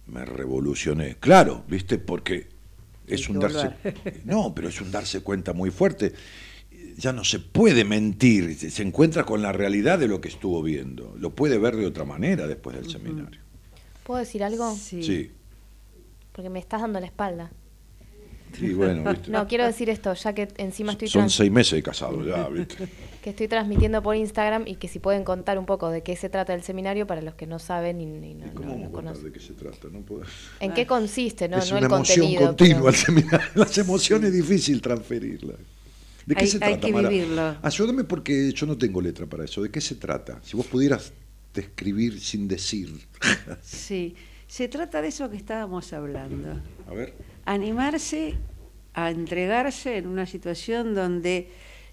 me 0.07 0.25
revolucioné. 0.25 1.15
Claro, 1.15 1.63
¿viste? 1.67 1.97
Porque 1.97 2.49
es 3.07 3.29
un 3.29 3.39
darse... 3.39 3.73
No, 4.25 4.53
pero 4.53 4.69
es 4.69 4.81
un 4.81 4.91
darse 4.91 5.21
cuenta 5.21 5.53
muy 5.53 5.71
fuerte. 5.71 6.13
Ya 6.97 7.13
no 7.13 7.23
se 7.23 7.39
puede 7.39 7.85
mentir, 7.85 8.57
se 8.57 8.69
se 8.69 8.83
encuentra 8.83 9.23
con 9.23 9.41
la 9.41 9.53
realidad 9.53 9.97
de 9.99 10.07
lo 10.07 10.19
que 10.19 10.27
estuvo 10.27 10.61
viendo. 10.61 11.15
Lo 11.17 11.33
puede 11.33 11.57
ver 11.57 11.77
de 11.77 11.85
otra 11.85 12.03
manera 12.03 12.45
después 12.45 12.75
del 12.75 12.89
seminario. 12.89 13.39
¿Puedo 14.03 14.19
decir 14.19 14.43
algo? 14.43 14.75
Sí. 14.75 15.01
Sí. 15.03 15.31
Porque 16.33 16.49
me 16.49 16.59
estás 16.59 16.81
dando 16.81 16.99
la 16.99 17.05
espalda. 17.05 17.51
Sí, 18.57 18.73
bueno, 18.73 19.03
¿viste? 19.11 19.31
No, 19.31 19.47
quiero 19.47 19.65
decir 19.65 19.89
esto, 19.89 20.13
ya 20.13 20.33
que 20.33 20.47
encima 20.57 20.93
estoy, 20.93 21.07
Son 21.07 21.29
seis 21.29 21.51
meses 21.51 21.73
de 21.73 21.83
casado 21.83 22.23
ya, 22.25 22.47
¿viste? 22.49 22.87
que 23.21 23.31
estoy 23.31 23.47
transmitiendo 23.49 24.01
por 24.01 24.15
Instagram 24.15 24.65
y 24.65 24.75
que 24.75 24.87
si 24.87 24.99
pueden 24.99 25.23
contar 25.25 25.59
un 25.59 25.65
poco 25.65 25.89
de 25.89 26.01
qué 26.03 26.15
se 26.15 26.29
trata 26.29 26.53
el 26.53 26.63
seminario 26.63 27.05
para 27.05 27.21
los 27.21 27.35
que 27.35 27.47
no 27.47 27.59
saben 27.59 27.99
y, 27.99 28.05
y 28.05 28.33
no, 28.33 28.45
¿Y 28.47 28.49
¿Cómo 28.51 28.75
no- 28.77 28.83
no 28.85 28.91
conocen. 28.91 29.25
de 29.25 29.31
qué 29.33 29.39
se 29.41 29.53
trata? 29.53 29.89
No 29.91 29.99
puedo- 30.01 30.23
¿En 30.61 30.73
qué 30.73 30.87
consiste? 30.87 31.49
No, 31.49 31.57
es 31.57 31.69
no 31.69 31.77
una 31.77 31.87
el 31.87 31.93
emoción 31.93 32.19
contenido. 32.25 32.47
continua 32.47 32.77
pero- 32.77 32.89
el 32.89 32.95
seminario. 32.95 33.47
Las 33.55 33.77
emociones 33.77 34.29
es 34.29 34.35
difícil 34.35 34.81
transferirla. 34.81 35.53
¿De 36.25 36.35
qué 36.35 36.41
Hay- 36.43 36.47
se 36.47 36.57
hay 36.63 36.73
trata, 36.73 36.87
que 36.87 36.93
Mara? 36.93 37.09
vivirlo. 37.09 37.55
Ayúdame 37.61 38.03
porque 38.05 38.51
yo 38.53 38.65
no 38.65 38.77
tengo 38.77 39.01
letra 39.01 39.25
para 39.25 39.43
eso. 39.43 39.61
¿De 39.63 39.69
qué 39.69 39.81
se 39.81 39.95
trata? 39.95 40.39
Si 40.43 40.55
vos 40.55 40.65
pudieras 40.67 41.11
describir 41.53 42.21
sin 42.21 42.47
decir. 42.47 43.05
Sí, 43.61 44.15
se 44.47 44.67
trata 44.69 45.01
de 45.01 45.09
eso 45.09 45.29
que 45.29 45.35
estábamos 45.37 45.91
hablando. 45.91 46.61
a 46.87 46.93
ver. 46.93 47.13
Animarse 47.45 48.35
a 48.93 49.11
entregarse 49.11 49.97
en 49.97 50.07
una 50.07 50.25
situación 50.25 50.93
donde, 50.95 51.49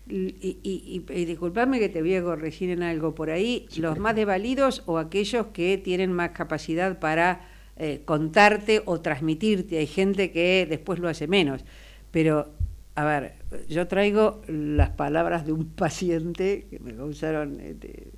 y, 0.08 0.16
y, 0.40 0.58
y- 0.64 1.12
y 1.12 1.24
disculpame 1.24 1.78
que 1.78 1.88
te 1.88 2.00
voy 2.00 2.14
a 2.16 2.22
corregir 2.22 2.70
en 2.70 2.82
algo 2.82 3.14
por 3.14 3.30
ahí, 3.30 3.66
los 3.76 3.98
más 3.98 4.14
desvalidos 4.16 4.82
o 4.86 4.98
aquellos 4.98 5.46
que 5.48 5.78
tienen 5.78 6.12
más 6.12 6.30
capacidad 6.30 6.98
para 6.98 7.48
eh, 7.76 8.02
contarte 8.04 8.82
o 8.86 9.00
transmitirte. 9.00 9.78
Hay 9.78 9.86
gente 9.86 10.30
que 10.30 10.66
después 10.68 10.98
lo 10.98 11.08
hace 11.08 11.26
menos. 11.26 11.64
Pero, 12.10 12.50
a 12.94 13.04
ver, 13.04 13.34
yo 13.68 13.86
traigo 13.86 14.40
las 14.48 14.90
palabras 14.90 15.44
de 15.46 15.52
un 15.52 15.66
paciente 15.76 16.66
que 16.70 16.78
me 16.80 16.94
causaron 16.94 17.60
este, 17.60 18.08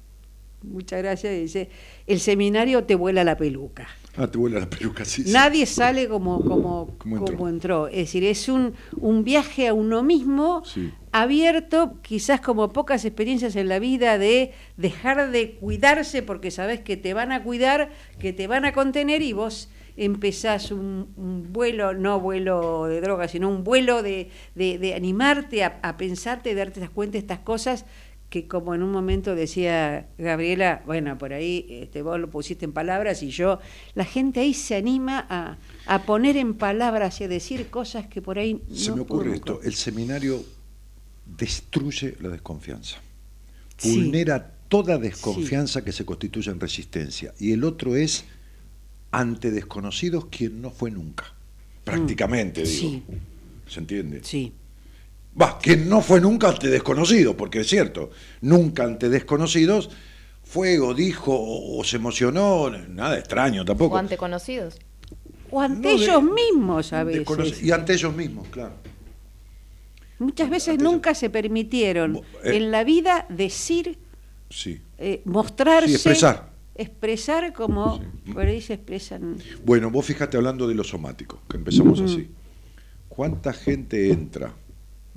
mucha 0.63 0.99
gracia 0.99 1.37
y 1.37 1.43
dice, 1.43 1.69
el 2.07 2.21
seminario 2.21 2.85
te 2.85 2.95
vuela 2.95 3.25
la 3.25 3.37
peluca. 3.37 3.89
Ah, 4.19 4.27
te 4.27 4.37
vuela 4.37 4.59
la 4.59 4.69
peluca, 4.69 5.05
sí. 5.05 5.23
sí. 5.23 5.31
Nadie 5.33 5.65
sale 5.65 6.09
como, 6.09 6.41
como, 6.41 6.97
Como 6.99 7.17
entró. 7.19 7.37
como 7.37 7.49
entró. 7.49 7.87
Es 7.89 7.97
decir, 7.99 8.25
es 8.25 8.49
un, 8.49 8.75
un 9.01 9.23
viaje 9.23 9.69
a 9.69 9.75
uno 9.75 10.03
mismo 10.03 10.63
Sí. 10.65 10.91
abierto, 11.13 12.01
quizás 12.03 12.41
como 12.41 12.73
pocas 12.73 13.05
experiencias 13.05 13.55
en 13.57 13.69
la 13.69 13.79
vida, 13.79 14.19
de 14.19 14.53
dejar 14.77 15.31
de 15.31 15.53
cuidarse 15.53 16.23
porque 16.23 16.51
sabes 16.51 16.81
que 16.81 16.97
te 16.97 17.15
van 17.15 17.31
a 17.33 17.43
cuidar, 17.45 17.91
que 18.19 18.33
te 18.33 18.47
van 18.47 18.65
a 18.65 18.73
contener 18.73 19.23
y 19.23 19.33
vos 19.33 19.71
empezás 19.97 20.71
un, 20.71 21.09
un 21.17 21.53
vuelo, 21.53 21.93
no 21.93 22.21
vuelo 22.21 22.87
de 22.87 23.01
droga, 23.01 23.27
sino 23.29 23.49
un 23.49 23.65
vuelo 23.65 24.03
de, 24.03 24.31
de- 24.55 24.79
de 24.79 24.95
animarte 24.95 25.65
a, 25.65 25.81
a 25.83 25.97
pensarte, 25.97 26.55
darte 26.55 26.89
cuenta 26.89 27.13
de 27.13 27.19
estas 27.19 27.41
cosas 27.41 27.85
que 28.31 28.47
como 28.47 28.75
en 28.75 28.83
un 28.83 28.93
momento 28.93 29.35
decía 29.35 30.09
Gabriela, 30.19 30.83
bueno, 30.85 31.17
por 31.17 31.33
ahí 31.33 31.67
este, 31.71 32.03
vos 32.03 32.21
lo 32.21 32.29
pusiste 32.29 32.65
en 32.65 32.73
palabras 32.73 33.23
y 33.23 33.31
yo, 33.31 33.59
la 33.95 34.05
gente 34.05 34.41
ahí 34.41 34.53
se 34.53 34.77
anima 34.77 35.27
a, 35.31 35.57
a 35.87 36.03
poner 36.03 36.37
en 36.37 36.55
palabras 36.55 37.21
y 37.21 37.25
a 37.25 37.29
decir 37.29 37.69
cosas 37.69 38.07
que 38.07 38.21
por 38.21 38.39
ahí 38.39 38.61
Se 38.73 38.91
no 38.91 38.97
me 38.97 39.03
ocurre 39.03 39.35
esto. 39.37 39.61
El 39.63 39.75
seminario 39.75 40.45
destruye 41.25 42.17
la 42.21 42.29
desconfianza. 42.29 42.99
Sí. 43.79 43.97
Vulnera 43.97 44.55
toda 44.69 44.99
desconfianza 44.99 45.83
que 45.83 45.93
se 45.93 46.05
constituye 46.05 46.51
en 46.51 46.61
resistencia. 46.61 47.33
Y 47.39 47.53
el 47.53 47.65
otro 47.65 47.97
es 47.97 48.25
ante 49.11 49.51
desconocidos 49.51 50.27
quien 50.27 50.61
no 50.61 50.71
fue 50.71 50.91
nunca. 50.91 51.33
Prácticamente, 51.85 52.63
digo. 52.65 52.79
Sí. 52.79 53.03
¿Se 53.67 53.81
entiende? 53.81 54.21
Sí, 54.23 54.53
Va, 55.41 55.59
quien 55.59 55.89
no 55.89 56.01
fue 56.01 56.21
nunca 56.21 56.49
ante 56.49 56.69
desconocidos, 56.69 57.35
porque 57.37 57.61
es 57.61 57.69
cierto, 57.69 58.11
nunca 58.41 58.85
ante 58.85 59.09
desconocidos 59.09 59.89
fue 60.43 60.81
o 60.81 60.95
dijo 60.95 61.33
o, 61.35 61.79
o 61.79 61.85
se 61.85 61.97
emocionó, 61.97 62.71
nada 62.71 63.19
extraño 63.19 63.65
tampoco. 63.65 63.95
O 63.95 63.99
ante 63.99 64.17
conocidos. 64.17 64.79
o 65.51 65.61
ante 65.61 65.93
No, 65.93 65.99
de- 65.99 66.05
ellos 66.05 66.23
mismos 66.23 66.93
a 66.93 67.05
veces. 67.05 67.63
Y 67.63 67.71
ante 67.71 67.93
ellos 67.95 68.15
mismos, 68.15 68.49
claro. 68.49 68.75
Muchas 70.19 70.51
veces 70.51 70.71
ante 70.71 70.83
ellos- 70.83 70.93
nunca 70.93 71.15
se 71.15 71.31
permitieron 71.31 72.15
Bo- 72.15 72.25
eh. 72.45 72.57
en 72.57 72.71
la 72.73 72.83
vida 72.85 73.25
decir, 73.29 73.99
Sí. 74.51 74.81
eh, 74.99 75.23
mostrarse, 75.25 75.89
Sí, 75.89 75.95
expresar. 75.95 76.51
expresar 76.75 77.53
como 77.53 77.99
Sí. 78.25 78.33
por 78.33 78.45
ahí 78.47 78.61
se 78.61 78.75
expresan. 78.75 79.37
Bueno, 79.65 79.91
vos 79.91 80.05
fíjate 80.05 80.37
hablando 80.37 80.67
de 80.67 80.75
lo 80.75 80.83
somático, 80.85 81.41
que 81.49 81.57
empezamos 81.59 82.01
así. 82.01 82.29
¿Cuánta 83.09 83.53
gente 83.53 84.11
entra? 84.11 84.53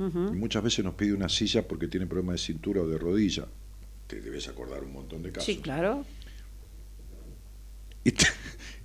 Y 0.08 0.36
muchas 0.38 0.64
veces 0.64 0.84
nos 0.84 0.96
pide 0.96 1.14
una 1.14 1.30
silla 1.30 1.68
porque 1.68 1.88
tiene 1.88 2.08
problemas 2.08 2.34
de 2.36 2.40
cintura 2.40 2.82
o 2.82 2.88
de 2.88 2.98
rodilla. 2.98 3.46
Te 4.08 4.20
debes 4.22 4.48
acordar 4.48 4.84
un 4.84 4.94
montón 4.94 5.22
de 5.24 5.32
casos. 5.32 5.46
Sí, 5.46 5.58
claro. 5.58 6.06
Y, 8.04 8.12
te- 8.12 8.26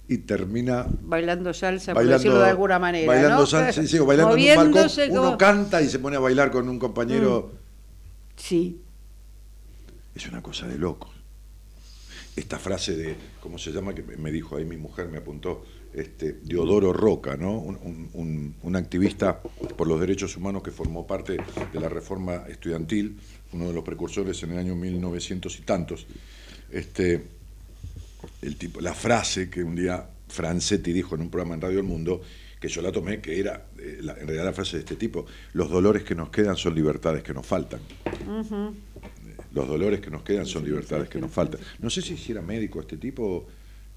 y 0.08 0.18
termina 0.18 0.86
Bailando 1.02 1.54
salsa, 1.54 1.92
por 1.92 2.02
bailando, 2.02 2.18
decirlo 2.18 2.40
de 2.42 2.50
alguna 2.50 2.78
manera. 2.78 3.06
bailando 3.06 3.38
¿no? 3.40 3.46
salsa, 3.46 3.80
sí, 3.82 3.88
sí, 3.88 3.98
bailando 3.98 4.34
en 4.36 4.40
un 4.40 4.46
balcón. 4.46 4.68
Moviéndose 4.70 5.10
Uno 5.10 5.22
como- 5.22 5.38
canta 5.38 5.80
y 5.82 5.88
se 5.88 5.98
pone 5.98 6.16
a 6.16 6.20
bailar 6.20 6.50
con 6.50 6.68
un 6.68 6.78
compañero. 6.78 7.52
Sí, 8.36 8.82
Es 10.14 10.26
una 10.28 10.42
cosa 10.42 10.66
de 10.68 10.76
locos. 10.78 11.10
esta 12.36 12.58
frase 12.58 12.94
de, 12.96 13.16
¿cómo 13.40 13.56
se 13.58 13.72
llama? 13.72 13.94
Que 13.94 14.02
me 14.02 14.30
dijo 14.30 14.56
ahí 14.56 14.64
mi 14.66 14.76
mujer, 14.76 15.08
me 15.08 15.18
apuntó, 15.18 15.64
este, 15.96 16.34
Diodoro 16.42 16.92
Roca, 16.92 17.36
¿no? 17.36 17.58
Un, 17.58 18.08
un- 18.12 18.54
un 18.62 18.76
activista 18.76 19.40
por 19.42 19.88
los 19.88 19.98
derechos 19.98 20.36
humanos 20.36 20.62
que 20.62 20.70
formó 20.70 21.06
parte 21.06 21.38
de 21.72 21.80
la 21.80 21.88
reforma 21.88 22.44
estudiantil, 22.48 23.16
uno 23.52 23.66
de 23.68 23.72
los 23.72 23.82
precursores 23.82 24.42
en 24.42 24.52
el 24.52 24.58
año 24.58 24.76
1900 24.76 25.58
y 25.58 25.62
tantos. 25.62 26.06
Este, 26.70 27.24
el 28.42 28.56
tipo, 28.56 28.80
la 28.80 28.92
frase 28.94 29.48
que 29.50 29.62
un 29.64 29.74
día 29.74 30.06
Francetti 30.28 30.92
dijo 30.92 31.14
en 31.14 31.22
un 31.22 31.30
programa 31.30 31.54
en 31.54 31.60
Radio 31.62 31.78
El 31.78 31.84
Mundo, 31.86 32.20
que 32.60 32.68
yo 32.68 32.82
la 32.82 32.90
tomé, 32.92 33.20
que 33.20 33.38
era 33.38 33.66
eh, 33.78 33.98
la- 34.02 34.12
en 34.14 34.20
realidad 34.26 34.44
la 34.46 34.52
frase 34.52 34.76
de 34.76 34.80
este 34.80 34.96
tipo, 34.96 35.24
los 35.54 35.70
dolores 35.70 36.02
que 36.04 36.14
nos 36.14 36.30
quedan 36.30 36.56
son 36.56 36.74
libertades 36.74 37.22
que 37.22 37.32
nos 37.34 37.46
faltan. 37.46 37.80
Los 39.52 39.68
dolores 39.68 40.00
que 40.00 40.10
nos 40.10 40.22
quedan 40.22 40.44
son 40.46 40.64
libertades 40.64 41.08
que 41.08 41.18
nos 41.18 41.30
faltan. 41.30 41.60
No 41.78 41.88
sé 41.88 42.02
si 42.02 42.16
si 42.16 42.32
era 42.32 42.42
médico 42.42 42.80
este 42.80 42.96
tipo. 42.98 43.46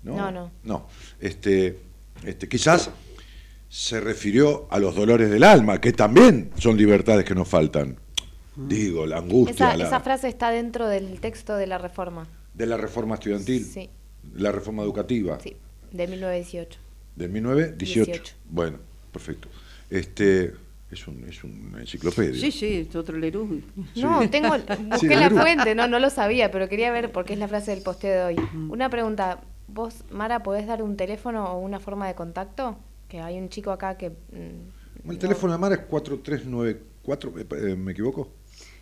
No, 0.04 0.16
No, 0.16 0.32
no. 0.32 0.52
No. 0.64 0.88
Este, 1.20 1.78
este, 2.26 2.47
quizás 2.47 2.89
se 3.70 3.99
refirió 3.99 4.67
a 4.72 4.80
los 4.80 4.95
dolores 4.95 5.30
del 5.30 5.43
alma, 5.43 5.80
que 5.80 5.91
también 5.93 6.51
son 6.57 6.76
libertades 6.78 7.24
que 7.26 7.36
nos 7.36 7.47
faltan. 7.47 7.97
Digo, 8.55 9.05
la 9.05 9.17
angustia 9.20 9.53
Esa, 9.70 9.78
la- 9.78 9.88
esa 9.88 9.99
frase 10.01 10.28
está 10.28 10.49
dentro 10.51 10.88
del 10.88 11.20
texto 11.20 11.55
de 11.55 11.67
la 11.67 11.78
reforma. 11.78 12.28
de 12.53 12.65
la 12.65 12.76
reforma 12.78 13.15
estudiantil, 13.15 13.63
Sí, 13.63 13.89
la 14.36 14.51
reforma 14.51 14.84
educativa 14.84 15.39
sí, 15.39 15.55
de 15.91 16.07
1918. 16.07 16.78
del 17.15 17.30
1918. 17.30 18.11
18. 18.11 18.34
Bueno, 18.49 18.78
perfecto. 19.13 19.47
Este 19.89 20.53
es, 20.91 21.07
un, 21.07 21.24
es 21.30 21.41
una 21.43 21.80
enciclopedia. 21.80 22.39
Sí, 22.41 22.51
sí, 22.51 22.88
es 22.89 22.95
otro 22.95 23.17
Lerú. 23.17 23.61
No, 23.95 24.28
tengo, 24.30 24.55
Sí, 24.67 24.84
busqué 24.89 25.15
la 25.15 25.30
Lerú. 25.30 25.38
fuente, 25.38 25.74
no, 25.76 25.88
no 25.88 25.99
lo 25.99 26.09
sabía, 26.09 26.51
pero 26.51 26.67
quería 26.67 26.91
ver 26.91 27.11
por 27.11 27.24
qué 27.24 27.34
es 27.34 27.39
la 27.39 27.47
frase 27.47 27.72
del 27.72 27.82
posteo 27.84 28.11
de 28.28 28.36
hoy. 28.36 28.47
Una 28.70 28.89
pregunta, 28.89 29.39
vos, 29.74 30.03
Mara, 30.11 30.43
¿podés 30.43 30.67
dar 30.67 30.82
un 30.84 30.95
teléfono 30.97 31.45
o 31.53 31.59
una 31.59 31.80
forma 31.80 32.07
de 32.07 32.15
contacto? 32.15 32.78
Que 33.07 33.20
hay 33.22 33.38
un 33.38 33.49
chico 33.49 33.72
acá 33.72 33.97
que... 33.97 34.09
mm, 34.09 34.13
El 34.34 34.61
no- 35.05 35.17
teléfono 35.17 35.53
de 35.53 35.59
Mara 35.59 35.76
es 35.76 35.82
4394, 35.82 37.39
eh, 37.39 37.45
eh, 37.72 37.76
¿me 37.76 37.91
equivoco? 37.93 38.30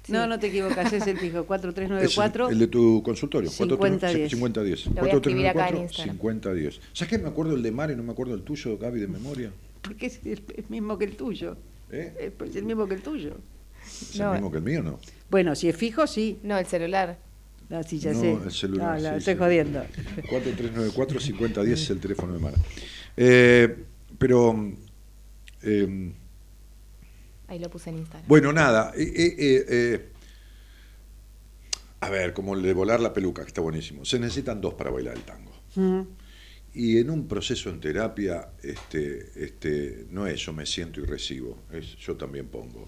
No, 0.10 0.26
no 0.26 0.40
te 0.40 0.48
equivocas, 0.48 0.92
es 0.94 1.06
el 1.06 1.18
fijo, 1.18 1.40
Es 1.40 1.46
4394. 1.46 2.48
el, 2.48 2.54
el 2.54 2.60
de 2.60 2.68
tu 2.68 3.04
consultorio. 3.04 3.50
5010. 3.50 4.30
5010. 4.32 4.86
Lo 4.88 5.02
voy 5.02 5.10
a 5.10 5.14
escribir 5.16 5.48
acá 5.48 5.68
en 5.68 5.76
4394, 5.76 5.82
Instagram. 5.84 6.16
5010. 6.16 6.80
¿Sabes 6.94 7.10
qué? 7.10 7.18
Me 7.18 7.28
acuerdo 7.30 7.56
el 7.56 7.64
de 7.64 7.72
Mara 7.72 7.92
y 7.92 7.96
no 7.98 8.04
me 8.04 8.12
acuerdo 8.14 8.34
el 8.34 8.42
tuyo, 8.44 8.78
Gaby, 8.78 9.02
de 9.02 9.08
memoria. 9.08 9.52
Porque 9.82 10.06
es 10.06 10.20
el, 10.26 10.42
el 10.56 10.64
mismo 10.70 10.98
que 10.98 11.06
el 11.06 11.18
tuyo. 11.18 11.58
¿Eh? 11.92 12.32
Es 12.40 12.56
el 12.56 12.64
mismo 12.64 12.88
que 12.88 12.94
el 12.96 13.02
tuyo. 13.02 13.36
¿Es 13.86 14.18
No. 14.18 14.28
el 14.28 14.32
mismo 14.34 14.52
que 14.52 14.58
el 14.58 14.64
mío 14.64 14.82
no? 14.82 15.00
Bueno, 15.30 15.56
si 15.56 15.68
es 15.68 15.76
fijo, 15.76 16.08
sí. 16.08 16.40
No, 16.42 16.58
el 16.58 16.66
celular. 16.66 17.18
No, 17.70 17.84
sí, 17.84 18.00
ya 18.00 18.14
No, 18.14 18.20
sé. 18.22 18.32
el 18.34 18.52
celular, 18.52 18.96
No, 18.98 19.04
la 19.04 19.12
sí, 19.12 19.18
estoy 19.18 19.34
sí. 19.34 19.40
jodiendo. 19.40 19.84
4394-5010 20.30 21.68
es 21.74 21.90
el 21.90 22.00
teléfono 22.00 22.34
de 22.34 22.40
Mara. 22.40 22.58
Eh, 23.20 23.84
pero, 24.20 24.56
eh, 25.64 26.12
Ahí 27.48 27.58
lo 27.58 27.68
puse 27.70 27.90
en 27.90 27.98
Instagram. 27.98 28.28
bueno, 28.28 28.54
nada. 28.54 28.92
eh, 28.96 29.02
eh, 29.04 29.36
eh, 29.40 29.66
eh, 29.70 30.10
a 32.02 32.10
ver, 32.12 32.34
como 32.34 32.54
el 32.54 32.62
de 32.62 32.74
volar 32.74 33.00
la 33.00 33.12
peluca, 33.14 33.42
que 33.42 33.48
está 33.48 33.62
buenísimo. 33.62 34.06
Se 34.06 34.20
necesitan 34.20 34.62
dos 34.62 34.76
para 34.76 34.92
bailar 34.92 35.16
el 35.18 35.24
tango. 35.24 35.52
Mm. 35.76 36.02
Y 36.80 37.00
en 37.00 37.10
un 37.10 37.28
proceso 37.28 37.72
en 37.72 37.80
terapia, 37.80 38.50
este, 38.62 39.32
este, 39.36 40.06
no 40.12 40.28
es 40.28 40.40
yo 40.46 40.54
me 40.54 40.64
siento 40.64 41.00
y 41.02 41.06
recibo, 41.06 41.64
es 41.72 41.96
yo 41.98 42.16
también 42.16 42.48
pongo. 42.50 42.88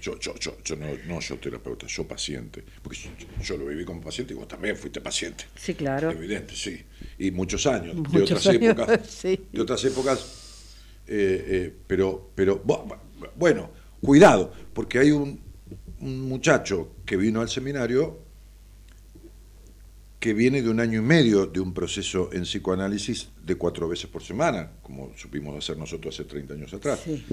Yo, 0.00 0.18
yo, 0.18 0.34
yo, 0.40 0.56
yo 0.64 0.74
no, 0.74 0.86
no 1.06 1.20
yo 1.20 1.36
terapeuta, 1.38 1.86
yo 1.86 2.02
paciente. 2.08 2.64
Porque 2.82 2.98
yo, 3.44 3.56
lo 3.56 3.66
viví 3.66 3.84
como 3.84 4.00
paciente 4.00 4.34
y 4.34 4.36
vos 4.36 4.48
también 4.48 4.76
fuiste 4.76 5.00
paciente. 5.00 5.44
Sí, 5.54 5.74
claro. 5.74 6.10
Evidente, 6.10 6.56
sí. 6.56 6.82
Y 7.18 7.30
muchos 7.30 7.64
años, 7.68 7.94
de 8.12 8.22
otras 8.22 8.44
años, 8.48 8.62
épocas. 8.72 9.06
sí. 9.08 9.40
De 9.52 9.60
otras 9.60 9.84
épocas. 9.84 10.18
eh, 11.06 11.44
eh, 11.48 11.74
pero, 11.86 12.32
pero, 12.34 12.60
bu- 12.64 12.86
bu- 12.88 13.30
bueno, 13.36 13.70
cuidado, 14.02 14.52
porque 14.72 14.98
hay 14.98 15.12
un, 15.12 15.40
un 16.00 16.20
muchacho 16.28 16.96
que 17.06 17.16
vino 17.16 17.40
al 17.40 17.48
seminario 17.48 18.18
que 20.18 20.34
viene 20.34 20.62
de 20.62 20.68
un 20.68 20.80
año 20.80 20.98
y 21.00 21.04
medio 21.04 21.46
de 21.46 21.60
un 21.60 21.72
proceso 21.72 22.30
en 22.32 22.42
psicoanálisis 22.42 23.28
de 23.44 23.54
cuatro 23.54 23.88
veces 23.88 24.06
por 24.10 24.22
semana, 24.22 24.72
como 24.82 25.12
supimos 25.16 25.56
hacer 25.56 25.76
nosotros 25.76 26.14
hace 26.14 26.24
30 26.24 26.54
años 26.54 26.74
atrás. 26.74 27.00
Sí. 27.04 27.24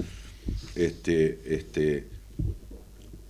Este, 0.76 1.40
este, 1.54 2.06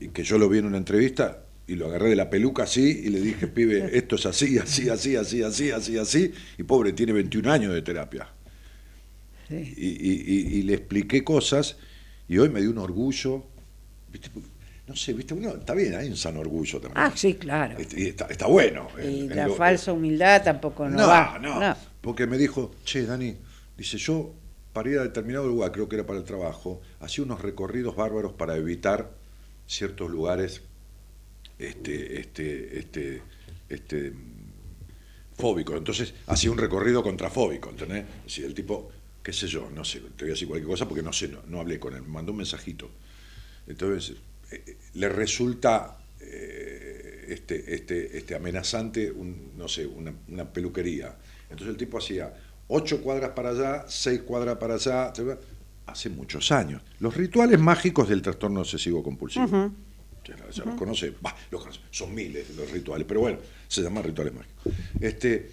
y 0.00 0.08
que 0.08 0.22
yo 0.24 0.36
lo 0.38 0.48
vi 0.50 0.58
en 0.58 0.66
una 0.66 0.76
entrevista 0.76 1.42
y 1.66 1.74
lo 1.74 1.86
agarré 1.86 2.10
de 2.10 2.16
la 2.16 2.28
peluca 2.28 2.64
así 2.64 3.02
y 3.04 3.08
le 3.08 3.20
dije, 3.20 3.46
pibe, 3.46 3.90
esto 3.96 4.16
es 4.16 4.26
así, 4.26 4.58
así, 4.58 4.88
así, 4.90 5.16
así, 5.16 5.42
así, 5.42 5.70
así, 5.70 5.96
así, 5.98 6.32
y 6.58 6.62
pobre, 6.64 6.92
tiene 6.92 7.12
21 7.14 7.50
años 7.50 7.72
de 7.72 7.80
terapia. 7.82 8.28
Sí. 9.48 9.54
Y, 9.76 9.86
y- 9.86 10.24
y- 10.26 10.58
y 10.58 10.62
le 10.62 10.74
expliqué 10.74 11.24
cosas 11.24 11.76
y 12.28 12.36
hoy 12.38 12.50
me 12.50 12.60
dio 12.60 12.70
un 12.70 12.78
orgullo, 12.78 13.44
¿viste? 14.12 14.28
No 14.86 14.94
sé, 14.96 15.12
viste, 15.12 15.34
uno, 15.34 15.50
está 15.50 15.74
bien, 15.74 15.94
hay 15.94 16.08
un 16.08 16.16
sano 16.16 16.40
orgullo 16.40 16.80
también. 16.80 17.04
Ah, 17.04 17.12
sí, 17.14 17.34
claro. 17.34 17.76
Este, 17.78 18.00
y 18.00 18.06
está, 18.06 18.26
está 18.26 18.46
bueno. 18.46 18.88
Y 19.02 19.24
en- 19.24 19.30
en 19.32 19.36
la 19.36 19.46
lo- 19.48 19.54
falsa 19.54 19.92
humildad 19.92 20.42
tampoco 20.44 20.88
no, 20.88 20.96
no, 20.96 21.06
va. 21.08 21.38
no, 21.40 21.76
porque 22.00 22.26
me 22.26 22.38
dijo, 22.38 22.72
che, 22.84 23.04
Dani, 23.04 23.36
dice, 23.76 23.98
yo 23.98 24.32
para 24.72 24.90
ir 24.90 24.98
a 24.98 25.02
determinado 25.02 25.48
lugar, 25.48 25.72
creo 25.72 25.88
que 25.88 25.96
era 25.96 26.06
para 26.06 26.18
el 26.18 26.24
trabajo, 26.24 26.80
hacía 27.00 27.24
unos 27.24 27.40
recorridos 27.42 27.96
bárbaros 27.96 28.34
para 28.34 28.56
evitar 28.56 29.10
ciertos 29.66 30.10
lugares 30.10 30.60
este, 31.58 32.20
este, 32.20 32.78
este, 32.78 33.22
este, 33.70 34.12
fóbicos. 35.36 35.76
Entonces 35.76 36.14
hacía 36.26 36.50
un 36.50 36.58
recorrido 36.58 37.02
contrafóbico, 37.02 37.70
¿entendés? 37.70 38.04
Si 38.26 38.42
el 38.42 38.54
tipo, 38.54 38.90
qué 39.22 39.32
sé 39.32 39.46
yo, 39.48 39.68
no 39.74 39.84
sé, 39.84 40.00
te 40.00 40.24
voy 40.24 40.28
a 40.30 40.34
decir 40.34 40.48
cualquier 40.48 40.68
cosa 40.68 40.86
porque 40.86 41.02
no 41.02 41.12
sé, 41.12 41.28
no, 41.28 41.40
no 41.48 41.60
hablé 41.60 41.78
con 41.80 41.94
él, 41.94 42.02
me 42.02 42.08
mandó 42.08 42.32
un 42.32 42.38
mensajito. 42.38 42.90
Entonces, 43.66 44.10
eh, 44.10 44.14
eh, 44.14 44.18
le 44.94 45.08
resulta 45.08 45.98
eh, 46.20 47.26
este, 47.28 47.74
este, 47.74 48.16
este 48.16 48.34
amenazante, 48.34 49.10
un, 49.10 49.52
no 49.56 49.68
sé, 49.68 49.86
una, 49.86 50.12
una 50.28 50.44
peluquería. 50.44 51.16
Entonces 51.44 51.68
el 51.68 51.76
tipo 51.76 51.98
hacía 51.98 52.32
ocho 52.68 53.02
cuadras 53.02 53.30
para 53.30 53.50
allá, 53.50 53.84
seis 53.88 54.22
cuadras 54.22 54.56
para 54.56 54.74
allá, 54.74 55.12
hace 55.86 56.10
muchos 56.10 56.50
años. 56.52 56.82
Los 57.00 57.16
rituales 57.16 57.58
mágicos 57.58 58.08
del 58.08 58.22
trastorno 58.22 58.60
obsesivo 58.60 59.02
compulsivo. 59.02 59.46
Ya, 60.24 60.34
ya 60.50 60.64
los 60.64 60.74
conoce, 60.74 61.14
bah, 61.20 61.36
los 61.52 61.60
conoce, 61.60 61.80
son 61.90 62.12
miles 62.12 62.50
los 62.56 62.68
rituales, 62.72 63.06
pero 63.06 63.20
bueno, 63.20 63.38
se 63.68 63.80
llaman 63.80 64.02
rituales 64.02 64.34
mágicos. 64.34 64.72
Este, 65.00 65.50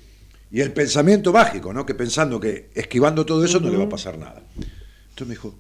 y 0.49 0.61
el 0.61 0.73
pensamiento 0.73 1.31
mágico, 1.31 1.71
¿no? 1.71 1.85
Que 1.85 1.93
pensando 1.93 2.39
que 2.39 2.71
esquivando 2.73 3.23
todo 3.23 3.45
eso 3.45 3.59
no 3.59 3.69
le 3.69 3.77
va 3.77 3.83
a 3.83 3.89
pasar 3.89 4.17
nada. 4.17 4.41
Entonces 4.55 5.27
me 5.27 5.33
dijo, 5.35 5.55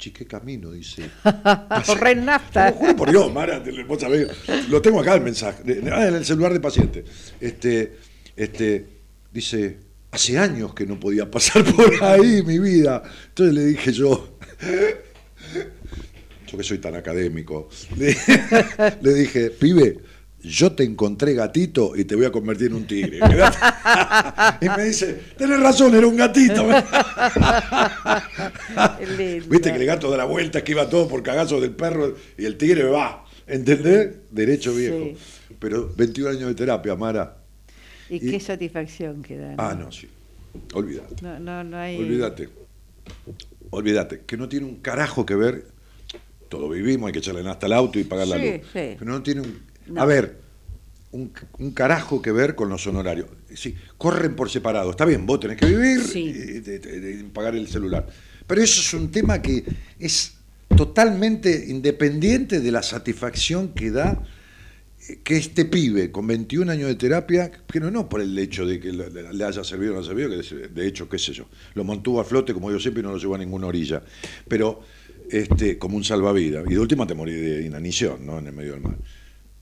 achique 0.00 0.26
camino, 0.26 0.72
dice. 0.72 1.10
Ahorré 1.24 2.12
en 2.12 2.24
nafta. 2.24 2.70
Lo 2.70 2.76
juro 2.76 2.96
por 2.96 3.10
Dios, 3.10 3.32
Mara, 3.32 3.62
vos 3.86 4.00
sabés, 4.00 4.28
lo 4.70 4.80
tengo 4.80 5.00
acá 5.00 5.14
el 5.14 5.20
mensaje, 5.20 5.62
ah, 5.92 6.08
en 6.08 6.14
el 6.14 6.24
celular 6.24 6.54
de 6.54 6.60
paciente. 6.60 7.04
Este, 7.38 7.98
este, 8.34 8.86
dice, 9.30 9.76
hace 10.10 10.38
años 10.38 10.72
que 10.72 10.86
no 10.86 10.98
podía 10.98 11.30
pasar 11.30 11.64
por 11.64 12.02
ahí 12.02 12.42
mi 12.46 12.58
vida. 12.58 13.02
Entonces 13.28 13.54
le 13.54 13.64
dije 13.66 13.92
yo, 13.92 14.38
yo 16.50 16.58
que 16.58 16.64
soy 16.64 16.78
tan 16.78 16.94
académico, 16.94 17.68
le, 17.98 18.16
le 19.02 19.14
dije, 19.14 19.50
pibe, 19.50 19.98
yo 20.42 20.72
te 20.72 20.84
encontré 20.84 21.34
gatito 21.34 21.96
y 21.96 22.04
te 22.04 22.14
voy 22.16 22.24
a 22.24 22.32
convertir 22.32 22.68
en 22.68 22.74
un 22.74 22.86
tigre. 22.86 23.18
Quedate". 23.28 23.58
Y 24.60 24.68
me 24.68 24.84
dice, 24.84 25.20
tenés 25.36 25.60
razón, 25.60 25.94
era 25.94 26.06
un 26.06 26.16
gatito. 26.16 26.66
Viste 29.48 29.72
que 29.72 29.78
el 29.78 29.86
gato 29.86 30.10
da 30.10 30.16
la 30.16 30.24
vuelta, 30.24 30.58
esquiva 30.58 30.88
todo 30.88 31.08
por 31.08 31.22
cagazo 31.22 31.60
del 31.60 31.72
perro 31.72 32.14
y 32.36 32.44
el 32.44 32.56
tigre 32.56 32.84
va. 32.84 33.24
¿Entendés? 33.46 34.10
Derecho 34.30 34.74
viejo. 34.74 35.18
Pero 35.58 35.92
21 35.96 36.30
años 36.30 36.48
de 36.48 36.54
terapia, 36.54 36.94
Mara. 36.94 37.36
Y, 38.08 38.16
Y- 38.16 38.30
qué 38.30 38.40
satisfacción 38.40 39.22
que 39.22 39.36
da. 39.36 39.54
Ah, 39.58 39.74
no, 39.74 39.90
sí. 39.90 40.08
Olvídate. 40.74 41.16
No, 41.22 41.38
no, 41.38 41.62
no 41.64 41.76
hay. 41.76 41.98
Olvídate. 41.98 42.48
Olvídate. 43.70 44.22
Que 44.26 44.36
no 44.36 44.48
tiene 44.48 44.66
un 44.66 44.76
carajo 44.76 45.26
que 45.26 45.34
ver. 45.34 45.66
Todo 46.48 46.68
vivimos, 46.68 47.06
hay 47.06 47.12
que 47.12 47.20
echarle 47.20 47.48
hasta 47.48 47.66
el 47.66 47.72
auto 47.72 47.98
y 47.98 48.04
pagar 48.04 48.26
la 48.26 48.36
luz. 48.36 48.46
sí. 48.72 48.94
Pero 48.98 49.04
no 49.04 49.22
tiene 49.22 49.42
un. 49.42 49.69
No. 49.90 50.00
A 50.00 50.06
ver, 50.06 50.38
un, 51.12 51.32
un 51.58 51.70
carajo 51.72 52.22
que 52.22 52.32
ver 52.32 52.54
con 52.54 52.68
los 52.68 52.86
honorarios. 52.86 53.28
Sí, 53.54 53.74
corren 53.98 54.36
por 54.36 54.50
separado. 54.50 54.90
Está 54.90 55.04
bien, 55.04 55.26
vos 55.26 55.40
tenés 55.40 55.56
que 55.56 55.66
vivir 55.66 56.00
Sí. 56.02 56.32
y, 56.64 57.22
pagar 57.32 57.54
el 57.56 57.68
celular. 57.68 58.06
Pero 58.46 58.62
eso 58.62 58.80
es 58.80 58.94
un 58.94 59.10
tema 59.10 59.42
que 59.42 59.64
es 59.98 60.34
totalmente 60.76 61.66
independiente 61.68 62.60
de 62.60 62.72
la 62.72 62.82
satisfacción 62.82 63.74
que 63.74 63.90
da 63.90 64.22
eh, 65.08 65.20
que 65.24 65.36
este 65.36 65.64
pibe 65.64 66.12
con 66.12 66.26
21 66.26 66.70
años 66.70 66.88
de 66.88 66.94
terapia, 66.94 67.50
pero 67.66 67.90
no 67.90 68.08
por 68.08 68.20
el 68.20 68.38
hecho 68.38 68.64
de 68.64 68.78
que 68.78 68.92
le, 68.92 69.44
haya 69.44 69.64
servido 69.64 69.94
o 69.94 69.96
no 69.96 70.04
servido, 70.04 70.30
que 70.30 70.68
de 70.68 70.86
hecho, 70.86 71.08
qué 71.08 71.18
sé 71.18 71.32
yo, 71.32 71.46
lo 71.74 71.84
mantuvo 71.84 72.20
a 72.20 72.24
flote, 72.24 72.54
como 72.54 72.70
yo 72.70 72.78
siempre, 72.78 73.00
y 73.00 73.04
no 73.04 73.10
lo 73.12 73.18
llevó 73.18 73.34
a 73.34 73.38
ninguna 73.38 73.66
orilla, 73.66 74.02
pero 74.46 74.82
este, 75.30 75.78
como 75.78 75.96
un 75.96 76.04
salvavidas. 76.04 76.64
Y 76.68 76.74
de 76.74 76.78
última 76.80 77.06
te 77.06 77.14
morí 77.14 77.32
de 77.32 77.66
inanición, 77.66 78.26
¿no? 78.26 78.38
En 78.38 78.46
el 78.46 78.52
medio 78.52 78.72
del 78.72 78.80
mar. 78.80 78.96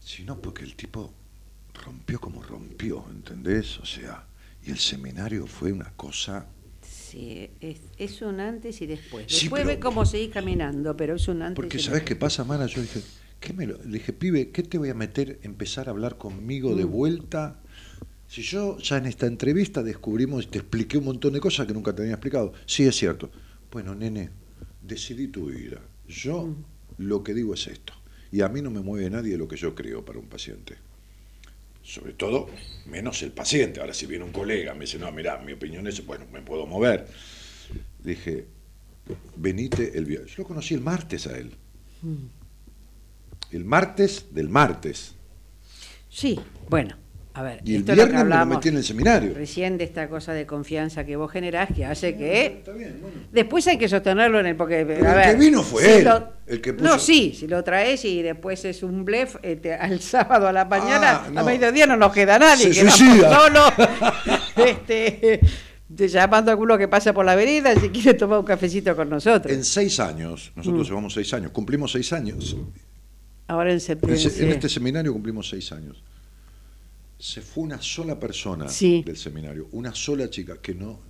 Sino 0.09 0.41
porque 0.41 0.65
el 0.65 0.75
tipo 0.75 1.13
rompió 1.85 2.19
como 2.19 2.43
rompió, 2.43 3.05
¿entendés? 3.11 3.79
O 3.79 3.85
sea, 3.85 4.25
y 4.65 4.71
el 4.71 4.79
seminario 4.79 5.47
fue 5.47 5.71
una 5.71 5.91
cosa... 5.97 6.47
Sí, 6.81 7.51
es, 7.61 7.79
es 7.99 8.23
un 8.23 8.41
antes 8.41 8.81
y 8.81 8.87
después. 8.87 9.27
Sí, 9.29 9.43
Después 9.43 9.65
pero- 9.65 9.75
ve 9.75 9.79
cómo 9.81 10.07
seguís 10.07 10.31
caminando, 10.31 10.97
pero 10.97 11.17
es 11.17 11.29
un 11.29 11.43
antes 11.43 11.57
Porque 11.57 11.77
y 11.77 11.81
¿sabes 11.81 12.05
qué 12.05 12.17
pasa, 12.17 12.43
Mara? 12.45 12.65
Yo 12.67 12.81
dije, 12.81 13.03
¿qué 13.39 13.53
me 13.53 13.67
lo- 13.67 13.77
le 13.85 13.99
dije, 13.99 14.15
pibe, 14.15 14.51
¿qué 14.51 14.63
te 14.63 14.79
voy 14.79 14.89
a 14.89 14.95
meter, 14.95 15.39
empezar 15.43 15.89
a 15.89 15.91
hablar 15.91 16.17
conmigo 16.17 16.71
Mm. 16.73 16.77
de 16.79 16.85
vuelta? 16.85 17.61
Si 18.29 18.41
yo 18.41 18.79
ya 18.79 18.97
en 18.97 19.05
esta 19.07 19.27
entrevista 19.27 19.83
descubrimos, 19.83 20.51
te 20.51 20.59
expliqué 20.59 20.97
un 20.97 21.05
montón 21.05 21.35
de 21.35 21.41
cosas 21.41 21.67
que 21.67 21.75
nunca 21.75 21.95
te 21.95 22.01
había 22.03 22.15
explicado. 22.15 22.55
Sí, 22.65 22.85
es 22.85 22.97
cierto. 22.97 23.31
Bueno, 23.71 23.95
nene, 23.95 24.31
decidí 24.83 25.29
tu 25.29 25.47
vida. 25.51 25.81
Yo 26.09 26.47
Mm. 26.47 26.65
lo 26.97 27.23
que 27.23 27.35
digo 27.35 27.53
es 27.53 27.67
esto. 27.67 27.93
Y 28.31 28.43
a 28.43 28.49
mí 28.49 28.61
no 28.62 28.70
me 28.70 28.81
mueve 28.81 29.09
nadie 29.11 29.37
lo 29.37 29.49
que 29.49 29.57
yo 29.57 29.74
creo 29.74 30.05
para 30.05 30.18
un 30.18 30.26
paciente. 30.26 30.76
Sobre 31.83 32.12
todo, 32.12 32.51
menos 32.87 33.22
el 33.22 33.33
paciente. 33.33 33.81
Ahora, 33.81 33.95
si 33.95 34.07
viene 34.07 34.24
un 34.24 34.33
colega, 34.33 34.74
me 34.74 34.81
dice, 34.81 34.99
no, 34.99 35.11
mira, 35.11 35.39
mi 35.39 35.53
opinión 35.53 35.87
es, 35.87 36.05
bueno, 36.05 36.26
me 36.31 36.43
puedo 36.43 36.66
mover. 36.66 37.09
Dije, 38.05 38.47
venite 39.37 39.97
el 39.97 40.05
viernes. 40.05 40.33
Yo 40.37 40.43
lo 40.43 40.49
conocí 40.49 40.74
el 40.74 40.83
martes 40.83 41.26
a 41.26 41.39
él. 41.39 41.53
El 43.51 43.64
martes 43.64 44.26
del 44.33 44.51
martes. 44.51 45.14
Sí, 46.11 46.39
bueno, 46.68 46.97
a 47.39 47.43
ver. 47.43 47.61
Y 47.64 47.74
el 47.74 47.80
esto 47.80 47.93
lo 47.93 47.97
que 47.97 48.05
viernes 48.05 48.12
me 48.12 48.14
lo 48.14 48.20
hablábamos 48.20 48.57
metí 48.57 48.68
en 48.68 48.76
el 48.76 48.84
seminario. 48.84 49.32
Recién 49.34 49.78
de 49.78 49.84
esta 49.84 50.09
cosa 50.09 50.32
de 50.32 50.47
confianza 50.47 51.05
que 51.05 51.16
vos 51.16 51.30
generás 51.30 51.68
que 51.74 51.84
hace 51.84 52.16
que 52.16 52.47
Está 52.47 52.72
bien, 52.72 52.99
bueno. 53.01 53.16
Después 53.32 53.66
hay 53.68 53.78
que 53.78 53.89
sostenerlo 53.89 54.41
en 54.41 54.47
el 54.47 54.57
porque 54.57 54.84
Pero 54.86 55.07
a 55.07 55.11
el 55.12 55.16
ver, 55.16 55.36
que 55.36 55.45
vino 55.45 55.62
fue 55.62 55.82
si 55.84 55.91
él, 55.91 56.05
lo- 56.05 56.32
el 56.47 56.61
que 56.61 56.72
No, 56.72 56.95
puso- 56.95 56.99
sí, 56.99 57.34
si 57.39 57.47
lo 57.47 57.62
traes 57.62 58.05
y 58.05 58.22
después 58.22 58.64
es 58.64 58.82
un 58.82 59.05
blef 59.05 59.36
este, 59.43 59.74
al 59.74 60.01
sábado 60.14 60.49
a 60.49 60.53
la 60.53 60.64
mañana, 60.64 61.22
Ah, 61.26 61.30
no. 61.32 61.41
a 61.41 61.45
mediodía 61.45 61.86
no 61.86 61.97
nos 61.97 62.12
queda 62.12 62.39
nadie, 62.39 62.72
Se 62.72 62.91
suicida. 62.91 63.34
solos. 63.39 63.72
este, 64.57 65.41
te 65.95 66.09
llamando 66.09 66.51
a 66.51 66.53
alguno 66.53 66.76
que 66.76 66.89
pasa 66.89 67.12
por 67.12 67.24
la 67.24 67.34
vereda 67.34 67.74
si 67.78 67.89
quiere 67.91 68.14
tomar 68.14 68.39
un 68.39 68.45
cafecito 68.45 68.95
con 68.97 69.09
nosotros. 69.09 69.53
En 69.53 69.64
seis 69.64 70.01
años, 70.01 70.53
nosotros 70.57 70.86
Mm. 70.86 70.91
llevamos 70.91 71.14
seis 71.14 71.32
años, 71.34 71.51
cumplimos 71.53 71.93
seis 71.93 72.12
años. 72.12 72.57
Ahora 73.47 73.72
en 73.72 73.80
septiembre. 73.80 74.18
se- 74.18 74.45
en 74.45 74.51
este 74.53 74.68
seminario 74.68 75.12
cumplimos 75.12 75.49
seis 75.49 75.72
años. 75.72 76.03
Se 77.19 77.41
fue 77.43 77.64
una 77.64 77.81
sola 77.83 78.19
persona 78.19 78.69
Sí. 78.69 79.03
del 79.05 79.16
seminario, 79.16 79.69
una 79.73 79.95
sola 79.95 80.31
chica 80.31 80.59
que 80.62 80.75
no. 80.75 81.01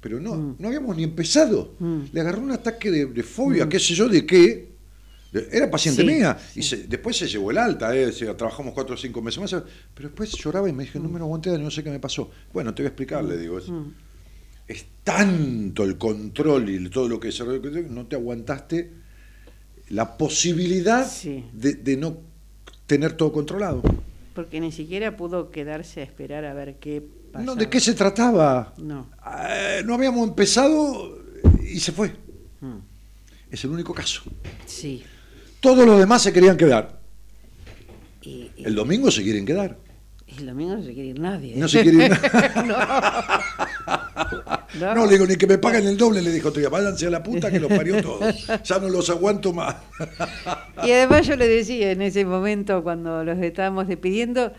Pero 0.00 0.20
no, 0.20 0.34
Mm. 0.34 0.56
no 0.58 0.68
habíamos 0.68 0.96
ni 0.96 1.02
empezado. 1.04 1.74
Mm. 1.78 2.00
Le 2.12 2.20
agarró 2.20 2.40
un 2.42 2.52
ataque 2.52 2.90
de, 2.90 3.06
de 3.06 3.22
fobia, 3.22 3.68
qué 3.68 3.78
sé 3.78 3.94
yo, 3.94 4.08
de 4.08 4.24
qué. 4.26 4.70
De- 5.32 5.48
Era 5.52 5.70
paciente 5.70 6.02
Sí, 6.02 6.08
mía. 6.08 6.36
Y 6.56 6.62
se- 6.62 6.84
después 6.88 7.16
se 7.16 7.26
llevó 7.28 7.50
el 7.52 7.58
alta, 7.58 7.94
eh, 7.96 8.10
se- 8.12 8.26
trabajamos 8.34 8.74
cuatro 8.74 8.94
o 8.94 8.98
cinco 8.98 9.22
meses 9.22 9.40
más. 9.40 9.50
Pero 9.94 10.08
después 10.08 10.32
lloraba 10.32 10.68
y 10.68 10.72
me 10.72 10.84
dije, 10.84 10.98
no 10.98 11.08
me 11.08 11.18
lo 11.18 11.26
aguanté, 11.26 11.56
no 11.58 11.70
sé 11.70 11.84
qué 11.84 11.90
me 11.90 12.00
pasó. 12.00 12.30
Bueno, 12.52 12.74
te 12.74 12.82
voy 12.82 12.86
a 12.86 12.88
explicar, 12.88 13.22
le 13.24 13.36
digo. 13.38 13.58
Es, 13.58 13.68
Mm. 13.68 13.92
es 14.68 14.84
tanto 15.04 15.84
el 15.84 15.96
control 15.98 16.68
y 16.70 16.88
todo 16.90 17.08
lo 17.08 17.18
que 17.20 17.30
se 17.32 17.44
no 17.44 18.06
te 18.06 18.16
aguantaste 18.16 18.90
la 19.90 20.16
posibilidad 20.16 21.08
Sí. 21.10 21.44
de, 21.52 21.74
de 21.74 21.96
no 21.96 22.18
tener 22.86 23.12
todo 23.14 23.32
controlado. 23.32 23.82
Porque 24.40 24.58
ni 24.60 24.72
siquiera 24.72 25.16
pudo 25.16 25.50
quedarse 25.50 26.00
a 26.00 26.04
esperar 26.04 26.44
a 26.46 26.54
ver 26.54 26.76
qué 26.76 27.02
pasaba. 27.32 27.44
No, 27.44 27.54
¿De 27.56 27.68
qué 27.68 27.78
se 27.78 27.92
trataba? 27.94 28.72
No. 28.78 29.06
Eh, 29.48 29.82
no 29.84 29.94
habíamos 29.94 30.26
empezado 30.26 31.18
y 31.62 31.78
se 31.78 31.92
fue. 31.92 32.12
Mm. 32.60 32.78
Es 33.50 33.62
el 33.64 33.70
único 33.70 33.92
caso. 33.92 34.22
Sí. 34.64 35.02
Todos 35.60 35.84
los 35.84 35.98
demás 35.98 36.22
se 36.22 36.32
querían 36.32 36.56
quedar. 36.56 37.00
Y, 38.22 38.50
y- 38.56 38.64
El 38.64 38.74
domingo 38.74 39.10
se 39.10 39.22
quieren 39.22 39.44
quedar. 39.44 39.76
el 40.38 40.46
domingo 40.46 40.76
no 40.76 40.82
se 40.82 40.94
quiere 40.94 41.08
ir 41.10 41.20
nadie. 41.20 41.56
No 41.56 41.68
se 41.68 41.82
quiere 41.82 42.06
ir. 42.06 42.12
No. 42.66 42.76
No, 44.78 45.04
le 45.06 45.12
digo, 45.12 45.26
ni 45.26 45.36
que 45.36 45.46
me 45.46 45.58
paguen 45.58 45.86
el 45.86 45.96
doble, 45.96 46.22
le 46.22 46.30
dijo 46.30 46.50
día, 46.50 46.68
váyanse 46.68 47.06
a 47.06 47.10
la 47.10 47.22
puta 47.22 47.50
que 47.50 47.58
los 47.58 47.70
parió 47.72 48.00
todos. 48.02 48.46
Ya 48.64 48.78
no 48.78 48.88
los 48.88 49.08
aguanto 49.10 49.52
más. 49.52 49.74
Y 50.84 50.92
además 50.92 51.26
yo 51.26 51.36
le 51.36 51.48
decía 51.48 51.90
en 51.90 52.02
ese 52.02 52.24
momento 52.24 52.82
cuando 52.82 53.24
los 53.24 53.38
estábamos 53.38 53.88
despidiendo 53.88 54.52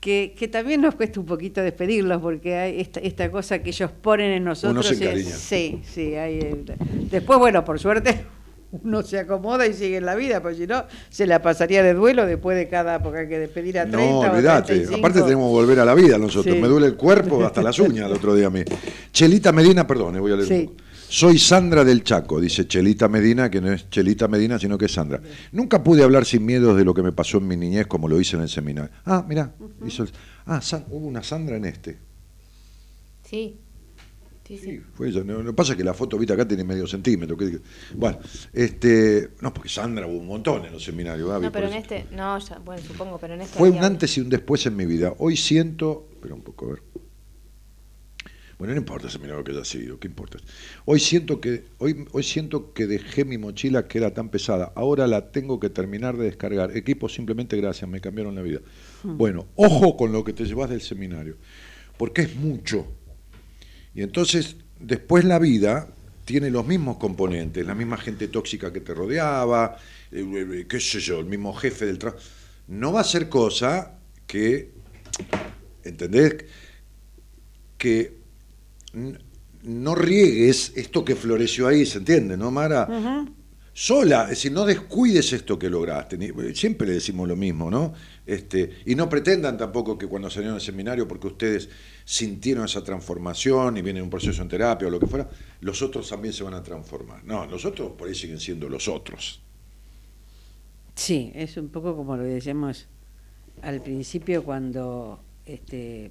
que, 0.00 0.34
que 0.36 0.48
también 0.48 0.80
nos 0.80 0.96
cuesta 0.96 1.20
un 1.20 1.26
poquito 1.26 1.60
despedirlos 1.62 2.20
porque 2.20 2.56
hay 2.56 2.80
esta, 2.80 2.98
esta 3.00 3.30
cosa 3.30 3.60
que 3.62 3.70
ellos 3.70 3.90
ponen 4.02 4.32
en 4.32 4.44
nosotros. 4.44 4.84
se 4.86 4.94
es- 4.94 5.00
encariña. 5.00 5.30
sí, 5.30 5.80
sí. 5.84 6.14
Hay, 6.16 6.64
después, 7.10 7.38
bueno, 7.38 7.64
por 7.64 7.78
suerte 7.78 8.24
uno 8.72 9.02
se 9.02 9.18
acomoda 9.18 9.66
y 9.66 9.74
sigue 9.74 9.98
en 9.98 10.06
la 10.06 10.14
vida, 10.14 10.40
porque 10.42 10.56
si 10.56 10.66
no, 10.66 10.84
se 11.10 11.26
la 11.26 11.40
pasaría 11.42 11.82
de 11.82 11.92
duelo 11.94 12.26
después 12.26 12.56
de 12.56 12.68
cada, 12.68 13.02
porque 13.02 13.20
hay 13.20 13.28
que 13.28 13.38
despedir 13.38 13.78
a 13.78 13.82
30 13.86 13.98
No, 14.00 14.20
olvídate. 14.32 14.66
35. 14.74 14.98
Aparte 14.98 15.20
tenemos 15.22 15.48
que 15.48 15.52
volver 15.52 15.78
a 15.80 15.84
la 15.84 15.94
vida 15.94 16.16
nosotros. 16.18 16.54
Sí. 16.54 16.60
Me 16.60 16.68
duele 16.68 16.86
el 16.86 16.96
cuerpo 16.96 17.44
hasta 17.44 17.62
las 17.62 17.78
uñas 17.78 18.06
el 18.06 18.12
otro 18.16 18.34
día 18.34 18.46
a 18.46 18.50
mí. 18.50 18.62
Chelita 19.12 19.52
Medina, 19.52 19.86
perdón, 19.86 20.18
voy 20.20 20.32
a 20.32 20.36
leer 20.36 20.48
Sí. 20.48 20.54
un 20.54 20.66
poco. 20.68 20.82
Soy 21.08 21.38
Sandra 21.38 21.84
del 21.84 22.02
Chaco, 22.04 22.40
dice 22.40 22.66
Chelita 22.66 23.06
Medina, 23.06 23.50
que 23.50 23.60
no 23.60 23.70
es 23.70 23.90
Chelita 23.90 24.28
Medina, 24.28 24.58
sino 24.58 24.78
que 24.78 24.86
es 24.86 24.92
Sandra. 24.92 25.20
Nunca 25.52 25.84
pude 25.84 26.02
hablar 26.02 26.24
sin 26.24 26.46
miedos 26.46 26.74
de 26.74 26.86
lo 26.86 26.94
que 26.94 27.02
me 27.02 27.12
pasó 27.12 27.36
en 27.36 27.48
mi 27.48 27.56
niñez, 27.58 27.86
como 27.86 28.08
lo 28.08 28.18
hice 28.18 28.36
en 28.36 28.42
el 28.42 28.48
seminario. 28.48 28.90
Ah, 29.04 29.22
mirá, 29.28 29.52
hizo 29.86 30.04
el- 30.04 30.10
ah, 30.46 30.62
San- 30.62 30.86
hubo 30.88 31.06
una 31.06 31.22
Sandra 31.22 31.56
en 31.56 31.66
este. 31.66 31.98
Sí. 33.28 33.58
Sí, 34.58 34.58
sí. 34.64 34.80
Fue 34.94 35.08
ella. 35.08 35.22
No, 35.24 35.42
lo 35.42 35.50
que 35.50 35.56
pasa 35.56 35.76
que 35.76 35.82
la 35.84 35.94
foto, 35.94 36.18
viste, 36.18 36.32
acá 36.34 36.46
tiene 36.46 36.64
medio 36.64 36.86
centímetro. 36.86 37.36
que- 37.36 37.58
Bueno, 37.96 38.18
este, 38.52 39.30
no, 39.40 39.52
porque 39.54 39.68
Sandra 39.68 40.06
hubo 40.06 40.18
un 40.18 40.26
montón 40.26 40.64
en 40.66 40.72
los 40.72 40.84
seminarios. 40.84 41.28
Gaby, 41.28 41.46
No, 41.46 41.52
pero 41.52 41.68
en 41.68 41.74
este, 41.74 42.06
no, 42.12 42.38
ya, 42.38 42.58
bueno, 42.58 42.82
supongo, 42.86 43.18
pero 43.18 43.34
en 43.34 43.40
este 43.42 43.58
Fue 43.58 43.70
un 43.70 43.82
antes 43.82 44.16
y 44.18 44.20
un 44.20 44.28
después 44.28 44.66
en 44.66 44.76
mi 44.76 44.84
vida. 44.86 45.14
Hoy 45.18 45.36
siento. 45.36 46.08
Espera 46.12 46.34
un 46.34 46.42
poco, 46.42 46.66
a 46.66 46.68
ver. 46.74 46.82
Bueno, 48.58 48.74
no 48.74 48.78
importa 48.80 49.08
ese 49.08 49.18
milagro 49.18 49.42
que 49.42 49.50
haya 49.50 49.64
sido, 49.64 49.98
¿qué 49.98 50.06
importa? 50.06 50.38
Hoy 50.84 51.00
siento 51.00 51.40
que 51.40 51.64
hoy, 51.78 52.04
hoy 52.12 52.22
siento 52.22 52.72
que 52.72 52.86
dejé 52.86 53.24
mi 53.24 53.36
mochila 53.36 53.88
que 53.88 53.98
era 53.98 54.14
tan 54.14 54.28
pesada. 54.28 54.72
Ahora 54.76 55.08
la 55.08 55.32
tengo 55.32 55.58
que 55.58 55.68
terminar 55.68 56.16
de 56.16 56.26
descargar. 56.26 56.76
Equipo, 56.76 57.08
simplemente 57.08 57.56
gracias, 57.56 57.90
me 57.90 58.00
cambiaron 58.00 58.36
la 58.36 58.42
vida. 58.42 58.60
Bueno, 59.02 59.46
ojo 59.56 59.96
con 59.96 60.12
lo 60.12 60.22
que 60.22 60.32
te 60.32 60.44
llevas 60.44 60.70
del 60.70 60.80
seminario, 60.80 61.36
porque 61.96 62.22
es 62.22 62.36
mucho. 62.36 62.86
Y 63.94 64.02
entonces, 64.02 64.56
después 64.80 65.24
la 65.24 65.38
vida 65.38 65.88
tiene 66.24 66.50
los 66.50 66.66
mismos 66.66 66.96
componentes, 66.96 67.66
la 67.66 67.74
misma 67.74 67.96
gente 67.96 68.28
tóxica 68.28 68.72
que 68.72 68.80
te 68.80 68.94
rodeaba, 68.94 69.76
eh, 70.10 70.24
eh, 70.24 70.66
qué 70.68 70.80
sé 70.80 71.00
yo, 71.00 71.20
el 71.20 71.26
mismo 71.26 71.52
jefe 71.52 71.86
del 71.86 71.98
trabajo. 71.98 72.22
No 72.68 72.92
va 72.92 73.00
a 73.00 73.04
ser 73.04 73.28
cosa 73.28 73.98
que, 74.26 74.70
¿entendés? 75.84 76.44
Que 77.76 78.16
no 79.64 79.94
riegues 79.94 80.72
esto 80.76 81.04
que 81.04 81.16
floreció 81.16 81.66
ahí, 81.66 81.84
¿se 81.84 81.98
entiende, 81.98 82.36
no, 82.36 82.50
Mara? 82.50 83.26
Sola, 83.74 84.24
es 84.24 84.30
decir, 84.30 84.52
no 84.52 84.66
descuides 84.66 85.32
esto 85.32 85.58
que 85.58 85.70
lograste. 85.70 86.18
Siempre 86.54 86.86
le 86.86 86.94
decimos 86.94 87.26
lo 87.26 87.36
mismo, 87.36 87.70
¿no? 87.70 87.94
Este, 88.26 88.82
y 88.84 88.94
no 88.94 89.08
pretendan 89.08 89.56
tampoco 89.56 89.96
que 89.96 90.06
cuando 90.06 90.28
salieron 90.30 90.56
al 90.56 90.60
seminario, 90.60 91.08
porque 91.08 91.26
ustedes 91.26 91.68
sintieron 92.04 92.64
esa 92.64 92.82
transformación 92.82 93.76
y 93.76 93.82
viene 93.82 94.02
un 94.02 94.10
proceso 94.10 94.42
en 94.42 94.48
terapia 94.48 94.88
o 94.88 94.90
lo 94.90 95.00
que 95.00 95.06
fuera, 95.06 95.28
los 95.60 95.82
otros 95.82 96.08
también 96.08 96.34
se 96.34 96.42
van 96.42 96.54
a 96.54 96.62
transformar. 96.62 97.24
No, 97.24 97.46
los 97.46 97.64
otros 97.64 97.92
por 97.92 98.08
ahí 98.08 98.14
siguen 98.14 98.40
siendo 98.40 98.68
los 98.68 98.88
otros. 98.88 99.40
Sí, 100.94 101.32
es 101.34 101.56
un 101.56 101.68
poco 101.68 101.96
como 101.96 102.16
lo 102.16 102.22
decíamos 102.24 102.86
al 103.62 103.80
principio 103.80 104.42
cuando 104.44 105.20
este, 105.46 106.10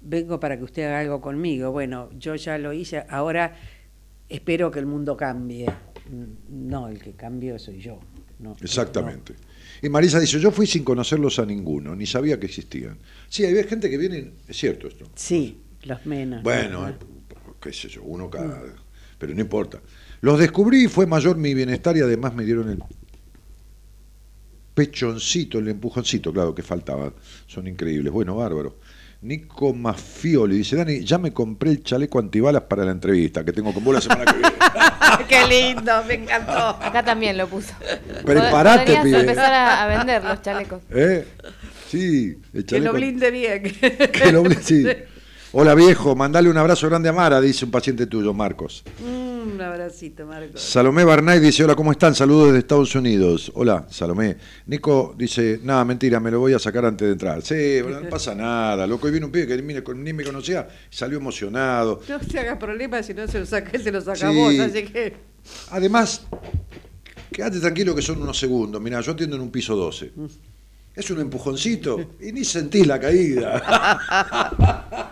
vengo 0.00 0.40
para 0.40 0.56
que 0.56 0.64
usted 0.64 0.84
haga 0.84 1.00
algo 1.00 1.20
conmigo. 1.20 1.70
Bueno, 1.70 2.10
yo 2.18 2.34
ya 2.34 2.58
lo 2.58 2.72
hice, 2.72 3.04
ahora 3.08 3.54
espero 4.28 4.70
que 4.70 4.78
el 4.78 4.86
mundo 4.86 5.16
cambie. 5.16 5.66
No, 6.48 6.88
el 6.88 7.00
que 7.00 7.12
cambio 7.12 7.58
soy 7.58 7.80
yo. 7.80 8.00
no, 8.40 8.56
Exactamente. 8.60 9.34
Y 9.82 9.88
Marisa 9.88 10.20
dice, 10.20 10.38
yo 10.38 10.52
fui 10.52 10.66
sin 10.66 10.84
conocerlos 10.84 11.40
a 11.40 11.44
ninguno, 11.44 11.96
ni 11.96 12.06
sabía 12.06 12.38
que 12.38 12.46
existían. 12.46 12.98
Sí, 13.28 13.44
hay 13.44 13.64
gente 13.64 13.90
que 13.90 13.98
viene, 13.98 14.30
es 14.46 14.56
cierto 14.56 14.86
esto. 14.86 15.10
Sí, 15.16 15.60
los 15.82 16.06
menos. 16.06 16.42
Bueno, 16.44 16.82
¿no? 16.82 16.88
eh, 16.88 16.94
qué 17.60 17.72
sé 17.72 17.88
yo, 17.88 18.02
uno 18.04 18.30
cada... 18.30 18.62
Pero 19.18 19.34
no 19.34 19.40
importa. 19.40 19.80
Los 20.20 20.38
descubrí 20.38 20.84
y 20.84 20.88
fue 20.88 21.06
mayor 21.06 21.36
mi 21.36 21.52
bienestar 21.52 21.96
y 21.96 22.00
además 22.00 22.34
me 22.34 22.44
dieron 22.44 22.68
el 22.70 22.82
pechoncito, 24.74 25.58
el 25.58 25.68
empujoncito, 25.68 26.32
claro, 26.32 26.54
que 26.54 26.62
faltaba. 26.62 27.12
Son 27.46 27.66
increíbles. 27.66 28.12
Bueno, 28.12 28.36
bárbaro. 28.36 28.78
Nico 29.22 29.72
Mafioli 29.72 30.58
dice, 30.58 30.74
Dani, 30.76 31.04
ya 31.04 31.16
me 31.16 31.32
compré 31.32 31.70
el 31.70 31.82
chaleco 31.84 32.18
antibalas 32.18 32.62
para 32.62 32.84
la 32.84 32.90
entrevista 32.90 33.44
que 33.44 33.52
tengo 33.52 33.72
con 33.72 33.84
vos 33.84 33.94
la 33.94 34.00
semana 34.00 34.24
que 34.24 34.32
viene. 34.32 34.54
¡Qué 35.28 35.46
lindo! 35.46 35.92
Me 36.08 36.14
encantó. 36.14 36.52
Acá 36.52 37.04
también 37.04 37.38
lo 37.38 37.46
puso. 37.46 37.72
Preparate, 38.24 38.84
Podrías 38.84 39.04
pibe. 39.04 39.20
empezar 39.20 39.52
a, 39.52 39.84
a 39.84 39.86
vender 39.98 40.24
los 40.24 40.42
chalecos. 40.42 40.82
¿Eh? 40.90 41.24
Sí, 41.88 42.36
el 42.52 42.64
Que 42.64 42.80
lo 42.80 42.86
chaleco... 42.86 42.92
blinde 42.94 43.30
bien. 43.30 43.62
que 43.62 44.32
lo 44.32 44.42
blinde, 44.42 44.62
sí. 44.62 44.84
Hola 45.54 45.74
viejo, 45.74 46.16
mandale 46.16 46.48
un 46.48 46.56
abrazo 46.56 46.88
grande 46.88 47.10
a 47.10 47.12
Mara, 47.12 47.38
dice 47.40 47.66
un 47.66 47.70
paciente 47.70 48.06
tuyo, 48.06 48.32
Marcos. 48.32 48.82
Mm, 49.04 49.52
Un 49.52 49.60
abracito, 49.60 50.24
Marco. 50.24 50.56
Salomé 50.56 51.04
Barnay 51.04 51.40
dice, 51.40 51.62
hola, 51.64 51.74
¿cómo 51.74 51.92
están? 51.92 52.14
Saludos 52.14 52.46
desde 52.46 52.60
Estados 52.60 52.94
Unidos. 52.94 53.52
Hola, 53.54 53.86
Salomé. 53.90 54.36
Nico 54.66 55.14
dice, 55.18 55.60
nada, 55.62 55.84
mentira, 55.84 56.20
me 56.20 56.30
lo 56.30 56.40
voy 56.40 56.54
a 56.54 56.58
sacar 56.58 56.86
antes 56.86 57.06
de 57.06 57.12
entrar. 57.12 57.42
Sí, 57.42 57.82
bueno, 57.82 58.00
no 58.00 58.08
pasa 58.08 58.34
nada, 58.34 58.86
loco. 58.86 59.08
Y 59.08 59.10
viene 59.10 59.26
un 59.26 59.32
pibe 59.32 59.46
que 59.46 59.62
ni, 59.94 60.12
me 60.14 60.24
conocía, 60.24 60.66
salió 60.88 61.18
emocionado. 61.18 62.00
No 62.08 62.18
te 62.18 62.38
hagas 62.38 62.56
problemas 62.56 63.04
si 63.04 63.12
no 63.12 63.28
se 63.28 63.40
lo 63.40 63.46
saca, 63.46 63.70
él 63.74 63.82
se 63.82 63.92
lo 63.92 64.00
saca 64.00 64.30
Sí. 64.30 64.34
vos, 64.36 64.58
así 64.58 64.84
que... 64.84 65.14
Además, 65.70 66.24
quédate 67.30 67.60
tranquilo 67.60 67.94
que 67.94 68.00
son 68.02 68.22
unos 68.22 68.38
segundos. 68.38 68.80
Mirá, 68.80 69.02
yo 69.02 69.12
atiendo 69.12 69.36
en 69.36 69.42
un 69.42 69.50
piso 69.50 69.76
12. 69.76 70.12
Es 70.94 71.10
un 71.10 71.20
empujoncito 71.20 71.98
y 72.20 72.32
ni 72.32 72.42
sentís 72.44 72.86
la 72.86 72.98
caída. 72.98 75.08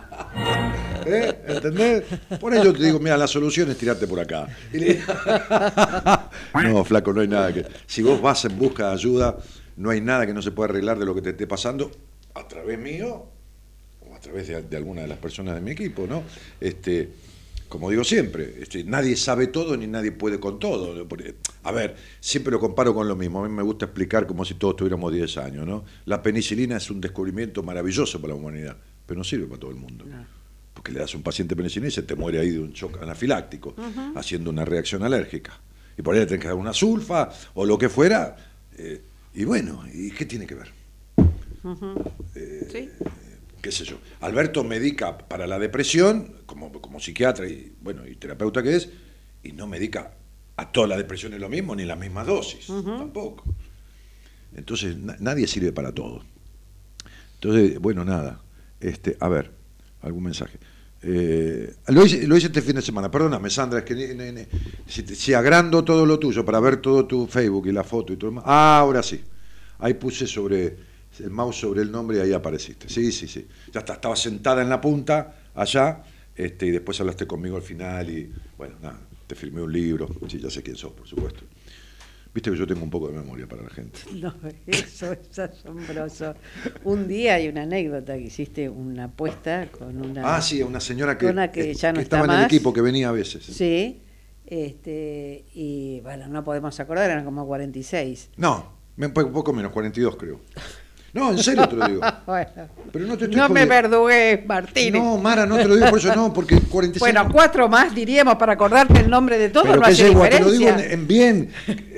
¿Eh? 1.05 1.33
¿Entendés? 1.47 2.03
Por 2.39 2.53
ello 2.53 2.73
te 2.73 2.83
digo, 2.83 2.99
mira, 2.99 3.17
la 3.17 3.27
solución 3.27 3.69
es 3.71 3.77
tirarte 3.77 4.07
por 4.07 4.19
acá. 4.19 4.47
Le- 4.71 4.99
No, 6.63 6.83
flaco, 6.83 7.13
no 7.13 7.21
hay 7.21 7.27
nada 7.27 7.53
que. 7.53 7.65
Si 7.87 8.01
vos 8.01 8.21
vas 8.21 8.45
en 8.45 8.57
busca 8.57 8.87
de 8.87 8.93
ayuda, 8.93 9.37
no 9.77 9.89
hay 9.89 10.01
nada 10.01 10.25
que 10.25 10.33
no 10.33 10.41
se 10.41 10.51
pueda 10.51 10.69
arreglar 10.69 10.99
de 10.99 11.05
lo 11.05 11.15
que 11.15 11.21
te 11.21 11.29
esté 11.31 11.47
pasando 11.47 11.91
a 12.33 12.47
través 12.47 12.77
mío 12.79 13.25
o 14.09 14.15
a 14.15 14.19
través 14.19 14.47
de, 14.47 14.61
de 14.61 14.77
alguna 14.77 15.01
de 15.01 15.07
las 15.07 15.17
personas 15.17 15.55
de 15.55 15.61
mi 15.61 15.71
equipo, 15.71 16.05
¿no? 16.07 16.23
Este, 16.59 17.09
como 17.69 17.89
digo 17.89 18.03
siempre, 18.03 18.55
este, 18.61 18.83
nadie 18.83 19.15
sabe 19.15 19.47
todo 19.47 19.77
ni 19.77 19.87
nadie 19.87 20.11
puede 20.11 20.39
con 20.39 20.59
todo. 20.59 21.07
A 21.63 21.71
ver, 21.71 21.95
siempre 22.19 22.51
lo 22.51 22.59
comparo 22.59 22.93
con 22.93 23.07
lo 23.07 23.15
mismo. 23.15 23.43
A 23.43 23.47
mí 23.47 23.53
me 23.53 23.63
gusta 23.63 23.85
explicar 23.85 24.27
como 24.27 24.43
si 24.45 24.55
todos 24.55 24.75
tuviéramos 24.75 25.11
10 25.13 25.37
años, 25.37 25.65
¿no? 25.65 25.85
La 26.05 26.21
penicilina 26.21 26.77
es 26.77 26.91
un 26.91 26.99
descubrimiento 27.01 27.63
maravilloso 27.63 28.19
para 28.21 28.33
la 28.33 28.39
humanidad, 28.39 28.77
pero 29.05 29.17
no 29.19 29.23
sirve 29.23 29.45
para 29.47 29.59
todo 29.59 29.71
el 29.71 29.77
mundo. 29.77 30.05
Porque 30.81 30.93
le 30.93 30.99
das 31.01 31.13
a 31.13 31.17
un 31.17 31.21
paciente 31.21 31.55
penicilina 31.55 31.89
y 31.89 31.91
se 31.91 32.01
te 32.01 32.15
muere 32.15 32.39
ahí 32.39 32.49
de 32.49 32.59
un 32.59 32.71
shock 32.73 33.03
anafiláctico, 33.03 33.75
haciendo 34.15 34.49
una 34.49 34.65
reacción 34.65 35.03
alérgica. 35.03 35.53
Y 35.95 36.01
por 36.01 36.15
ahí 36.15 36.21
le 36.21 36.25
tenés 36.25 36.41
que 36.41 36.47
dar 36.47 36.55
una 36.57 36.73
sulfa 36.73 37.29
o 37.53 37.65
lo 37.67 37.77
que 37.77 37.87
fuera. 37.87 38.35
eh, 38.79 38.99
y 39.35 39.43
bueno, 39.43 39.83
¿y 39.93 40.09
qué 40.09 40.25
tiene 40.25 40.47
que 40.47 40.55
ver? 40.55 40.71
Sí. 42.71 42.89
qué 43.61 43.71
sé 43.71 43.85
yo. 43.85 43.99
Alberto 44.21 44.63
medica 44.63 45.19
para 45.19 45.45
la 45.45 45.59
depresión, 45.59 46.37
como, 46.47 46.71
como 46.81 46.99
psiquiatra 46.99 47.47
y 47.47 47.73
bueno, 47.81 48.07
y 48.07 48.15
terapeuta 48.15 48.63
que 48.63 48.75
es, 48.75 48.89
y 49.43 49.51
no 49.51 49.67
medica 49.67 50.15
a 50.57 50.71
toda 50.71 50.87
la 50.87 50.97
depresión 50.97 51.35
es 51.35 51.39
lo 51.39 51.47
mismo, 51.47 51.75
ni 51.75 51.85
las 51.85 51.99
mismas 51.99 52.25
dosis, 52.25 52.65
tampoco. 52.65 53.43
Entonces, 54.55 54.97
na- 54.97 55.15
nadie 55.19 55.45
sirve 55.45 55.71
para 55.73 55.91
todo. 55.91 56.23
Entonces, 57.35 57.77
bueno, 57.77 58.03
nada. 58.03 58.41
Este, 58.79 59.15
a 59.19 59.29
ver, 59.29 59.51
algún 60.01 60.23
mensaje. 60.23 60.57
Eh, 61.03 61.73
lo, 61.87 62.05
hice, 62.05 62.27
lo 62.27 62.37
hice 62.37 62.47
este 62.47 62.61
fin 62.61 62.75
de 62.75 62.81
semana, 62.81 63.09
perdóname, 63.09 63.49
Sandra, 63.49 63.79
es 63.79 63.85
que 63.85 63.95
ni- 63.95 64.45
si, 65.15 65.33
agrando 65.33 65.83
todo 65.83 66.05
lo 66.05 66.19
tuyo 66.19 66.45
para 66.45 66.59
ver 66.59 66.77
todo 66.77 67.07
tu 67.07 67.25
Facebook 67.27 67.67
y 67.67 67.71
la 67.71 67.83
foto 67.83 68.13
y 68.13 68.17
todo 68.17 68.31
lo. 68.31 68.43
Ah, 68.45 68.79
ahora 68.79 69.01
sí. 69.01 69.21
Ahí 69.79 69.95
puse 69.95 70.27
sobre 70.27 70.77
el 71.19 71.29
mouse 71.31 71.57
sobre 71.57 71.81
el 71.81 71.91
nombre 71.91 72.17
y 72.17 72.19
ahí 72.21 72.33
apareciste. 72.33 72.87
Sí, 72.87 73.11
sí, 73.11 73.27
sí. 73.27 73.47
Ya 73.73 73.79
está, 73.79 73.93
estaba 73.93 74.15
sentada 74.15 74.61
en 74.61 74.69
la 74.69 74.79
punta 74.79 75.35
allá 75.55 76.03
este, 76.35 76.67
y 76.67 76.71
después 76.71 76.99
hablaste 76.99 77.25
conmigo 77.25 77.55
al 77.55 77.63
final 77.63 78.09
y 78.09 78.31
bueno, 78.57 78.75
nada, 78.81 78.99
te 79.25 79.33
firmé 79.35 79.61
un 79.61 79.71
libro. 79.71 80.07
Sí, 80.27 80.39
ya 80.39 80.49
sé 80.51 80.61
quién 80.61 80.75
sos, 80.75 80.93
por 80.93 81.07
supuesto. 81.07 81.41
Viste 82.33 82.49
que 82.49 82.57
yo 82.57 82.65
tengo 82.65 82.83
un 82.83 82.89
poco 82.89 83.07
de 83.09 83.13
memoria 83.17 83.47
para 83.47 83.63
la 83.63 83.69
gente. 83.69 83.99
No, 84.13 84.33
eso 84.67 85.11
es 85.11 85.37
asombroso. 85.39 86.33
Un 86.83 87.07
día 87.07 87.35
hay 87.35 87.47
una 87.49 87.63
anécdota 87.63 88.13
que 88.17 88.23
hiciste 88.23 88.69
una 88.69 89.05
apuesta 89.05 89.67
con 89.71 89.97
una... 90.05 90.35
Ah, 90.35 90.41
sí, 90.41 90.61
una 90.63 90.79
señora 90.79 91.17
que, 91.17 91.25
Una 91.27 91.51
que 91.51 91.73
ya 91.73 91.91
no 91.91 91.99
está 91.99 92.17
estaba 92.17 92.25
en 92.25 92.31
el 92.31 92.37
más. 92.37 92.45
equipo, 92.45 92.71
que 92.71 92.81
venía 92.81 93.09
a 93.09 93.11
veces. 93.11 93.43
Sí, 93.45 94.01
este, 94.45 95.45
y 95.53 95.99
bueno, 96.01 96.27
no 96.27 96.43
podemos 96.43 96.79
acordar, 96.79 97.09
eran 97.09 97.25
como 97.25 97.45
46. 97.45 98.31
No, 98.37 98.73
un 98.97 99.13
poco 99.13 99.53
menos, 99.53 99.71
42 99.71 100.15
creo. 100.17 100.41
No, 101.13 101.31
en 101.31 101.37
serio 101.39 101.67
te 101.67 101.75
lo 101.75 101.87
digo. 101.87 102.01
Bueno, 102.25 102.49
Pero 102.91 103.05
no 103.05 103.17
te 103.17 103.25
estoy 103.25 103.37
no 103.37 103.49
me 103.49 103.65
verdugues, 103.65 104.45
Martínez. 104.45 105.01
No, 105.01 105.17
Mara, 105.17 105.45
no 105.45 105.57
te 105.57 105.65
lo 105.67 105.75
digo 105.75 105.89
por 105.89 105.99
eso, 105.99 106.15
no, 106.15 106.31
porque 106.31 106.55
46. 106.59 106.99
bueno, 106.99 107.27
cuatro 107.31 107.67
más 107.67 107.93
diríamos 107.93 108.35
para 108.35 108.53
acordarte 108.53 108.99
el 108.99 109.09
nombre 109.09 109.37
de 109.37 109.49
todo, 109.49 109.63
Pero 109.63 109.75
no 109.77 109.85
hace 109.85 109.95
yegua, 110.07 110.29
te 110.29 110.39
lo 110.39 110.51
digo 110.51 110.59
diferencia. 110.65 110.85
en, 110.93 110.99
en 111.01 111.07
bien. 111.07 111.49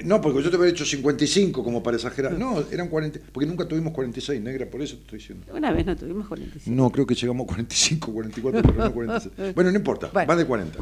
No, 0.05 0.19
porque 0.19 0.41
yo 0.41 0.49
te 0.49 0.55
había 0.55 0.69
dicho 0.69 0.83
55 0.85 1.63
como 1.63 1.83
para 1.83 1.97
exagerar. 1.97 2.33
No, 2.33 2.63
eran 2.71 2.87
40, 2.89 3.19
porque 3.31 3.45
nunca 3.47 3.67
tuvimos 3.67 3.93
46, 3.93 4.41
negra, 4.41 4.65
por 4.65 4.81
eso 4.81 4.95
te 4.95 5.01
estoy 5.03 5.19
diciendo. 5.19 5.45
Una 5.53 5.71
vez 5.71 5.85
no 5.85 5.95
tuvimos 5.95 6.27
45. 6.27 6.75
No, 6.75 6.89
creo 6.89 7.05
que 7.05 7.13
llegamos 7.15 7.43
a 7.45 7.47
45, 7.53 8.13
44, 8.13 8.61
pero 8.63 8.73
no 8.85 8.93
46. 8.93 9.53
Bueno, 9.55 9.71
no 9.71 9.77
importa, 9.77 10.09
Bueno. 10.11 10.27
más 10.27 10.37
de 10.37 10.45
40. 10.45 10.79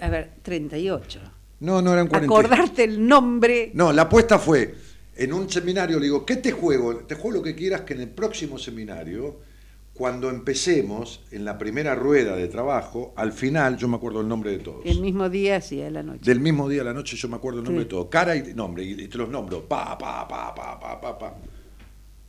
A 0.00 0.08
ver, 0.08 0.30
38. 0.42 1.20
No, 1.60 1.82
no 1.82 1.92
eran 1.92 2.06
40. 2.08 2.24
Acordarte 2.32 2.84
el 2.84 3.06
nombre. 3.06 3.70
No, 3.74 3.92
la 3.92 4.02
apuesta 4.02 4.38
fue, 4.38 4.74
en 5.16 5.32
un 5.32 5.50
seminario 5.50 5.98
le 5.98 6.04
digo, 6.06 6.24
¿qué 6.24 6.36
te 6.36 6.52
juego? 6.52 6.96
Te 6.98 7.14
juego 7.14 7.38
lo 7.38 7.42
que 7.42 7.54
quieras 7.54 7.82
que 7.82 7.94
en 7.94 8.00
el 8.00 8.08
próximo 8.08 8.58
seminario, 8.58 9.38
cuando 9.92 10.30
empecemos 10.30 11.20
en 11.30 11.44
la 11.44 11.58
primera 11.58 11.94
rueda 11.94 12.34
de 12.36 12.48
trabajo, 12.48 13.12
al 13.16 13.32
final, 13.32 13.76
yo 13.76 13.86
me 13.88 13.96
acuerdo 13.96 14.20
el 14.22 14.28
nombre 14.28 14.52
de 14.52 14.58
todos. 14.58 14.80
El 14.86 15.00
mismo 15.00 15.28
día, 15.28 15.56
hacia 15.56 15.90
la 15.90 16.02
noche. 16.02 16.20
Del 16.24 16.40
mismo 16.40 16.68
día 16.68 16.80
a 16.82 16.84
la 16.84 16.94
noche 16.94 17.16
yo 17.16 17.28
me 17.28 17.36
acuerdo 17.36 17.58
el 17.58 17.64
nombre 17.64 17.82
Sí. 17.82 17.84
de 17.86 17.90
todos. 17.90 18.06
Cara 18.08 18.34
y 18.36 18.54
nombre, 18.54 18.82
y 18.84 19.08
te 19.08 19.18
los 19.18 19.28
nombro. 19.28 19.66
Pa, 19.68 19.98
pa, 19.98 20.26
pa, 20.26 20.54
pa, 20.54 20.80
pa, 20.80 21.00
pa, 21.00 21.18
pa. 21.18 21.34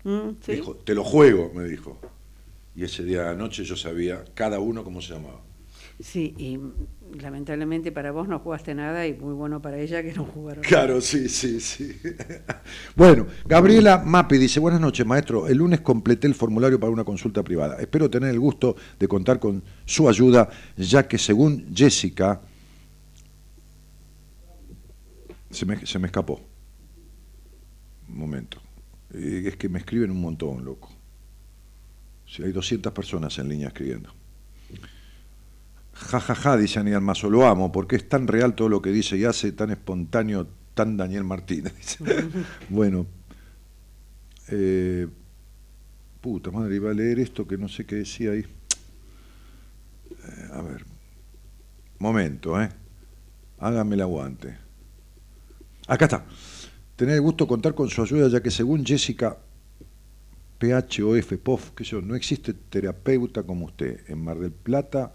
Mm, 0.03 0.29
¿sí? 0.43 0.53
Dijo, 0.53 0.75
te 0.75 0.93
lo 0.95 1.03
juego, 1.03 1.51
me 1.53 1.63
dijo. 1.63 1.97
Y 2.75 2.83
ese 2.83 3.03
día 3.03 3.19
de 3.21 3.25
la 3.27 3.35
noche 3.35 3.63
yo 3.63 3.75
sabía 3.77 4.23
cada 4.33 4.59
uno 4.59 4.83
cómo 4.83 5.01
se 5.01 5.13
llamaba. 5.13 5.39
Sí, 5.99 6.33
y 6.37 6.57
lamentablemente 7.19 7.91
para 7.91 8.11
vos 8.11 8.27
no 8.27 8.39
jugaste 8.39 8.73
nada 8.75 9.05
y 9.07 9.13
muy 9.13 9.33
bueno 9.33 9.61
para 9.61 9.77
ella 9.79 10.03
que 10.03 10.13
no 10.13 10.25
jugaron. 10.25 10.63
Claro, 10.63 11.01
sí, 11.01 11.27
sí, 11.29 11.59
sí. 11.59 11.99
Bueno, 12.95 13.27
Gabriela 13.45 13.97
Mapi 14.05 14.37
dice, 14.37 14.59
buenas 14.59 14.79
noches, 14.81 15.05
maestro. 15.05 15.47
El 15.47 15.57
lunes 15.57 15.81
completé 15.81 16.27
el 16.27 16.35
formulario 16.35 16.79
para 16.79 16.91
una 16.91 17.03
consulta 17.03 17.43
privada. 17.43 17.77
Espero 17.79 18.09
tener 18.09 18.29
el 18.29 18.39
gusto 18.39 18.75
de 18.99 19.07
contar 19.07 19.39
con 19.39 19.63
su 19.85 20.07
ayuda, 20.07 20.49
ya 20.77 21.07
que 21.07 21.17
según 21.17 21.73
Jessica, 21.73 22.41
se 25.49 25.65
me, 25.65 25.85
se 25.85 25.99
me 25.99 26.07
escapó. 26.07 26.41
Un 28.09 28.17
momento. 28.17 28.61
Eh, 29.13 29.43
Es 29.47 29.57
que 29.57 29.69
me 29.69 29.79
escriben 29.79 30.11
un 30.11 30.21
montón, 30.21 30.63
loco. 30.65 30.89
Si 32.25 32.43
hay 32.43 32.51
200 32.51 32.93
personas 32.93 33.37
en 33.39 33.49
línea 33.49 33.67
escribiendo. 33.67 34.13
Ja, 36.09 36.19
ja, 36.19 36.35
ja, 36.35 36.57
dice 36.57 36.79
Aníbal 36.79 37.01
Mazo, 37.01 37.29
lo 37.29 37.45
amo, 37.45 37.71
porque 37.71 37.95
es 37.95 38.09
tan 38.09 38.27
real 38.27 38.55
todo 38.55 38.69
lo 38.69 38.81
que 38.81 38.91
dice 38.91 39.17
y 39.17 39.25
hace, 39.25 39.51
tan 39.51 39.69
espontáneo, 39.69 40.47
tan 40.73 40.97
Daniel 40.97 41.23
Martínez. 41.23 41.97
bueno, 42.69 43.05
eh, 44.49 45.07
puta 46.19 46.51
madre, 46.51 46.75
iba 46.75 46.91
a 46.91 46.93
leer 46.93 47.19
esto 47.19 47.47
que 47.47 47.57
no 47.57 47.69
sé 47.69 47.85
qué 47.85 47.97
decía 47.97 48.31
ahí. 48.31 48.39
Eh, 50.09 50.49
a 50.51 50.61
ver, 50.61 50.85
momento, 51.99 52.59
¿eh? 52.59 52.69
Hágame 53.59 53.95
el 53.95 54.01
aguante. 54.01 54.57
Acá 55.87 56.05
está. 56.05 56.25
Tener 56.95 57.15
el 57.15 57.21
gusto 57.21 57.45
de 57.45 57.49
contar 57.49 57.75
con 57.75 57.89
su 57.89 58.01
ayuda, 58.01 58.27
ya 58.27 58.41
que 58.41 58.49
según 58.49 58.85
Jessica 58.85 59.37
PHOF, 60.57 61.33
POF, 61.37 61.71
que 61.71 61.83
yo, 61.83 62.01
no 62.01 62.15
existe 62.15 62.53
terapeuta 62.53 63.43
como 63.43 63.65
usted 63.65 64.01
en 64.07 64.23
Mar 64.23 64.39
del 64.39 64.51
Plata 64.51 65.13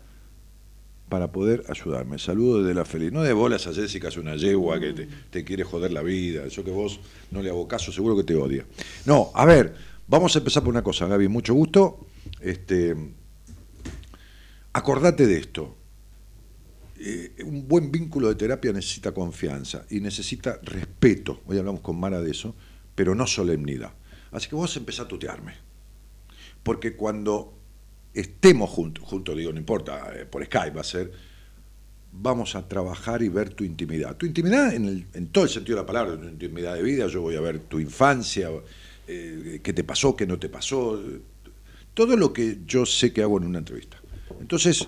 para 1.08 1.30
poder 1.30 1.64
ayudarme. 1.68 2.18
Saludo 2.18 2.62
desde 2.62 2.74
la 2.74 2.84
feliz. 2.84 3.12
No 3.12 3.22
de 3.22 3.32
bolas 3.32 3.66
a 3.66 3.72
Jessica, 3.72 4.08
es 4.08 4.16
una 4.16 4.36
yegua 4.36 4.80
que 4.80 5.08
te, 5.30 5.44
quiere 5.44 5.64
joder 5.64 5.92
la 5.92 6.02
vida. 6.02 6.46
Yo 6.48 6.64
que 6.64 6.70
vos 6.70 7.00
no 7.30 7.42
le 7.42 7.50
hago 7.50 7.68
caso, 7.68 7.92
seguro 7.92 8.16
que 8.16 8.24
te 8.24 8.34
odia. 8.34 8.66
No, 9.04 9.30
a 9.34 9.44
ver, 9.44 9.74
vamos 10.08 10.34
a 10.34 10.38
empezar 10.38 10.62
por 10.62 10.70
una 10.70 10.82
cosa, 10.82 11.06
Gaby. 11.06 11.28
Mucho 11.28 11.54
gusto. 11.54 12.06
Este, 12.40 12.96
acordate 14.72 15.26
de 15.26 15.38
esto. 15.38 15.76
Eh, 16.98 17.44
un 17.44 17.68
buen 17.68 17.92
vínculo 17.92 18.28
de 18.28 18.34
terapia 18.34 18.72
necesita 18.72 19.12
confianza 19.12 19.84
y 19.90 20.00
necesita 20.00 20.58
respeto. 20.62 21.40
Hoy 21.46 21.58
hablamos 21.58 21.82
con 21.82 22.00
Mara 22.00 22.20
de 22.20 22.32
eso, 22.32 22.54
pero 22.94 23.14
no 23.14 23.26
solemnidad. 23.26 23.92
Así 24.32 24.48
que 24.48 24.56
vos 24.56 24.76
empezá 24.76 25.04
a 25.04 25.08
tutearme. 25.08 25.54
Porque 26.64 26.96
cuando 26.96 27.55
estemos 28.20 28.70
juntos, 28.70 29.04
juntos 29.04 29.36
digo, 29.36 29.52
no 29.52 29.58
importa, 29.58 30.12
eh, 30.14 30.26
por 30.26 30.44
Skype 30.44 30.70
va 30.70 30.80
a 30.80 30.84
ser, 30.84 31.12
vamos 32.12 32.54
a 32.54 32.66
trabajar 32.66 33.22
y 33.22 33.28
ver 33.28 33.50
tu 33.50 33.62
intimidad. 33.62 34.16
Tu 34.16 34.26
intimidad 34.26 34.74
en, 34.74 35.26
todo 35.28 35.44
el 35.44 35.50
sentido 35.50 35.76
de 35.76 35.82
la 35.82 35.86
palabra, 35.86 36.18
tu 36.18 36.26
intimidad 36.26 36.74
de 36.74 36.82
vida, 36.82 37.06
yo 37.06 37.20
voy 37.20 37.36
a 37.36 37.40
ver 37.40 37.60
tu 37.60 37.78
infancia, 37.78 38.50
eh, 39.06 39.60
qué 39.62 39.72
te 39.72 39.84
pasó, 39.84 40.16
qué 40.16 40.26
no 40.26 40.38
te 40.38 40.48
pasó, 40.48 41.00
todo 41.94 42.16
lo 42.16 42.32
que 42.32 42.58
yo 42.66 42.86
sé 42.86 43.12
que 43.12 43.22
hago 43.22 43.38
en 43.38 43.44
una 43.44 43.58
entrevista. 43.58 43.98
Entonces, 44.40 44.86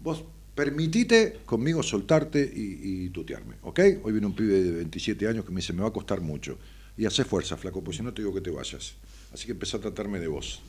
vos 0.00 0.24
permitite 0.54 1.40
conmigo 1.44 1.82
soltarte 1.82 2.40
y, 2.54 3.08
tutearme, 3.10 3.56
¿ok? 3.62 3.80
Hoy 4.02 4.12
viene 4.12 4.26
un 4.26 4.34
pibe 4.34 4.62
de 4.62 4.70
27 4.70 5.26
años 5.28 5.44
que 5.44 5.50
me 5.50 5.60
dice, 5.60 5.72
me 5.72 5.82
va 5.82 5.88
a 5.88 5.92
costar 5.92 6.20
mucho. 6.20 6.58
Y 6.96 7.06
hace 7.06 7.24
fuerza, 7.24 7.56
flaco, 7.56 7.82
porque 7.82 7.98
si 7.98 8.02
no 8.04 8.14
te 8.14 8.22
digo 8.22 8.32
que 8.32 8.40
te 8.40 8.50
vayas. 8.50 8.94
Así 9.32 9.46
que 9.46 9.52
empezá 9.52 9.78
a 9.78 9.80
tratarme 9.80 10.20
de 10.20 10.28
vos. 10.28 10.62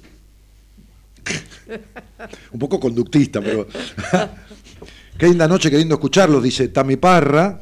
un 2.51 2.59
poco 2.59 2.79
conductista, 2.79 3.41
pero... 3.41 3.67
Qué 5.17 5.27
linda 5.27 5.47
noche, 5.47 5.71
qué 5.71 5.77
lindo 5.77 5.95
escucharlos, 5.95 6.43
dice 6.43 6.67
Tami 6.67 6.97
Parra. 6.97 7.61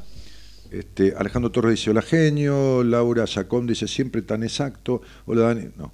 Este, 0.71 1.13
Alejandro 1.15 1.51
Torres 1.51 1.75
dice, 1.75 1.91
hola 1.91 2.01
genio. 2.01 2.83
Laura 2.83 3.27
Sacón 3.27 3.67
dice, 3.67 3.87
siempre 3.87 4.23
tan 4.23 4.41
exacto. 4.41 5.03
Hola 5.27 5.41
Dani. 5.43 5.67
No. 5.77 5.93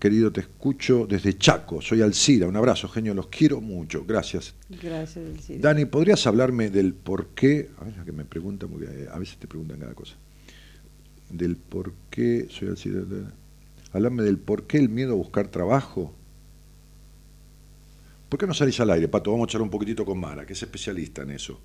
Querido, 0.00 0.32
te 0.32 0.40
escucho 0.40 1.06
desde 1.08 1.38
Chaco. 1.38 1.80
Soy 1.80 2.02
Alcira. 2.02 2.48
Un 2.48 2.56
abrazo, 2.56 2.88
genio. 2.88 3.14
Los 3.14 3.28
quiero 3.28 3.60
mucho. 3.60 4.04
Gracias. 4.04 4.54
Gracias, 4.68 5.24
Alcira. 5.24 5.60
Dani, 5.60 5.84
¿podrías 5.84 6.26
hablarme 6.26 6.70
del 6.70 6.92
por 6.92 7.28
qué? 7.28 7.70
A 7.78 7.84
veces 7.84 8.02
que 8.04 8.10
me 8.10 8.24
preguntan, 8.24 8.68
a 9.12 9.18
veces 9.20 9.36
te 9.38 9.46
preguntan 9.46 9.78
cada 9.78 9.94
cosa. 9.94 10.16
Del 11.30 11.54
por 11.56 11.92
qué, 12.10 12.48
soy 12.50 12.66
Alcira. 12.66 13.02
Hablarme 13.92 14.24
del 14.24 14.38
por 14.38 14.66
qué 14.66 14.78
el 14.78 14.88
miedo 14.88 15.12
a 15.12 15.16
buscar 15.16 15.46
trabajo. 15.46 16.15
¿Por 18.28 18.40
qué 18.40 18.46
no 18.46 18.54
salís 18.54 18.78
al 18.80 18.90
aire, 18.90 19.08
Pato? 19.08 19.30
Vamos 19.30 19.48
a 19.48 19.52
charlar 19.52 19.64
un 19.64 19.70
poquitito 19.70 20.04
con 20.04 20.18
Mara, 20.18 20.44
que 20.44 20.52
es 20.52 20.62
especialista 20.62 21.22
en 21.22 21.30
eso. 21.30 21.60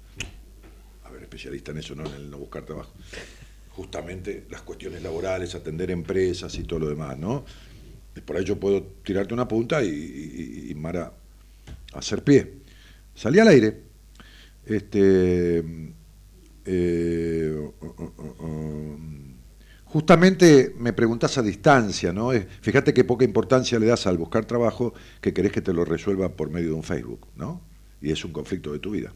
A 1.04 1.10
ver, 1.10 1.24
especialista 1.24 1.72
en 1.72 1.80
eso, 1.80 1.96
no 1.96 2.06
en 2.06 2.14
el 2.14 2.30
no 2.30 2.38
buscar 2.38 2.64
trabajo. 2.64 2.92
Justamente 3.72 4.46
las 4.50 4.62
cuestiones 4.62 5.02
laborales, 5.02 5.56
atender 5.56 5.90
empresas 5.90 6.54
y 6.56 6.64
todo 6.64 6.80
lo 6.80 6.90
demás, 6.90 7.18
¿no? 7.18 7.46
Por 8.26 8.38
ahí 8.38 8.44
yo 8.44 8.60
puedo 8.60 8.84
tirarte 9.04 9.34
una 9.34 9.48
punta 9.48 9.84
y, 9.84 10.74
Mara 10.76 11.12
hacer 11.94 12.24
pie. 12.24 12.54
Salí 13.16 13.40
al 13.40 13.48
aire. 13.48 13.82
Este. 14.66 15.64
eh, 16.66 17.72
uh, 17.82 17.86
uh, 17.86 18.46
um, 18.46 19.31
Justamente 19.92 20.74
me 20.80 20.94
preguntás 20.94 21.38
a 21.38 21.42
distancia, 21.42 22.14
¿no? 22.14 22.32
Fíjate 22.62 22.94
qué 22.94 23.04
poca 23.04 23.26
importancia 23.26 23.78
le 23.78 23.88
das 23.88 24.08
al 24.08 24.18
buscar 24.18 24.46
trabajo 24.46 24.94
que 25.20 25.34
querés 25.34 25.52
que 25.52 25.60
te 25.60 25.74
lo 25.74 25.84
resuelva 25.84 26.30
por 26.30 26.50
medio 26.50 26.70
de 26.70 26.76
un 26.76 26.84
Facebook, 26.84 27.28
¿no? 27.36 27.60
Y 28.02 28.10
es 28.10 28.24
un 28.24 28.32
conflicto 28.32 28.72
de 28.72 28.80
tu 28.80 28.92
vida. 28.92 29.14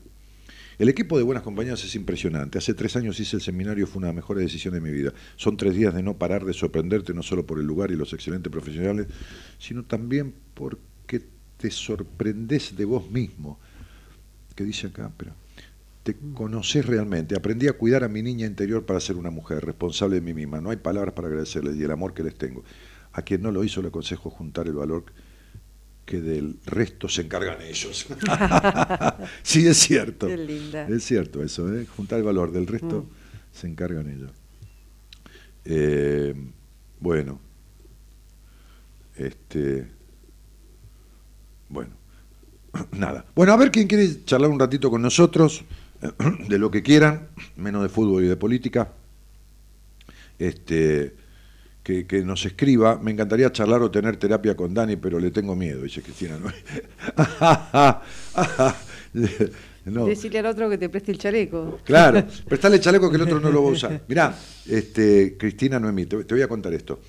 El 0.77 0.89
equipo 0.89 1.17
de 1.17 1.23
Buenas 1.23 1.43
Compañías 1.43 1.81
es 1.85 1.95
impresionante. 1.95 2.57
Hace 2.57 2.73
tres 2.73 2.97
años 2.97 3.17
hice 3.21 3.37
el 3.37 3.41
seminario, 3.41 3.87
fue 3.87 3.99
una 3.99 4.07
de 4.07 4.15
las 4.15 4.15
mejores 4.17 4.63
de 4.69 4.81
mi 4.81 4.91
vida. 4.91 5.13
Son 5.37 5.55
tres 5.55 5.75
días 5.75 5.93
de 5.93 6.03
no 6.03 6.17
parar 6.17 6.43
de 6.43 6.51
sorprenderte, 6.51 7.13
no 7.13 7.23
solo 7.23 7.45
por 7.45 7.57
el 7.57 7.65
lugar 7.65 7.91
y 7.91 7.95
los 7.95 8.11
excelentes 8.11 8.51
profesionales, 8.51 9.07
sino 9.57 9.85
también 9.85 10.33
porque 10.53 11.21
te 11.55 11.71
sorprendes 11.71 12.75
de 12.75 12.83
vos 12.83 13.09
mismo. 13.09 13.61
¿Qué 14.53 14.65
dice 14.65 14.87
acá? 14.87 15.09
Pero 15.15 15.31
te 16.05 16.15
conoces 16.35 16.85
realmente. 16.85 17.35
Aprendí 17.35 17.67
a 17.67 17.73
cuidar 17.73 18.03
a 18.03 18.07
mi 18.07 18.21
niña 18.21 18.45
interior 18.45 18.85
para 18.85 18.99
ser 18.99 19.15
una 19.15 19.31
mujer 19.31 19.65
responsable 19.65 20.17
de 20.17 20.21
mí 20.21 20.35
misma. 20.35 20.61
No 20.61 20.69
hay 20.69 20.77
palabras 20.77 21.15
para 21.15 21.29
agradecerles 21.29 21.75
y 21.77 21.83
el 21.83 21.89
amor 21.89 22.13
que 22.13 22.21
les 22.21 22.35
tengo. 22.35 22.63
A 23.13 23.23
quien 23.23 23.41
no 23.41 23.51
lo 23.51 23.63
hizo 23.63 23.81
le 23.81 23.87
aconsejo 23.87 24.29
juntar 24.29 24.67
el 24.67 24.73
valor 24.73 25.05
que 26.05 26.21
del 26.21 26.59
resto 26.67 27.09
se 27.09 27.23
encargan 27.23 27.59
ellos. 27.63 28.05
sí, 29.41 29.65
es 29.65 29.77
cierto. 29.77 30.27
Qué 30.27 30.37
linda. 30.37 30.87
Es 30.87 31.03
cierto 31.05 31.41
eso, 31.41 31.73
¿eh? 31.73 31.87
juntar 31.87 32.19
el 32.19 32.25
valor 32.25 32.51
del 32.51 32.67
resto 32.67 33.07
se 33.51 33.65
encargan 33.65 34.07
ellos. 34.07 34.31
Eh, 35.65 36.35
bueno, 36.99 37.39
este, 39.15 39.87
bueno, 41.67 41.95
nada. 42.91 43.25
Bueno, 43.33 43.53
a 43.53 43.57
ver 43.57 43.71
quién 43.71 43.87
quiere 43.87 44.23
charlar 44.23 44.51
un 44.51 44.59
ratito 44.59 44.91
con 44.91 45.01
nosotros, 45.01 45.65
de 46.49 46.59
lo 46.59 46.71
que 46.71 46.83
quieran, 46.83 47.29
menos 47.55 47.83
de 47.83 47.89
fútbol 47.89 48.23
y 48.23 48.27
de 48.27 48.37
política. 48.37 48.93
Este, 50.37 51.15
que, 51.85 52.07
que 52.07 52.23
nos 52.23 52.45
escriba. 52.45 52.97
Me 52.97 53.11
encantaría 53.11 53.51
charlar 53.51 53.81
o 53.81 53.91
tener 53.91 54.17
terapia 54.17 54.55
con 54.55 54.73
Dani, 54.73 54.95
pero 54.95 55.19
le 55.19 55.29
tengo 55.31 55.55
miedo, 55.55 55.83
dice 55.83 56.01
Cristina. 56.01 56.37
¿no? 56.39 56.51
Decirle 60.07 60.39
al 60.39 60.47
otro 60.47 60.67
que 60.67 60.79
te 60.79 60.89
preste 60.89 61.11
el 61.11 61.19
chaleco. 61.19 61.79
Claro, 61.83 62.25
prestale 62.49 62.79
chaleco 62.79 63.09
que 63.09 63.17
el 63.17 63.21
otro 63.21 63.39
no 63.39 63.51
lo 63.51 63.63
va 63.63 63.69
a 63.69 63.73
usar. 63.73 64.01
Mirá, 64.07 64.35
este, 64.67 65.37
Cristina 65.37 65.79
Noemí, 65.79 66.07
te, 66.07 66.23
te 66.23 66.33
voy 66.33 66.41
a 66.41 66.47
contar 66.47 66.73
esto. 66.73 67.01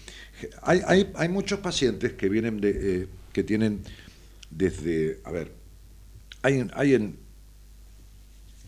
Hay, 0.63 0.83
hay, 0.87 1.11
hay 1.15 1.29
muchos 1.31 1.61
pacientes 1.61 2.13
que 2.13 2.29
vienen 2.29 2.61
de, 2.61 2.71
eh, 3.03 3.07
que 3.33 3.43
tienen 3.43 3.81
desde, 4.51 5.21
a 5.25 5.31
ver, 5.31 5.53
hay 6.43 6.95
en, 6.95 7.17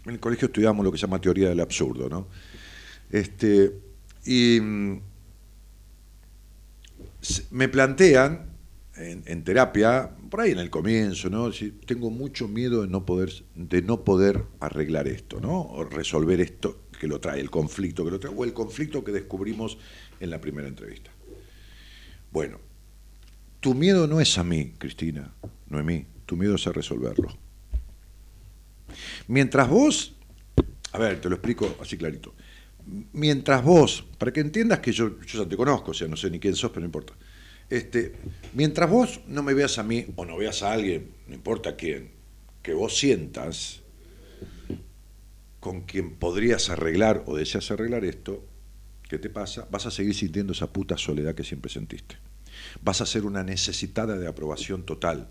en 0.08 0.14
el 0.14 0.20
colegio 0.20 0.46
estudiamos 0.46 0.84
lo 0.84 0.92
que 0.92 0.98
se 0.98 1.02
llama 1.02 1.20
teoría 1.20 1.48
del 1.48 1.60
absurdo, 1.60 2.08
¿no? 2.08 2.28
Este, 3.10 3.72
y 4.24 4.60
mm, 4.60 5.00
me 7.50 7.68
plantean 7.68 8.48
en, 8.96 9.44
terapia, 9.44 10.10
por 10.28 10.40
ahí 10.40 10.52
en 10.52 10.58
el 10.58 10.70
comienzo, 10.70 11.30
¿no? 11.30 11.50
Tengo 11.86 12.10
mucho 12.10 12.48
miedo 12.48 12.82
de 12.82 12.88
no 12.88 13.06
poder, 13.06 13.32
de 13.54 13.82
no 13.82 14.04
poder 14.04 14.44
arreglar 14.60 15.06
esto, 15.06 15.40
¿no? 15.40 15.60
O 15.60 15.84
resolver 15.84 16.40
esto 16.40 16.82
que 16.98 17.06
lo 17.06 17.20
trae, 17.20 17.40
el 17.40 17.50
conflicto 17.50 18.04
que 18.04 18.10
lo 18.10 18.18
trae, 18.18 18.34
o 18.34 18.44
el 18.44 18.52
conflicto 18.52 19.04
que 19.04 19.12
descubrimos 19.12 19.78
en 20.18 20.30
la 20.30 20.40
primera 20.40 20.66
entrevista. 20.66 21.10
Bueno, 22.32 22.58
tu 23.60 23.74
miedo 23.74 24.06
no 24.06 24.20
es 24.20 24.36
a 24.36 24.44
mí, 24.44 24.74
Cristina, 24.78 25.32
no 25.68 25.78
es 25.78 25.84
mí, 25.84 26.06
tu 26.26 26.36
miedo 26.36 26.56
es 26.56 26.66
a 26.66 26.72
resolverlo. 26.72 27.47
Mientras 29.26 29.68
vos, 29.68 30.14
a 30.92 30.98
ver, 30.98 31.20
te 31.20 31.28
lo 31.28 31.36
explico 31.36 31.76
así 31.80 31.96
clarito. 31.96 32.34
Mientras 33.12 33.62
vos, 33.62 34.04
para 34.16 34.32
que 34.32 34.40
entiendas 34.40 34.80
que 34.80 34.92
yo, 34.92 35.20
yo 35.20 35.42
ya 35.42 35.48
te 35.48 35.56
conozco, 35.56 35.90
o 35.90 35.94
sea, 35.94 36.08
no 36.08 36.16
sé 36.16 36.30
ni 36.30 36.38
quién 36.38 36.56
sos, 36.56 36.70
pero 36.70 36.80
no 36.80 36.86
importa. 36.86 37.14
Este, 37.68 38.14
mientras 38.54 38.88
vos 38.88 39.20
no 39.26 39.42
me 39.42 39.52
veas 39.52 39.78
a 39.78 39.82
mí 39.82 40.06
o 40.16 40.24
no 40.24 40.38
veas 40.38 40.62
a 40.62 40.72
alguien, 40.72 41.10
no 41.26 41.34
importa 41.34 41.76
quién, 41.76 42.12
que 42.62 42.72
vos 42.72 42.96
sientas 42.96 43.82
con 45.60 45.82
quien 45.82 46.14
podrías 46.14 46.70
arreglar 46.70 47.24
o 47.26 47.36
deseas 47.36 47.70
arreglar 47.70 48.04
esto, 48.04 48.44
¿qué 49.08 49.18
te 49.18 49.28
pasa? 49.28 49.66
Vas 49.70 49.86
a 49.86 49.90
seguir 49.90 50.14
sintiendo 50.14 50.52
esa 50.52 50.72
puta 50.72 50.96
soledad 50.96 51.34
que 51.34 51.44
siempre 51.44 51.70
sentiste. 51.70 52.16
Vas 52.80 53.00
a 53.00 53.06
ser 53.06 53.24
una 53.24 53.42
necesitada 53.42 54.16
de 54.16 54.28
aprobación 54.28 54.84
total. 54.84 55.28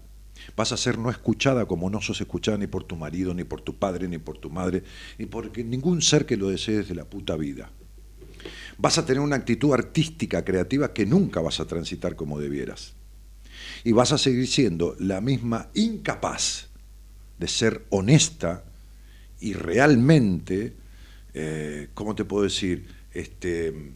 Vas 0.55 0.71
a 0.71 0.77
ser 0.77 0.97
no 0.97 1.09
escuchada 1.09 1.65
como 1.65 1.89
no 1.89 2.01
sos 2.01 2.21
escuchada 2.21 2.57
ni 2.57 2.67
por 2.67 2.83
tu 2.83 2.95
marido, 2.95 3.33
ni 3.33 3.43
por 3.43 3.61
tu 3.61 3.77
padre, 3.77 4.07
ni 4.07 4.17
por 4.17 4.37
tu 4.37 4.49
madre, 4.49 4.83
ni 5.17 5.25
por 5.25 5.55
ningún 5.57 6.01
ser 6.01 6.25
que 6.25 6.37
lo 6.37 6.49
desee 6.49 6.77
desde 6.77 6.95
la 6.95 7.05
puta 7.05 7.35
vida. 7.35 7.71
Vas 8.77 8.97
a 8.97 9.05
tener 9.05 9.21
una 9.21 9.35
actitud 9.35 9.73
artística, 9.73 10.43
creativa, 10.43 10.93
que 10.93 11.05
nunca 11.05 11.41
vas 11.41 11.59
a 11.59 11.65
transitar 11.65 12.15
como 12.15 12.39
debieras. 12.39 12.93
Y 13.83 13.91
vas 13.91 14.11
a 14.11 14.17
seguir 14.17 14.47
siendo 14.47 14.95
la 14.99 15.21
misma 15.21 15.69
incapaz 15.73 16.67
de 17.39 17.47
ser 17.47 17.85
honesta 17.89 18.65
y 19.39 19.53
realmente, 19.53 20.75
eh, 21.33 21.89
¿cómo 21.93 22.15
te 22.15 22.25
puedo 22.25 22.43
decir? 22.43 22.87
Este, 23.11 23.93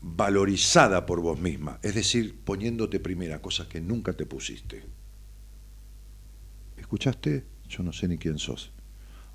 valorizada 0.00 1.04
por 1.04 1.20
vos 1.20 1.40
misma, 1.40 1.78
es 1.82 1.94
decir, 1.94 2.38
poniéndote 2.44 3.00
primera, 3.00 3.42
cosas 3.42 3.66
que 3.66 3.80
nunca 3.80 4.12
te 4.12 4.24
pusiste. 4.24 4.84
¿Escuchaste? 6.86 7.44
Yo 7.68 7.82
no 7.82 7.92
sé 7.92 8.06
ni 8.06 8.16
quién 8.16 8.38
sos. 8.38 8.70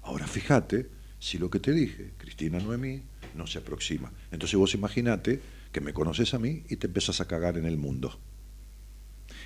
Ahora 0.04 0.26
fíjate 0.26 0.90
si 1.20 1.38
lo 1.38 1.50
que 1.50 1.60
te 1.60 1.74
dije, 1.74 2.14
Cristina 2.18 2.60
Noemí, 2.60 3.02
no 3.36 3.46
se 3.46 3.60
aproxima. 3.60 4.10
Entonces 4.32 4.58
vos 4.58 4.74
imaginate 4.74 5.42
que 5.74 5.82
me 5.82 5.92
conoces 5.92 6.34
a 6.34 6.40
mí 6.40 6.64
y 6.70 6.78
te 6.78 6.88
empiezas 6.88 7.20
a 7.20 7.28
cagar 7.28 7.58
en 7.58 7.66
el 7.66 7.78
mundo. 7.78 8.18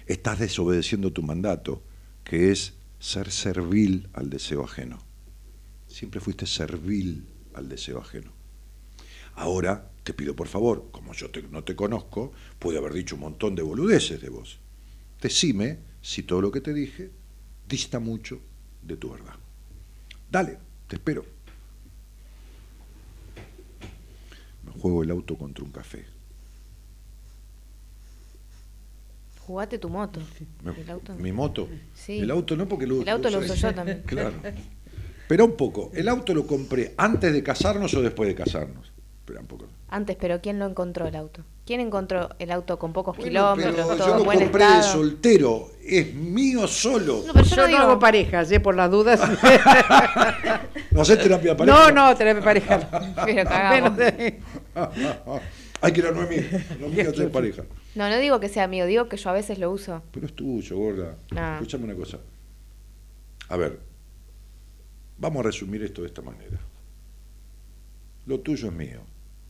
Estás 0.06 0.38
desobedeciendo 0.38 1.14
tu 1.14 1.24
mandato, 1.24 1.82
que 2.24 2.52
es 2.52 2.76
ser 3.00 3.32
servil 3.32 4.08
al 4.14 4.30
deseo 4.30 4.64
ajeno. 4.64 5.00
Siempre 5.88 6.20
fuiste 6.20 6.46
servil 6.46 7.26
al 7.56 7.68
deseo 7.68 8.00
ajeno. 8.00 8.32
Ahora 9.34 9.90
te 10.04 10.14
pido 10.14 10.36
por 10.36 10.48
favor, 10.48 10.90
como 10.92 11.14
yo 11.14 11.30
no 11.50 11.64
te 11.64 11.76
conozco, 11.76 12.34
puede 12.60 12.78
haber 12.78 12.94
dicho 12.94 13.16
un 13.16 13.22
montón 13.22 13.56
de 13.56 13.64
boludeces 13.64 14.22
de 14.22 14.30
vos. 14.30 14.60
Decime 15.20 15.80
si 16.04 16.22
todo 16.22 16.40
lo 16.42 16.52
que 16.52 16.62
te 16.62 16.72
dije 16.72 17.25
dista 17.68 18.00
mucho 18.00 18.40
de 18.82 18.98
tu 18.98 19.10
verdad. 19.12 19.34
Dale, 20.32 20.58
te 20.88 20.96
espero. 20.96 21.26
Me 24.64 24.72
juego 24.80 25.04
el 25.04 25.12
auto 25.12 25.38
contra 25.38 25.64
un 25.64 25.72
café. 25.72 26.06
Jugate 29.46 29.78
tu 29.78 29.90
moto. 29.90 30.20
Me- 30.64 30.72
El 30.82 30.90
auto 30.90 31.14
no. 31.14 31.20
Mi 31.20 31.32
moto. 31.32 31.70
Sí. 31.94 32.20
El 32.20 32.32
auto 32.32 32.56
no 32.56 32.68
porque 32.68 32.88
lo 32.88 33.02
El 33.02 33.10
auto 33.10 33.30
lo 33.30 33.40
uso 33.40 33.54
yo 33.54 33.74
también. 33.74 34.02
Claro. 34.06 34.34
Pero 35.28 35.46
un 35.46 35.56
poco, 35.58 35.92
¿el 35.96 36.08
auto 36.08 36.34
lo 36.36 36.46
compré 36.46 36.94
antes 36.98 37.34
de 37.34 37.42
casarnos 37.42 37.94
o 37.96 38.02
después 38.02 38.28
de 38.28 38.36
casarnos? 38.36 38.92
Espera 39.26 39.40
un 39.42 39.48
poco. 39.48 39.66
Antes, 39.90 40.16
pero 40.20 40.40
¿quién 40.40 40.60
lo 40.60 40.68
encontró 40.68 41.08
el 41.08 41.16
auto? 41.16 41.44
¿Quién 41.66 41.80
encontró 41.80 42.30
el 42.38 42.52
auto 42.52 42.78
con 42.78 42.94
pocos 42.94 43.18
Bueno, 43.18 43.28
kilómetros, 43.28 43.74
pero 43.76 43.88
todo 43.98 44.08
yo 44.08 44.18
lo 44.20 44.24
buen 44.24 44.40
compré 44.40 44.66
de 44.68 44.84
soltero, 44.84 45.72
es 45.84 46.14
mío 46.14 46.68
solo. 46.68 47.24
No, 47.26 47.34
pero 47.34 47.44
yo 47.44 47.50
Yo 47.50 47.56
no 47.56 47.62
no 47.64 47.68
digo- 47.70 47.80
hago 47.80 48.00
parejas, 48.00 48.52
¿eh? 48.52 48.60
por 48.60 48.76
las 48.76 48.92
dudas. 48.92 49.20
¿No 50.92 51.02
haces 51.02 51.18
terapia 51.20 51.52
de 51.52 51.58
pareja? 51.58 51.92
no, 51.92 52.10
no, 52.10 52.16
terapia 52.16 52.44
pareja. 52.44 53.16
Pero 53.26 53.50
cagamos. 53.50 53.98
Menos 53.98 53.98
de- 53.98 54.40
Hay 55.82 55.92
que 55.92 56.00
ir 56.02 56.06
a 56.06 56.12
Noemí. 56.12 56.36
Noemí 56.80 57.00
hacer 57.02 57.32
pareja. 57.32 57.64
No, 57.96 58.08
no 58.10 58.18
digo 58.20 58.40
que 58.40 58.48
sea 58.48 58.68
mío, 58.68 58.86
digo 58.86 59.10
que 59.10 59.18
yo 59.18 59.30
a 59.32 59.34
veces 59.34 59.58
lo 59.58 59.72
uso. 59.72 60.04
Pero 60.12 60.28
es 60.28 60.36
tuyo, 60.36 60.78
gorda. 60.78 61.16
No. 61.32 61.54
Escúchame 61.56 61.86
una 61.86 61.96
cosa. 61.96 62.20
A 63.50 63.58
ver. 63.58 63.80
Vamos 65.18 65.40
a 65.40 65.44
resumir 65.48 65.82
esto 65.84 66.02
de 66.02 66.08
esta 66.10 66.22
manera. 66.22 66.60
Lo 68.28 68.40
tuyo 68.40 68.68
es 68.68 68.74
mío 68.74 69.00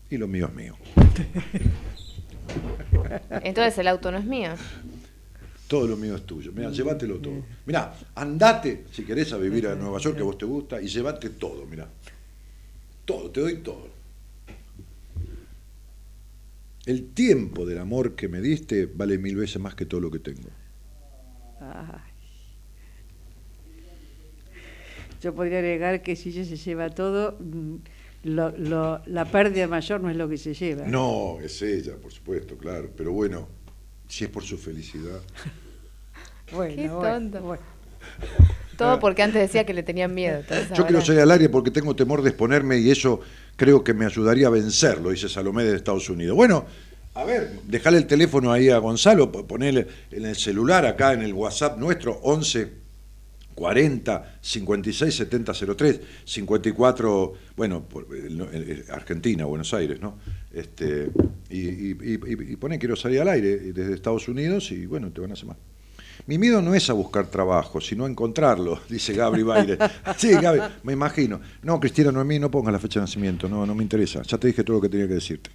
y 0.10 0.18
lo 0.18 0.28
mío 0.28 0.48
es 0.48 0.54
mío. 0.54 0.76
Entonces 3.44 3.78
el 3.78 3.88
auto 3.88 4.12
no 4.12 4.18
es 4.18 4.26
mío. 4.26 4.52
Todo 5.68 5.88
lo 5.88 5.98
mío 5.98 6.16
es 6.16 6.26
tuyo. 6.26 6.52
Mira, 6.54 6.70
llévatelo 6.70 7.18
todo. 7.18 7.44
Mira, 7.66 7.96
andate, 8.16 8.86
si 8.92 9.04
querés, 9.04 9.34
a 9.34 9.38
vivir 9.38 9.68
a 9.68 9.76
Nueva 9.76 9.98
York, 10.00 10.16
que 10.16 10.22
a 10.22 10.26
vos 10.26 10.38
te 10.38 10.46
gusta, 10.46 10.80
y 10.80 10.88
llévate 10.88 11.32
todo, 11.32 11.66
mira. 11.66 11.88
Todo, 13.04 13.32
te 13.32 13.42
doy 13.42 13.58
todo. 13.58 13.90
El 16.86 17.14
tiempo 17.14 17.66
del 17.66 17.80
amor 17.80 18.16
que 18.16 18.28
me 18.28 18.42
diste 18.42 18.86
vale 18.86 19.18
mil 19.18 19.36
veces 19.36 19.60
más 19.60 19.74
que 19.74 19.88
todo 19.88 20.02
lo 20.02 20.12
que 20.12 20.20
tengo. 20.20 20.50
Ay. 21.60 22.16
Yo 25.22 25.34
podría 25.34 25.58
agregar 25.58 26.04
que 26.04 26.16
si 26.16 26.30
ella 26.30 26.46
se 26.46 26.58
lleva 26.58 26.92
todo, 26.92 27.38
mm, 27.40 27.78
lo- 28.26 28.52
lo- 28.58 29.02
la 29.06 29.26
pérdida 29.26 29.68
mayor 29.68 30.02
no 30.02 30.10
es 30.10 30.18
lo 30.18 30.28
que 30.28 30.38
se 30.38 30.54
lleva. 30.54 30.86
No, 30.86 31.38
es 31.42 31.62
ella, 31.62 31.94
por 32.02 32.12
supuesto, 32.12 32.58
claro. 32.58 32.90
Pero 32.98 33.12
bueno, 33.14 33.48
si 34.08 34.26
es 34.26 34.30
por 34.30 34.44
su 34.44 34.58
felicidad. 34.58 35.20
Bueno, 36.52 36.76
Qué 36.76 36.88
tonto. 36.88 37.42
bueno. 37.42 37.64
Todo 38.78 39.00
porque 39.00 39.24
antes 39.24 39.42
decía 39.42 39.66
que 39.66 39.74
le 39.74 39.82
tenían 39.82 40.14
miedo. 40.14 40.44
Yo 40.76 40.86
quiero 40.86 41.02
salir 41.04 41.22
al 41.22 41.32
aire 41.32 41.50
porque 41.50 41.72
tengo 41.72 41.96
temor 41.96 42.22
de 42.22 42.30
exponerme 42.30 42.78
y 42.78 42.92
eso 42.92 43.20
creo 43.56 43.84
que 43.84 43.96
me 43.96 44.06
ayudaría 44.06 44.46
a 44.46 44.50
vencerlo, 44.52 45.10
dice 45.10 45.28
Salomé 45.28 45.64
de 45.64 45.76
Estados 45.76 46.08
Unidos. 46.08 46.36
Bueno, 46.36 46.66
a 47.16 47.24
ver, 47.24 47.62
dejale 47.64 47.98
el 47.98 48.06
teléfono 48.06 48.52
ahí 48.52 48.70
a 48.70 48.78
Gonzalo, 48.78 49.32
po- 49.32 49.48
ponele 49.48 49.88
en 50.12 50.26
el 50.26 50.36
celular 50.36 50.86
acá 50.86 51.14
en 51.14 51.24
el 51.24 51.34
WhatsApp 51.34 51.80
nuestro, 51.80 52.20
11 52.22 52.72
40 53.56 54.38
56 54.42 55.16
70 55.16 55.54
03 55.76 56.02
54 56.26 57.34
bueno 57.56 57.86
el- 58.22 58.42
el- 58.54 58.86
Argentina 58.92 59.46
Buenos 59.46 59.74
Aires 59.74 60.00
no 60.02 60.18
este 60.54 61.10
y, 61.50 61.60
y, 61.60 61.92
y- 61.92 62.52
y 62.52 62.56
pone 62.58 62.78
quiero 62.78 62.96
salir 62.96 63.22
al 63.22 63.30
aire 63.30 63.58
desde 63.74 63.94
Estados 63.94 64.28
Unidos 64.28 64.72
y 64.72 64.86
bueno 64.86 65.10
te 65.12 65.22
van 65.22 65.32
a 65.32 65.36
llamar 65.36 65.58
mi 66.28 66.38
miedo 66.38 66.62
no 66.62 66.74
es 66.74 66.90
a 66.90 66.94
buscar 66.94 67.28
trabajo, 67.28 67.80
sino 67.80 68.06
a 68.06 68.10
encontrarlo, 68.10 68.80
dice 68.90 69.14
Gabri 69.14 69.44
Baire. 69.44 69.78
Sí, 70.18 70.32
Gabri, 70.32 70.62
me 70.82 70.94
imagino. 70.94 71.40
No, 71.62 71.80
Cristina 71.80 72.12
Noemí, 72.12 72.40
no 72.40 72.50
pongas 72.50 72.72
la 72.74 72.80
fecha 72.80 73.00
de 73.00 73.04
nacimiento, 73.04 73.48
no, 73.48 73.64
no 73.66 73.76
me 73.76 73.84
interesa. 73.84 74.24
Ya 74.24 74.38
te 74.40 74.48
dije 74.48 74.64
todo 74.64 74.78
lo 74.78 74.82
que 74.82 74.90
tenía 74.90 75.08
que 75.08 75.16
decirte. 75.16 75.52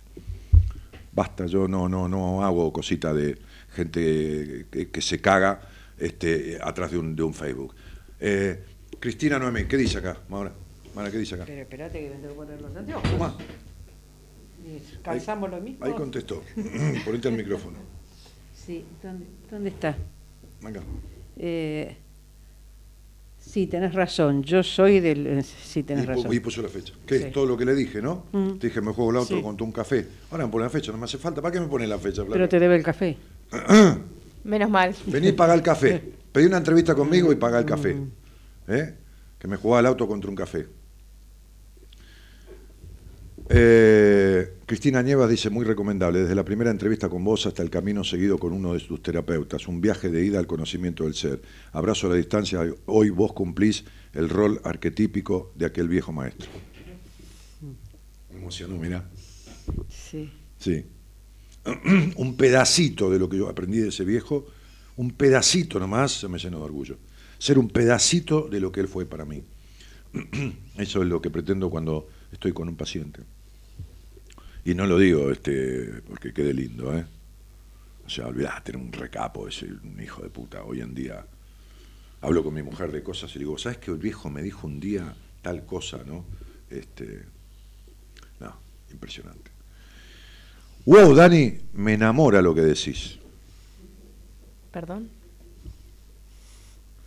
Basta, 1.12 1.46
yo 1.46 1.66
no, 1.66 1.88
no, 1.88 2.08
no 2.08 2.44
hago 2.44 2.72
cosita 2.72 3.12
de 3.12 3.36
gente 3.74 4.66
que, 4.70 4.90
que 4.90 5.00
se 5.00 5.20
caga 5.20 5.60
este, 5.98 6.58
atrás 6.62 6.92
de 6.92 6.98
un, 6.98 7.16
de 7.16 7.22
un 7.24 7.34
Facebook. 7.34 7.74
Eh, 8.20 8.62
Cristina 8.98 9.38
Noemí, 9.38 9.64
¿qué 9.64 9.76
dice 9.76 9.98
acá? 9.98 10.18
Maura, 10.28 10.52
Maura, 10.94 11.10
¿qué 11.10 11.18
dice 11.18 11.34
acá? 11.36 11.44
Pero 11.46 11.62
espérate 11.62 11.98
que 12.00 12.10
me 12.10 12.16
tengo 12.16 12.28
que 12.28 12.34
poner 12.34 12.60
los 12.60 12.76
anteojos. 12.76 13.10
Tomá, 13.10 13.36
Y 14.64 15.02
¿Calzamos 15.02 15.50
lo 15.50 15.60
mismo? 15.60 15.84
ahí 15.84 15.92
contestó. 15.92 16.42
Ponete 17.04 17.28
el 17.28 17.34
micrófono. 17.36 17.78
Sí, 18.54 18.84
¿dónde, 19.02 19.24
dónde 19.50 19.70
está? 19.70 19.96
Acá. 20.62 20.82
Eh, 21.38 21.96
sí, 23.38 23.66
tenés 23.66 23.94
razón. 23.94 24.42
Yo 24.42 24.62
soy 24.62 25.00
del. 25.00 25.26
eh, 25.26 25.42
Sí, 25.42 25.82
tenés 25.82 26.04
y, 26.04 26.06
razón. 26.08 26.34
y 26.34 26.40
puso 26.40 26.60
la 26.60 26.68
fecha. 26.68 26.92
Que 27.06 27.18
Sí. 27.18 27.24
es 27.24 27.32
todo 27.32 27.46
lo 27.46 27.56
que 27.56 27.64
le 27.64 27.74
dije, 27.74 28.02
¿no? 28.02 28.26
Mm. 28.32 28.58
Te 28.58 28.66
dije, 28.66 28.82
me 28.82 28.92
juego 28.92 29.12
el 29.12 29.16
auto 29.16 29.34
Sí. 29.36 29.42
con 29.42 29.56
un 29.62 29.72
café. 29.72 30.06
Ahora 30.30 30.44
me 30.44 30.52
pone 30.52 30.64
la 30.64 30.70
fecha, 30.70 30.92
no 30.92 30.98
me 30.98 31.04
hace 31.06 31.16
falta. 31.16 31.40
¿Para 31.40 31.52
qué 31.52 31.60
me 31.60 31.68
pone 31.68 31.86
la 31.86 31.98
fecha? 31.98 32.22
Pero 32.30 32.46
te 32.48 32.60
debe 32.60 32.76
el 32.76 32.82
café. 32.82 33.16
Menos 34.44 34.68
mal. 34.70 34.94
Vení 35.06 35.28
y 35.28 35.32
paga 35.32 35.54
el 35.54 35.62
café. 35.62 36.02
Pedí 36.32 36.46
una 36.46 36.58
entrevista 36.58 36.94
conmigo 36.94 37.32
y 37.32 37.36
paga 37.36 37.58
el 37.58 37.64
café. 37.64 37.94
Mm. 37.94 38.10
¿Eh? 38.68 38.94
Que 39.38 39.48
me 39.48 39.56
jugaba 39.56 39.80
el 39.80 39.86
auto 39.86 40.06
contra 40.06 40.30
un 40.30 40.36
café. 40.36 40.66
Eh, 43.52 44.58
Cristina 44.64 45.02
Nievas 45.02 45.28
dice, 45.28 45.50
muy 45.50 45.64
recomendable, 45.64 46.20
desde 46.20 46.36
la 46.36 46.44
primera 46.44 46.70
entrevista 46.70 47.08
con 47.08 47.24
vos 47.24 47.46
hasta 47.46 47.64
el 47.64 47.70
camino 47.70 48.04
seguido 48.04 48.38
con 48.38 48.52
uno 48.52 48.74
de 48.74 48.78
sus 48.78 49.02
terapeutas, 49.02 49.66
un 49.66 49.80
viaje 49.80 50.08
de 50.08 50.24
ida 50.24 50.38
al 50.38 50.46
conocimiento 50.46 51.02
del 51.02 51.14
ser. 51.14 51.42
Abrazo 51.72 52.06
a 52.06 52.10
la 52.10 52.16
distancia, 52.16 52.60
hoy 52.86 53.10
vos 53.10 53.32
cumplís 53.32 53.84
el 54.12 54.28
rol 54.28 54.60
arquetípico 54.62 55.52
de 55.56 55.66
aquel 55.66 55.88
viejo 55.88 56.12
maestro. 56.12 56.48
Me 58.30 58.38
emocionó, 58.38 58.76
mirá. 58.76 59.10
Sí. 59.88 60.32
Sí. 60.56 60.86
un 62.16 62.36
pedacito 62.36 63.10
de 63.10 63.18
lo 63.18 63.28
que 63.28 63.38
yo 63.38 63.48
aprendí 63.48 63.78
de 63.78 63.88
ese 63.88 64.04
viejo, 64.04 64.46
un 64.96 65.12
pedacito 65.12 65.78
nomás, 65.78 66.12
se 66.12 66.28
me 66.28 66.38
llenó 66.38 66.58
de 66.58 66.64
orgullo. 66.64 66.98
Ser 67.38 67.58
un 67.58 67.68
pedacito 67.68 68.48
de 68.48 68.60
lo 68.60 68.70
que 68.70 68.80
él 68.80 68.88
fue 68.88 69.06
para 69.06 69.24
mí. 69.24 69.42
Eso 70.76 71.02
es 71.02 71.08
lo 71.08 71.20
que 71.22 71.30
pretendo 71.30 71.70
cuando 71.70 72.08
estoy 72.32 72.52
con 72.52 72.68
un 72.68 72.76
paciente. 72.76 73.22
Y 74.64 74.74
no 74.74 74.86
lo 74.86 74.98
digo 74.98 75.30
este, 75.30 76.02
porque 76.06 76.32
quede 76.32 76.52
lindo, 76.52 76.94
¿eh? 76.96 77.06
O 78.04 78.10
sea, 78.10 78.26
olvidate, 78.26 78.72
era 78.72 78.78
un 78.78 78.92
recapo, 78.92 79.46
es 79.46 79.62
un 79.62 79.98
hijo 80.02 80.22
de 80.22 80.30
puta. 80.30 80.64
Hoy 80.64 80.80
en 80.80 80.94
día 80.94 81.24
hablo 82.20 82.42
con 82.42 82.52
mi 82.52 82.62
mujer 82.62 82.90
de 82.90 83.02
cosas 83.02 83.30
y 83.30 83.34
le 83.34 83.44
digo, 83.44 83.56
¿sabes 83.56 83.78
que 83.78 83.90
el 83.90 83.98
viejo 83.98 84.28
me 84.28 84.42
dijo 84.42 84.66
un 84.66 84.80
día 84.80 85.14
tal 85.42 85.64
cosa, 85.64 86.00
no? 86.04 86.24
Este, 86.68 87.24
no, 88.40 88.54
impresionante. 88.90 89.50
Wow, 90.86 91.14
Dani, 91.14 91.58
me 91.74 91.94
enamora 91.94 92.42
lo 92.42 92.54
que 92.54 92.62
decís. 92.62 93.19
Perdón. 94.72 95.10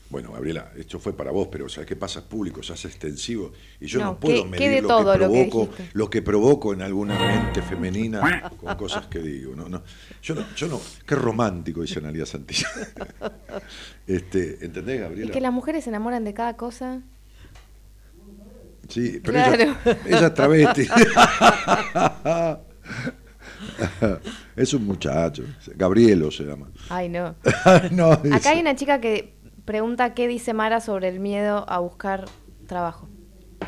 Bueno, 0.10 0.32
Gabriela, 0.32 0.72
esto 0.78 1.00
fue 1.00 1.14
para 1.14 1.32
vos, 1.32 1.48
pero 1.52 1.68
¿sabes 1.68 1.88
qué 1.88 1.96
pasa? 1.96 2.20
Es 2.20 2.26
público, 2.26 2.62
se 2.62 2.74
hace 2.74 2.88
extensivo. 2.88 3.52
Y 3.80 3.88
yo 3.88 4.00
no, 4.00 4.06
No, 4.06 4.20
puedo 4.20 4.44
¿qué- 4.44 4.50
medir 4.50 4.70
qué 4.70 4.82
lo, 4.84 4.88
todo 4.90 5.14
que 5.14 5.18
lo 5.18 5.32
que 5.32 5.48
provoco, 5.50 5.74
lo 5.94 6.10
que 6.12 6.22
provoco 6.22 6.74
en 6.74 6.82
alguna 6.84 7.18
mente 7.18 7.64
femenina 7.64 8.52
con 8.58 8.76
cosas 8.76 9.08
que 9.08 9.20
digo. 9.20 9.56
No, 9.56 9.68
no. 9.70 9.82
Yo 10.22 10.36
no, 10.36 10.46
yo 10.56 10.68
no, 10.68 10.80
qué 11.08 11.16
romántico, 11.16 11.82
dice 11.82 12.00
Analia 12.00 12.26
Santilla. 12.26 12.68
Este, 14.06 14.66
¿Entendés, 14.66 14.96
Es 14.98 15.02
Gabriela? 15.02 15.32
que 15.32 15.40
las 15.42 15.54
mujeres 15.54 15.86
se 15.86 15.90
enamoran 15.90 16.24
de 16.26 16.34
cada 16.34 16.58
cosa. 16.58 17.02
Sí, 18.90 19.22
pero 19.24 19.32
Claro. 19.34 19.76
ella, 19.86 19.98
ella 20.06 20.28
es 20.28 20.34
travesti. 20.34 20.88
es 24.56 24.74
un 24.74 24.86
muchacho, 24.86 25.44
Gabrielo 25.76 26.32
se 26.32 26.44
llama. 26.44 26.70
Ay, 26.90 27.10
no. 27.10 27.36
no, 27.92 28.12
Acá 28.12 28.52
hay 28.52 28.60
una 28.62 28.76
chica 28.76 29.00
que 29.02 29.34
pregunta 29.66 30.14
qué 30.14 30.28
dice 30.28 30.54
Mara 30.54 30.80
sobre 30.82 31.08
el 31.10 31.20
miedo 31.20 31.66
a 31.70 31.80
buscar 31.80 32.26
trabajo. 32.68 33.10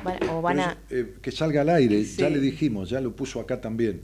Van- 0.03 0.19
o 0.29 0.41
van 0.41 0.59
a... 0.59 0.77
eh, 0.89 1.15
que 1.21 1.31
salga 1.31 1.61
al 1.61 1.69
aire, 1.69 2.03
ya 2.03 2.29
le 2.29 2.39
dijimos, 2.39 2.89
ya 2.89 2.99
lo 3.01 3.15
puso 3.15 3.39
acá 3.39 3.61
también. 3.61 4.03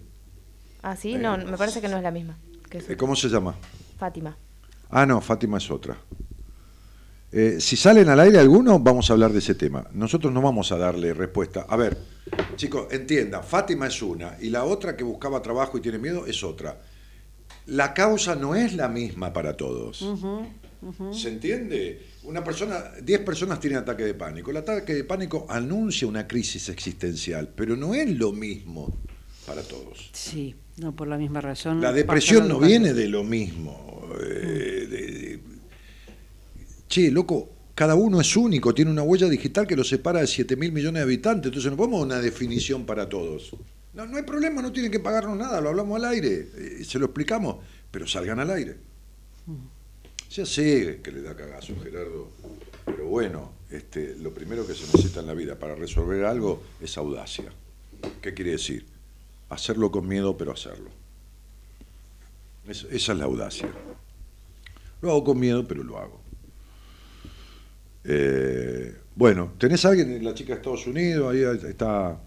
Ah, 0.81 0.95
sí, 0.95 1.15
no, 1.15 1.37
me 1.37 1.57
parece 1.57 1.81
que 1.81 1.87
no 1.87 1.97
es 1.97 2.03
la 2.03 2.11
misma. 2.11 2.37
que 2.69 2.79
Eh, 2.79 2.97
¿Cómo 2.97 3.15
se 3.15 3.27
llama? 3.29 3.55
Fátima. 3.97 4.35
Ah, 4.89 5.05
no, 5.05 5.21
Fátima 5.21 5.57
es 5.57 5.69
otra. 5.69 5.97
Eh, 7.33 7.57
si 7.59 7.77
salen 7.77 8.09
al 8.09 8.19
aire 8.19 8.39
algunos, 8.39 8.83
vamos 8.83 9.09
a 9.09 9.13
hablar 9.13 9.31
de 9.31 9.39
ese 9.39 9.55
tema. 9.55 9.87
Nosotros 9.93 10.33
no 10.33 10.41
vamos 10.41 10.71
a 10.71 10.77
darle 10.77 11.13
respuesta. 11.13 11.65
A 11.69 11.77
ver, 11.77 11.97
chicos, 12.57 12.87
entiendan, 12.91 13.43
Fátima 13.43 13.87
es 13.87 14.01
una 14.01 14.35
y 14.41 14.49
la 14.49 14.65
otra 14.65 14.97
que 14.97 15.03
buscaba 15.03 15.41
trabajo 15.41 15.77
y 15.77 15.81
tiene 15.81 15.97
miedo 15.97 16.25
es 16.25 16.43
otra. 16.43 16.81
La 17.67 17.93
causa 17.93 18.35
no 18.35 18.53
es 18.55 18.73
la 18.73 18.89
misma 18.89 19.31
para 19.31 19.55
todos. 19.55 20.05
¿Se 21.13 21.29
entiende? 21.29 22.01
Una 22.23 22.43
persona, 22.43 22.83
10 23.01 23.19
personas 23.21 23.59
tienen 23.59 23.79
ataque 23.79 24.03
de 24.03 24.13
pánico. 24.15 24.51
El 24.51 24.57
ataque 24.57 24.93
de 24.95 25.03
pánico 25.03 25.45
anuncia 25.47 26.07
una 26.07 26.27
crisis 26.27 26.67
existencial, 26.69 27.49
pero 27.55 27.77
no 27.77 27.93
es 27.93 28.09
lo 28.09 28.31
mismo 28.33 28.93
para 29.45 29.61
todos. 29.61 30.09
Sí, 30.13 30.55
no 30.77 30.95
por 30.95 31.07
la 31.07 31.17
misma 31.17 31.39
razón. 31.39 31.79
La 31.81 31.93
depresión 31.93 32.47
no 32.47 32.59
viene 32.59 32.93
de 32.93 33.07
lo 33.07 33.23
mismo. 33.23 33.87
eh, 34.19 34.87
de- 34.89 35.07
de- 35.07 35.39
che, 36.91 37.09
loco, 37.09 37.49
cada 37.73 37.95
uno 37.95 38.19
es 38.19 38.35
único, 38.35 38.73
tiene 38.73 38.91
una 38.91 39.01
huella 39.01 39.29
digital 39.29 39.65
que 39.65 39.75
lo 39.77 39.83
separa 39.83 40.19
de 40.19 40.27
7 40.27 40.57
mil 40.57 40.71
millones 40.73 40.99
de 40.99 41.03
habitantes, 41.03 41.47
entonces 41.47 41.71
no 41.71 41.77
podemos 41.77 42.03
una 42.03 42.19
definición 42.19 42.85
para 42.85 43.07
todos. 43.07 43.51
No, 43.93 44.05
no 44.05 44.17
hay 44.17 44.23
problema, 44.23 44.61
no 44.61 44.71
tienen 44.71 44.91
que 44.91 44.99
pagarnos 44.99 45.37
nada, 45.37 45.61
lo 45.61 45.69
hablamos 45.69 45.95
al 45.97 46.05
aire, 46.11 46.49
eh, 46.55 46.83
se 46.83 46.99
lo 46.99 47.05
explicamos, 47.05 47.57
pero 47.89 48.05
salgan 48.07 48.39
al 48.39 48.51
aire. 48.51 48.75
Ya 50.29 50.45
sé 50.45 50.99
que 51.03 51.11
le 51.11 51.21
da 51.21 51.35
cagazo, 51.35 51.73
Gerardo, 51.81 52.29
pero 52.85 53.05
bueno, 53.07 53.51
este, 53.69 54.15
lo 54.17 54.33
primero 54.33 54.65
que 54.67 54.73
se 54.73 54.83
necesita 54.85 55.21
en 55.21 55.27
la 55.27 55.33
vida 55.33 55.57
para 55.57 55.75
resolver 55.75 56.23
algo 56.25 56.61
es 56.81 56.97
audacia. 56.97 57.51
¿Qué 58.21 58.33
quiere 58.33 58.51
decir? 58.51 58.85
Hacerlo 59.49 59.91
con 59.91 60.07
miedo, 60.07 60.37
pero 60.37 60.51
hacerlo. 60.53 60.89
Es- 62.67 62.85
esa 62.91 63.11
es 63.13 63.17
la 63.17 63.25
audacia. 63.25 63.69
Lo 65.01 65.11
hago 65.11 65.23
con 65.23 65.39
miedo, 65.39 65.67
pero 65.67 65.83
lo 65.83 65.97
hago. 65.97 66.20
Eh, 68.03 68.95
bueno, 69.15 69.53
¿tenés 69.57 69.85
a 69.85 69.89
alguien, 69.89 70.23
la 70.23 70.33
chica 70.33 70.53
de 70.53 70.59
Estados 70.59 70.87
Unidos? 70.87 71.31
Ahí 71.33 71.41
está. 71.69 72.19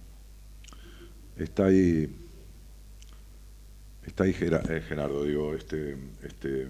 Está 1.37 1.67
ahí. 1.67 2.09
Está 4.07 4.25
ahí 4.25 4.35
eh, 4.39 4.83
Gerardo, 4.87 5.25
digo, 5.25 5.55
este, 5.55 5.97
este 6.23 6.69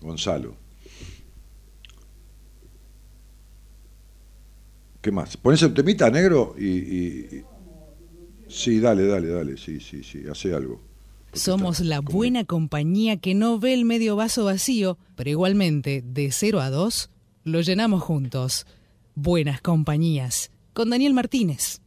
Gonzalo. 0.00 0.56
¿Qué 5.00 5.12
más? 5.12 5.36
Pones 5.36 5.62
el 5.62 5.74
temita 5.74 6.10
negro 6.10 6.54
y, 6.58 6.66
y- 6.66 7.28
y- 7.38 7.44
Sí, 8.48 8.78
dale, 8.80 9.06
dale, 9.06 9.28
dale. 9.28 9.56
Sí, 9.56 9.80
sí, 9.80 10.02
sí. 10.04 10.22
Hace 10.30 10.54
algo. 10.54 10.80
Somos 11.32 11.80
la 11.80 12.00
buena 12.00 12.44
compañía 12.44 13.16
que 13.18 13.34
no 13.34 13.58
ve 13.58 13.74
el 13.74 13.84
medio 13.84 14.16
vaso 14.16 14.44
vacío, 14.44 14.98
pero 15.16 15.28
igualmente, 15.30 16.02
de 16.06 16.30
0 16.32 16.60
a 16.60 16.70
2, 16.70 17.10
lo 17.46 17.60
llenamos 17.60 18.02
juntos. 18.02 18.66
Buenas 19.14 19.60
compañías. 19.60 20.50
Con 20.72 20.90
Daniel 20.90 21.14
Martínez. 21.14 21.80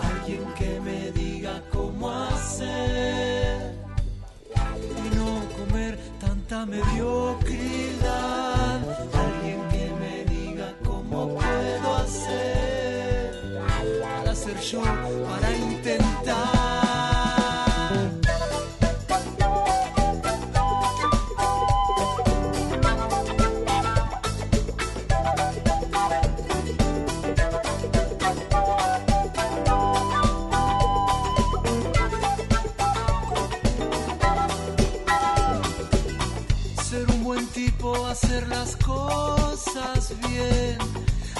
Alguien 0.00 0.44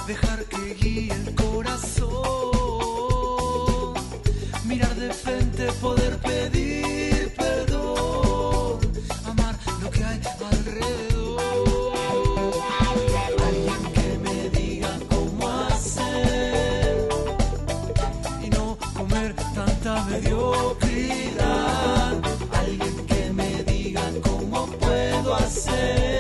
dejar 0.06 0.44
que 0.44 0.74
guíe 0.74 1.12
el 1.12 1.34
corazón, 1.34 2.10
mirar 4.66 4.94
de 4.94 5.12
frente, 5.12 5.72
poder 5.80 6.18
pedir 6.18 7.34
perdón, 7.34 8.78
amar 9.24 9.56
lo 9.82 9.90
que 9.90 10.04
hay 10.04 10.20
alrededor. 10.50 11.40
Alguien 13.40 13.92
que 13.94 14.18
me 14.18 14.50
diga 14.50 14.98
cómo 15.08 15.48
hacer 15.48 17.08
y 18.42 18.50
no 18.50 18.76
comer 18.94 19.34
tanta 19.54 20.04
mediocridad. 20.04 21.42
Alguien 22.52 23.06
que 23.06 23.32
me 23.32 23.62
diga 23.64 24.02
cómo 24.22 24.66
puedo 24.66 25.34
hacer 25.36 26.17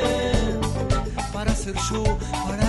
ser 1.72 1.82
yo, 1.90 2.18
para 2.46 2.67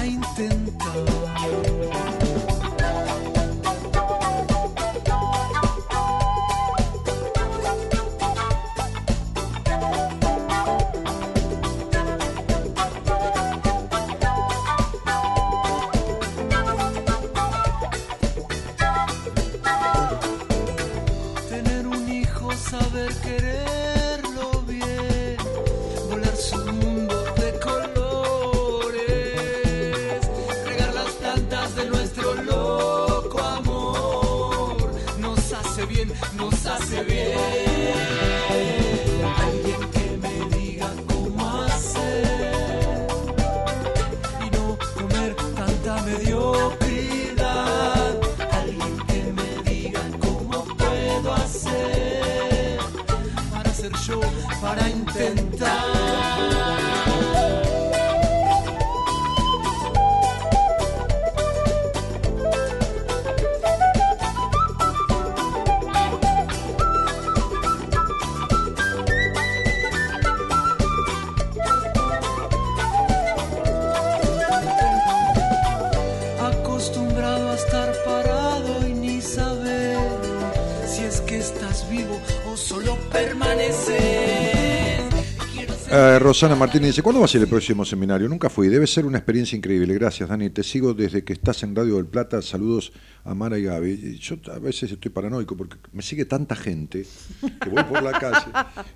Rosana 86.29 86.53
Martínez 86.55 86.89
dice, 86.89 87.01
¿cuándo 87.01 87.21
va 87.21 87.25
a 87.25 87.27
ser 87.27 87.41
el 87.41 87.47
próximo 87.47 87.83
seminario? 87.83 88.29
Nunca 88.29 88.51
fui, 88.51 88.67
debe 88.67 88.85
ser 88.85 89.03
una 89.07 89.17
experiencia 89.17 89.57
increíble. 89.57 89.95
Gracias, 89.95 90.29
Dani. 90.29 90.51
Te 90.51 90.61
sigo 90.61 90.93
desde 90.93 91.23
que 91.23 91.33
estás 91.33 91.63
en 91.63 91.75
Radio 91.75 91.95
del 91.95 92.05
Plata. 92.05 92.39
Saludos 92.43 92.91
a 93.23 93.33
Mara 93.33 93.57
y 93.57 93.63
Gaby. 93.63 94.19
Yo 94.19 94.35
a 94.53 94.59
veces 94.59 94.91
estoy 94.91 95.09
paranoico 95.09 95.57
porque 95.57 95.77
me 95.91 96.03
sigue 96.03 96.25
tanta 96.25 96.55
gente 96.55 97.03
que 97.41 97.69
voy 97.69 97.83
por 97.83 98.03
la 98.03 98.11
calle 98.11 98.45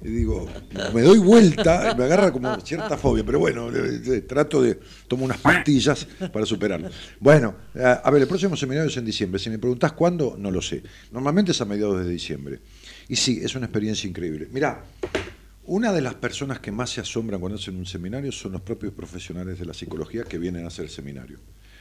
y 0.03 0.09
digo, 0.09 0.47
me 0.93 1.01
doy 1.01 1.17
vuelta, 1.17 1.95
me 1.97 2.03
agarra 2.03 2.31
como 2.31 2.55
cierta 2.59 2.99
fobia, 2.99 3.25
pero 3.25 3.39
bueno, 3.39 3.75
eh, 3.75 3.99
eh, 4.05 4.21
trato 4.21 4.61
de, 4.61 4.79
tomo 5.07 5.25
unas 5.25 5.39
pastillas 5.39 6.05
para 6.31 6.45
superarlo. 6.45 6.91
Bueno, 7.19 7.55
eh, 7.73 7.97
a 8.03 8.11
ver, 8.11 8.21
el 8.21 8.27
próximo 8.27 8.55
seminario 8.55 8.91
es 8.91 8.97
en 8.97 9.05
diciembre. 9.05 9.39
Si 9.39 9.49
me 9.49 9.57
preguntás 9.57 9.93
cuándo, 9.93 10.35
no 10.37 10.51
lo 10.51 10.61
sé. 10.61 10.83
Normalmente 11.11 11.51
es 11.51 11.59
a 11.59 11.65
mediados 11.65 12.05
de 12.05 12.11
diciembre. 12.11 12.59
Y 13.07 13.15
sí, 13.15 13.41
es 13.41 13.55
una 13.55 13.65
experiencia 13.65 14.07
increíble. 14.07 14.49
Mirá, 14.51 14.83
una 15.65 15.91
de 15.93 16.01
las 16.01 16.15
personas 16.15 16.59
que 16.59 16.71
más 16.71 16.89
se 16.89 17.01
asombran 17.01 17.39
cuando 17.39 17.57
hacen 17.57 17.75
un 17.77 17.85
seminario 17.85 18.31
son 18.31 18.51
los 18.53 18.61
propios 18.61 18.93
profesionales 18.93 19.59
de 19.59 19.65
la 19.65 19.73
psicología 19.73 20.23
que 20.23 20.37
vienen 20.37 20.65
a 20.65 20.67
hacer 20.67 20.89
seminario. 20.89 21.39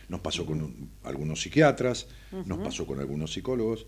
Nos 0.09 0.21
pasó 0.21 0.45
con 0.47 0.63
un- 0.63 0.91
algunos 1.05 1.41
psiquiatras, 1.43 2.07
nos 2.47 2.59
pasó 2.59 2.87
con 2.87 3.01
algunos 3.01 3.33
psicólogos. 3.33 3.87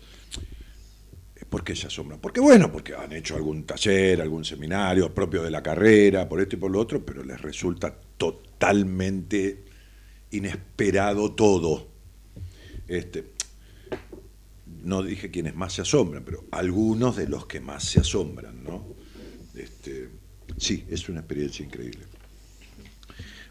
¿Por 1.49 1.63
qué 1.63 1.75
se 1.75 1.87
asombran? 1.87 2.19
Porque 2.19 2.39
bueno, 2.39 2.71
porque 2.71 2.95
han 2.95 3.11
hecho 3.13 3.35
algún 3.35 3.65
taller, 3.65 4.21
algún 4.21 4.43
seminario 4.45 5.13
propio 5.13 5.43
de 5.43 5.51
la 5.51 5.61
carrera, 5.61 6.27
por 6.27 6.41
esto 6.41 6.55
y 6.55 6.59
por 6.59 6.71
lo 6.71 6.79
otro, 6.79 7.05
pero 7.05 7.23
les 7.23 7.39
resulta 7.41 7.93
totalmente 8.17 9.63
inesperado 10.31 11.33
todo. 11.33 11.87
Este, 12.87 13.31
no 14.83 15.03
dije 15.03 15.29
quienes 15.31 15.55
más 15.55 15.73
se 15.73 15.81
asombran, 15.81 16.23
pero 16.23 16.45
algunos 16.51 17.15
de 17.15 17.27
los 17.27 17.45
que 17.45 17.59
más 17.59 17.83
se 17.83 17.99
asombran, 17.99 18.63
¿no? 18.63 18.94
Este, 19.55 20.09
sí, 20.57 20.85
es 20.89 21.07
una 21.09 21.19
experiencia 21.21 21.65
increíble. 21.65 22.05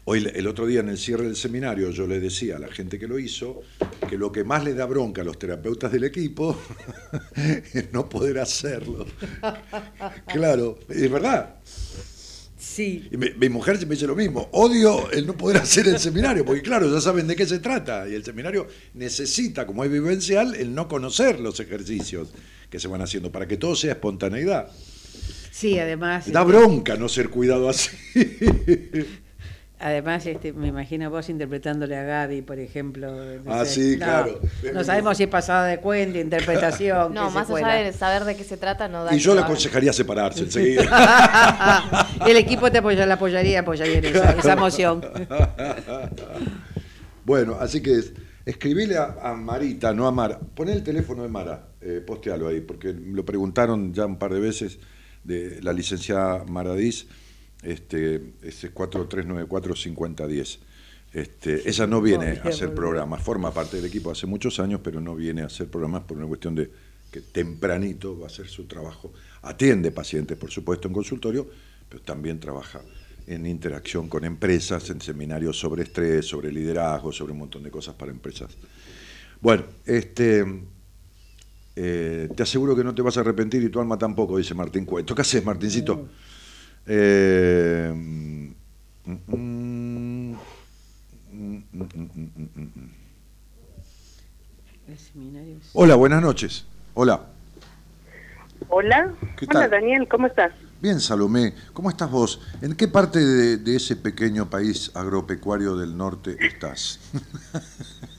Hoy, 0.07 0.29
el 0.35 0.45
otro 0.45 0.67
día 0.67 0.81
en 0.81 0.89
el 0.89 0.99
cierre 0.99 1.23
del 1.23 1.35
seminario, 1.35 1.89
yo 1.89 2.05
le 2.05 2.19
decía 2.19 2.57
a 2.57 2.59
la 2.59 2.67
gente 2.67 2.99
que 2.99 3.07
lo 3.07 3.17
hizo 3.17 3.63
que 4.07 4.19
lo 4.19 4.31
que 4.31 4.43
más 4.43 4.63
le 4.63 4.75
da 4.75 4.85
bronca 4.85 5.23
a 5.23 5.25
los 5.25 5.39
terapeutas 5.39 5.91
del 5.91 6.03
equipo 6.03 6.55
es 7.73 7.91
no 7.91 8.07
poder 8.07 8.39
hacerlo. 8.39 9.05
Claro, 10.27 10.77
es 10.89 11.09
verdad. 11.09 11.55
Sí. 12.55 13.07
Y 13.11 13.17
mi, 13.17 13.31
mi 13.31 13.49
mujer 13.49 13.77
siempre 13.77 13.95
dice 13.95 14.05
lo 14.05 14.15
mismo. 14.15 14.47
Odio 14.51 15.09
el 15.11 15.25
no 15.25 15.35
poder 15.35 15.57
hacer 15.57 15.87
el 15.87 15.97
seminario, 15.97 16.45
porque 16.45 16.61
claro, 16.61 16.91
ya 16.93 17.01
saben 17.01 17.25
de 17.25 17.35
qué 17.35 17.47
se 17.47 17.59
trata. 17.59 18.07
Y 18.07 18.13
el 18.13 18.23
seminario 18.23 18.67
necesita, 18.93 19.65
como 19.65 19.83
es 19.83 19.91
vivencial, 19.91 20.55
el 20.55 20.75
no 20.75 20.87
conocer 20.87 21.39
los 21.39 21.59
ejercicios 21.59 22.29
que 22.69 22.79
se 22.79 22.87
van 22.87 23.01
haciendo, 23.01 23.31
para 23.31 23.47
que 23.47 23.57
todo 23.57 23.75
sea 23.75 23.93
espontaneidad. 23.93 24.69
Sí, 25.55 25.79
además. 25.79 26.29
Da 26.29 26.41
este, 26.41 26.51
bronca 26.51 26.97
no 26.97 27.07
ser 27.07 27.29
cuidado 27.29 27.69
así. 27.69 27.89
Además, 29.79 30.25
este, 30.25 30.51
me 30.51 30.67
imagino 30.67 31.09
vos 31.09 31.29
interpretándole 31.29 31.95
a 31.95 32.03
Gaby, 32.03 32.41
por 32.41 32.59
ejemplo. 32.59 33.09
no 33.43 33.53
Ah, 33.53 33.63
sé. 33.63 33.73
sí, 33.73 33.91
No, 33.91 34.05
claro. 34.05 34.39
No, 34.73 34.83
sabemos 34.83 35.15
si 35.15 35.23
es 35.23 35.29
pasada 35.29 35.65
de 35.67 35.77
cuenta, 35.79 36.17
interpretación. 36.19 37.13
No, 37.13 37.31
más 37.31 37.49
allá 37.49 37.75
de 37.75 37.93
saber 37.93 38.25
de 38.25 38.35
qué 38.35 38.43
se 38.43 38.57
trata, 38.57 38.89
no 38.89 39.05
da 39.05 39.15
Y 39.15 39.19
yo 39.19 39.33
le 39.33 39.41
aconsejaría 39.41 39.93
separarse 39.93 40.41
enseguida. 40.43 40.83
El 42.27 42.35
equipo 42.35 42.69
te 42.69 42.79
apoya, 42.79 43.05
la 43.05 43.13
apoyaría, 43.13 43.61
apoyaría 43.61 43.99
en 43.99 44.05
esa, 44.05 44.31
esa 44.31 44.55
moción. 44.57 45.01
Bueno, 47.23 47.57
así 47.59 47.81
que 47.81 47.93
es- 47.95 48.13
escribile 48.45 48.97
a, 48.97 49.15
a 49.21 49.33
Marita, 49.33 49.93
no 49.93 50.05
a 50.07 50.11
Mara. 50.11 50.37
Pon 50.39 50.69
el 50.69 50.83
teléfono 50.83 51.23
de 51.23 51.29
Mara. 51.29 51.69
eh, 51.81 52.01
postealo 52.05 52.47
ahí, 52.47 52.61
porque 52.61 52.93
lo 52.93 53.25
preguntaron 53.25 53.93
ya 53.93 54.05
un 54.05 54.17
par 54.19 54.31
de 54.33 54.39
veces 54.39 54.79
de 55.25 55.61
la 55.61 55.73
licenciada 55.73 56.45
Maradís, 56.45 57.07
este, 57.63 58.33
ese 58.41 58.67
es 58.67 58.73
4394-5010. 58.73 60.59
Este, 61.13 61.67
ella 61.67 61.87
no 61.87 62.01
viene 62.01 62.39
a 62.43 62.49
hacer 62.49 62.73
programas, 62.73 63.23
forma 63.23 63.53
parte 63.53 63.77
del 63.77 63.85
equipo 63.85 64.11
hace 64.11 64.27
muchos 64.27 64.59
años, 64.59 64.81
pero 64.83 65.01
no 65.01 65.15
viene 65.15 65.41
a 65.41 65.45
hacer 65.45 65.67
programas 65.67 66.03
por 66.03 66.17
una 66.17 66.27
cuestión 66.27 66.55
de 66.55 66.69
que 67.11 67.21
tempranito 67.21 68.19
va 68.19 68.25
a 68.25 68.27
hacer 68.27 68.47
su 68.47 68.65
trabajo. 68.65 69.13
Atiende 69.43 69.91
pacientes, 69.91 70.37
por 70.37 70.51
supuesto, 70.51 70.87
en 70.87 70.93
consultorio, 70.93 71.49
pero 71.87 72.01
también 72.03 72.39
trabaja 72.39 72.81
en 73.27 73.45
interacción 73.45 74.07
con 74.09 74.25
empresas, 74.25 74.89
en 74.89 75.01
seminarios 75.01 75.57
sobre 75.57 75.83
estrés, 75.83 76.25
sobre 76.25 76.51
liderazgo, 76.51 77.11
sobre 77.11 77.31
un 77.31 77.39
montón 77.39 77.63
de 77.63 77.71
cosas 77.71 77.95
para 77.95 78.11
empresas. 78.11 78.51
Bueno, 79.41 79.63
este, 79.85 80.45
eh, 81.75 82.29
te 82.35 82.43
aseguro 82.43 82.75
que 82.75 82.83
no 82.83 82.95
te 82.95 83.01
vas 83.01 83.17
a 83.17 83.19
arrepentir 83.19 83.61
y 83.63 83.69
tu 83.69 83.79
alma 83.79 83.97
tampoco, 83.97 84.37
dice 84.37 84.53
Martín 84.53 84.85
Cueto. 84.85 85.13
¿Qué 85.13 85.21
haces, 85.21 85.43
Martincito? 85.43 86.07
Eh, 86.87 87.93
Hola, 95.73 95.95
buenas 95.95 96.21
noches. 96.21 96.65
Hola. 96.93 97.25
Hola. 98.69 99.13
¿Qué 99.37 99.45
tal? 99.47 99.57
Hola, 99.57 99.67
Daniel, 99.67 100.07
¿cómo 100.07 100.27
estás? 100.27 100.53
Bien, 100.81 100.99
Salomé. 100.99 101.53
¿Cómo 101.73 101.89
estás 101.89 102.09
vos? 102.09 102.41
¿En 102.61 102.75
qué 102.75 102.87
parte 102.87 103.19
de, 103.19 103.57
de 103.57 103.75
ese 103.75 103.95
pequeño 103.95 104.49
país 104.49 104.91
agropecuario 104.93 105.75
del 105.75 105.97
norte 105.97 106.37
estás? 106.39 106.99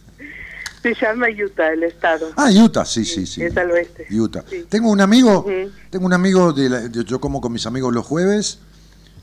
Se 0.95 0.95
llama 1.07 1.27
Utah, 1.45 1.73
el 1.73 1.83
estado. 1.83 2.29
Ah, 2.37 2.49
Utah, 2.53 2.85
sí, 2.85 3.05
sí, 3.05 3.27
sí. 3.27 3.43
Es 3.43 3.57
al 3.57 3.71
oeste. 3.73 4.07
Utah. 4.11 4.45
Sí. 4.49 4.65
Tengo 4.69 4.89
un 4.91 5.01
amigo, 5.01 5.45
tengo 5.91 6.07
un 6.07 6.13
amigo 6.13 6.53
de, 6.53 6.69
la- 6.69 6.81
de- 6.89 7.05
yo 7.05 7.21
como 7.21 7.41
con 7.41 7.53
mis 7.53 7.67
amigos 7.67 7.93
los 7.93 8.07
jueves, 8.07 8.61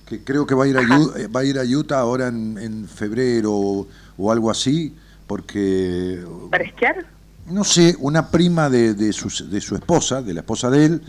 que 0.05 0.21
creo 0.25 0.45
que 0.45 0.55
va 0.55 0.65
a 0.65 0.67
ir 0.67 0.77
a, 0.77 0.81
Yu- 0.81 1.13
eh, 1.15 1.27
va 1.27 1.39
a, 1.39 1.43
ir 1.45 1.57
a 1.57 1.63
Utah 1.63 1.99
ahora 1.99 2.27
en, 2.27 2.57
en 2.57 2.87
febrero 2.89 3.53
o, 3.53 3.87
o 4.17 4.31
algo 4.31 4.51
así, 4.51 4.93
porque 5.25 6.21
¿Para 6.51 6.65
esquiar? 6.65 7.05
no 7.49 7.63
sé, 7.63 7.95
una 7.99 8.29
prima 8.29 8.69
de, 8.69 8.93
de 8.93 9.13
su, 9.13 9.29
de 9.49 9.61
su 9.61 9.75
esposa, 9.75 10.21
de 10.21 10.33
la 10.33 10.41
esposa 10.41 10.69
de 10.69 10.85
él, 10.85 11.01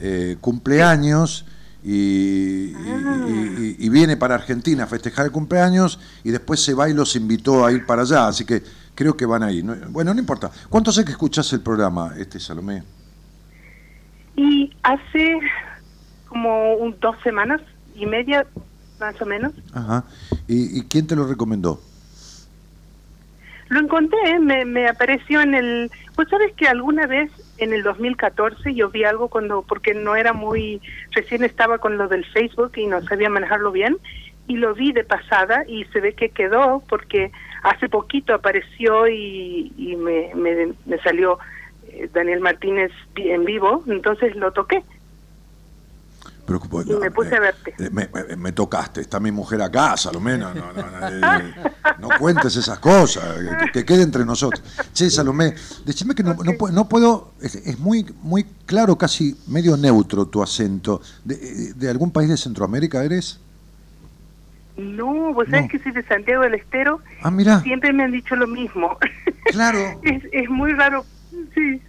eh, 0.00 0.36
cumpleaños 0.40 1.44
y, 1.84 1.92
y- 1.92 2.74
y- 3.58 3.76
y 3.78 3.88
viene 3.90 4.16
para 4.16 4.34
Argentina 4.34 4.84
a 4.84 4.86
festejar 4.86 5.26
el 5.26 5.32
cumpleaños 5.32 5.98
y 6.24 6.30
después 6.30 6.60
se 6.60 6.74
va 6.74 6.88
y 6.88 6.94
los 6.94 7.14
invitó 7.14 7.64
a 7.64 7.70
ir 7.72 7.86
para 7.86 8.02
allá, 8.02 8.26
así 8.26 8.44
que 8.44 8.62
creo 8.94 9.16
que 9.16 9.26
van 9.26 9.42
a 9.42 9.52
ir. 9.52 9.64
No- 9.64 9.74
Bueno, 9.90 10.12
no 10.14 10.20
importa. 10.20 10.50
¿Cuánto 10.68 10.90
hace 10.90 11.04
que 11.04 11.12
escuchás 11.12 11.52
el 11.52 11.60
programa, 11.60 12.12
este 12.18 12.38
Salomé? 12.40 12.82
Y 14.36 14.72
hace 14.82 15.38
como 16.28 16.74
un- 16.74 16.96
dos 17.00 17.16
semanas 17.22 17.60
y 17.94 18.06
media, 18.06 18.46
más 18.98 19.20
o 19.20 19.26
menos, 19.26 19.52
Ajá. 19.72 20.04
¿Y, 20.48 20.78
y 20.78 20.82
quién 20.82 21.06
te 21.06 21.16
lo 21.16 21.26
recomendó? 21.26 21.80
lo 23.70 23.80
encontré, 23.80 24.38
me, 24.38 24.64
me 24.64 24.86
apareció 24.88 25.40
en 25.40 25.54
el... 25.54 25.90
Pues 26.14 26.28
sabes 26.28 26.52
que 26.54 26.68
alguna 26.68 27.06
vez 27.06 27.32
en 27.58 27.72
el 27.72 27.82
2014 27.82 28.72
yo 28.74 28.90
vi 28.90 29.02
algo 29.04 29.28
cuando, 29.28 29.62
porque 29.62 29.94
no 29.94 30.14
era 30.14 30.32
muy, 30.32 30.80
recién 31.10 31.42
estaba 31.42 31.78
con 31.78 31.96
lo 31.98 32.06
del 32.06 32.24
Facebook 32.26 32.72
y 32.76 32.86
no 32.86 33.02
sabía 33.02 33.30
manejarlo 33.30 33.72
bien, 33.72 33.96
y 34.46 34.56
lo 34.56 34.74
vi 34.74 34.92
de 34.92 35.04
pasada 35.04 35.64
y 35.66 35.84
se 35.86 36.00
ve 36.00 36.14
que 36.14 36.30
quedó 36.30 36.82
porque 36.88 37.32
hace 37.62 37.88
poquito 37.88 38.34
apareció 38.34 39.08
y, 39.08 39.72
y 39.76 39.96
me, 39.96 40.34
me, 40.34 40.74
me 40.84 40.98
salió 40.98 41.38
eh, 41.88 42.10
Daniel 42.12 42.40
Martínez 42.40 42.92
en 43.16 43.44
vivo, 43.44 43.82
entonces 43.86 44.34
lo 44.36 44.52
toqué. 44.52 44.82
Pero, 46.46 46.60
pues, 46.60 46.86
Y 46.86 46.92
me 46.92 47.10
puse 47.10 47.34
a 47.36 47.40
verte. 47.40 47.74
eh, 47.78 47.88
Me, 47.90 48.08
me- 48.12 48.36
me 48.36 48.52
tocaste, 48.52 49.00
está 49.00 49.18
mi 49.18 49.30
mujer 49.32 49.62
acá, 49.62 49.96
Salomé, 49.96 50.36
no, 50.36 50.52
no, 50.52 50.72
no, 50.74 50.90
no, 50.90 51.08
eh, 51.08 51.54
no 51.98 52.08
cuentes 52.18 52.54
esas 52.56 52.78
cosas, 52.80 53.24
que, 53.64 53.70
que 53.70 53.84
quede 53.86 54.02
entre 54.02 54.26
nosotros. 54.26 54.62
Che, 54.92 55.08
Salomé, 55.08 55.54
decime 55.86 56.14
que 56.14 56.22
no, 56.22 56.34
no, 56.34 56.52
pu- 56.52 56.70
no 56.70 56.86
puedo, 56.86 57.32
es, 57.40 57.54
es 57.54 57.78
muy, 57.78 58.04
muy 58.22 58.44
claro, 58.66 58.98
casi 58.98 59.34
medio 59.46 59.74
neutro 59.78 60.26
tu 60.26 60.42
acento. 60.42 61.00
¿De, 61.24 61.34
eh, 61.34 61.72
de 61.74 61.88
algún 61.88 62.10
país 62.10 62.28
de 62.28 62.36
Centroamérica 62.36 63.02
eres? 63.02 63.40
No, 64.76 65.32
vos 65.32 65.46
sabés 65.48 65.62
No. 65.62 65.68
que 65.68 65.78
soy 65.78 65.92
de 65.92 66.02
Santiago 66.04 66.42
del 66.42 66.54
Estero, 66.54 67.00
Ah, 67.22 67.30
mira, 67.30 67.60
siempre 67.60 67.92
me 67.92 68.02
han 68.04 68.12
dicho 68.12 68.34
lo 68.36 68.46
mismo. 68.46 68.98
claro, 69.52 69.78
es, 70.02 70.22
es 70.32 70.48
muy 70.50 70.72
raro, 70.72 71.04
sí, 71.54 71.80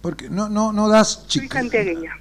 porque 0.00 0.28
no, 0.30 0.48
no, 0.48 0.72
no 0.72 0.88
das 0.88 1.24
soy 1.26 1.42
chica. 1.42 1.60
santiagueña. 1.60 2.16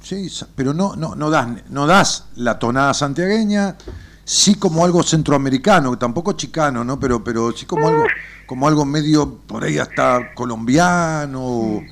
Sí, 0.00 0.28
pero 0.54 0.72
no, 0.72 0.96
no, 0.96 1.14
no 1.14 1.28
das, 1.30 1.48
no 1.70 1.86
das 1.86 2.28
la 2.36 2.58
tonada 2.58 2.94
santiagueña, 2.94 3.76
sí 4.24 4.54
como 4.54 4.84
algo 4.84 5.02
centroamericano, 5.02 5.96
tampoco 5.98 6.32
chicano, 6.32 6.82
¿no? 6.84 6.98
Pero, 7.00 7.22
pero 7.24 7.52
sí 7.52 7.66
como 7.66 7.86
algo, 7.88 8.04
como 8.46 8.68
algo 8.68 8.84
medio 8.86 9.38
por 9.46 9.64
ahí 9.64 9.78
hasta 9.78 10.32
colombiano, 10.34 11.82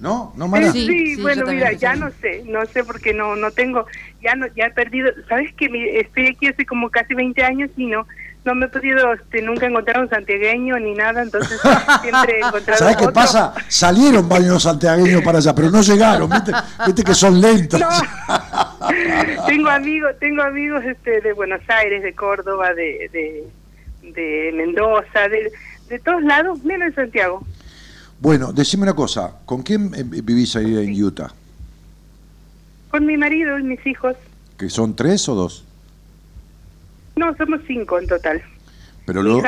¿no? 0.00 0.32
¿No, 0.36 0.48
Mara? 0.48 0.72
Sí, 0.72 0.86
Sí, 0.86 1.14
sí, 1.16 1.22
bueno, 1.22 1.44
mira, 1.46 1.72
ya 1.72 1.94
no 1.94 2.10
sé, 2.20 2.42
no 2.46 2.64
sé 2.66 2.82
porque 2.84 3.12
no 3.12 3.36
no 3.36 3.50
tengo, 3.50 3.86
ya 4.22 4.34
no 4.34 4.46
ya 4.56 4.64
he 4.66 4.70
perdido, 4.70 5.10
sabes 5.28 5.52
que 5.54 5.68
mi- 5.68 5.88
estoy 5.88 6.28
aquí 6.28 6.48
hace 6.48 6.64
como 6.66 6.88
casi 6.90 7.14
20 7.14 7.42
años 7.44 7.70
y 7.76 7.86
no 7.86 8.06
no 8.42 8.54
me 8.54 8.64
he 8.64 8.68
podido 8.70 9.12
este, 9.12 9.42
nunca 9.42 9.66
encontrar 9.66 10.00
un 10.00 10.08
santiagueño 10.08 10.78
ni 10.78 10.94
nada, 10.94 11.20
entonces 11.22 11.60
siempre 12.02 12.36
he 12.36 12.38
encontrado 12.38 12.78
¿Sabes 12.78 12.96
qué 12.96 13.02
otro. 13.04 13.12
pasa? 13.14 13.52
Salieron 13.68 14.26
varios 14.30 14.62
santiagueños 14.62 15.22
para 15.22 15.38
allá, 15.38 15.54
pero 15.54 15.70
no 15.70 15.82
llegaron, 15.82 16.30
¿viste? 16.30 16.52
Viste 16.86 17.04
que 17.04 17.14
son 17.14 17.38
lentos. 17.38 17.78
No. 17.78 17.88
tengo 19.46 19.68
amigos, 19.68 20.12
tengo 20.20 20.42
amigos 20.42 20.82
este 20.84 21.20
de 21.20 21.32
Buenos 21.34 21.60
Aires, 21.68 22.02
de 22.02 22.14
Córdoba, 22.14 22.72
de 22.72 23.10
de, 23.12 23.44
de 24.12 24.52
Mendoza, 24.54 25.28
de, 25.28 25.52
de 25.90 25.98
todos 25.98 26.22
lados, 26.22 26.64
menos 26.64 26.88
en 26.88 26.94
Santiago. 26.94 27.42
Bueno, 28.20 28.52
decime 28.52 28.82
una 28.84 28.94
cosa, 28.94 29.38
¿con 29.46 29.62
quién 29.62 29.92
eh, 29.94 30.02
vivís 30.04 30.54
ahí 30.56 30.76
en 30.76 31.02
Utah? 31.02 31.32
Con 32.90 33.06
mi 33.06 33.16
marido 33.16 33.58
y 33.58 33.62
mis 33.62 33.84
hijos. 33.86 34.14
¿Que 34.58 34.68
son 34.68 34.94
tres 34.94 35.28
o 35.28 35.34
dos? 35.34 35.64
No, 37.16 37.34
somos 37.36 37.60
cinco 37.66 37.98
en 37.98 38.06
total. 38.06 38.42
Pero 39.06 39.22
luego, 39.22 39.42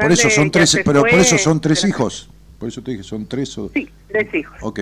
por 0.00 0.12
eso 0.12 0.28
son 0.30 0.50
tres, 0.50 0.78
pero 0.84 1.00
por 1.00 1.14
eso 1.18 1.38
son 1.38 1.60
tres 1.60 1.80
pero- 1.80 1.88
hijos. 1.88 2.28
Por 2.58 2.68
eso 2.68 2.82
te 2.82 2.90
dije, 2.90 3.04
son 3.04 3.24
tres 3.26 3.56
o 3.56 3.70
Sí, 3.72 3.88
tres 4.08 4.34
hijos. 4.34 4.56
Ok, 4.62 4.80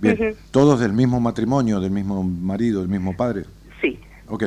bien. 0.00 0.14
Ujú. 0.14 0.36
¿Todos 0.52 0.78
del 0.78 0.92
mismo 0.92 1.18
matrimonio, 1.18 1.80
del 1.80 1.90
mismo 1.90 2.22
marido, 2.22 2.80
del 2.80 2.88
mismo 2.88 3.16
padre? 3.16 3.44
Sí. 3.82 3.98
Ok. 4.28 4.44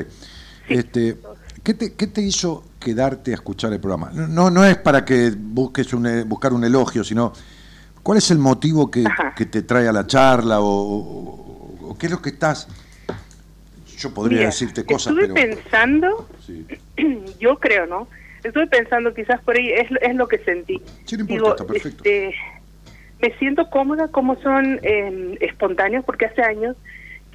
Este, 0.70 1.18
¿qué, 1.64 1.74
te, 1.74 1.94
¿Qué 1.96 2.08
te 2.08 2.22
hizo 2.22 2.64
quedarte 2.80 3.32
a 3.32 3.34
escuchar 3.36 3.74
el 3.74 3.82
programa? 3.82 4.10
No, 4.14 4.50
no 4.50 4.66
es 4.66 4.78
para 4.78 5.04
que 5.04 5.32
busques 5.38 5.94
un, 5.94 6.08
eh, 6.08 6.24
buscar 6.24 6.54
un 6.54 6.64
elogio, 6.64 7.04
sino 7.04 7.34
¿cuál 8.04 8.18
es 8.18 8.32
el 8.32 8.38
motivo 8.40 8.90
que, 8.92 9.04
te 9.46 9.62
trae 9.64 9.88
a 9.88 9.92
la 9.92 10.06
charla 10.08 10.60
o, 10.62 10.66
o- 10.66 11.90
o 11.90 11.98
qué 11.98 12.06
es 12.08 12.12
lo 12.12 12.22
que 12.22 12.30
estás... 12.30 12.68
Yo 13.98 14.12
podría 14.14 14.38
Mira, 14.40 14.50
decirte 14.50 14.84
cosas, 14.86 15.14
estuve 15.14 15.32
pero... 15.34 15.34
pensando, 15.36 16.28
Sí. 16.46 16.66
yo 17.40 17.60
creo, 17.60 17.86
¿no? 17.86 18.08
Estuve 18.44 18.66
pensando 18.66 19.14
quizás 19.14 19.40
por 19.42 19.56
ahí, 19.56 19.70
es, 19.70 19.88
es 20.02 20.16
lo 20.16 20.28
que 20.28 20.40
sentí. 20.40 20.82
Sí, 21.06 21.16
no 21.18 21.22
importa, 21.22 21.52
está 21.64 21.66
perfecto. 21.68 22.04
este, 22.04 22.34
me 23.22 23.38
siento 23.38 23.70
cómoda 23.70 24.08
como 24.08 24.36
son 24.42 24.80
eh, 24.82 25.38
espontáneos, 25.42 26.04
porque 26.04 26.26
hace 26.26 26.42
años 26.42 26.76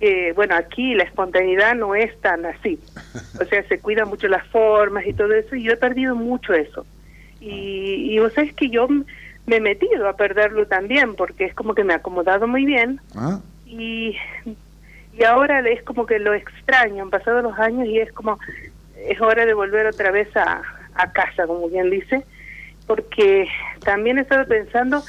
que, 0.00 0.32
bueno, 0.34 0.56
aquí 0.56 0.94
la 0.94 1.04
espontaneidad 1.04 1.76
no 1.76 1.94
es 1.94 2.20
tan 2.20 2.44
así. 2.46 2.80
O 3.40 3.44
sea, 3.44 3.62
se 3.68 3.78
cuidan 3.78 4.08
mucho 4.08 4.26
las 4.28 4.44
formas 4.48 5.06
y 5.06 5.12
todo 5.12 5.32
eso, 5.34 5.54
y 5.54 5.62
yo 5.62 5.72
he 5.72 5.76
perdido 5.76 6.16
mucho 6.16 6.52
eso. 6.54 6.84
Y, 7.40 8.12
y 8.12 8.18
vos 8.18 8.32
sabés 8.34 8.54
que 8.54 8.70
yo 8.70 8.88
me 9.46 9.56
he 9.56 9.60
metido 9.60 10.08
a 10.08 10.16
perderlo 10.16 10.66
también, 10.66 11.14
porque 11.14 11.44
es 11.44 11.54
como 11.54 11.74
que 11.74 11.84
me 11.84 11.92
ha 11.92 11.96
acomodado 11.96 12.46
muy 12.48 12.64
bien, 12.64 13.00
¿Ah? 13.14 13.40
y, 13.64 14.16
y 15.16 15.24
ahora 15.24 15.60
es 15.68 15.82
como 15.84 16.06
que 16.06 16.18
lo 16.18 16.34
extraño, 16.34 17.02
han 17.04 17.10
pasado 17.10 17.42
los 17.42 17.58
años 17.58 17.86
y 17.86 17.98
es 17.98 18.12
como, 18.12 18.38
es 19.08 19.20
hora 19.20 19.46
de 19.46 19.54
volver 19.54 19.86
otra 19.86 20.10
vez 20.10 20.28
a, 20.36 20.62
a 20.94 21.12
casa, 21.12 21.46
como 21.46 21.68
bien 21.68 21.90
dice, 21.90 22.24
porque 22.86 23.48
también 23.84 24.18
he 24.18 24.22
estado 24.22 24.46
pensando 24.46 25.02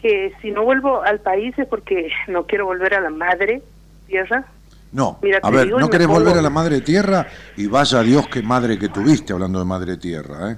que 0.00 0.32
si 0.42 0.50
no 0.50 0.64
vuelvo 0.64 1.02
al 1.02 1.20
país 1.20 1.58
es 1.58 1.66
porque 1.66 2.10
no 2.28 2.46
quiero 2.46 2.66
volver 2.66 2.94
a 2.94 3.00
la 3.00 3.10
madre 3.10 3.62
tierra. 4.06 4.44
No, 4.92 5.18
Mira, 5.22 5.40
a 5.42 5.50
ver, 5.50 5.70
no 5.70 5.90
querés 5.90 6.06
pongo- 6.06 6.20
volver 6.20 6.38
a 6.38 6.42
la 6.42 6.50
madre 6.50 6.80
tierra 6.82 7.26
y 7.56 7.66
vaya 7.66 8.02
Dios 8.02 8.28
qué 8.28 8.42
madre 8.42 8.78
que 8.78 8.88
tuviste 8.88 9.32
hablando 9.32 9.58
de 9.58 9.64
madre 9.64 9.96
tierra, 9.96 10.52
¿eh? 10.52 10.56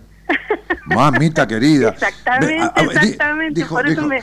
Mamita 0.86 1.46
querida. 1.46 1.90
Exactamente, 1.90 2.70
exactamente, 2.82 3.60
dijo- 3.60 3.74
por 3.74 3.86
eso 3.86 4.02
dijo- 4.02 4.08
me... 4.08 4.22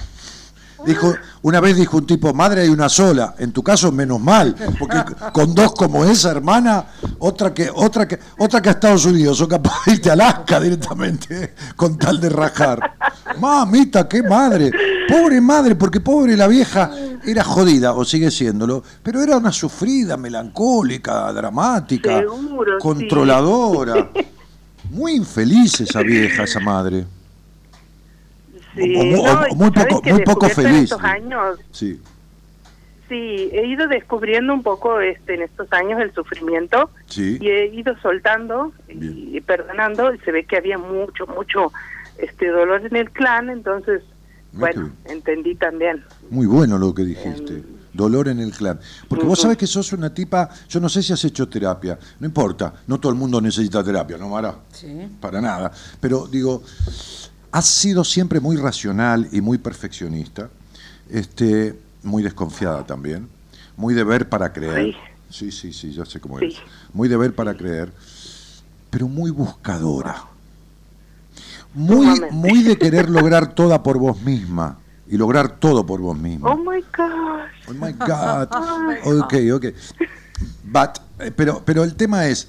Dijo, 0.85 1.15
una 1.43 1.61
vez 1.61 1.77
dijo 1.77 1.95
un 1.95 2.05
tipo, 2.05 2.33
madre 2.33 2.63
hay 2.63 2.67
una 2.67 2.89
sola, 2.89 3.35
en 3.37 3.53
tu 3.53 3.63
caso 3.63 3.89
menos 3.93 4.19
mal, 4.19 4.53
porque 4.77 4.97
con 5.31 5.55
dos 5.55 5.73
como 5.75 6.03
esa 6.03 6.31
hermana, 6.31 6.87
otra 7.19 7.53
que, 7.53 7.69
otra 7.73 8.05
que, 8.05 8.19
otra 8.37 8.61
que 8.61 8.67
a 8.67 8.71
Estados 8.73 9.05
Unidos, 9.05 9.39
o 9.39 9.47
capaz 9.47 9.75
de 9.85 9.93
irte 9.93 10.09
a 10.09 10.13
Alaska 10.13 10.59
directamente, 10.59 11.53
con 11.77 11.97
tal 11.97 12.19
de 12.19 12.27
rajar. 12.27 12.95
Mamita, 13.39 14.09
qué 14.09 14.23
madre, 14.23 14.71
pobre 15.07 15.39
madre, 15.39 15.75
porque 15.75 16.01
pobre 16.01 16.35
la 16.35 16.47
vieja, 16.47 16.91
era 17.25 17.45
jodida, 17.45 17.93
o 17.93 18.03
sigue 18.03 18.29
siéndolo, 18.29 18.83
pero 19.01 19.21
era 19.21 19.37
una 19.37 19.53
sufrida, 19.53 20.17
melancólica, 20.17 21.31
dramática, 21.31 22.19
Seguro, 22.19 22.73
sí. 22.73 22.81
Muy 24.93 25.13
infeliz 25.15 25.81
esa 25.81 26.01
vieja, 26.03 26.43
esa 26.43 26.59
madre. 26.59 27.05
Sí, 28.75 28.95
O- 28.95 28.99
o- 29.01 29.21
o- 29.23 29.35
no, 29.41 29.47
y 29.47 29.55
muy 29.55 29.71
poco- 29.71 30.01
muy 30.09 30.21
poco 30.23 30.49
feliz. 30.49 30.83
estos 30.83 31.03
años, 31.03 31.59
Sí, 31.71 31.99
sí, 33.09 33.49
he 33.51 33.65
ido 33.67 33.87
descubriendo 33.87 34.53
un 34.53 34.63
poco 34.63 34.99
este, 34.99 35.35
en 35.35 35.43
estos 35.43 35.71
años 35.73 35.99
el 36.01 36.11
sufrimiento 36.13 36.89
sí. 37.07 37.37
y 37.41 37.49
he 37.49 37.67
ido 37.67 37.95
soltando 38.01 38.71
y, 38.87 39.39
perdonando 39.41 40.13
y 40.13 40.19
se 40.19 40.31
ve 40.31 40.45
que 40.45 40.57
había 40.57 40.77
mucho, 40.77 41.27
mucho 41.27 41.71
este 42.17 42.47
dolor 42.47 42.85
en 42.85 42.95
el 42.95 43.09
clan, 43.11 43.49
entonces, 43.49 44.01
bueno, 44.53 44.91
entendí 45.05 45.55
también. 45.55 46.03
Muy 46.29 46.45
bueno 46.47 46.77
lo 46.77 46.93
que 46.95 47.03
dijiste. 47.03 47.63
Dolor 47.93 48.27
en 48.27 48.39
el 48.39 48.51
clan. 48.51 48.79
Porque 49.07 49.25
vos 49.25 49.39
sabés 49.39 49.55
que 49.57 49.67
sos 49.67 49.93
una 49.93 50.11
tipa, 50.13 50.49
yo 50.67 50.79
no 50.79 50.89
sé 50.89 51.03
si 51.03 51.13
has 51.13 51.23
hecho 51.23 51.47
terapia, 51.47 51.97
no 52.19 52.25
importa, 52.25 52.73
no 52.87 52.99
todo 52.99 53.11
el 53.11 53.17
mundo 53.17 53.39
necesita 53.39 53.83
terapia, 53.83 54.17
¿no, 54.17 54.29
Mara? 54.29 54.55
Sí. 54.71 54.87
Para 55.21 55.39
nada. 55.39 55.71
Pero 55.99 56.27
digo, 56.27 56.63
has 57.51 57.65
sido 57.65 58.03
siempre 58.03 58.39
muy 58.39 58.57
racional 58.57 59.29
y 59.31 59.41
muy 59.41 59.59
perfeccionista, 59.59 60.49
este, 61.09 61.79
muy 62.01 62.23
desconfiada 62.23 62.83
también, 62.83 63.29
muy 63.77 63.93
de 63.93 64.03
ver 64.03 64.27
para 64.27 64.51
creer. 64.51 64.95
Sí, 65.29 65.51
sí, 65.51 65.71
sí, 65.71 65.91
yo 65.91 66.03
sé 66.05 66.19
cómo 66.19 66.39
Sí. 66.39 66.45
eres. 66.45 66.57
Muy 66.93 67.07
de 67.07 67.17
ver 67.17 67.35
para 67.35 67.55
creer, 67.55 67.93
pero 68.89 69.07
muy 69.07 69.29
buscadora. 69.29 70.25
Muy, 71.75 72.07
muy 72.31 72.63
de 72.63 72.77
querer 72.77 73.09
lograr 73.09 73.53
toda 73.55 73.81
por 73.81 73.97
vos 73.97 74.21
misma 74.21 74.77
y 75.13 75.17
lograr 75.17 75.59
todo 75.59 75.85
por 75.85 75.99
vos 76.01 76.17
misma. 76.17 76.49
Oh 76.49 76.57
my 76.57 76.81
gosh. 76.81 77.51
Oh 77.67 77.73
my 77.73 77.93
God. 77.93 78.47
Ok, 79.23 79.33
ok. 79.53 79.65
But, 80.63 80.97
eh, 81.19 81.31
pero, 81.31 81.61
pero 81.63 81.83
el 81.83 81.93
tema 81.95 82.25
es, 82.25 82.47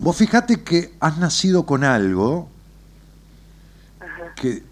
vos 0.00 0.16
fijate 0.16 0.64
que 0.64 0.94
has 0.98 1.18
nacido 1.18 1.64
con 1.64 1.84
algo 1.84 2.48
que 4.34 4.64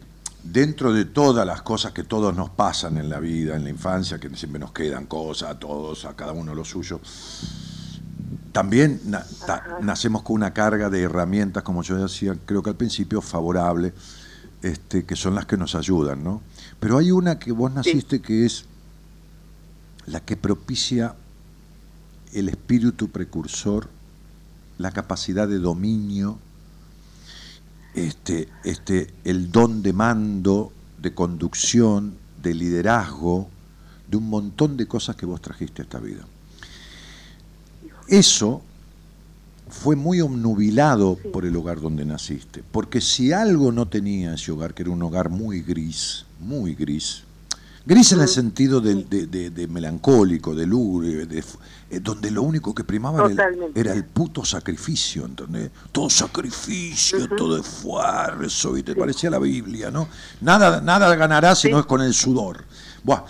dentro 0.43 0.93
de 0.93 1.05
todas 1.05 1.47
las 1.47 1.63
cosas 1.63 1.93
que 1.93 2.03
todos 2.03 2.35
nos 2.35 2.51
pasan 2.51 2.97
en 2.97 3.09
la 3.09 3.21
vida, 3.21 3.55
en 3.55 3.63
la 3.63 3.71
infancia, 3.71 4.19
que 4.19 4.29
siempre 4.37 4.59
nos 4.59 4.73
quedan 4.73 5.07
cosas 5.07 5.51
a 5.51 5.59
todos, 5.61 6.05
a 6.07 6.17
cada 6.17 6.33
uno 6.33 6.55
lo 6.57 6.65
suyo, 6.65 7.01
también 8.53 9.01
na- 9.05 9.25
ta- 9.47 9.79
nacemos 9.81 10.23
con 10.23 10.35
una 10.37 10.53
carga 10.53 10.91
de 10.91 11.03
herramientas, 11.03 11.63
como 11.63 11.83
yo 11.85 11.97
decía, 11.97 12.35
creo 12.47 12.63
que 12.65 12.71
al 12.71 12.77
principio 12.77 13.21
favorable, 13.21 13.93
este, 14.63 15.05
que 15.05 15.15
son 15.15 15.35
las 15.37 15.47
que 15.47 15.57
nos 15.57 15.75
ayudan, 15.77 16.25
¿no? 16.25 16.43
Pero 16.81 16.99
hay 16.99 17.11
una 17.11 17.39
que 17.39 17.53
vos 17.53 17.73
naciste 17.73 18.21
que 18.21 18.47
es 18.47 18.65
la 20.07 20.21
que 20.21 20.37
propicia 20.37 21.15
el 22.33 22.49
espíritu 22.49 23.09
precursor, 23.11 23.89
la 24.79 24.91
capacidad 24.91 25.47
de 25.47 25.59
dominio, 25.59 26.39
este, 27.95 28.49
este, 28.65 29.13
el 29.25 29.53
don 29.53 29.83
de 29.83 29.93
mando, 29.93 30.73
de 31.01 31.13
conducción, 31.13 32.15
de 32.43 32.55
liderazgo, 32.55 33.49
de 34.09 34.17
un 34.17 34.31
montón 34.31 34.77
de 34.77 34.87
cosas 34.87 35.17
que 35.17 35.27
vos 35.27 35.41
trajiste 35.43 35.83
a 35.83 35.85
esta 35.85 35.99
vida. 35.99 36.27
Eso 38.09 38.63
fue 39.69 39.97
muy 39.97 40.21
obnubilado 40.21 41.17
por 41.33 41.45
el 41.45 41.55
hogar 41.57 41.81
donde 41.81 42.05
naciste, 42.05 42.65
porque 42.73 43.01
si 43.01 43.33
algo 43.33 43.71
no 43.71 43.87
tenía 43.87 44.35
ese 44.35 44.51
hogar, 44.51 44.75
que 44.75 44.83
era 44.83 44.91
un 44.91 45.03
hogar 45.03 45.29
muy 45.29 45.61
gris, 45.61 46.25
muy 46.41 46.75
gris, 46.75 47.23
gris 47.87 48.13
en 48.13 48.21
el 48.21 48.29
sentido 48.29 48.81
de, 48.81 49.05
de- 49.05 49.27
de- 49.27 49.51
de 49.51 49.67
melancólico, 49.69 50.55
de 50.55 50.67
lúgubre, 50.67 51.27
eh, 51.91 52.01
donde 52.01 52.31
lo 52.31 52.43
único 52.43 52.75
que 52.75 52.85
primaba 52.85 53.19
era 53.21 53.29
el, 53.29 53.37
Totalmente. 53.37 53.81
era 53.81 53.93
el 53.93 54.05
puto 54.05 54.45
sacrificio, 54.45 55.25
¿entendés? 55.27 55.71
Todo 55.93 56.09
sacrificio, 56.11 57.29
todo 57.37 57.59
esfuerzo, 57.59 58.77
y 58.77 58.83
te 58.83 58.95
parecía 58.95 59.31
la 59.31 59.39
Biblia, 59.39 59.91
¿no? 59.91 60.09
Nada, 60.41 60.81
nada 60.81 61.15
ganarás 61.17 61.61
si 61.61 61.71
no 61.71 61.81
es 61.81 61.87
con 61.87 62.01
el 62.01 62.15
sudor. 62.15 62.65
Buah, 63.03 63.25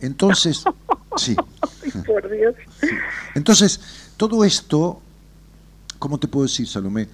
entonces, 0.00 0.64
sí. 1.16 1.36
Ay, 1.84 1.90
por 2.06 2.30
Dios. 2.30 2.54
Entonces, 3.34 3.80
todo 4.16 4.44
esto, 4.44 5.00
¿cómo 5.98 6.18
te 6.18 6.26
puedo 6.28 6.44
decir, 6.46 6.66
Salomé? 6.66 7.08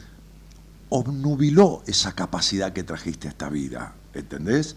Obnubiló 0.91 1.83
esa 1.87 2.13
capacidad 2.15 2.73
que 2.73 2.83
trajiste 2.83 3.29
a 3.29 3.31
esta 3.31 3.49
vida, 3.51 3.93
¿entendés? 4.15 4.75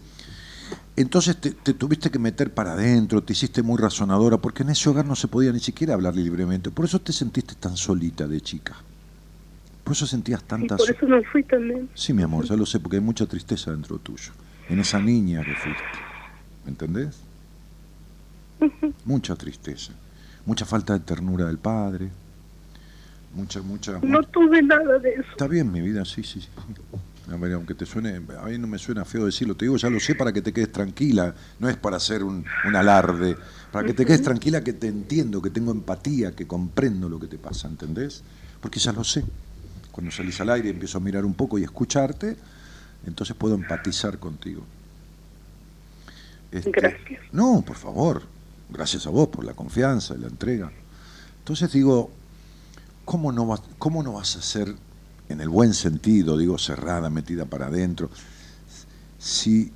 Entonces 0.94 1.38
te, 1.40 1.52
te 1.52 1.72
tuviste 1.72 2.10
que 2.10 2.18
meter 2.18 2.52
para 2.52 2.72
adentro, 2.72 3.22
te 3.22 3.32
hiciste 3.32 3.62
muy 3.62 3.78
razonadora, 3.78 4.36
porque 4.36 4.62
en 4.62 4.70
ese 4.70 4.88
hogar 4.90 5.06
no 5.06 5.16
se 5.16 5.26
podía 5.28 5.50
ni 5.52 5.60
siquiera 5.60 5.94
hablar 5.94 6.14
libremente. 6.14 6.70
Por 6.70 6.84
eso 6.84 7.00
te 7.00 7.12
sentiste 7.12 7.54
tan 7.54 7.76
solita 7.76 8.28
de 8.28 8.40
chica. 8.42 8.76
Por 9.84 9.94
eso 9.94 10.06
sentías 10.06 10.42
Y 10.42 10.44
tanta 10.46 10.76
por 10.76 10.86
so- 10.86 10.92
eso 10.92 11.06
me 11.08 11.22
fui 11.24 11.42
también. 11.44 11.88
Sí, 11.94 12.12
mi 12.12 12.22
amor, 12.22 12.44
ya 12.44 12.56
lo 12.56 12.66
sé, 12.66 12.78
porque 12.78 12.96
hay 12.98 13.02
mucha 13.02 13.26
tristeza 13.26 13.70
dentro 13.70 13.98
tuyo. 13.98 14.32
En 14.68 14.78
esa 14.80 15.00
niña 15.00 15.42
que 15.44 15.54
fuiste. 15.54 15.82
¿Me 16.64 16.70
entendés? 16.70 17.18
Mucha 19.04 19.34
tristeza. 19.34 19.92
Mucha 20.46 20.64
falta 20.64 20.92
de 20.92 21.00
ternura 21.00 21.46
del 21.46 21.58
padre. 21.58 22.10
Mucha, 23.34 23.62
mucha. 23.62 23.98
No 24.02 24.22
tuve 24.22 24.62
nada 24.62 24.98
de 24.98 25.10
eso. 25.14 25.30
Está 25.32 25.48
bien, 25.48 25.72
mi 25.72 25.80
vida, 25.80 26.04
sí, 26.04 26.22
sí, 26.22 26.40
sí. 26.42 26.48
A 27.30 27.36
ver, 27.36 27.52
aunque 27.52 27.74
te 27.74 27.86
suene, 27.86 28.16
a 28.16 28.46
mí 28.46 28.58
no 28.58 28.66
me 28.66 28.78
suena 28.78 29.04
feo 29.04 29.26
decirlo, 29.26 29.56
te 29.56 29.64
digo, 29.64 29.76
ya 29.76 29.88
lo 29.88 30.00
sé 30.00 30.14
para 30.14 30.32
que 30.32 30.42
te 30.42 30.52
quedes 30.52 30.72
tranquila, 30.72 31.34
no 31.60 31.68
es 31.68 31.76
para 31.76 31.96
hacer 31.96 32.24
un, 32.24 32.44
un 32.64 32.76
alarde, 32.76 33.36
para 33.70 33.86
que 33.86 33.94
te 33.94 34.04
quedes 34.04 34.22
tranquila 34.22 34.62
que 34.64 34.72
te 34.72 34.88
entiendo, 34.88 35.40
que 35.40 35.50
tengo 35.50 35.70
empatía, 35.70 36.34
que 36.34 36.46
comprendo 36.46 37.08
lo 37.08 37.20
que 37.20 37.28
te 37.28 37.38
pasa, 37.38 37.68
¿entendés? 37.68 38.22
Porque 38.60 38.80
ya 38.80 38.92
lo 38.92 39.04
sé. 39.04 39.24
Cuando 39.92 40.10
salís 40.10 40.40
al 40.40 40.50
aire 40.50 40.68
y 40.68 40.70
empiezo 40.72 40.98
a 40.98 41.00
mirar 41.00 41.24
un 41.24 41.34
poco 41.34 41.58
y 41.58 41.64
escucharte, 41.64 42.36
entonces 43.06 43.36
puedo 43.36 43.54
empatizar 43.54 44.18
contigo. 44.18 44.64
Este, 46.50 46.70
Gracias. 46.70 47.20
No, 47.32 47.62
por 47.66 47.76
favor, 47.76 48.22
gracias 48.68 49.06
a 49.06 49.10
vos 49.10 49.28
por 49.28 49.44
la 49.44 49.54
confianza 49.54 50.14
y 50.14 50.18
la 50.18 50.28
entrega. 50.28 50.72
Entonces 51.38 51.72
digo, 51.72 52.10
¿cómo 53.04 53.32
no, 53.32 53.46
vas, 53.46 53.62
¿cómo 53.78 54.02
no 54.02 54.12
vas 54.12 54.36
a 54.36 54.42
ser, 54.42 54.74
en 55.32 55.40
el 55.40 55.48
buen 55.48 55.74
sentido, 55.74 56.36
digo, 56.36 56.58
cerrada, 56.58 57.10
metida 57.10 57.44
para 57.46 57.66
adentro, 57.66 58.10
si 59.18 59.72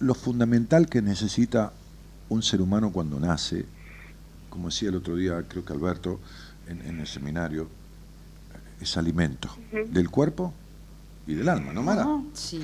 lo 0.00 0.14
fundamental 0.14 0.88
que 0.88 1.02
necesita 1.02 1.72
un 2.28 2.42
ser 2.42 2.60
humano 2.60 2.90
cuando 2.92 3.18
nace, 3.20 3.64
como 4.50 4.68
decía 4.68 4.88
el 4.90 4.96
otro 4.96 5.16
día, 5.16 5.42
creo 5.48 5.64
que 5.64 5.72
Alberto, 5.72 6.20
en, 6.68 6.80
en 6.82 7.00
el 7.00 7.06
seminario, 7.06 7.68
es 8.80 8.96
alimento 8.96 9.48
del 9.90 10.10
cuerpo 10.10 10.52
y 11.26 11.34
del 11.34 11.48
alma, 11.48 11.72
¿no, 11.72 11.82
Mara? 11.82 12.06
Sí. 12.34 12.62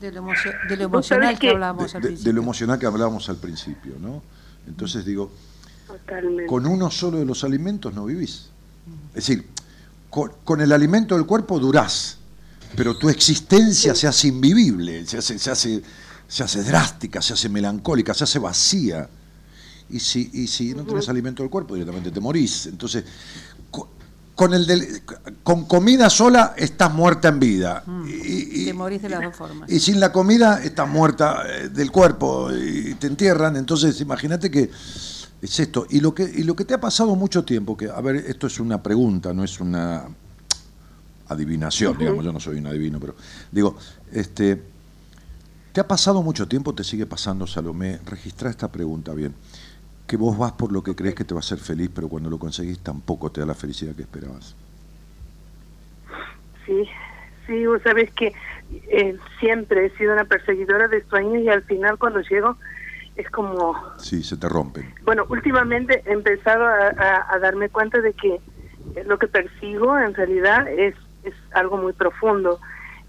De 0.00 0.10
lo, 0.10 0.18
emocio- 0.20 0.52
de 0.68 0.76
lo 0.76 0.88
Vos 0.88 1.06
sabés 1.06 1.22
emocional 1.30 1.34
que 1.34 1.40
que- 1.40 1.50
hablábamos 1.50 1.92
De, 1.92 1.96
al 1.96 2.02
de- 2.02 2.08
principio. 2.08 2.28
de 2.30 2.34
lo 2.34 2.42
emocional 2.42 2.78
que 2.78 2.86
hablábamos 2.86 3.28
al 3.28 3.36
principio, 3.36 3.94
¿no? 4.00 4.22
Entonces 4.66 5.04
digo, 5.04 5.30
Totalmente. 5.86 6.46
con 6.46 6.66
uno 6.66 6.90
solo 6.90 7.18
de 7.18 7.24
los 7.24 7.44
alimentos 7.44 7.94
no 7.94 8.04
vivís. 8.06 8.48
Es 9.10 9.14
decir, 9.26 9.46
con, 10.12 10.30
con 10.44 10.60
el 10.60 10.70
alimento 10.72 11.14
del 11.16 11.24
cuerpo 11.24 11.58
durás, 11.58 12.18
pero 12.76 12.98
tu 12.98 13.08
existencia 13.08 13.94
se 13.94 14.06
hace 14.06 14.28
invivible, 14.28 15.06
se 15.06 15.16
hace, 15.16 15.38
se, 15.38 15.50
hace, 15.50 15.82
se 16.28 16.42
hace 16.42 16.62
drástica, 16.62 17.22
se 17.22 17.32
hace 17.32 17.48
melancólica, 17.48 18.12
se 18.12 18.24
hace 18.24 18.38
vacía. 18.38 19.08
Y 19.88 19.98
si, 20.00 20.28
y 20.34 20.46
si 20.48 20.74
no 20.74 20.84
tenés 20.84 21.08
alimento 21.08 21.42
del 21.42 21.48
cuerpo, 21.50 21.74
directamente 21.74 22.10
te 22.10 22.20
morís. 22.20 22.66
Entonces, 22.66 23.04
co- 23.70 23.88
con, 24.34 24.52
el 24.52 24.66
del- 24.66 25.02
con 25.42 25.64
comida 25.64 26.10
sola 26.10 26.52
estás 26.58 26.92
muerta 26.92 27.28
en 27.28 27.40
vida. 27.40 27.82
Y- 28.06 28.62
y- 28.62 28.64
Te 28.66 28.74
morís 28.74 29.00
de 29.00 29.08
las 29.08 29.22
dos 29.22 29.34
formas. 29.36 29.70
y 29.70 29.80
sin 29.80 29.98
la 29.98 30.12
comida 30.12 30.62
estás 30.62 30.88
muerta 30.88 31.42
eh, 31.48 31.68
del 31.70 31.90
cuerpo 31.90 32.50
y 32.52 32.94
te 32.94 33.06
entierran. 33.06 33.56
Entonces, 33.56 33.98
imagínate 34.02 34.50
que 34.50 34.70
es 35.42 35.58
esto. 35.58 35.86
Y 35.90 36.00
lo 36.00 36.14
que, 36.14 36.22
y 36.22 36.44
lo 36.44 36.54
que 36.54 36.64
te 36.64 36.74
ha 36.74 36.80
pasado 36.80 37.16
mucho 37.16 37.44
tiempo, 37.44 37.76
que, 37.76 37.90
a 37.90 38.00
ver, 38.00 38.16
esto 38.16 38.46
es 38.46 38.60
una 38.60 38.82
pregunta, 38.82 39.34
no 39.34 39.42
es 39.42 39.60
una 39.60 40.06
adivinación, 41.28 41.98
digamos, 41.98 42.24
yo 42.24 42.32
no 42.32 42.40
soy 42.40 42.58
un 42.58 42.66
adivino, 42.66 43.00
pero 43.00 43.16
digo, 43.50 43.76
este, 44.12 44.62
te 45.72 45.80
ha 45.80 45.88
pasado 45.88 46.22
mucho 46.22 46.46
tiempo, 46.46 46.74
te 46.74 46.84
sigue 46.84 47.06
pasando, 47.06 47.46
Salomé, 47.46 47.98
registra 48.06 48.50
esta 48.50 48.70
pregunta 48.70 49.14
bien, 49.14 49.34
que 50.06 50.16
vos 50.16 50.36
vas 50.36 50.52
por 50.52 50.72
lo 50.72 50.82
que 50.82 50.94
crees 50.94 51.14
que 51.14 51.24
te 51.24 51.34
va 51.34 51.38
a 51.38 51.42
hacer 51.42 51.58
feliz, 51.58 51.90
pero 51.92 52.08
cuando 52.08 52.30
lo 52.30 52.38
conseguís 52.38 52.78
tampoco 52.78 53.32
te 53.32 53.40
da 53.40 53.46
la 53.46 53.54
felicidad 53.54 53.94
que 53.94 54.02
esperabas. 54.02 54.54
Sí, 56.66 56.84
sí, 57.46 57.66
vos 57.66 57.80
sabés 57.82 58.12
que 58.12 58.32
eh, 58.90 59.16
siempre 59.40 59.86
he 59.86 59.96
sido 59.96 60.12
una 60.12 60.24
perseguidora 60.24 60.86
de 60.88 61.02
sueños 61.06 61.42
y 61.42 61.48
al 61.48 61.62
final 61.62 61.98
cuando 61.98 62.20
llego 62.20 62.56
es 63.16 63.28
como, 63.30 63.76
Sí, 63.98 64.22
se 64.22 64.36
te 64.36 64.48
rompen. 64.48 64.94
bueno, 65.02 65.26
últimamente 65.28 66.02
he 66.06 66.12
empezado 66.12 66.64
a, 66.64 66.88
a- 66.96 67.26
a 67.28 67.38
darme 67.38 67.68
cuenta 67.68 68.00
de 68.00 68.12
que 68.14 68.40
lo 69.06 69.18
que 69.18 69.28
persigo 69.28 69.98
en 69.98 70.14
realidad 70.14 70.68
es, 70.68 70.94
es 71.22 71.34
algo 71.52 71.76
muy 71.76 71.92
profundo. 71.92 72.60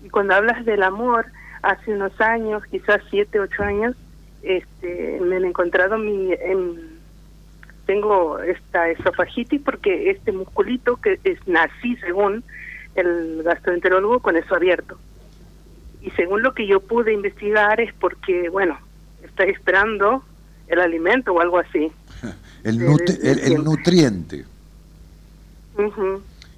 Y 0.02 0.10
cuando 0.10 0.34
hablas 0.36 0.66
del 0.66 0.84
amor, 0.84 1.26
hace 1.62 1.94
unos 1.94 2.20
años, 2.22 2.64
quizás 2.70 3.02
siete, 3.10 3.40
ocho 3.40 3.64
años, 3.64 3.96
este, 4.42 5.20
me 5.22 5.38
han 5.38 5.46
encontrado 5.46 5.98
mi, 5.98 6.34
en- 6.34 7.00
tengo 7.86 8.40
esta 8.40 8.90
esofagitis 8.90 9.62
porque 9.62 10.10
este 10.10 10.32
musculito 10.32 10.98
que 10.98 11.20
es 11.24 11.38
nací 11.48 11.96
según 11.98 12.44
el 12.96 13.42
gastroenterólogo 13.44 14.20
con 14.22 14.38
eso 14.38 14.56
abierto. 14.56 15.00
Y 16.02 16.12
según 16.12 16.44
lo 16.44 16.54
que 16.54 16.66
yo 16.68 16.80
pude 16.82 17.12
investigar 17.14 17.80
es 17.82 17.94
porque, 17.96 18.50
bueno, 18.50 18.80
está 19.24 19.44
esperando 19.46 20.24
el 20.68 20.80
alimento 20.80 21.34
o 21.34 21.40
algo 21.40 21.60
así. 21.60 21.92
El, 22.64 22.76
Sí, 22.80 22.84
nutri- 22.86 23.20
el- 23.22 23.64
nutriente, 23.64 24.46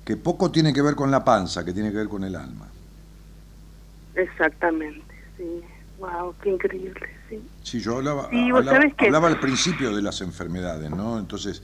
que 0.04 0.18
poco 0.18 0.52
tiene 0.52 0.72
que 0.72 0.84
ver 0.84 0.94
con 0.96 1.10
la 1.10 1.24
panza, 1.24 1.66
que 1.66 1.74
tiene 1.74 1.90
que 1.92 1.98
ver 1.98 2.08
con 2.08 2.24
el 2.24 2.36
alma. 2.36 2.70
Exactamente, 4.14 5.16
sí. 5.36 5.64
Wow, 5.98 6.36
qué 6.44 6.50
increíble, 6.52 7.08
sí. 7.28 7.42
Sí, 7.64 7.80
yo 7.80 7.96
hablaba, 7.96 8.30
Sí, 8.30 8.50
hablaba, 8.52 9.28
al 9.30 9.40
principio 9.40 9.96
de 9.96 10.02
las 10.04 10.22
enfermedades, 10.22 10.92
¿no? 10.92 11.18
Entonces, 11.18 11.64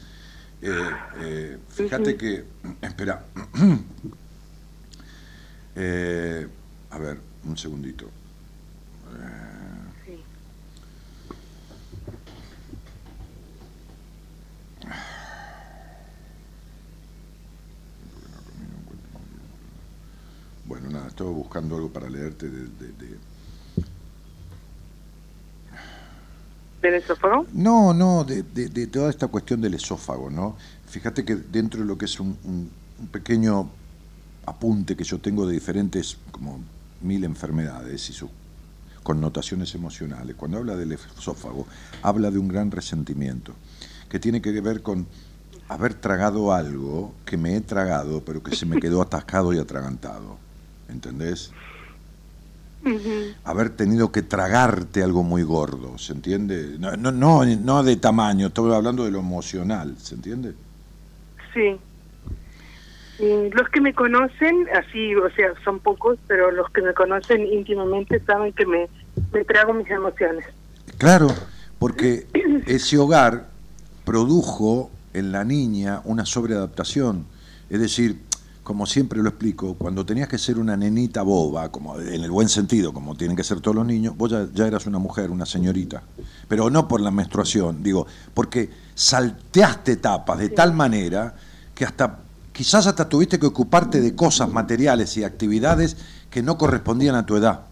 eh, 0.61 0.97
eh, 1.17 1.57
fíjate 1.69 2.17
que, 2.17 2.45
espera, 2.81 3.27
Eh, 5.73 6.47
a 6.89 6.97
ver, 6.97 7.17
un 7.45 7.57
segundito. 7.57 8.09
sí. 10.05 10.21
Bueno, 20.71 20.89
nada, 20.89 21.09
estaba 21.09 21.29
buscando 21.31 21.75
algo 21.75 21.89
para 21.89 22.09
leerte 22.09 22.49
de- 22.49 22.59
de- 22.61 22.93
de, 22.93 23.17
¿Del 26.81 26.93
esófago? 26.93 27.45
No, 27.51 27.93
no, 27.93 28.23
de, 28.23 28.41
de- 28.43 28.69
de 28.69 28.87
toda 28.87 29.09
esta 29.09 29.27
cuestión 29.27 29.59
del 29.59 29.73
esófago, 29.73 30.29
¿no? 30.29 30.55
Fíjate 30.87 31.25
que 31.25 31.35
dentro 31.35 31.81
de 31.81 31.85
lo 31.87 31.97
que 31.97 32.05
es 32.05 32.17
un, 32.21 32.37
un- 32.45 32.71
un 32.99 33.07
pequeño 33.09 33.69
apunte 34.45 34.95
que 34.95 35.03
yo 35.03 35.19
tengo 35.19 35.45
de 35.45 35.51
diferentes, 35.55 36.15
como 36.31 36.61
mil 37.01 37.25
enfermedades 37.25 38.09
y 38.09 38.13
sus 38.13 38.29
connotaciones 39.03 39.75
emocionales, 39.75 40.37
cuando 40.37 40.59
habla 40.59 40.77
del 40.77 40.93
esófago, 40.93 41.67
habla 42.01 42.31
de 42.31 42.39
un 42.39 42.47
gran 42.47 42.71
resentimiento, 42.71 43.51
que 44.07 44.19
tiene 44.21 44.41
que 44.41 44.51
ver 44.61 44.81
con 44.81 45.05
haber 45.67 45.95
tragado 45.95 46.53
algo 46.53 47.13
que 47.25 47.35
me 47.35 47.57
he 47.57 47.61
tragado, 47.61 48.23
pero 48.23 48.41
que 48.41 48.55
se 48.55 48.65
me 48.65 48.79
quedó 48.79 49.01
atascado 49.01 49.51
y 49.51 49.59
atragantado. 49.59 50.37
¿Entendés? 50.91 51.51
Haber 53.43 53.69
tenido 53.69 54.11
que 54.11 54.23
tragarte 54.23 55.03
algo 55.03 55.21
muy 55.23 55.43
gordo, 55.43 55.97
¿se 55.99 56.13
entiende? 56.13 56.77
No, 56.79 56.95
no, 56.95 57.11
no, 57.11 57.45
no 57.45 57.83
de 57.83 57.95
tamaño, 57.95 58.47
estoy 58.47 58.73
hablando 58.73 59.05
de 59.05 59.11
lo 59.11 59.19
emocional, 59.19 59.95
¿se 59.99 60.15
entiende? 60.15 60.53
Sí. 61.53 61.77
Y 63.19 63.49
los 63.51 63.69
que 63.69 63.81
me 63.81 63.93
conocen, 63.93 64.67
así, 64.73 65.13
o 65.15 65.29
sea, 65.31 65.53
son 65.63 65.79
pocos, 65.79 66.17
pero 66.27 66.49
los 66.49 66.71
que 66.71 66.81
me 66.81 66.93
conocen 66.95 67.45
íntimamente 67.45 68.19
saben 68.25 68.51
que 68.53 68.65
me, 68.65 68.89
me 69.31 69.45
trago 69.45 69.73
mis 69.73 69.89
emociones. 69.91 70.45
Claro, 70.97 71.27
porque 71.77 72.25
ese 72.65 72.97
hogar 72.97 73.47
produjo 74.05 74.89
en 75.13 75.31
la 75.31 75.43
niña 75.43 76.01
una 76.03 76.25
sobreadaptación, 76.25 77.27
es 77.69 77.79
decir, 77.79 78.21
como 78.71 78.85
siempre 78.85 79.21
lo 79.21 79.27
explico, 79.27 79.73
cuando 79.73 80.05
tenías 80.05 80.29
que 80.29 80.37
ser 80.37 80.57
una 80.57 80.77
nenita 80.77 81.23
boba, 81.23 81.69
como 81.69 81.99
en 81.99 82.23
el 82.23 82.31
buen 82.31 82.47
sentido, 82.47 82.93
como 82.93 83.17
tienen 83.17 83.35
que 83.35 83.43
ser 83.43 83.59
todos 83.59 83.75
los 83.75 83.85
niños, 83.85 84.15
vos 84.15 84.31
ya, 84.31 84.47
ya 84.53 84.65
eras 84.65 84.85
una 84.85 84.97
mujer, 84.97 85.29
una 85.29 85.45
señorita, 85.45 86.01
pero 86.47 86.69
no 86.69 86.87
por 86.87 87.01
la 87.01 87.11
menstruación, 87.11 87.83
digo, 87.83 88.07
porque 88.33 88.69
salteaste 88.95 89.91
etapas 89.91 90.39
de 90.39 90.47
tal 90.47 90.71
manera 90.71 91.35
que 91.75 91.83
hasta 91.83 92.19
quizás 92.53 92.87
hasta 92.87 93.09
tuviste 93.09 93.39
que 93.39 93.45
ocuparte 93.45 93.99
de 93.99 94.15
cosas 94.15 94.47
materiales 94.49 95.17
y 95.17 95.25
actividades 95.25 95.97
que 96.29 96.41
no 96.41 96.57
correspondían 96.57 97.15
a 97.15 97.25
tu 97.25 97.35
edad. 97.35 97.65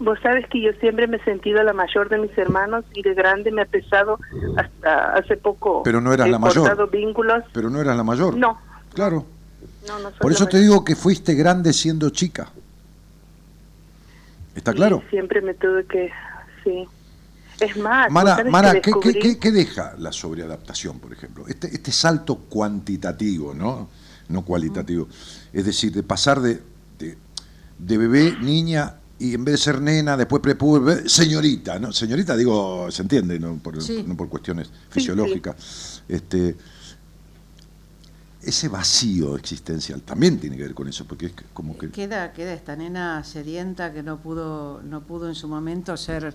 Vos 0.00 0.18
sabes 0.22 0.46
que 0.48 0.60
yo 0.60 0.72
siempre 0.80 1.06
me 1.06 1.18
he 1.18 1.24
sentido 1.24 1.62
la 1.62 1.72
mayor 1.72 2.08
de 2.08 2.18
mis 2.18 2.36
hermanos 2.36 2.84
y 2.94 3.02
de 3.02 3.14
grande 3.14 3.50
me 3.52 3.62
ha 3.62 3.66
pesado 3.66 4.18
hasta 4.56 5.14
hace 5.14 5.36
poco. 5.36 5.82
Pero 5.84 6.00
no 6.00 6.12
eras 6.12 6.26
he 6.26 6.30
la 6.30 6.38
mayor. 6.38 6.90
vínculos. 6.90 7.44
Pero 7.52 7.70
no 7.70 7.80
eras 7.80 7.96
la 7.96 8.02
mayor. 8.04 8.36
No, 8.36 8.58
Claro. 8.92 9.24
no, 9.86 9.98
no 10.00 10.10
soy 10.10 10.18
Por 10.20 10.32
eso 10.32 10.46
te 10.46 10.56
mayor. 10.56 10.62
digo 10.70 10.84
que 10.84 10.96
fuiste 10.96 11.34
grande 11.34 11.72
siendo 11.72 12.10
chica. 12.10 12.50
¿Está 14.54 14.72
Y 14.72 14.74
claro? 14.74 15.02
Siempre 15.10 15.40
me 15.40 15.54
tuve 15.54 15.84
que, 15.86 16.10
sí. 16.62 16.86
Es 17.60 17.76
más, 17.76 18.10
Mara, 18.10 18.42
Mara 18.50 18.72
que 18.72 18.80
¿qué, 18.80 18.90
qué, 18.90 18.98
descubrí- 19.10 19.22
qué- 19.22 19.38
qué 19.38 19.52
deja 19.52 19.94
la 19.98 20.10
sobreadaptación, 20.12 20.98
por 20.98 21.12
ejemplo? 21.12 21.44
Este, 21.48 21.68
este 21.68 21.92
salto 21.92 22.36
cuantitativo, 22.36 23.54
¿no? 23.54 23.88
No 24.28 24.42
cualitativo. 24.42 25.06
Es 25.52 25.64
decir, 25.64 25.92
de 25.92 26.02
pasar 26.02 26.40
de, 26.40 26.60
de, 26.98 27.16
de 27.78 27.98
bebé, 27.98 28.36
niña, 28.40 28.94
y 29.30 29.34
en 29.34 29.44
vez 29.44 29.52
de 29.54 29.58
ser 29.58 29.80
nena, 29.80 30.16
después 30.16 30.42
prepuber, 30.42 31.08
señorita, 31.08 31.78
¿no? 31.78 31.92
Señorita, 31.92 32.36
digo, 32.36 32.90
se 32.90 33.02
entiende, 33.02 33.38
no 33.38 33.56
por, 33.56 33.82
Sí. 33.82 34.04
no 34.06 34.16
por 34.16 34.28
cuestiones 34.28 34.70
fisiológicas. 34.90 36.02
Este, 36.08 36.56
ese 38.42 38.68
vacío 38.68 39.36
existencial 39.36 40.02
también 40.02 40.38
tiene 40.38 40.56
que 40.56 40.64
ver 40.64 40.74
con 40.74 40.86
eso, 40.88 41.06
porque 41.06 41.26
es 41.26 41.32
como 41.54 41.78
que... 41.78 41.88
Queda, 41.90 42.32
queda 42.32 42.52
esta 42.52 42.76
nena 42.76 43.24
sedienta 43.24 43.92
que 43.92 44.02
no 44.02 44.18
pudo, 44.20 44.82
no 44.82 45.00
pudo 45.02 45.28
en 45.28 45.34
su 45.34 45.48
momento 45.48 45.96
ser, 45.96 46.34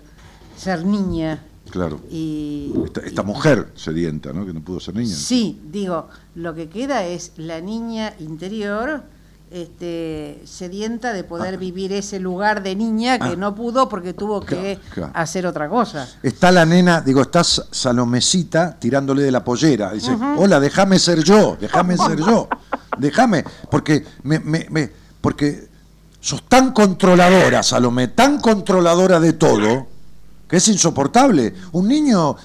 ser 0.56 0.84
niña. 0.84 1.44
Claro. 1.70 2.00
Y, 2.10 2.72
Esta, 2.84 3.00
esta 3.02 3.22
y- 3.22 3.26
mujer 3.26 3.68
sedienta, 3.76 4.32
¿no? 4.32 4.44
Que 4.44 4.52
no 4.52 4.60
pudo 4.60 4.80
ser 4.80 4.96
niña. 4.96 5.14
Sí, 5.14 5.60
digo, 5.70 6.08
lo 6.34 6.52
que 6.56 6.68
queda 6.68 7.06
es 7.06 7.32
la 7.36 7.60
niña 7.60 8.14
interior 8.18 9.04
este, 9.50 10.40
sedienta 10.44 11.12
de 11.12 11.24
poder 11.24 11.54
Ah. 11.54 11.58
vivir 11.58 11.92
ese 11.92 12.20
lugar 12.20 12.62
de 12.62 12.76
niña 12.76 13.18
que 13.18 13.30
Ah. 13.30 13.36
no 13.36 13.54
pudo 13.54 13.88
porque 13.88 14.14
tuvo 14.14 14.40
que 14.40 14.78
Claro, 14.78 14.80
claro. 14.94 15.12
hacer 15.14 15.44
otra 15.46 15.68
cosa. 15.68 16.08
Está 16.22 16.52
la 16.52 16.64
nena, 16.64 17.00
digo, 17.00 17.22
está 17.22 17.42
Sa- 17.42 17.64
Salomecita 17.70 18.78
tirándole 18.78 19.22
de 19.22 19.32
la 19.32 19.42
pollera. 19.42 19.92
Dice, 19.92 20.16
hola, 20.36 20.60
déjame 20.60 20.98
ser 20.98 21.22
yo, 21.24 21.56
déjame 21.60 21.96
ser 21.96 22.18
yo, 22.18 22.48
déjame, 22.98 23.44
porque 23.70 24.04
me, 24.22 24.38
me, 24.38 24.66
me- 24.70 24.90
porque 25.20 25.68
sos 26.20 26.48
tan 26.48 26.72
controladora, 26.72 27.62
Salomé, 27.62 28.08
tan 28.08 28.40
controladora 28.40 29.18
de 29.18 29.32
todo, 29.32 29.88
que 30.48 30.56
es 30.58 30.68
insoportable. 30.68 31.54
Un 31.72 31.88
niño, 31.88 32.36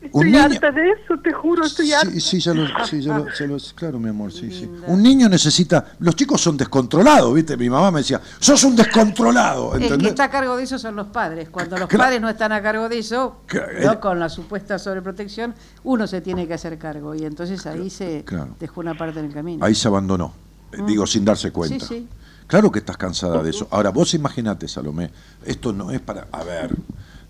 un 0.00 0.06
Estoy 0.06 0.24
niño, 0.30 0.42
harta 0.44 0.70
de 0.70 0.90
eso, 0.90 1.18
te 1.22 1.32
juro, 1.32 1.64
estoy 1.64 1.92
harta. 1.92 2.10
Sí, 2.12 2.20
sí, 2.20 2.40
ya 2.40 2.54
lo, 2.54 2.66
sí, 2.86 3.00
ya 3.02 3.18
lo- 3.18 3.26
ya 3.36 3.46
lo- 3.46 3.56
claro, 3.74 3.98
mi 3.98 4.08
amor, 4.08 4.32
sí, 4.32 4.50
sí. 4.52 4.70
Un 4.86 5.02
niño 5.02 5.28
necesita, 5.28 5.92
los 5.98 6.14
chicos 6.14 6.40
son 6.40 6.56
descontrolados, 6.56 7.34
¿viste? 7.34 7.56
Mi 7.56 7.68
mamá 7.68 7.90
me 7.90 7.98
decía, 8.00 8.20
sos 8.38 8.62
un 8.64 8.76
descontrolado, 8.76 9.74
El 9.74 9.98
que 9.98 10.08
está 10.08 10.24
a 10.24 10.30
cargo 10.30 10.56
de 10.56 10.62
eso 10.64 10.78
son 10.78 10.94
los 10.96 11.08
padres. 11.08 11.48
Cuando 11.50 11.76
los 11.76 11.88
Claro. 11.88 12.04
padres 12.04 12.20
no 12.20 12.28
están 12.28 12.52
a 12.52 12.62
cargo 12.62 12.88
de 12.88 12.98
eso, 12.98 13.42
Claro, 13.46 13.72
¿no? 13.84 14.00
con 14.00 14.18
la 14.20 14.28
supuesta 14.28 14.78
sobreprotección, 14.78 15.54
uno 15.84 16.06
se 16.06 16.20
tiene 16.20 16.46
que 16.46 16.54
hacer 16.54 16.78
cargo. 16.78 17.14
Y 17.16 17.24
entonces 17.24 17.66
ahí 17.66 17.90
se 17.90 18.22
Claro. 18.24 18.54
dejó 18.60 18.80
una 18.80 18.96
parte 18.96 19.18
en 19.18 19.26
el 19.26 19.32
camino. 19.32 19.64
Ahí 19.64 19.74
se 19.74 19.88
abandonó, 19.88 20.32
eh, 20.72 20.76
digo, 20.86 21.06
sin 21.06 21.24
darse 21.24 21.50
cuenta. 21.50 21.84
Sí, 21.86 21.94
sí. 21.96 22.08
Claro 22.46 22.70
que 22.72 22.78
estás 22.78 22.96
cansada 22.96 23.42
de 23.42 23.50
eso. 23.50 23.68
Ahora, 23.70 23.90
vos 23.90 24.14
imaginate, 24.14 24.68
Salomé, 24.68 25.10
esto 25.44 25.72
no 25.72 25.90
es 25.90 26.00
para, 26.00 26.28
a 26.32 26.44
ver, 26.44 26.74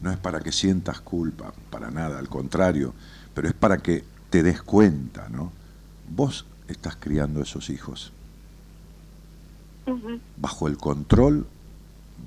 no 0.00 0.10
es 0.10 0.18
para 0.18 0.40
que 0.40 0.52
sientas 0.52 1.00
culpa, 1.00 1.52
para 1.70 1.90
nada, 1.90 2.18
al 2.18 2.28
contrario, 2.28 2.94
pero 3.34 3.48
es 3.48 3.54
para 3.54 3.78
que 3.78 4.04
te 4.30 4.42
des 4.42 4.62
cuenta, 4.62 5.28
¿no? 5.28 5.52
Vos 6.08 6.46
estás 6.68 6.96
criando 6.96 7.42
esos 7.42 7.70
hijos 7.70 8.12
bajo 10.36 10.68
el 10.68 10.76
control, 10.76 11.46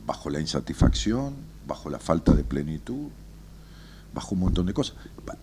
bajo 0.05 0.29
la 0.29 0.39
insatisfacción, 0.39 1.35
bajo 1.67 1.89
la 1.89 1.99
falta 1.99 2.33
de 2.33 2.43
plenitud, 2.43 3.07
bajo 4.13 4.35
un 4.35 4.41
montón 4.41 4.65
de 4.65 4.73
cosas. 4.73 4.95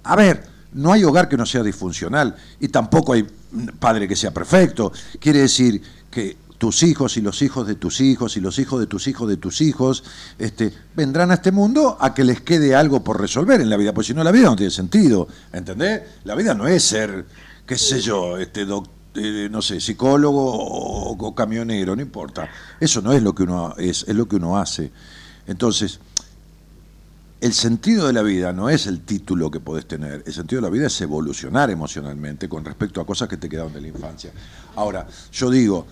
A 0.03 0.17
ver, 0.17 0.45
no 0.73 0.93
hay 0.93 1.05
hogar 1.05 1.29
que 1.29 1.37
no 1.37 1.47
sea 1.47 1.63
disfuncional 1.63 2.37
y 2.61 2.69
tampoco 2.69 3.13
hay 3.13 3.27
padre 3.79 4.09
que 4.09 4.17
sea 4.17 4.33
perfecto. 4.33 4.93
Quiere 5.21 5.41
decir 5.41 5.81
que 6.11 6.37
tus 6.59 6.82
hijos 6.82 7.16
y 7.16 7.20
los 7.20 7.40
hijos 7.43 7.66
de 7.66 7.76
tus 7.76 8.01
hijos 8.01 8.36
y 8.36 8.40
los 8.40 8.59
hijos 8.59 8.80
de 8.80 8.86
tus 8.86 9.06
hijos 9.06 9.28
de 9.28 9.36
tus 9.36 9.60
hijos 9.60 10.02
este, 10.39 10.72
vendrán 10.94 11.30
a 11.30 11.35
este 11.35 11.52
mundo 11.52 11.97
a 12.01 12.12
que 12.12 12.24
les 12.24 12.40
quede 12.40 12.74
algo 12.74 13.05
por 13.05 13.20
resolver 13.20 13.60
en 13.60 13.70
la 13.70 13.76
vida, 13.76 13.94
porque 13.94 14.09
si 14.09 14.14
no 14.14 14.24
la 14.24 14.32
vida 14.32 14.47
no 14.47 14.56
tiene 14.56 14.72
sentido, 14.72 15.28
¿entendés? 15.52 16.02
La 16.24 16.35
vida 16.35 16.55
no 16.55 16.66
es 16.66 16.82
ser, 16.82 17.26
qué 17.64 17.78
sé 17.78 18.01
yo, 18.01 18.36
este 18.39 18.66
doc- 18.66 18.90
eh, 19.14 19.48
no 19.51 19.62
sé, 19.62 19.80
psicólogo 19.80 20.44
o, 20.44 21.16
o 21.16 21.35
camionero, 21.35 21.94
no 21.97 22.02
importa. 22.02 22.48
Eso 22.78 23.01
no 23.02 23.12
es 23.12 23.22
lo 23.22 23.35
que 23.35 23.44
uno 23.44 23.74
es, 23.78 24.05
es 24.09 24.14
lo 24.14 24.26
que 24.28 24.36
uno 24.36 24.59
hace. 24.59 24.90
Entonces, 25.47 26.01
el 27.40 27.52
sentido 27.52 28.06
de 28.09 28.12
la 28.12 28.23
vida 28.23 28.52
no 28.52 28.69
es 28.69 28.86
el 28.86 29.01
título 29.02 29.51
que 29.51 29.60
podés 29.60 29.86
tener, 29.86 30.23
el 30.27 30.32
sentido 30.32 30.60
de 30.60 30.66
la 30.69 30.73
vida 30.73 30.86
es 30.89 31.01
evolucionar 31.01 31.70
emocionalmente 31.70 32.48
con 32.48 32.65
respecto 32.65 33.01
a 33.01 33.06
cosas 33.06 33.28
que 33.28 33.36
te 33.36 33.48
quedaron 33.48 33.73
de 33.73 33.81
la 33.81 33.89
infancia. 33.89 34.32
Ahora, 34.77 35.06
yo 35.32 35.48
digo, 35.51 35.86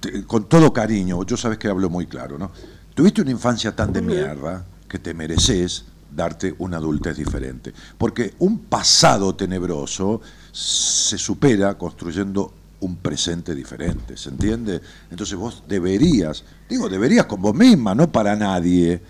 te- 0.00 0.24
con 0.24 0.48
todo 0.48 0.72
cariño, 0.72 1.24
yo 1.24 1.36
sabes 1.36 1.58
que 1.58 1.68
hablo 1.68 1.88
muy 1.88 2.06
claro, 2.06 2.38
¿no? 2.38 2.50
Tuviste 2.94 3.22
una 3.22 3.30
infancia 3.30 3.74
tan 3.74 3.92
de 3.92 4.00
mierda 4.02 4.64
que 4.88 4.98
te 4.98 5.14
mereces 5.14 5.84
darte 6.14 6.54
una 6.58 6.76
adultez 6.78 7.16
diferente. 7.16 7.72
Porque 7.98 8.34
un 8.38 8.60
pasado 8.60 9.34
tenebroso 9.34 10.20
se 10.52 11.18
supera 11.18 11.76
construyendo 11.76 12.54
un 12.80 12.96
presente 12.96 13.54
diferente, 13.54 14.16
¿se 14.16 14.28
entiende? 14.30 14.80
Entonces 15.10 15.36
vos 15.36 15.62
deberías, 15.68 16.44
digo, 16.68 16.88
deberías 16.88 17.26
con 17.26 17.40
vos 17.42 17.54
misma, 17.54 17.94
no 17.94 18.10
para 18.12 18.36
nadie, 18.36 19.00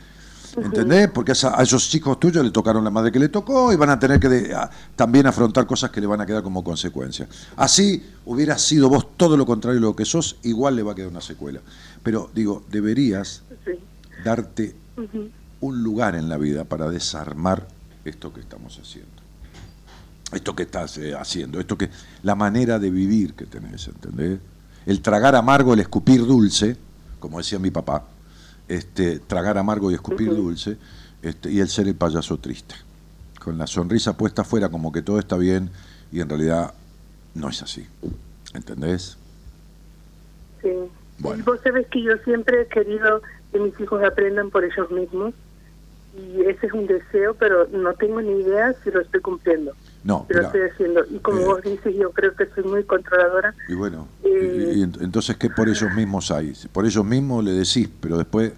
¿entendés? 0.57 1.09
Porque 1.11 1.33
a, 1.33 1.63
esos 1.63 1.89
chicos 1.89 2.19
tuyos 2.19 2.45
le 2.45 2.51
tocaron 2.51 2.83
la 2.85 2.91
madre 2.91 3.13
que 3.13 3.19
le 3.19 3.29
tocó 3.29 3.73
y 3.73 3.77
van 3.77 3.91
a 3.91 3.99
tener 3.99 4.19
que 4.21 4.29
de- 4.29 4.55
a- 4.55 4.71
también 4.95 5.27
afrontar 5.27 5.67
cosas 5.67 5.91
que 5.91 6.01
le 6.01 6.07
van 6.07 6.21
a 6.21 6.27
quedar 6.27 6.43
como 6.43 6.63
consecuencia. 6.65 7.29
Así 7.57 8.03
hubieras 8.25 8.63
sido 8.63 8.89
vos 8.89 9.17
todo 9.17 9.37
lo 9.37 9.45
contrario 9.47 9.81
de 9.81 9.87
lo 9.87 9.95
que 9.97 10.05
sos, 10.05 10.37
igual 10.43 10.77
le 10.77 10.83
va 10.83 10.93
a 10.93 10.95
quedar 10.95 11.11
una 11.11 11.21
secuela. 11.21 11.61
Pero 12.03 12.31
digo, 12.35 12.65
deberías 12.71 13.43
Sí. 13.65 13.73
darte 14.25 14.75
un 15.61 15.83
lugar 15.83 16.15
en 16.15 16.29
la 16.29 16.37
vida 16.39 16.65
para 16.65 16.89
desarmar 16.89 17.69
esto 18.05 18.33
que 18.33 18.41
estamos 18.41 18.79
haciendo. 18.79 19.11
Esto 20.33 20.57
que 20.57 20.65
estás 20.65 20.99
eh, 20.99 21.15
haciendo, 21.15 21.61
esto 21.61 21.79
que 21.79 21.89
la 22.23 22.35
manera 22.35 22.79
de 22.79 22.91
vivir 22.91 23.35
que 23.35 23.47
tenés, 23.47 23.87
¿entendés? 23.89 24.41
El 24.85 25.01
tragar 25.01 25.37
amargo, 25.37 25.75
el 25.75 25.81
escupir 25.81 26.27
dulce, 26.27 26.77
como 27.21 27.39
decía 27.39 27.59
mi 27.59 27.71
papá, 27.71 28.05
este, 28.69 29.19
tragar 29.21 29.59
amargo 29.59 29.91
y 29.91 29.95
escupir 29.95 30.35
dulce, 30.35 30.77
este, 31.23 31.51
y 31.51 31.61
el 31.61 31.69
ser 31.69 31.89
el 31.89 31.95
payaso 31.95 32.39
triste, 32.39 32.75
con 33.43 33.59
la 33.59 33.67
sonrisa 33.67 34.17
puesta 34.17 34.43
afuera 34.43 34.69
como 34.69 34.93
que 34.93 35.03
todo 35.03 35.19
está 35.19 35.37
bien 35.37 35.71
y 36.13 36.21
en 36.21 36.29
realidad 36.29 36.75
no 37.35 37.49
es 37.49 37.63
así, 37.63 37.87
¿entendés? 38.55 39.19
Sí. 40.63 40.71
Bueno. 41.19 41.41
Y 41.41 41.43
vos 41.43 41.61
sabés 41.63 41.87
que 41.89 42.03
yo 42.03 42.17
siempre 42.25 42.63
he 42.63 42.67
querido 42.67 43.23
que 43.53 43.61
mis 43.61 43.79
hijos 43.81 44.03
aprendan 44.05 44.51
por 44.51 44.65
ellos 44.65 44.91
mismos. 44.91 45.35
Y 46.17 46.43
ese 46.43 46.67
es 46.67 46.73
un 46.73 46.87
deseo, 46.87 47.35
pero 47.35 47.69
no 47.69 47.93
tengo 47.95 48.23
ni 48.23 48.41
idea 48.41 48.75
si 48.83 48.91
lo 48.91 49.01
estoy 49.01 49.21
cumpliendo. 49.21 49.73
No, 50.07 50.25
pero, 50.29 50.43
estoy 50.43 50.61
haciendo. 50.73 51.05
Y 51.11 51.19
como 51.19 51.41
eh, 51.41 51.45
vos 51.45 51.63
dices, 51.63 51.93
yo 51.99 52.13
creo 52.13 52.33
que 52.37 52.47
soy 52.55 52.63
muy 52.63 52.85
controladora. 52.85 53.53
y 53.69 53.75
bueno, 53.75 54.07
Eh, 54.23 54.73
y- 54.75 54.79
y 54.81 54.83
ent- 54.85 55.03
entonces, 55.03 55.37
¿qué 55.37 55.51
por 55.51 55.69
ellos 55.69 55.91
mismos 55.93 56.31
hay? 56.31 56.53
Por 56.73 56.87
ellos 56.87 57.05
mismos 57.05 57.43
le 57.45 57.51
decís, 57.53 57.89
pero 58.01 58.17
después... 58.17 58.53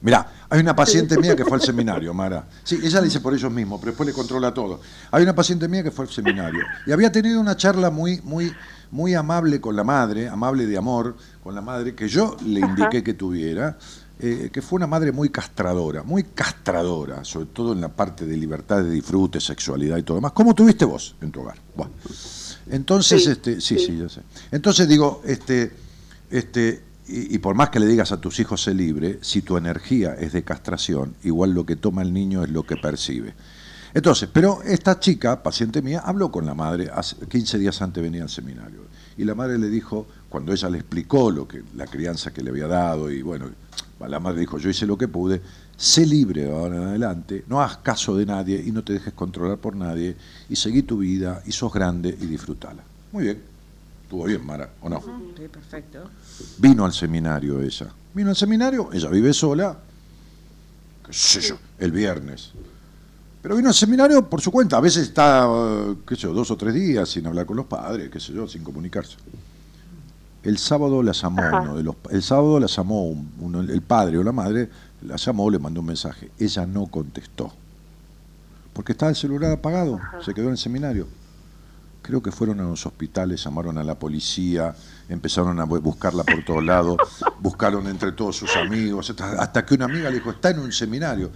Mirá, 0.00 0.28
hay 0.50 0.60
una 0.60 0.76
paciente 0.76 1.18
mía 1.18 1.34
que 1.34 1.44
fue 1.44 1.54
al 1.56 1.62
seminario, 1.62 2.12
Mara. 2.14 2.44
Sí, 2.62 2.78
ella 2.84 3.00
le 3.00 3.06
dice 3.06 3.20
por 3.20 3.32
ellos 3.34 3.50
mismos, 3.50 3.80
pero 3.80 3.92
después 3.92 4.06
le 4.06 4.12
controla 4.12 4.52
todo. 4.54 4.80
Hay 5.10 5.22
una 5.24 5.34
paciente 5.34 5.66
mía 5.66 5.82
que 5.82 5.90
fue 5.90 6.04
al 6.04 6.10
seminario 6.10 6.62
y 6.86 6.92
había 6.92 7.10
tenido 7.10 7.40
una 7.40 7.56
charla 7.56 7.90
muy, 7.90 8.20
muy, 8.22 8.52
muy 8.90 9.14
amable 9.14 9.60
con 9.62 9.74
la 9.74 9.82
madre, 9.82 10.28
amable 10.28 10.66
de 10.66 10.76
amor 10.76 11.16
con 11.42 11.54
la 11.54 11.62
madre, 11.62 11.94
que 11.94 12.06
yo 12.06 12.36
le 12.46 12.60
indiqué 12.60 13.02
que 13.02 13.14
tuviera, 13.14 13.78
eh, 14.20 14.50
que 14.52 14.62
fue 14.62 14.76
una 14.76 14.86
madre 14.86 15.10
muy 15.12 15.28
castradora, 15.28 16.02
muy 16.02 16.22
castradora, 16.22 17.24
sobre 17.24 17.46
todo 17.46 17.72
en 17.72 17.80
la 17.80 17.88
parte 17.88 18.24
de 18.26 18.36
libertad 18.36 18.82
de 18.82 18.90
disfrute, 18.90 19.40
sexualidad 19.40 19.98
y 19.98 20.02
todo 20.02 20.16
demás. 20.16 20.32
¿Cómo 20.32 20.54
tuviste 20.54 20.84
vos 20.84 21.16
en 21.20 21.32
tu 21.32 21.40
hogar? 21.40 21.56
Bueno, 21.74 21.92
entonces, 22.70 23.24
Sí, 23.24 23.30
este, 23.30 23.60
sí, 23.60 23.78
sí. 23.78 23.86
sí, 23.86 23.98
yo 23.98 24.08
sé. 24.08 24.22
Entonces 24.52 24.88
digo, 24.88 25.20
este, 25.24 25.72
este, 26.30 26.82
y, 27.08 27.34
y 27.34 27.38
por 27.38 27.54
más 27.54 27.70
que 27.70 27.80
le 27.80 27.86
digas 27.86 28.12
a 28.12 28.20
tus 28.20 28.38
hijos 28.40 28.62
sé 28.62 28.72
libre, 28.72 29.18
si 29.20 29.42
tu 29.42 29.56
energía 29.56 30.14
es 30.14 30.32
de 30.32 30.44
castración, 30.44 31.16
igual 31.24 31.50
lo 31.50 31.66
que 31.66 31.76
toma 31.76 32.02
el 32.02 32.12
niño 32.12 32.44
es 32.44 32.50
lo 32.50 32.62
que 32.62 32.76
percibe. 32.76 33.34
Entonces, 33.94 34.28
pero 34.32 34.60
esta 34.64 34.98
chica, 34.98 35.42
paciente 35.42 35.80
mía, 35.80 36.02
habló 36.04 36.30
con 36.32 36.44
la 36.44 36.54
madre, 36.54 36.90
hace 36.92 37.16
15 37.26 37.58
días 37.58 37.80
antes 37.80 38.02
venía 38.02 38.24
al 38.24 38.28
seminario, 38.28 38.80
y 39.16 39.24
la 39.24 39.36
madre 39.36 39.56
le 39.56 39.68
dijo, 39.68 40.06
cuando 40.34 40.52
ella 40.52 40.68
le 40.68 40.78
explicó 40.78 41.30
lo 41.30 41.46
que 41.46 41.62
la 41.76 41.86
crianza 41.86 42.32
que 42.32 42.42
le 42.42 42.50
había 42.50 42.66
dado, 42.66 43.08
y 43.08 43.22
bueno, 43.22 43.46
la 44.00 44.18
madre 44.18 44.40
dijo, 44.40 44.58
yo 44.58 44.68
hice 44.68 44.84
lo 44.84 44.98
que 44.98 45.06
pude, 45.06 45.40
sé 45.76 46.04
libre 46.04 46.42
de 46.42 46.52
ahora 46.52 46.74
en 46.74 46.82
adelante, 46.82 47.44
no 47.46 47.62
hagas 47.62 47.76
caso 47.76 48.16
de 48.16 48.26
nadie 48.26 48.60
y 48.60 48.72
no 48.72 48.82
te 48.82 48.94
dejes 48.94 49.12
controlar 49.12 49.58
por 49.58 49.76
nadie, 49.76 50.16
y 50.48 50.56
seguí 50.56 50.82
tu 50.82 50.98
vida, 50.98 51.40
y 51.46 51.52
sos 51.52 51.72
grande 51.72 52.18
y 52.20 52.26
disfrutala. 52.26 52.82
Muy 53.12 53.22
bien, 53.22 53.40
estuvo 54.02 54.24
bien, 54.24 54.44
Mara, 54.44 54.70
¿o 54.80 54.88
no? 54.88 55.00
Sí, 55.00 55.46
perfecto. 55.46 56.10
Vino 56.58 56.84
al 56.84 56.92
seminario 56.92 57.62
ella. 57.62 57.86
Vino 58.12 58.30
al 58.30 58.36
seminario, 58.36 58.90
ella 58.92 59.08
vive 59.10 59.32
sola, 59.32 59.78
qué 61.06 61.12
sé 61.12 61.42
yo, 61.42 61.58
el 61.78 61.92
viernes. 61.92 62.50
Pero 63.40 63.54
vino 63.54 63.68
al 63.68 63.74
seminario 63.74 64.28
por 64.28 64.40
su 64.40 64.50
cuenta. 64.50 64.78
A 64.78 64.80
veces 64.80 65.06
está, 65.06 65.48
qué 66.04 66.16
sé 66.16 66.22
yo, 66.22 66.32
dos 66.32 66.50
o 66.50 66.56
tres 66.56 66.74
días 66.74 67.08
sin 67.08 67.24
hablar 67.24 67.46
con 67.46 67.56
los 67.56 67.66
padres, 67.66 68.10
qué 68.10 68.18
sé 68.18 68.32
yo, 68.32 68.48
sin 68.48 68.64
comunicarse. 68.64 69.16
El 70.44 70.58
sábado 70.58 71.02
las 71.02 71.20
llamó 71.22 71.42
Ajá. 71.42 71.60
uno 71.62 71.76
de 71.76 71.82
los, 71.82 71.96
el 72.10 72.22
sábado 72.22 72.60
las 72.60 72.76
llamó 72.76 73.06
un- 73.08 73.32
uno, 73.40 73.60
el 73.60 73.82
padre 73.82 74.18
o 74.18 74.22
la 74.22 74.30
madre, 74.32 74.68
la 75.02 75.16
llamó, 75.16 75.50
le 75.50 75.58
mandó 75.58 75.80
un 75.80 75.86
mensaje. 75.86 76.30
Ella 76.38 76.66
no 76.66 76.86
contestó. 76.86 77.52
Porque 78.72 78.92
estaba 78.92 79.10
el 79.10 79.16
celular 79.16 79.52
apagado, 79.52 80.00
se 80.24 80.34
quedó 80.34 80.46
en 80.46 80.52
el 80.52 80.58
seminario. 80.58 81.06
Creo 82.02 82.22
que 82.22 82.30
fueron 82.30 82.60
a 82.60 82.64
los 82.64 82.84
hospitales, 82.84 83.42
llamaron 83.42 83.78
a 83.78 83.84
la 83.84 83.94
policía, 83.98 84.74
empezaron 85.08 85.58
a 85.60 85.64
bu- 85.66 85.80
buscarla 85.80 86.22
por 86.24 86.44
todos 86.44 86.62
lados, 86.62 86.98
buscaron 87.40 87.86
entre 87.86 88.12
todos 88.12 88.36
sus 88.36 88.54
amigos, 88.56 89.08
hasta 89.38 89.64
que 89.64 89.74
una 89.74 89.86
amiga 89.86 90.10
le 90.10 90.16
dijo, 90.16 90.30
está 90.30 90.50
en 90.50 90.58
un 90.58 90.72
seminario. 90.72 91.30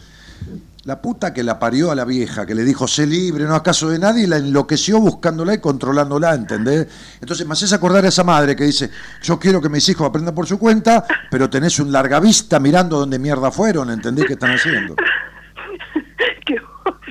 La 0.89 1.02
puta 1.02 1.35
que 1.35 1.43
la 1.43 1.59
parió 1.59 1.90
a 1.90 1.94
la 1.94 2.06
vieja, 2.06 2.47
que 2.47 2.55
le 2.55 2.65
dijo, 2.65 2.89
sé 2.89 3.06
libre, 3.06 3.44
no 3.44 3.55
acaso 3.55 3.90
de 3.90 3.98
nadie, 3.98 4.24
y 4.24 4.27
la 4.27 4.39
enloqueció 4.39 4.98
buscándola 4.98 5.52
y 5.52 5.59
controlándola, 5.60 6.32
¿entendés? 6.35 6.89
Entonces 7.20 7.47
me 7.47 7.52
haces 7.52 7.74
acordar 7.74 8.06
a 8.06 8.09
esa 8.09 8.24
madre 8.24 8.56
que 8.56 8.65
dice, 8.65 8.89
yo 9.23 9.39
quiero 9.39 9.60
que 9.60 9.69
mis 9.69 9.86
hijos 9.90 10.09
aprendan 10.09 10.35
por 10.35 10.47
su 10.47 10.59
cuenta, 10.59 11.05
pero 11.31 11.51
tenés 11.51 11.78
un 11.78 11.93
larga 11.93 12.20
vista 12.20 12.59
mirando 12.59 12.98
dónde 13.01 13.19
mierda 13.19 13.51
fueron, 13.51 13.90
¿entendés 13.90 14.24
qué 14.24 14.32
están 14.32 14.52
haciendo? 14.52 14.97
¡Qué 16.47 16.56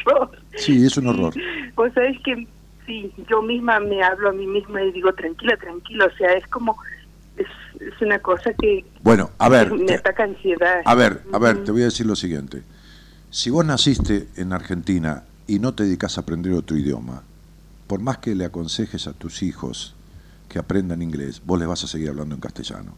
horror! 0.08 0.32
Sí, 0.56 0.84
es 0.84 0.98
un 0.98 1.06
horror. 1.10 1.36
Vos 1.76 1.92
sabés 1.94 2.18
que 2.26 2.48
sí, 2.88 3.14
yo 3.30 3.44
misma 3.44 3.80
me 3.80 4.02
hablo 4.02 4.30
a 4.30 4.34
mí 4.34 4.48
misma 4.48 4.82
y 4.82 4.92
digo, 4.92 5.14
tranquila, 5.14 5.56
tranquila. 5.56 6.06
O 6.06 6.18
sea, 6.18 6.34
es 6.34 6.48
como, 6.48 6.76
es, 7.38 7.46
es 7.80 8.02
una 8.02 8.18
cosa 8.18 8.52
que 8.60 8.84
Bueno, 9.04 9.30
a 9.38 9.50
ver, 9.50 9.72
me 9.72 9.86
te- 9.86 9.94
ataca 9.94 10.24
ansiedad. 10.24 10.82
A 10.84 10.96
ver, 10.96 11.22
a 11.32 11.38
ver, 11.38 11.64
te 11.64 11.72
voy 11.72 11.84
a 11.84 11.86
decir 11.86 12.08
lo 12.08 12.16
siguiente. 12.16 12.64
Si 13.38 13.52
vos 13.52 13.64
naciste 13.64 14.30
en 14.36 14.52
Argentina 14.52 15.24
y 15.46 15.60
no 15.60 15.76
te 15.76 15.84
dedicas 15.84 16.18
a 16.18 16.22
aprender 16.22 16.54
otro 16.54 16.76
idioma, 16.76 17.22
por 17.86 18.00
más 18.00 18.18
que 18.18 18.34
le 18.34 18.46
aconsejes 18.46 19.06
a 19.06 19.14
tus 19.14 19.44
hijos 19.44 19.94
que 20.50 20.58
aprendan 20.58 21.04
inglés, 21.04 21.44
vos 21.46 21.60
les 21.60 21.68
vas 21.68 21.84
a 21.84 21.88
seguir 21.88 22.10
hablando 22.10 22.34
en 22.34 22.42
castellano. 22.42 22.94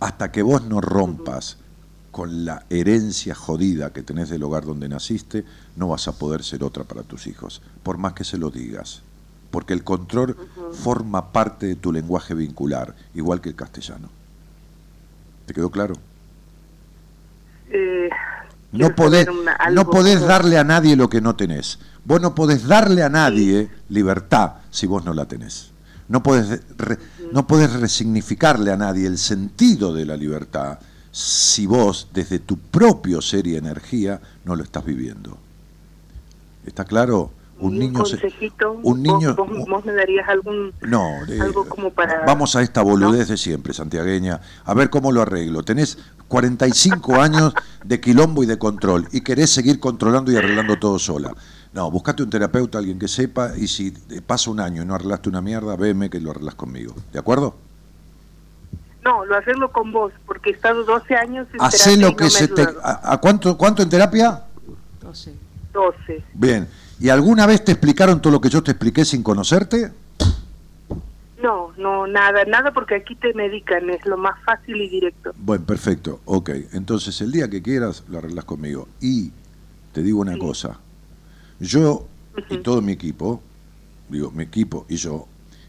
Hasta 0.00 0.32
que 0.32 0.42
vos 0.42 0.64
no 0.64 0.80
rompas 0.80 1.58
con 2.10 2.44
la 2.44 2.66
herencia 2.68 3.36
jodida 3.36 3.92
que 3.92 4.02
tenés 4.02 4.28
del 4.28 4.42
hogar 4.42 4.64
donde 4.64 4.88
naciste, 4.88 5.44
no 5.76 5.86
vas 5.86 6.08
a 6.08 6.18
poder 6.18 6.42
ser 6.42 6.64
otra 6.64 6.82
para 6.82 7.04
tus 7.04 7.28
hijos, 7.28 7.62
por 7.84 7.96
más 7.96 8.14
que 8.14 8.24
se 8.24 8.38
lo 8.38 8.50
digas. 8.50 9.02
Porque 9.52 9.72
el 9.72 9.84
control 9.84 10.36
forma 10.72 11.30
parte 11.30 11.66
de 11.66 11.76
tu 11.76 11.92
lenguaje 11.92 12.34
vincular, 12.34 12.96
igual 13.14 13.40
que 13.40 13.50
el 13.50 13.54
castellano. 13.54 14.08
¿Te 15.46 15.54
quedó 15.54 15.70
claro? 15.70 15.94
Eh, 17.70 18.10
No 18.72 18.94
podés, 18.94 19.28
una- 19.28 19.56
no 19.72 19.88
podés 19.88 20.16
como- 20.16 20.26
darle 20.28 20.58
a 20.58 20.64
nadie 20.64 20.96
lo 20.96 21.08
que 21.08 21.20
no 21.20 21.36
tenés. 21.36 21.78
Vos 22.04 22.20
no 22.20 22.34
podés 22.34 22.66
darle 22.66 23.02
a 23.02 23.08
nadie 23.08 23.70
libertad 23.88 24.54
si 24.70 24.86
vos 24.86 25.04
no 25.04 25.14
la 25.14 25.26
tenés. 25.26 25.70
No 26.08 26.22
podés, 26.22 26.60
re- 26.76 26.98
no 27.32 27.46
podés 27.46 27.72
resignificarle 27.72 28.70
a 28.72 28.76
nadie 28.76 29.06
el 29.06 29.18
sentido 29.18 29.92
de 29.94 30.04
la 30.04 30.16
libertad 30.16 30.78
si 31.10 31.66
vos, 31.66 32.08
desde 32.12 32.38
tu 32.38 32.58
propio 32.58 33.22
ser 33.22 33.46
y 33.46 33.56
energía, 33.56 34.20
no 34.44 34.54
lo 34.54 34.62
estás 34.62 34.84
viviendo. 34.84 35.38
¿Está 36.66 36.84
claro? 36.84 37.30
Un 37.58 37.78
niño 37.78 38.00
consejito, 38.00 38.72
un 38.72 38.82
vos- 38.82 38.98
niño 38.98 39.34
vos, 39.34 39.48
vos 39.66 39.84
me 39.84 39.92
darías 39.94 40.28
algún 40.28 40.72
no, 40.82 41.24
eh, 41.26 41.40
algo 41.40 41.66
como 41.66 41.90
para 41.90 42.24
vamos 42.26 42.54
a 42.54 42.60
esta 42.62 42.82
boludez 42.82 43.28
de 43.28 43.36
siempre, 43.38 43.72
santiagueña, 43.72 44.40
a 44.64 44.74
ver 44.74 44.90
cómo 44.90 45.10
lo 45.10 45.22
arreglo. 45.22 45.62
Tenés 45.62 45.96
45 46.28 47.16
años 47.20 47.54
de 47.84 47.98
quilombo 48.00 48.42
y 48.42 48.46
de 48.46 48.58
control 48.58 49.08
y 49.10 49.22
querés 49.22 49.50
seguir 49.50 49.80
controlando 49.80 50.30
y 50.30 50.36
arreglando 50.36 50.78
todo 50.78 50.98
sola. 50.98 51.32
No, 51.72 51.90
buscate 51.90 52.22
un 52.22 52.30
terapeuta, 52.30 52.78
alguien 52.78 52.98
que 52.98 53.08
sepa, 53.08 53.52
y 53.56 53.68
si 53.68 53.92
eh, 54.10 54.20
pasa 54.26 54.50
un 54.50 54.60
año 54.60 54.82
y 54.82 54.86
no 54.86 54.94
arreglaste 54.94 55.28
una 55.28 55.40
mierda, 55.42 55.76
veme 55.76 56.08
que 56.10 56.20
lo 56.20 56.30
arreglas 56.32 56.54
conmigo. 56.54 56.94
¿De 57.12 57.18
acuerdo? 57.18 57.54
No, 59.04 59.24
lo 59.24 59.36
arreglo 59.36 59.70
con 59.70 59.92
vos, 59.92 60.12
porque 60.26 60.50
he 60.50 60.52
estado 60.54 60.84
12 60.84 61.14
años 61.14 61.46
en 61.52 61.60
Hacé 61.62 61.78
terapia 61.78 61.92
y 61.92 62.00
lo 62.02 62.10
no 62.10 62.16
que 62.16 62.24
me 62.24 62.30
se 62.30 62.48
te... 62.48 62.62
¿A, 62.82 63.12
a 63.12 63.18
cuánto, 63.18 63.56
cuánto 63.56 63.82
en 63.82 63.88
terapia? 63.88 64.42
12. 65.02 65.34
12. 65.72 66.24
Bien. 66.34 66.66
¿Y 66.98 67.10
alguna 67.10 67.46
vez 67.46 67.64
te 67.64 67.72
explicaron 67.72 68.22
todo 68.22 68.32
lo 68.32 68.40
que 68.40 68.48
yo 68.48 68.62
te 68.62 68.70
expliqué 68.70 69.04
sin 69.04 69.22
conocerte? 69.22 69.92
No, 71.42 71.72
no, 71.76 72.06
nada, 72.06 72.44
nada, 72.46 72.72
porque 72.72 72.94
aquí 72.94 73.14
te 73.14 73.34
medican, 73.34 73.90
es 73.90 74.04
lo 74.06 74.16
más 74.16 74.42
fácil 74.44 74.80
y 74.80 74.88
directo. 74.88 75.32
Bueno, 75.36 75.64
perfecto, 75.66 76.20
ok. 76.24 76.50
Entonces 76.72 77.20
el 77.20 77.30
día 77.30 77.50
que 77.50 77.60
quieras 77.60 78.02
lo 78.08 78.18
arreglas 78.18 78.46
conmigo. 78.46 78.88
Y 79.00 79.30
te 79.92 80.02
digo 80.02 80.20
una 80.20 80.38
cosa, 80.38 80.80
yo 81.60 82.06
y 82.48 82.58
todo 82.58 82.80
mi 82.80 82.92
equipo, 82.92 83.42
digo, 84.08 84.30
mi 84.30 84.44
equipo 84.44 84.86
y 84.88 84.96
yo, 84.96 85.26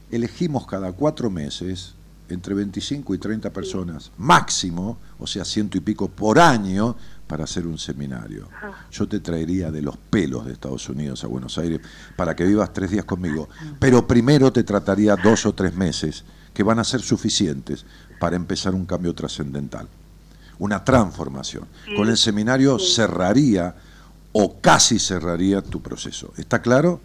elegimos 0.09 0.65
cada 0.65 0.93
cuatro 0.93 1.29
meses 1.29 1.95
entre 2.29 2.53
25 2.53 3.15
y 3.15 3.17
30 3.17 3.51
personas, 3.51 4.11
máximo, 4.17 4.97
o 5.19 5.27
sea, 5.27 5.45
ciento 5.45 5.77
y 5.77 5.81
pico 5.81 6.07
por 6.07 6.39
año, 6.39 6.95
para 7.27 7.43
hacer 7.43 7.67
un 7.67 7.77
seminario. 7.77 8.47
Yo 8.91 9.07
te 9.07 9.19
traería 9.19 9.69
de 9.69 9.81
los 9.81 9.97
pelos 9.97 10.45
de 10.45 10.53
Estados 10.53 10.87
Unidos 10.89 11.23
a 11.23 11.27
Buenos 11.27 11.57
Aires 11.57 11.81
para 12.15 12.35
que 12.35 12.45
vivas 12.45 12.73
tres 12.73 12.89
días 12.89 13.05
conmigo, 13.05 13.49
pero 13.79 14.07
primero 14.07 14.51
te 14.51 14.63
trataría 14.63 15.15
dos 15.15 15.45
o 15.45 15.53
tres 15.53 15.75
meses 15.75 16.23
que 16.53 16.63
van 16.63 16.79
a 16.79 16.83
ser 16.83 17.01
suficientes 17.01 17.85
para 18.19 18.35
empezar 18.35 18.73
un 18.73 18.85
cambio 18.85 19.13
trascendental, 19.13 19.87
una 20.57 20.83
transformación. 20.83 21.65
Con 21.95 22.09
el 22.09 22.17
seminario 22.17 22.79
cerraría 22.79 23.75
o 24.31 24.59
casi 24.59 24.97
cerraría 24.97 25.61
tu 25.61 25.81
proceso. 25.81 26.33
¿Está 26.37 26.61
claro? 26.61 27.01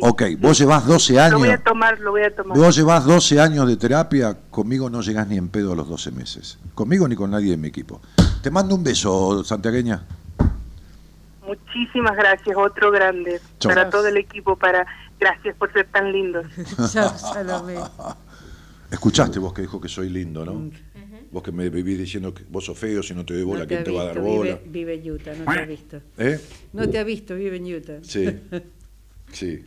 Ok, 0.00 0.22
vos 0.38 0.58
llevas 0.58 0.86
12 0.86 1.20
años. 1.20 1.32
Lo 1.32 1.38
voy 1.38 1.50
a 1.50 1.58
tomar, 1.58 2.00
lo 2.00 2.10
voy 2.10 2.22
a 2.22 2.34
tomar. 2.34 2.56
Vos 2.56 2.76
llevas 2.76 3.04
12 3.04 3.40
años 3.40 3.68
de 3.68 3.76
terapia, 3.76 4.36
conmigo 4.50 4.90
no 4.90 5.00
llegás 5.00 5.28
ni 5.28 5.36
en 5.36 5.48
pedo 5.48 5.72
a 5.72 5.76
los 5.76 5.88
12 5.88 6.10
meses. 6.12 6.58
Conmigo 6.74 7.08
ni 7.08 7.16
con 7.16 7.30
nadie 7.30 7.50
de 7.50 7.56
mi 7.56 7.68
equipo. 7.68 8.00
Te 8.42 8.50
mando 8.50 8.74
un 8.74 8.84
beso, 8.84 9.42
santiagueña. 9.44 10.02
Muchísimas 11.46 12.16
gracias, 12.16 12.56
otro 12.56 12.90
grande. 12.90 13.40
Chau. 13.58 13.70
Para 13.70 13.90
todo 13.90 14.08
el 14.08 14.16
equipo, 14.16 14.56
para 14.56 14.86
gracias 15.20 15.54
por 15.56 15.72
ser 15.72 15.86
tan 15.88 16.10
lindos. 16.12 16.46
Chao, 16.92 17.16
Salomé. 17.18 17.76
Escuchaste 18.90 19.38
vos 19.38 19.52
que 19.52 19.62
dijo 19.62 19.80
que 19.80 19.88
soy 19.88 20.08
lindo, 20.08 20.44
¿no? 20.44 20.70
Vos 21.30 21.42
que 21.42 21.50
me 21.50 21.68
vivís 21.68 21.98
diciendo 21.98 22.32
que 22.32 22.44
vos 22.48 22.64
sos 22.64 22.78
feo, 22.78 23.02
si 23.02 23.12
no 23.12 23.24
te 23.24 23.34
doy 23.34 23.42
bola, 23.42 23.62
No 23.62 23.66
¿quién 23.66 23.82
te 23.82 23.90
va 23.90 24.02
a 24.02 24.04
dar 24.04 24.20
bola? 24.20 24.54
Vive, 24.54 24.60
vive 24.66 24.94
en 24.94 25.10
Utah, 25.10 25.32
no 25.34 25.52
te 25.52 25.58
ha 25.58 25.66
visto. 25.66 26.00
¿Eh? 26.16 26.40
No 26.72 26.88
te 26.88 26.98
ha 26.98 27.04
visto, 27.04 27.34
vive 27.34 27.56
en 27.56 27.74
Utah. 27.74 27.98
Sí. 28.02 28.26
Sí. 29.32 29.66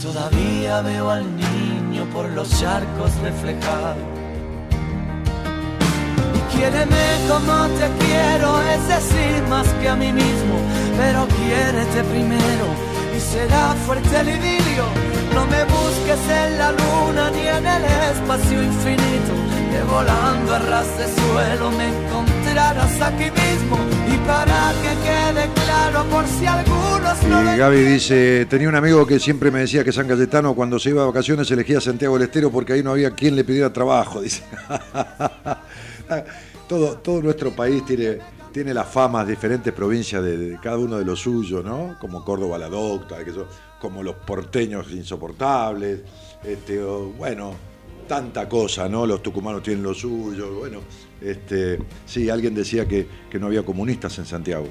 Todavía 0.00 0.80
veo 0.82 1.10
al 1.10 1.24
niño 1.36 2.04
por 2.12 2.28
los 2.30 2.48
charcos 2.60 3.12
reflejados. 3.20 3.96
Y 6.36 6.56
quiéreme 6.56 7.04
como 7.28 7.66
te 7.78 7.88
quiero, 8.04 8.62
es 8.62 8.88
decir, 8.88 9.42
más 9.48 9.66
que 9.80 9.88
a 9.88 9.96
mí 9.96 10.12
mismo, 10.12 10.56
pero 10.96 11.26
quiérete 11.26 12.04
primero 12.04 12.66
y 13.16 13.20
será 13.20 13.74
fuerte 13.86 14.20
el 14.20 14.28
idilio. 14.28 14.84
No 15.34 15.44
me 15.46 15.64
busques 15.64 16.20
en 16.30 16.58
la 16.58 16.70
luna 16.70 17.30
ni 17.30 17.48
en 17.48 17.66
el 17.66 17.84
espacio 18.12 18.62
infinito, 18.62 19.32
que 19.70 19.82
volando 19.82 20.54
a 20.54 20.58
ras 20.60 20.98
de 20.98 21.06
suelo 21.08 21.70
me 21.72 21.88
encontrarás 22.58 23.00
aquí 23.02 23.30
mismo. 23.30 23.78
Y 24.12 24.16
para 24.26 24.72
que 24.82 24.88
quede 25.04 25.48
claro, 25.64 26.04
por 26.10 26.26
si 26.26 26.46
algunos 26.46 27.22
no 27.24 27.54
Y 27.54 27.58
Gaby 27.58 27.80
dice, 27.82 28.46
tenía 28.46 28.68
un 28.68 28.74
amigo 28.74 29.06
que 29.06 29.18
siempre 29.18 29.50
me 29.50 29.60
decía 29.60 29.84
que 29.84 29.92
San 29.92 30.08
Cayetano 30.08 30.54
cuando 30.54 30.78
se 30.78 30.90
iba 30.90 31.02
de 31.02 31.08
vacaciones 31.08 31.50
elegía 31.50 31.80
Santiago 31.80 32.14
del 32.14 32.24
Estero 32.24 32.50
porque 32.50 32.72
ahí 32.74 32.82
no 32.82 32.92
había 32.92 33.12
quien 33.12 33.36
le 33.36 33.44
pidiera 33.44 33.72
trabajo, 33.72 34.20
dice. 34.22 34.42
todo, 36.68 36.98
todo 36.98 37.22
nuestro 37.22 37.52
país 37.52 37.84
tiene, 37.86 38.18
tiene 38.52 38.74
las 38.74 38.88
famas, 38.88 39.26
diferentes 39.26 39.72
provincias 39.72 40.22
de, 40.22 40.36
de 40.36 40.60
cada 40.60 40.78
uno 40.78 40.98
de 40.98 41.04
los 41.04 41.20
suyos, 41.20 41.64
¿no? 41.64 41.96
Como 42.00 42.24
Córdoba 42.24 42.58
la 42.58 42.68
docta, 42.68 43.24
que 43.24 43.32
son, 43.32 43.46
como 43.80 44.02
los 44.02 44.16
porteños 44.16 44.90
insoportables, 44.90 46.00
este, 46.42 46.82
o, 46.82 47.10
bueno, 47.10 47.67
tanta 48.08 48.48
cosa, 48.48 48.88
¿no? 48.88 49.06
Los 49.06 49.22
tucumanos 49.22 49.62
tienen 49.62 49.84
lo 49.84 49.94
suyo, 49.94 50.54
bueno, 50.54 50.80
este, 51.20 51.78
sí, 52.06 52.28
alguien 52.30 52.54
decía 52.54 52.88
que, 52.88 53.06
que 53.30 53.38
no 53.38 53.46
había 53.46 53.62
comunistas 53.62 54.18
en 54.18 54.24
Santiago, 54.24 54.66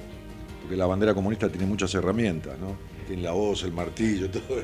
porque 0.62 0.76
la 0.76 0.88
bandera 0.88 1.14
comunista 1.14 1.48
tiene 1.48 1.66
muchas 1.66 1.94
herramientas, 1.96 2.58
¿no? 2.60 2.76
Tiene 3.08 3.22
la 3.22 3.32
voz, 3.32 3.64
el 3.64 3.72
martillo, 3.72 4.30
todo. 4.30 4.42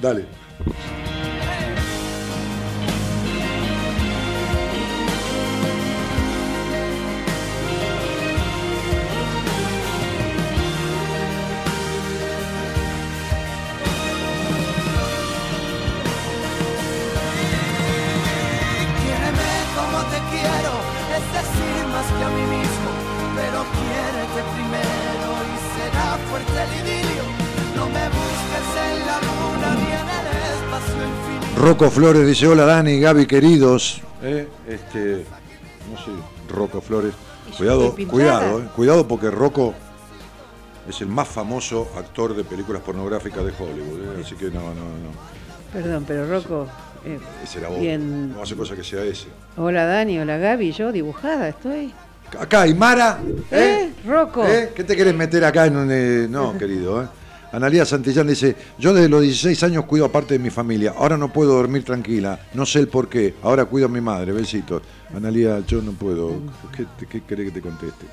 Dale. 0.00 0.26
Rocco 31.60 31.90
Flores 31.90 32.26
dice, 32.26 32.46
hola 32.46 32.64
Dani, 32.64 33.00
Gaby, 33.00 33.26
queridos. 33.26 34.00
Eh, 34.22 34.46
este, 34.68 35.24
no 35.90 35.96
sé, 35.98 36.10
Rocco 36.52 36.80
Flores. 36.80 37.12
Cuidado, 37.56 37.94
cuidado, 38.08 38.60
eh, 38.60 38.64
cuidado 38.76 39.08
porque 39.08 39.30
Rocco 39.30 39.74
es 40.88 41.00
el 41.00 41.08
más 41.08 41.26
famoso 41.28 41.88
actor 41.96 42.36
de 42.36 42.44
películas 42.44 42.82
pornográficas 42.82 43.44
de 43.44 43.52
Hollywood. 43.58 44.18
eh, 44.18 44.22
Así 44.24 44.34
que 44.36 44.46
no, 44.46 44.60
no, 44.60 44.74
no. 44.74 45.10
Perdón, 45.72 46.04
pero 46.06 46.28
Rocco. 46.28 46.66
eh, 47.04 47.18
Ese 47.42 47.58
era 47.58 47.68
vos. 47.68 47.80
bien. 47.80 48.32
No 48.32 48.42
hace 48.42 48.54
cosa 48.54 48.76
que 48.76 48.84
sea 48.84 49.02
ese. 49.02 49.26
Hola 49.56 49.84
Dani, 49.86 50.18
hola 50.18 50.36
Gaby, 50.38 50.72
yo 50.72 50.92
dibujada 50.92 51.48
estoy. 51.48 51.92
Acá, 52.38 52.66
y 52.66 52.74
Mara. 52.74 53.18
¿Eh? 53.50 53.90
Rocco. 54.06 54.46
¿Eh? 54.46 54.72
¿Qué 54.74 54.84
te 54.84 54.94
querés 54.94 55.14
meter 55.14 55.44
acá 55.44 55.66
en 55.66 55.76
un.? 55.76 55.88
eh, 55.90 56.26
No, 56.28 56.56
querido. 56.58 57.02
¿eh? 57.02 57.06
Analía 57.52 57.84
Santillán 57.84 58.26
dice: 58.26 58.54
Yo 58.78 58.92
desde 58.92 59.08
los 59.08 59.22
16 59.22 59.62
años 59.62 59.84
cuido 59.86 60.04
a 60.04 60.12
parte 60.12 60.34
de 60.34 60.38
mi 60.38 60.50
familia. 60.50 60.94
Ahora 60.96 61.16
no 61.16 61.32
puedo 61.32 61.54
dormir 61.54 61.82
tranquila. 61.84 62.38
No 62.54 62.66
sé 62.66 62.80
el 62.80 62.88
por 62.88 63.08
qué. 63.08 63.34
Ahora 63.42 63.64
cuido 63.64 63.86
a 63.86 63.90
mi 63.90 64.00
madre. 64.00 64.32
Besitos. 64.32 64.82
Analía, 65.14 65.60
yo 65.66 65.80
no 65.80 65.92
puedo. 65.92 66.40
¿Qué, 66.76 66.86
qué 67.08 67.22
querés 67.22 67.46
que 67.46 67.52
te 67.52 67.62
conteste? 67.62 68.06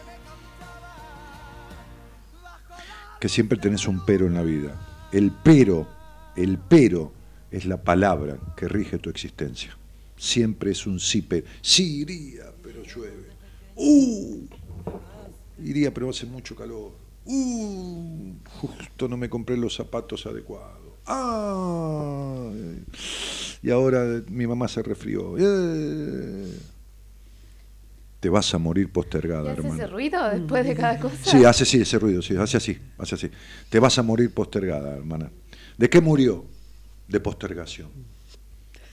Que 3.19 3.27
siempre 3.27 3.57
tenés 3.57 3.87
un 3.87 4.05
pero 4.05 4.25
en 4.25 4.35
la 4.35 4.43
vida. 4.43 4.73
El 5.11 5.31
pero, 5.31 5.87
el 6.35 6.57
pero 6.57 7.11
es 7.51 7.65
la 7.65 7.81
palabra 7.81 8.37
que 8.55 8.67
rige 8.67 8.99
tu 8.99 9.09
existencia. 9.09 9.77
Siempre 10.17 10.71
es 10.71 10.87
un 10.87 10.99
sí, 10.99 11.21
pero. 11.21 11.45
Sí, 11.61 12.01
iría, 12.01 12.45
pero 12.63 12.83
llueve. 12.83 13.35
¡Uh! 13.75 14.45
Iría, 15.61 15.93
pero 15.93 16.09
hace 16.09 16.25
mucho 16.25 16.55
calor. 16.55 17.04
¡Uh! 17.25 18.33
Justo 18.61 19.07
no 19.07 19.17
me 19.17 19.29
compré 19.29 19.57
los 19.57 19.75
zapatos 19.75 20.25
adecuados. 20.25 20.93
¡Ah! 21.07 22.49
Y 23.61 23.69
ahora 23.71 24.21
mi 24.29 24.45
mamá 24.47 24.67
se 24.67 24.81
resfrió. 24.83 25.35
¡Eh! 25.37 26.57
Te 28.19 28.29
vas 28.29 28.53
a 28.53 28.57
morir 28.57 28.85
¿Y 28.85 28.91
postergada, 28.91 29.51
hace 29.51 29.61
hermano. 29.61 29.75
ese 29.75 29.87
ruido 29.87 30.29
después 30.29 30.65
de 30.65 30.75
cada 30.75 30.99
cosa? 30.99 31.15
Sí, 31.21 31.45
hace 31.45 31.65
sí 31.65 31.81
ese 31.81 31.99
ruido, 31.99 32.21
sí, 32.21 32.35
hace 32.35 32.57
así, 32.57 32.79
hace 32.97 33.15
así. 33.15 33.29
Te 33.69 33.79
vas 33.79 33.97
a 33.99 34.03
morir 34.03 34.33
postergada, 34.33 34.95
hermana. 34.95 35.29
¿De 35.77 35.89
qué 35.89 36.01
murió? 36.01 36.45
De 37.07 37.19
postergación. 37.19 37.89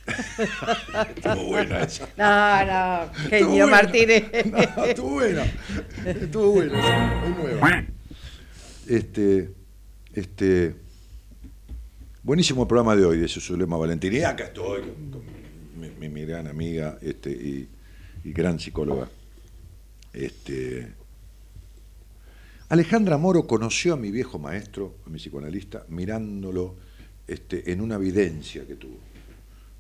Estuvo 1.17 1.45
buena 1.47 1.83
esa. 1.83 2.09
No, 2.17 3.07
no, 3.07 3.13
genio. 3.31 3.69
Martínez. 3.69 4.25
No, 4.47 4.85
estuvo 4.85 5.11
buena. 5.11 5.45
Estuvo 6.05 6.53
buena. 6.53 7.23
Muy 7.25 7.33
nueva. 7.45 7.85
Este, 8.87 9.51
este, 10.15 10.75
buenísimo 12.23 12.67
programa 12.67 12.97
de 12.97 13.05
hoy, 13.05 13.19
dice 13.19 13.41
Zulema 13.41 13.77
Valentín. 13.77 14.13
Y 14.13 14.23
acá 14.23 14.45
estoy 14.45 14.83
con, 15.11 15.23
mi, 16.01 16.09
mi- 16.09 16.25
gran 16.25 16.47
amiga 16.47 16.99
este, 17.01 17.31
y, 17.31 17.69
gran 18.25 18.59
psicóloga. 18.59 19.09
Este, 20.13 20.89
Alejandra 22.69 23.19
Moro 23.19 23.47
conoció 23.47 23.95
a 23.95 23.97
mi 23.97 24.11
viejo 24.11 24.39
maestro, 24.39 24.97
a 25.07 25.11
mi 25.11 25.19
psicoanalista, 25.19 25.85
mirándolo 25.89 26.77
este, 27.27 27.73
en 27.73 27.81
una 27.81 27.97
evidencia 27.97 28.67
que 28.67 28.75
tuvo. 28.75 28.99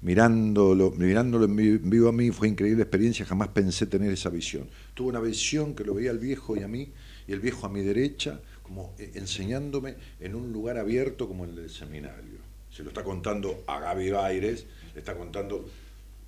Mirándolo, 0.02 0.90
mirándolo 0.90 1.44
en 1.44 1.54
vi- 1.56 1.78
vivo 1.78 2.08
a 2.08 2.12
mí 2.12 2.30
fue 2.32 2.48
increíble 2.48 2.82
experiencia, 2.82 3.24
jamás 3.24 3.48
pensé 3.48 3.86
tener 3.86 4.12
esa 4.12 4.30
visión. 4.30 4.68
Tuve 4.94 5.10
una 5.10 5.20
visión 5.20 5.74
que 5.74 5.84
lo 5.84 5.94
veía 5.94 6.10
al 6.10 6.18
viejo 6.18 6.56
y 6.56 6.62
a 6.62 6.68
mí, 6.68 6.92
y 7.28 7.32
el 7.32 7.38
viejo 7.40 7.66
a 7.66 7.68
mi 7.68 7.82
derecha, 7.82 8.40
como 8.62 8.94
eh, 8.98 9.12
enseñándome 9.14 9.97
en 10.20 10.34
un 10.34 10.52
lugar 10.52 10.78
abierto 10.78 11.28
como 11.28 11.44
el 11.44 11.55
del 11.55 11.70
seminario. 11.70 12.39
Se 12.70 12.82
lo 12.82 12.89
está 12.89 13.02
contando 13.05 13.64
a 13.66 13.80
Gaby 13.80 14.10
Baires, 14.10 14.64
le 14.94 15.01
está 15.01 15.14
contando, 15.14 15.68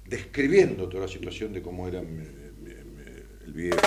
describiendo 0.07 0.89
toda 0.89 1.07
la 1.07 1.13
situación 1.13 1.53
de 1.53 1.63
cómo 1.63 1.89
era 1.89 2.01
el 2.01 3.53
viejo. 3.53 3.79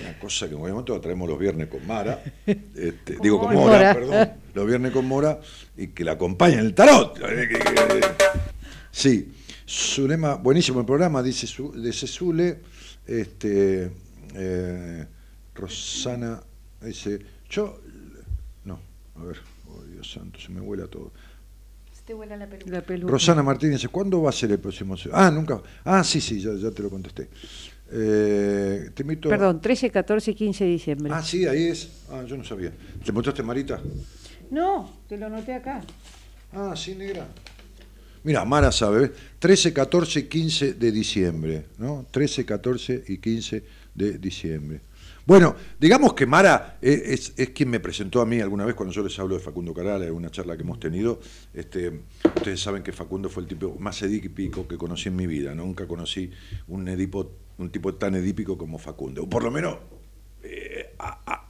Una 0.00 0.18
cosa 0.18 0.46
que 0.46 0.50
en 0.52 0.56
algún 0.58 0.70
momento 0.70 0.94
la 0.94 1.00
traemos 1.00 1.28
los 1.28 1.38
viernes 1.38 1.68
con 1.68 1.86
Mara, 1.86 2.22
este, 2.46 3.14
Con 3.14 3.22
digo 3.22 3.40
con 3.40 3.54
Mora. 3.54 3.78
Mora, 3.78 3.94
perdón, 3.94 4.32
los 4.54 4.66
viernes 4.66 4.92
con 4.92 5.06
Mora, 5.06 5.40
y 5.76 5.88
que 5.88 6.04
la 6.04 6.12
acompaña 6.12 6.54
en 6.60 6.66
el 6.66 6.74
tarot. 6.74 7.18
Sí, 8.90 9.32
Zulema, 9.66 10.34
buenísimo 10.34 10.80
el 10.80 10.86
programa, 10.86 11.22
dice 11.22 11.46
Su- 11.46 11.72
de 11.72 11.92
Zule, 11.92 12.58
este, 13.06 13.90
eh, 14.34 15.06
Rosana, 15.54 16.42
dice, 16.86 17.20
yo, 17.48 17.80
no, 18.64 18.80
a 19.16 19.24
ver, 19.24 19.38
oh 19.68 19.82
Dios 19.84 20.10
santo, 20.10 20.38
se 20.38 20.50
me 20.50 20.60
vuela 20.60 20.86
todo. 20.86 21.12
Se 21.92 22.02
te 22.02 22.14
vuela 22.14 22.36
la 22.36 22.46
peluca. 22.46 22.70
La 22.70 22.82
peluca. 22.82 23.10
Rosana 23.10 23.42
Martínez, 23.42 23.76
dice, 23.76 23.88
¿cuándo 23.88 24.22
va 24.22 24.30
a 24.30 24.32
ser 24.32 24.52
el 24.52 24.58
próximo? 24.58 24.94
Ah, 25.12 25.30
nunca. 25.30 25.60
Ah, 25.84 26.04
sí, 26.04 26.20
sí, 26.20 26.40
ya, 26.40 26.54
ya 26.54 26.70
te 26.70 26.82
lo 26.82 26.90
contesté. 26.90 27.28
Eh, 27.90 28.90
te 28.94 29.02
invito. 29.02 29.28
Perdón, 29.28 29.60
13, 29.60 29.90
14 29.90 30.30
y 30.30 30.34
15 30.34 30.64
de 30.64 30.70
diciembre. 30.70 31.12
Ah, 31.14 31.22
sí, 31.22 31.46
ahí 31.46 31.64
es. 31.64 32.04
Ah, 32.10 32.22
yo 32.26 32.36
no 32.36 32.44
sabía. 32.44 32.72
¿Te 33.04 33.12
mostraste 33.12 33.42
Marita? 33.42 33.80
No, 34.50 35.00
te 35.08 35.16
lo 35.16 35.28
noté 35.28 35.54
acá. 35.54 35.82
Ah, 36.52 36.74
sí, 36.76 36.94
negra. 36.94 37.26
Mira, 38.24 38.44
Mara 38.44 38.72
sabe, 38.72 39.00
¿ves? 39.00 39.10
13, 39.38 39.72
14 39.72 40.20
y 40.20 40.22
15 40.24 40.74
de 40.74 40.92
diciembre, 40.92 41.66
¿no? 41.78 42.06
13, 42.10 42.44
14 42.44 43.04
y 43.08 43.18
15 43.18 43.64
de 43.94 44.18
diciembre. 44.18 44.80
Bueno, 45.28 45.54
digamos 45.78 46.14
que 46.14 46.24
Mara 46.24 46.78
eh, 46.80 47.02
es, 47.36 47.50
quien 47.50 47.68
me 47.68 47.80
presentó 47.80 48.22
a 48.22 48.24
mí 48.24 48.40
alguna 48.40 48.64
vez 48.64 48.74
cuando 48.74 48.94
yo 48.94 49.02
les 49.02 49.18
hablo 49.18 49.34
de 49.34 49.42
Facundo 49.42 49.74
Caral, 49.74 50.02
en 50.04 50.14
una 50.14 50.30
charla 50.30 50.56
que 50.56 50.62
hemos 50.62 50.80
tenido. 50.80 51.20
Este, 51.52 52.00
ustedes 52.34 52.58
saben 52.58 52.82
que 52.82 52.92
Facundo 52.92 53.28
fue 53.28 53.42
el 53.42 53.46
tipo 53.46 53.76
más 53.78 54.00
edípico 54.00 54.66
que 54.66 54.78
conocí 54.78 55.10
en 55.10 55.16
mi 55.16 55.26
vida. 55.26 55.54
Nunca 55.54 55.86
conocí 55.86 56.30
un, 56.68 56.88
edipo, 56.88 57.30
un 57.58 57.68
tipo 57.68 57.94
tan 57.96 58.14
edípico 58.14 58.56
como 58.56 58.78
Facundo. 58.78 59.24
O 59.24 59.28
por 59.28 59.44
lo 59.44 59.50
menos 59.50 59.76
eh, 60.42 60.94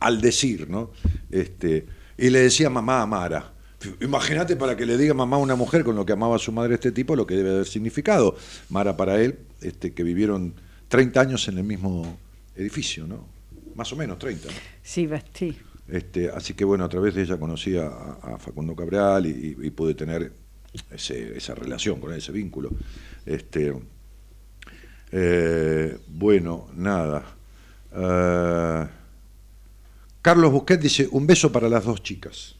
al 0.00 0.20
decir, 0.20 0.68
¿no? 0.68 0.90
Este, 1.30 1.86
y 2.16 2.30
le 2.30 2.40
decía 2.40 2.68
mamá 2.70 3.02
a 3.02 3.06
Mara. 3.06 3.54
Imagínate 4.00 4.56
para 4.56 4.76
que 4.76 4.86
le 4.86 4.98
diga 4.98 5.14
mamá 5.14 5.36
a 5.36 5.38
una 5.38 5.54
mujer 5.54 5.84
con 5.84 5.94
lo 5.94 6.04
que 6.04 6.14
amaba 6.14 6.34
a 6.34 6.40
su 6.40 6.50
madre 6.50 6.74
este 6.74 6.90
tipo, 6.90 7.14
lo 7.14 7.28
que 7.28 7.36
debe 7.36 7.50
haber 7.50 7.66
significado. 7.66 8.34
Mara 8.70 8.96
para 8.96 9.22
él, 9.22 9.38
este, 9.60 9.94
que 9.94 10.02
vivieron 10.02 10.54
30 10.88 11.20
años 11.20 11.46
en 11.46 11.58
el 11.58 11.64
mismo 11.64 12.18
edificio, 12.56 13.06
¿no? 13.06 13.37
Más 13.78 13.92
o 13.92 13.96
menos 13.96 14.18
30. 14.18 14.48
¿no? 14.48 14.54
Sí, 14.82 15.08
sí. 15.32 15.56
Este, 15.86 16.28
así 16.30 16.52
que 16.54 16.64
bueno, 16.64 16.84
a 16.84 16.88
través 16.88 17.14
de 17.14 17.22
ella 17.22 17.38
conocí 17.38 17.76
a, 17.78 17.86
a 17.86 18.36
Facundo 18.38 18.74
Cabral 18.74 19.24
y, 19.26 19.56
y 19.62 19.70
pude 19.70 19.94
tener 19.94 20.32
ese- 20.90 21.36
esa 21.36 21.54
relación 21.54 22.00
con 22.00 22.10
él, 22.12 22.18
ese 22.18 22.32
vínculo. 22.32 22.70
Este, 23.24 23.72
eh, 25.12 25.96
bueno, 26.08 26.66
nada. 26.74 27.24
Eh, 27.94 28.86
Carlos 30.22 30.50
Busquet 30.50 30.80
dice, 30.80 31.08
un 31.12 31.26
beso 31.28 31.52
para 31.52 31.68
las 31.68 31.84
dos 31.84 32.02
chicas. 32.02 32.56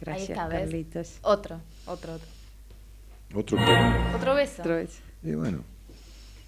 Gracias, 0.00 0.30
Ahí 0.30 0.32
está, 0.34 0.48
¿ves? 0.48 0.60
Carlitos. 0.62 1.12
Otro, 1.22 1.60
otro, 1.86 2.14
otro. 2.14 2.28
Otro. 3.34 3.58
Otro 4.16 4.34
beso. 4.34 4.62
Otra 4.62 4.74
vez. 4.76 4.98
Y 5.22 5.30
bueno, 5.36 5.62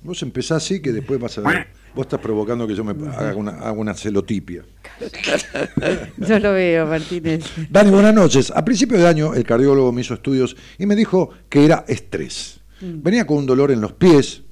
vos 0.03 0.21
empezás 0.23 0.65
así 0.65 0.83
que 0.83 0.91
después 0.93 1.21
vas 1.21 1.39
a 1.39 1.43
ver. 1.43 1.69
Vos 1.95 2.07
estás 2.07 2.21
provocando 2.21 2.67
que 2.67 2.75
yo 2.75 2.83
me 2.83 2.93
haga 3.09 3.37
una, 3.37 3.53
haga 3.53 3.73
una 3.73 3.95
celotipia. 3.95 4.65
Yo 6.19 6.39
lo 6.41 6.53
veo, 6.53 6.87
Martínez. 6.87 7.45
Dani, 7.71 7.91
buenas 7.91 8.13
noches. 8.13 8.51
A 8.51 8.65
principio 8.65 8.99
de 8.99 9.07
año 9.07 9.33
el 9.35 9.45
cardiólogo 9.45 9.93
me 9.93 10.01
hizo 10.01 10.15
estudios 10.15 10.57
y 10.77 10.87
me 10.87 10.97
dijo 10.97 11.31
que 11.49 11.65
era 11.65 11.85
estrés. 11.87 12.61
Venía 12.81 13.27
con 13.27 13.39
un 13.39 13.47
dolor 13.47 13.71
en 13.71 13.81
los 13.81 13.93
pies. 13.93 14.43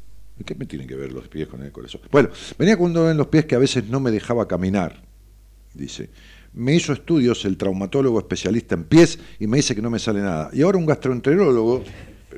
¿Qué 0.47 0.55
me 0.55 0.67
tienen 0.67 0.87
que 0.87 0.95
ver 0.95 1.13
los 1.13 1.29
pies 1.29 1.49
con 1.49 1.63
el 1.63 1.73
corazón? 1.73 2.01
Bueno, 2.11 2.31
venía 2.59 2.77
con 2.77 2.87
un 2.87 2.93
dolor 2.93 3.11
en 3.11 3.17
los 3.17 3.27
pies 3.27 3.45
que 3.45 3.57
a 3.57 3.59
veces 3.59 3.89
no 3.89 3.99
me 3.99 4.11
dejaba 4.11 4.47
caminar, 4.47 5.03
dice. 5.75 6.11
Me 6.53 6.75
hizo 6.75 6.93
estudios 6.93 7.45
el 7.45 7.57
traumatólogo 7.57 8.19
especialista 8.19 8.75
en 8.75 8.85
pies 8.85 9.19
y 9.41 9.47
me 9.47 9.57
dice 9.57 9.75
que 9.75 9.83
no 9.83 9.91
me 9.91 9.99
sale 9.99 10.21
nada. 10.21 10.51
Y 10.53 10.63
ahora 10.63 10.79
un 10.79 10.87
gastroenterólogo, 10.87 11.83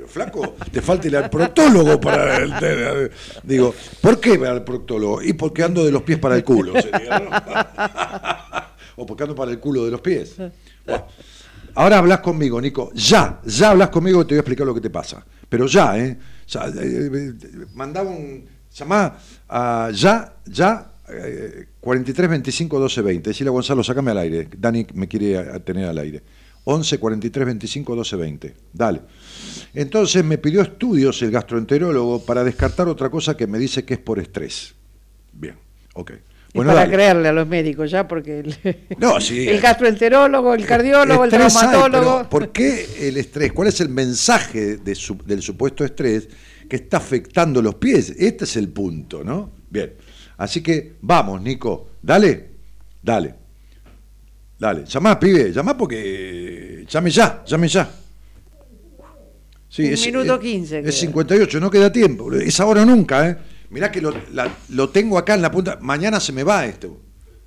flaco, 0.06 0.56
te 0.70 0.80
falta 0.80 1.06
ir 1.08 1.16
al 1.16 1.30
proctólogo 1.30 2.00
para 2.00 2.36
el 2.36 3.10
Digo, 3.42 3.74
¿por 4.00 4.20
qué 4.20 4.32
al 4.46 4.64
proctólogo? 4.64 5.22
Y 5.22 5.32
porque 5.32 5.62
ando 5.62 5.84
de 5.84 5.92
los 5.92 6.02
pies 6.02 6.18
para 6.18 6.36
el 6.36 6.44
culo, 6.44 6.72
sería, 6.80 7.18
¿no? 7.18 7.30
o 9.02 9.06
porque 9.06 9.24
ando 9.24 9.34
para 9.34 9.50
el 9.50 9.58
culo 9.58 9.84
de 9.84 9.90
los 9.90 10.00
pies. 10.00 10.36
Ahora 11.74 11.98
hablas 11.98 12.20
conmigo, 12.20 12.60
Nico. 12.60 12.92
Ya, 12.94 13.40
ya 13.44 13.70
hablas 13.70 13.88
conmigo 13.88 14.22
y 14.22 14.24
te 14.24 14.34
voy 14.34 14.38
a 14.38 14.40
explicar 14.40 14.66
lo 14.66 14.74
que 14.74 14.80
te 14.80 14.90
pasa. 14.90 15.24
Pero 15.48 15.66
ya, 15.66 15.98
¿eh? 15.98 16.16
Ya, 16.46 16.66
eh, 16.66 17.10
eh, 17.12 17.32
mandaba 17.74 18.10
un. 18.10 18.46
Llamá 18.72 19.16
a 19.48 19.90
ya, 19.92 20.34
ya, 20.46 20.90
eh, 21.08 21.66
43 21.80 22.28
25 22.28 22.80
12 22.80 23.02
20. 23.02 23.30
Decirle 23.30 23.50
a 23.50 23.52
Gonzalo, 23.52 23.84
sácame 23.84 24.10
al 24.10 24.18
aire. 24.18 24.48
Dani 24.56 24.86
me 24.94 25.06
quiere 25.06 25.60
tener 25.60 25.88
al 25.88 25.98
aire. 25.98 26.22
11 26.64 26.98
43 26.98 27.46
25 27.46 27.94
12 27.96 28.16
20. 28.16 28.54
Dale. 28.72 29.00
Entonces 29.74 30.24
me 30.24 30.38
pidió 30.38 30.62
estudios 30.62 31.20
el 31.22 31.30
gastroenterólogo 31.30 32.24
para 32.24 32.42
descartar 32.44 32.88
otra 32.88 33.10
cosa 33.10 33.36
que 33.36 33.46
me 33.46 33.58
dice 33.58 33.84
que 33.84 33.94
es 33.94 34.00
por 34.00 34.18
estrés. 34.18 34.74
Bien, 35.32 35.56
ok. 35.94 36.12
Bueno, 36.54 36.70
para 36.70 36.82
dale. 36.82 36.94
creerle 36.94 37.28
a 37.28 37.32
los 37.32 37.48
médicos 37.48 37.90
ya, 37.90 38.06
porque 38.06 38.38
el, 38.38 38.56
No, 38.98 39.20
sí. 39.20 39.48
el 39.48 39.60
gastroenterólogo, 39.60 40.54
el 40.54 40.64
cardiólogo, 40.64 41.24
el 41.24 41.34
hay, 41.34 41.38
traumatólogo. 41.38 42.16
pero 42.18 42.28
¿Por 42.30 42.52
qué 42.52 42.86
el 43.08 43.16
estrés? 43.16 43.52
¿Cuál 43.52 43.68
es 43.68 43.80
el 43.80 43.88
mensaje 43.88 44.76
de 44.76 44.94
su- 44.94 45.18
del 45.26 45.42
supuesto 45.42 45.84
estrés 45.84 46.28
que 46.68 46.76
está 46.76 46.98
afectando 46.98 47.60
los 47.60 47.74
pies? 47.74 48.10
Este 48.16 48.44
es 48.44 48.56
el 48.56 48.68
punto, 48.68 49.24
¿no? 49.24 49.50
Bien. 49.68 49.94
Así 50.36 50.62
que 50.62 50.94
vamos, 51.00 51.42
Nico. 51.42 51.88
Dale, 52.00 52.50
dale. 53.02 53.34
Dale. 54.58 54.84
Llamá, 54.86 55.18
pibe, 55.18 55.52
llamá 55.52 55.76
porque. 55.76 56.84
Llame 56.88 57.10
ya, 57.10 57.42
llame 57.46 57.68
ya. 57.68 57.90
Sí, 59.68 59.92
Un 59.92 60.00
minuto 60.00 60.38
15 60.38 60.78
Es 60.78 60.84
queda. 60.84 60.92
58, 60.92 61.60
no 61.60 61.70
queda 61.70 61.90
tiempo. 61.90 62.32
Es 62.32 62.60
ahora 62.60 62.82
o 62.82 62.86
nunca, 62.86 63.28
¿eh? 63.28 63.36
Mirá 63.70 63.90
que 63.90 64.00
lo, 64.00 64.14
la- 64.32 64.54
lo 64.68 64.88
tengo 64.90 65.18
acá 65.18 65.34
en 65.34 65.42
la 65.42 65.50
punta. 65.50 65.78
Mañana 65.80 66.20
se 66.20 66.32
me 66.32 66.44
va 66.44 66.64
esto. 66.66 67.00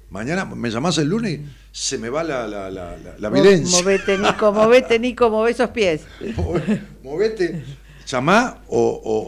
Mañana 0.10 0.44
me 0.46 0.70
llamás 0.70 0.98
el 0.98 1.08
lunes 1.08 1.40
y 1.40 1.46
se 1.72 1.98
me 1.98 2.10
va 2.10 2.24
la, 2.24 2.46
la, 2.48 2.70
la. 2.70 3.30
Movete, 3.30 4.18
Nico, 4.18 4.52
movete, 4.52 5.00
Nico, 5.00 5.30
move 5.30 5.52
esos 5.52 5.70
pies. 5.70 6.02
Move- 6.36 6.82
Movete, 7.04 7.64
llamá 8.06 8.62
o, 8.68 8.80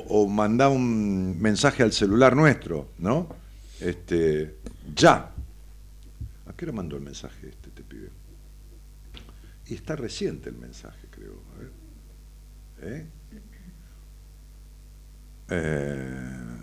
o, 0.10 0.22
o 0.24 0.28
mandá 0.28 0.68
un 0.68 1.40
mensaje 1.40 1.84
al 1.84 1.94
celular 1.94 2.36
nuestro, 2.36 2.90
¿no? 2.98 3.30
Este, 3.80 4.56
ya. 4.94 5.32
¿A 6.48 6.54
qué 6.54 6.66
hora 6.66 6.74
mandó 6.74 6.98
el 6.98 7.02
mensaje? 7.04 7.52
Y 9.70 9.76
está 9.76 9.96
reciente 9.96 10.50
el 10.50 10.58
mensaje, 10.58 11.08
creo. 11.12 11.42
A 11.56 11.60
ver. 11.60 11.72
¿Eh? 12.82 13.06
Eh, 15.52 16.58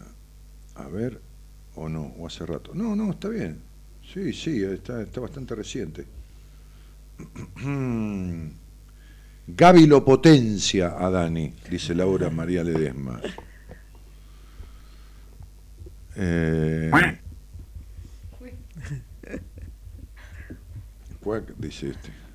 a 0.75 0.89
ver, 0.89 1.21
o 1.77 1.89
no, 1.89 2.03
o 2.19 2.27
hace 2.27 2.45
rato. 2.45 2.75
No, 2.75 2.97
no, 2.97 3.13
está 3.13 3.29
bien. 3.29 3.61
Sí, 4.13 4.33
sí, 4.33 4.63
está, 4.65 5.03
está 5.03 5.21
bastante 5.21 5.55
reciente. 5.55 6.05
Gaby 9.49 9.87
lo 9.87 10.05
potencia 10.05 10.97
a 10.99 11.09
Dani, 11.09 11.55
dice 11.71 11.95
Laura 11.95 12.29
María 12.31 12.65
Ledesma. 12.65 13.21
Eh, 16.17 16.91
dice 21.59 21.91
este. 21.91 22.26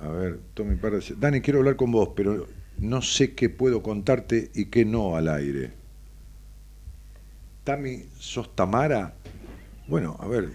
A 0.00 0.08
ver, 0.08 0.40
Tommy 0.54 0.76
Parra 0.76 0.98
Dani, 1.16 1.40
quiero 1.40 1.60
hablar 1.60 1.76
con 1.76 1.90
vos, 1.90 2.10
pero 2.14 2.46
no 2.78 3.02
sé 3.02 3.34
qué 3.34 3.48
puedo 3.48 3.82
contarte 3.82 4.50
y 4.54 4.66
qué 4.66 4.84
no 4.84 5.16
al 5.16 5.28
aire. 5.28 5.72
Tami, 7.64 8.04
¿sos 8.18 8.54
Tamara? 8.54 9.14
Bueno, 9.88 10.16
a 10.20 10.28
ver, 10.28 10.50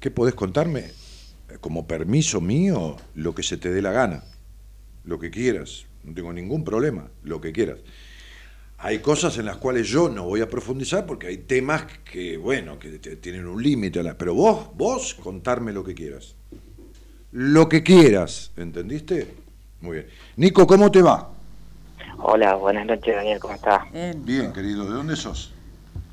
¿qué 0.00 0.10
podés 0.10 0.34
contarme? 0.34 0.90
Como 1.60 1.86
permiso 1.86 2.40
mío, 2.40 2.96
lo 3.14 3.34
que 3.34 3.42
se 3.42 3.58
te 3.58 3.70
dé 3.70 3.82
la 3.82 3.92
gana 3.92 4.24
lo 5.04 5.18
que 5.18 5.30
quieras, 5.30 5.86
no 6.04 6.14
tengo 6.14 6.32
ningún 6.32 6.64
problema, 6.64 7.10
lo 7.22 7.40
que 7.40 7.52
quieras. 7.52 7.78
Hay 8.78 8.98
cosas 8.98 9.38
en 9.38 9.46
las 9.46 9.58
cuales 9.58 9.88
yo 9.88 10.08
no 10.08 10.24
voy 10.24 10.40
a 10.40 10.48
profundizar 10.48 11.06
porque 11.06 11.28
hay 11.28 11.38
temas 11.38 11.86
que, 12.04 12.36
bueno, 12.36 12.78
que 12.78 12.98
tienen 12.98 13.46
un 13.46 13.62
límite, 13.62 14.02
pero 14.14 14.34
vos, 14.34 14.70
vos, 14.74 15.14
contarme 15.14 15.72
lo 15.72 15.84
que 15.84 15.94
quieras. 15.94 16.34
Lo 17.32 17.68
que 17.68 17.82
quieras, 17.82 18.52
¿entendiste? 18.58 19.34
Muy 19.80 19.96
bien. 19.96 20.06
Nico, 20.36 20.66
¿cómo 20.66 20.90
te 20.90 21.00
va? 21.00 21.30
Hola, 22.18 22.54
buenas 22.56 22.86
noches 22.86 23.16
Daniel, 23.16 23.40
¿cómo 23.40 23.54
estás? 23.54 23.90
Bien. 23.90 24.24
Bien, 24.24 24.52
querido, 24.52 24.84
¿de 24.84 24.90
dónde 24.90 25.16
sos? 25.16 25.52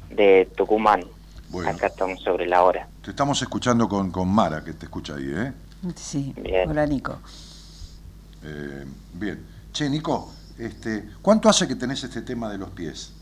De 0.10 0.50
Tucumán. 0.56 1.04
Bueno. 1.50 1.70
Acá 1.70 1.88
estamos 1.88 2.22
sobre 2.22 2.48
la 2.48 2.64
hora. 2.64 2.88
Te 3.04 3.10
estamos 3.12 3.42
escuchando 3.42 3.90
con, 3.90 4.12
con 4.12 4.30
Mara, 4.30 4.64
que 4.64 4.74
te 4.74 4.86
escucha 4.86 5.16
ahí, 5.16 5.30
¿eh? 5.36 5.52
Sí. 5.96 6.34
Bien. 6.38 6.70
Hola, 6.70 6.86
Nico. 6.86 7.18
Eh, 8.44 8.86
Bien. 9.14 9.46
Che, 9.74 9.90
Nico, 9.90 10.32
este, 10.58 11.04
¿cuánto 11.22 11.50
hace 11.50 11.68
que 11.68 11.76
tenés 11.76 12.02
este 12.04 12.22
tema 12.22 12.50
de 12.50 12.58
los 12.58 12.70
pies? 12.70 13.14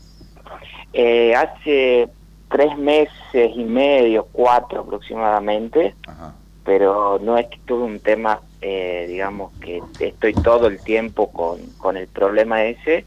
Eh, 0.92 1.34
hace 1.34 2.08
tres 2.50 2.78
meses 2.78 3.50
y 3.56 3.64
medio, 3.64 4.26
cuatro 4.32 4.80
aproximadamente, 4.82 5.94
Ajá. 6.06 6.32
Pero 6.68 7.18
no 7.18 7.38
es 7.38 7.46
que 7.46 7.56
tuve 7.64 7.84
un 7.84 7.98
tema, 7.98 8.42
eh, 8.60 9.06
digamos, 9.08 9.54
que 9.58 9.80
estoy 10.00 10.34
todo 10.34 10.66
el 10.66 10.78
tiempo 10.82 11.32
con, 11.32 11.60
con 11.78 11.96
el 11.96 12.08
problema 12.08 12.62
ese, 12.62 13.06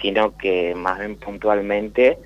sino 0.00 0.34
que 0.38 0.74
más 0.74 0.98
bien 1.00 1.16
puntualmente 1.16 2.16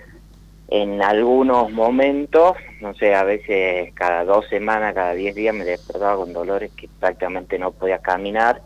en 0.68 1.02
algunos 1.02 1.72
momentos, 1.72 2.56
no 2.80 2.94
sé, 2.94 3.16
a 3.16 3.24
veces 3.24 3.92
cada 3.94 4.24
dos 4.24 4.46
semanas, 4.48 4.94
cada 4.94 5.12
diez 5.14 5.34
días 5.34 5.56
me 5.56 5.64
despertaba 5.64 6.14
con 6.14 6.32
dolores 6.32 6.70
que 6.76 6.88
prácticamente 7.00 7.58
no 7.58 7.72
podía 7.72 7.98
caminar 7.98 8.62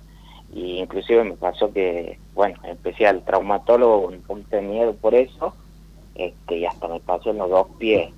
y 0.53 0.81
inclusive 0.81 1.25
me 1.25 1.37
pasó 1.37 1.73
que, 1.73 2.19
bueno, 2.35 2.59
empecé 2.65 3.07
al 3.07 3.25
traumatólogo 3.25 4.05
con 4.05 4.15
un 4.17 4.23
poquito 4.25 4.57
de 4.57 4.63
miedo 4.63 4.95
por 4.95 5.15
eso 5.15 5.55
este, 6.15 6.59
y 6.59 6.67
hasta 6.67 6.87
me 6.87 7.01
pasó 7.01 7.31
en 7.31 7.39
los 7.39 7.49
dos 7.49 7.67
pies. 7.79 8.11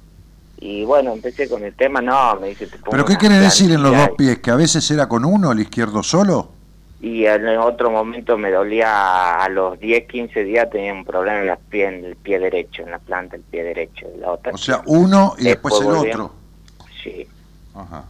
Y 0.58 0.84
bueno, 0.84 1.12
empecé 1.12 1.48
con 1.48 1.62
el 1.64 1.74
tema, 1.74 2.00
no, 2.00 2.36
me 2.40 2.48
dice... 2.48 2.66
te 2.66 2.78
pongo 2.78 2.90
¿Pero 2.90 3.04
qué 3.04 3.16
quiere 3.16 3.36
decir 3.38 3.70
en 3.72 3.82
los 3.82 3.94
dos 3.96 4.10
pies? 4.16 4.38
¿Que 4.38 4.50
a 4.50 4.56
veces 4.56 4.90
era 4.90 5.08
con 5.08 5.24
uno, 5.24 5.52
el 5.52 5.60
izquierdo 5.60 6.02
solo? 6.02 6.50
y 6.98 7.26
en 7.26 7.46
el 7.46 7.58
otro 7.58 7.90
momento 7.90 8.38
me 8.38 8.50
dolía 8.50 9.34
a 9.44 9.48
los 9.48 9.78
10, 9.78 10.08
15 10.08 10.44
días 10.44 10.68
tenía 10.70 10.92
un 10.94 11.04
problema 11.04 11.40
en, 11.40 11.46
la 11.46 11.56
pie, 11.56 11.86
en 11.86 12.04
el 12.04 12.16
pie 12.16 12.38
derecho, 12.38 12.82
en 12.82 12.90
la 12.90 12.98
planta 12.98 13.36
del 13.36 13.42
pie 13.42 13.62
derecho. 13.62 14.08
de 14.08 14.16
La 14.18 14.32
otra 14.32 14.52
O 14.52 14.58
sea, 14.58 14.82
uno 14.86 15.34
y 15.38 15.44
después 15.44 15.74
el 15.80 15.86
volví- 15.86 16.08
otro. 16.08 16.32
Sí. 17.04 17.26
Ajá. 17.74 18.04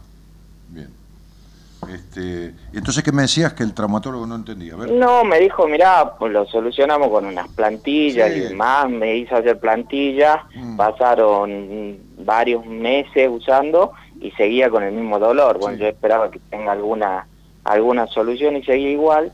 Este, 1.93 2.53
entonces, 2.73 3.03
¿qué 3.03 3.11
me 3.11 3.21
decías 3.23 3.53
que 3.53 3.63
el 3.63 3.73
traumatólogo 3.73 4.25
no 4.25 4.35
entendía? 4.35 4.73
A 4.73 4.77
ver. 4.77 4.91
No, 4.91 5.23
me 5.23 5.39
dijo, 5.39 5.67
mirá, 5.67 6.15
pues 6.17 6.31
lo 6.31 6.45
solucionamos 6.47 7.09
con 7.09 7.25
unas 7.25 7.47
plantillas 7.49 8.31
Sí. 8.33 8.39
y 8.39 8.41
demás, 8.41 8.89
me 8.89 9.15
hizo 9.17 9.35
hacer 9.35 9.59
plantillas, 9.59 10.37
Mm. 10.55 10.75
pasaron 10.75 11.97
varios 12.19 12.65
meses 12.65 13.29
usando 13.31 13.91
y 14.19 14.31
seguía 14.31 14.69
con 14.69 14.83
el 14.83 14.93
mismo 14.93 15.19
dolor. 15.19 15.59
Bueno, 15.59 15.77
Sí. 15.77 15.83
yo 15.83 15.87
esperaba 15.89 16.31
que 16.31 16.39
tenga 16.49 16.71
alguna 16.71 17.27
alguna 17.63 18.07
solución 18.07 18.55
y 18.55 18.63
seguía 18.63 18.91
igual 18.91 19.33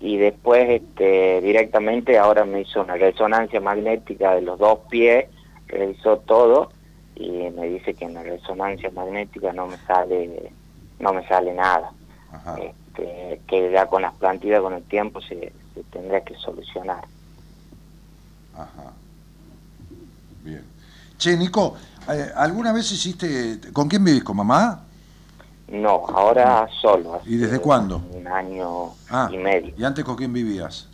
y 0.00 0.16
después 0.16 0.68
este 0.70 1.42
directamente 1.42 2.16
ahora 2.18 2.46
me 2.46 2.62
hizo 2.62 2.80
una 2.80 2.96
resonancia 2.96 3.60
magnética 3.60 4.34
de 4.34 4.40
los 4.40 4.58
dos 4.58 4.78
pies, 4.88 5.26
revisó 5.68 6.16
todo 6.20 6.70
y 7.14 7.28
me 7.54 7.66
dice 7.68 7.92
que 7.92 8.06
en 8.06 8.14
la 8.14 8.22
resonancia 8.22 8.90
magnética 8.90 9.52
no 9.52 9.66
me 9.66 9.76
sale 9.86 10.50
no 10.98 11.12
me 11.12 11.26
sale 11.26 11.52
nada. 11.54 11.90
Ajá. 12.32 12.56
Este, 12.58 13.40
que 13.46 13.70
ya 13.72 13.86
con 13.86 14.02
las 14.02 14.14
plantillas 14.14 14.60
con 14.60 14.74
el 14.74 14.82
tiempo 14.84 15.20
se, 15.20 15.52
se 15.74 15.82
tendrá 15.90 16.22
que 16.22 16.34
solucionar. 16.36 17.04
Ajá. 18.54 18.92
Bien. 20.42 20.64
Che, 21.18 21.36
Nico, 21.36 21.74
eh, 22.08 22.30
¿alguna 22.36 22.72
vez 22.72 22.90
hiciste... 22.92 23.60
¿Con 23.72 23.88
quién 23.88 24.04
vivís? 24.04 24.22
¿Con 24.24 24.36
mamá? 24.36 24.82
No, 25.68 26.06
ahora 26.08 26.68
solo. 26.80 27.20
¿Y 27.24 27.36
desde 27.36 27.58
cuándo? 27.58 28.02
Un 28.12 28.26
año 28.28 28.90
Ah, 29.10 29.28
y 29.32 29.38
medio. 29.38 29.74
¿y 29.76 29.84
antes 29.84 30.04
con 30.04 30.14
quién 30.16 30.32
vivías? 30.32 30.88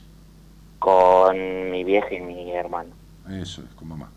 Con 0.79 1.71
mi 1.71 1.85
vieja 1.85 2.15
y 2.15 2.21
mi 2.21 2.53
hermano. 2.53 2.91
Eso 3.29 3.63
es, 3.63 3.75
con 3.75 3.89
mamá. 3.89 4.09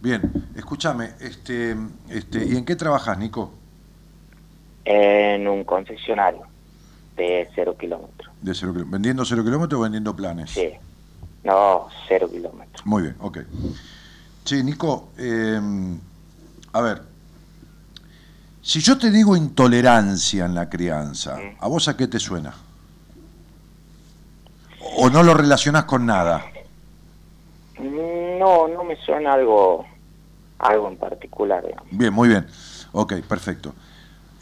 Bien, 0.00 0.20
escúchame, 0.54 1.12
este, 1.20 1.76
este, 2.08 2.44
¿y 2.44 2.56
en 2.56 2.64
qué 2.64 2.76
trabajas, 2.76 3.16
Nico? 3.18 3.52
En 4.84 5.46
un 5.48 5.64
concesionario 5.64 6.42
de 7.16 7.48
cero 7.54 7.76
kilómetros. 7.78 8.32
De 8.40 8.54
cero 8.54 8.72
kilómetros. 8.72 8.90
¿Vendiendo 8.90 9.24
cero 9.24 9.44
kilómetros 9.44 9.78
o 9.78 9.82
vendiendo 9.82 10.14
planes? 10.16 10.50
Sí. 10.50 10.70
No, 11.44 11.88
cero 12.08 12.28
kilómetros. 12.30 12.84
Muy 12.86 13.02
bien, 13.02 13.16
ok. 13.20 13.38
Che, 14.44 14.62
Nico, 14.62 15.10
eh, 15.18 15.60
a 16.72 16.80
ver, 16.80 17.02
si 18.60 18.80
yo 18.80 18.98
te 18.98 19.10
digo 19.10 19.36
intolerancia 19.36 20.44
en 20.46 20.54
la 20.54 20.68
crianza, 20.68 21.36
Mm. 21.36 21.56
¿a 21.60 21.68
vos 21.68 21.86
a 21.88 21.96
qué 21.96 22.06
te 22.08 22.18
suena? 22.18 22.52
¿O 24.96 25.08
no 25.10 25.22
lo 25.22 25.34
relacionás 25.34 25.84
con 25.84 26.06
nada? 26.06 26.44
No, 27.78 28.68
no 28.68 28.84
me 28.84 28.96
suena 28.96 29.34
algo 29.34 29.84
algo 30.58 30.88
en 30.88 30.96
particular. 30.96 31.64
digamos. 31.66 31.88
Bien, 31.90 32.12
muy 32.12 32.28
bien. 32.28 32.46
Ok, 32.92 33.14
perfecto. 33.28 33.74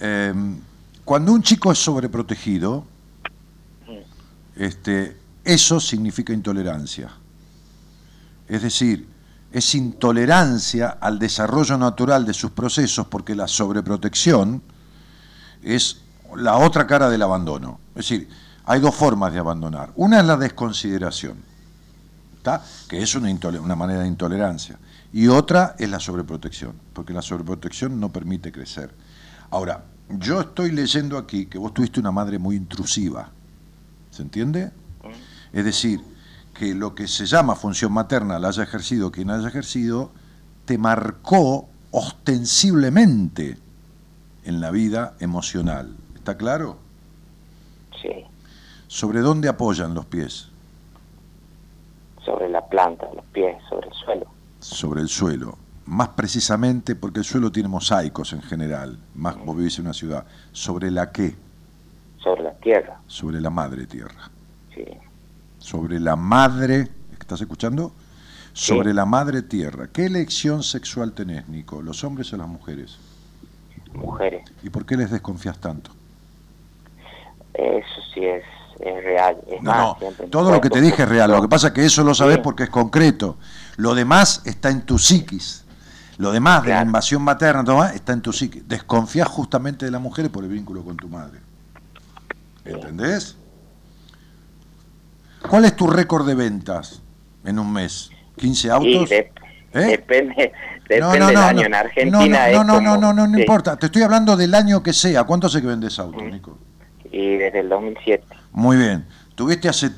Eh, 0.01 0.35
cuando 1.05 1.33
un 1.33 1.43
chico 1.43 1.71
es 1.73 1.79
sobreprotegido, 1.79 2.85
este, 4.57 5.17
eso 5.45 5.81
significa 5.81 6.33
intolerancia. 6.33 7.11
Es 8.49 8.63
decir, 8.63 9.09
es 9.53 9.75
intolerancia 9.75 10.99
al 11.01 11.19
desarrollo 11.19 11.77
natural 11.77 12.25
de 12.25 12.35
sus 12.35 12.53
procesos 12.53 13.07
porque 13.07 13.35
la 13.35 13.49
sobreprotección 13.49 14.63
es 15.63 16.03
la 16.37 16.57
otra 16.59 16.87
cara 16.87 17.09
del 17.09 17.23
abandono. 17.23 17.81
Es 17.91 18.09
decir, 18.09 18.29
hay 18.65 18.81
dos 18.81 18.95
formas 18.95 19.33
de 19.33 19.39
abandonar. 19.39 19.93
Una 19.97 20.21
es 20.21 20.27
la 20.27 20.37
desconsideración, 20.37 21.37
¿tá? 22.43 22.63
que 22.89 23.03
es 23.03 23.15
una, 23.15 23.31
una 23.61 23.77
manera 23.77 24.03
de 24.03 24.09
intolerancia. 24.09 24.79
Y 25.13 25.27
otra 25.27 25.75
es 25.79 25.91
la 25.91 25.99
sobreprotección, 25.99 26.73
porque 26.93 27.13
la 27.13 27.23
sobreprotección 27.23 27.99
no 27.99 28.11
permite 28.11 28.53
crecer. 28.53 28.95
Ahora, 29.51 29.85
yo 30.09 30.41
estoy 30.41 30.71
leyendo 30.73 31.19
aquí 31.19 31.47
que 31.47 31.59
vos 31.59 31.75
tuviste 31.75 32.01
una 32.01 32.11
madre 32.11 32.39
muy 32.39 32.57
intrusiva. 32.57 33.31
¿Se 34.11 34.23
entiende? 34.23 34.71
Es 35.53 35.65
decir, 35.65 36.01
que 36.55 36.75
lo 36.75 36.95
que 36.95 37.09
se 37.09 37.27
llama 37.27 37.55
función 37.55 37.93
materna 37.93 38.39
la 38.39 38.49
haya 38.49 38.63
ejercido 38.63 39.11
quien 39.11 39.31
haya 39.31 39.49
ejercido, 39.49 40.13
te 40.65 40.79
marcó 40.79 41.69
ostensiblemente 41.91 43.57
en 44.45 44.61
la 44.61 44.71
vida 44.71 45.15
emocional. 45.21 45.97
¿Está 46.15 46.37
claro? 46.37 46.79
Sí, 48.01 48.25
¿Sobre 48.87 49.21
dónde 49.21 49.49
apoyan 49.49 49.95
los 49.95 50.07
pies? 50.07 50.49
sobre 52.25 52.49
la 52.49 52.65
planta, 52.67 53.09
los 53.15 53.25
pies, 53.27 53.57
sobre 53.69 53.89
el 53.89 53.95
suelo. 53.95 54.27
Sobre 54.61 55.01
el 55.01 55.09
suelo. 55.09 55.57
Más 55.91 56.11
precisamente 56.11 56.95
porque 56.95 57.19
el 57.19 57.25
suelo 57.25 57.51
tiene 57.51 57.69
mosaicos 57.69 58.33
en 58.33 58.43
general, 58.43 58.97
más 59.17 59.37
vos 59.45 59.57
vivís 59.57 59.77
en 59.81 59.87
una 59.87 59.93
ciudad. 59.93 60.25
¿Sobre 60.53 60.89
la 60.89 61.11
qué? 61.11 61.35
Sobre 62.23 62.45
la 62.45 62.53
tierra, 62.59 63.01
Sobre 63.09 63.41
la 63.41 63.51
madre 63.51 63.87
tierra. 63.87 64.31
sí. 64.75 64.85
Sobre 65.59 65.99
la 66.01 66.15
madre, 66.17 66.89
¿estás 67.19 67.41
escuchando? 67.41 67.93
Sobre 68.53 68.95
la 68.95 69.05
madre 69.05 69.43
tierra. 69.43 69.89
¿Qué 69.93 70.07
elección 70.07 70.63
sexual 70.63 71.13
tenés, 71.13 71.49
Nico? 71.49 71.83
¿Los 71.83 72.03
hombres 72.05 72.33
o 72.33 72.37
las 72.39 72.47
mujeres? 72.49 72.97
Mujeres. 73.93 74.45
¿Y 74.63 74.71
por 74.71 74.87
qué 74.87 74.97
les 74.97 75.11
desconfías 75.11 75.59
tanto? 75.59 75.91
Eso 77.53 78.01
sí 78.15 78.25
es, 78.25 78.45
es 78.79 79.05
real. 79.05 79.37
Es 79.49 79.61
No, 79.63 79.97
más, 80.01 80.31
todo 80.31 80.51
lo 80.53 80.61
que 80.61 80.71
te 80.71 80.81
dije 80.81 81.03
es 81.03 81.09
real. 81.09 81.31
Lo 81.33 81.43
que 81.43 81.49
pasa 81.49 81.67
es 81.69 81.73
que 81.75 81.85
eso 81.85 82.05
lo 82.05 82.15
sabes 82.15 82.37
Sí. 82.37 82.41
porque 82.43 82.63
es 82.63 82.71
concreto. 82.71 83.37
Lo 83.77 83.95
demás 83.95 84.41
está 84.47 84.71
en 84.71 84.83
tu 84.87 84.99
psiquis. 84.99 85.60
Lo 86.21 86.33
demás 86.33 86.63
de 86.63 86.69
la 86.69 86.75
Claro. 86.77 86.87
invasión 86.87 87.23
materna 87.23 87.65
todo 87.65 87.83
está 87.87 88.13
en 88.13 88.21
tu 88.21 88.31
psiquis. 88.31 88.69
Desconfías 88.69 89.27
justamente 89.27 89.87
de 89.87 89.91
las 89.91 90.03
mujeres 90.03 90.31
por 90.31 90.45
el 90.45 90.51
vínculo 90.51 90.85
con 90.85 90.95
tu 90.99 91.09
madre. 91.09 91.41
¿Entendés? 92.63 93.37
¿Cuál 95.49 95.65
es 95.65 95.75
tu 95.75 95.87
récord 95.87 96.27
de 96.27 96.35
ventas 96.35 97.01
en 97.45 97.59
un 97.59 97.73
mes? 97.73 98.11
¿15 98.37 98.65
Y 98.67 98.69
autos? 98.71 99.09
de- 99.09 99.33
¿Eh? 99.73 99.81
depende, 99.87 100.53
depende 100.89 101.01
No, 101.01 101.15
no, 101.17 101.27
del 101.27 101.35
no, 101.37 101.41
año. 101.41 101.61
no. 101.61 101.67
En 101.67 101.75
Argentina 101.75 102.19
no, 102.19 102.27
no, 102.29 102.37
es 102.37 102.53
no, 102.53 102.65
no, 102.65 102.73
como- 102.75 102.81
no, 102.83 102.97
no, 102.99 103.13
no, 103.15 103.27
no 103.27 103.35
sí. 103.37 103.41
importa. 103.41 103.77
Te 103.77 103.87
estoy 103.87 104.03
hablando 104.03 104.37
del 104.37 104.55
año 104.55 104.83
que 104.83 104.93
sea. 104.93 105.25
¿Cuánto 105.25 105.47
hace 105.47 105.63
que 105.63 105.69
vendes 105.69 105.99
autos, 105.99 106.23
Nico? 106.23 106.59
Y 107.11 107.37
desde 107.37 107.61
el 107.61 107.69
2007. 107.71 108.27
Muy 108.53 108.77
bien. 108.77 109.07
Tuviste 109.35 109.71
hace 109.71 109.91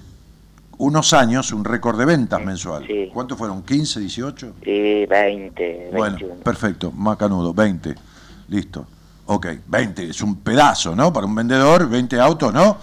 unos 0.82 1.12
años 1.12 1.52
un 1.52 1.64
récord 1.64 1.96
de 1.96 2.04
ventas 2.04 2.44
mensual. 2.44 2.84
sí. 2.86 3.09
¿Cuántos 3.14 3.38
fueron? 3.38 3.64
¿15, 3.64 4.00
18? 4.00 4.54
Y 4.62 5.06
20, 5.06 5.90
21. 5.92 5.96
Bueno, 5.96 6.18
perfecto. 6.42 6.90
Macanudo, 6.90 7.54
20. 7.54 7.94
Listo. 8.48 8.86
Ok, 9.26 9.46
20. 9.66 10.10
Es 10.10 10.20
un 10.22 10.40
pedazo, 10.40 10.96
¿no? 10.96 11.12
Para 11.12 11.26
un 11.26 11.34
vendedor, 11.36 11.88
20 11.88 12.18
autos, 12.18 12.52
¿no? 12.52 12.78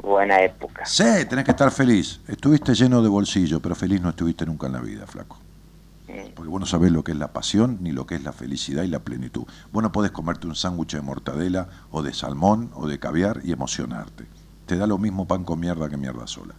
Buena 0.00 0.40
época. 0.40 0.86
Sí, 0.86 1.04
tenés 1.28 1.44
que 1.44 1.50
estar 1.50 1.70
feliz. 1.70 2.20
Estuviste 2.26 2.74
lleno 2.74 3.02
de 3.02 3.08
bolsillo, 3.08 3.60
pero 3.60 3.74
feliz 3.74 4.00
no 4.00 4.08
estuviste 4.08 4.46
nunca 4.46 4.68
en 4.68 4.72
la 4.72 4.80
vida, 4.80 5.06
flaco. 5.06 5.36
Mm. 6.06 6.32
Porque 6.34 6.50
vos 6.50 6.60
no 6.60 6.66
sabés 6.66 6.92
lo 6.92 7.04
que 7.04 7.12
es 7.12 7.18
la 7.18 7.28
pasión 7.34 7.76
ni 7.82 7.92
lo 7.92 8.06
que 8.06 8.14
es 8.14 8.22
la 8.22 8.32
felicidad 8.32 8.84
y 8.84 8.88
la 8.88 9.00
plenitud. 9.00 9.44
Vos 9.70 9.82
no 9.82 9.92
podés 9.92 10.12
comerte 10.12 10.46
un 10.46 10.54
sándwich 10.54 10.94
de 10.94 11.02
mortadela 11.02 11.68
o 11.90 12.00
de 12.02 12.14
salmón 12.14 12.70
o 12.74 12.86
de 12.88 12.98
caviar 12.98 13.40
y 13.44 13.52
emocionarte. 13.52 14.24
Te 14.64 14.78
da 14.78 14.86
lo 14.86 14.96
mismo 14.96 15.26
pan 15.26 15.44
con 15.44 15.60
mierda 15.60 15.90
que 15.90 15.98
mierda 15.98 16.26
sola. 16.26 16.54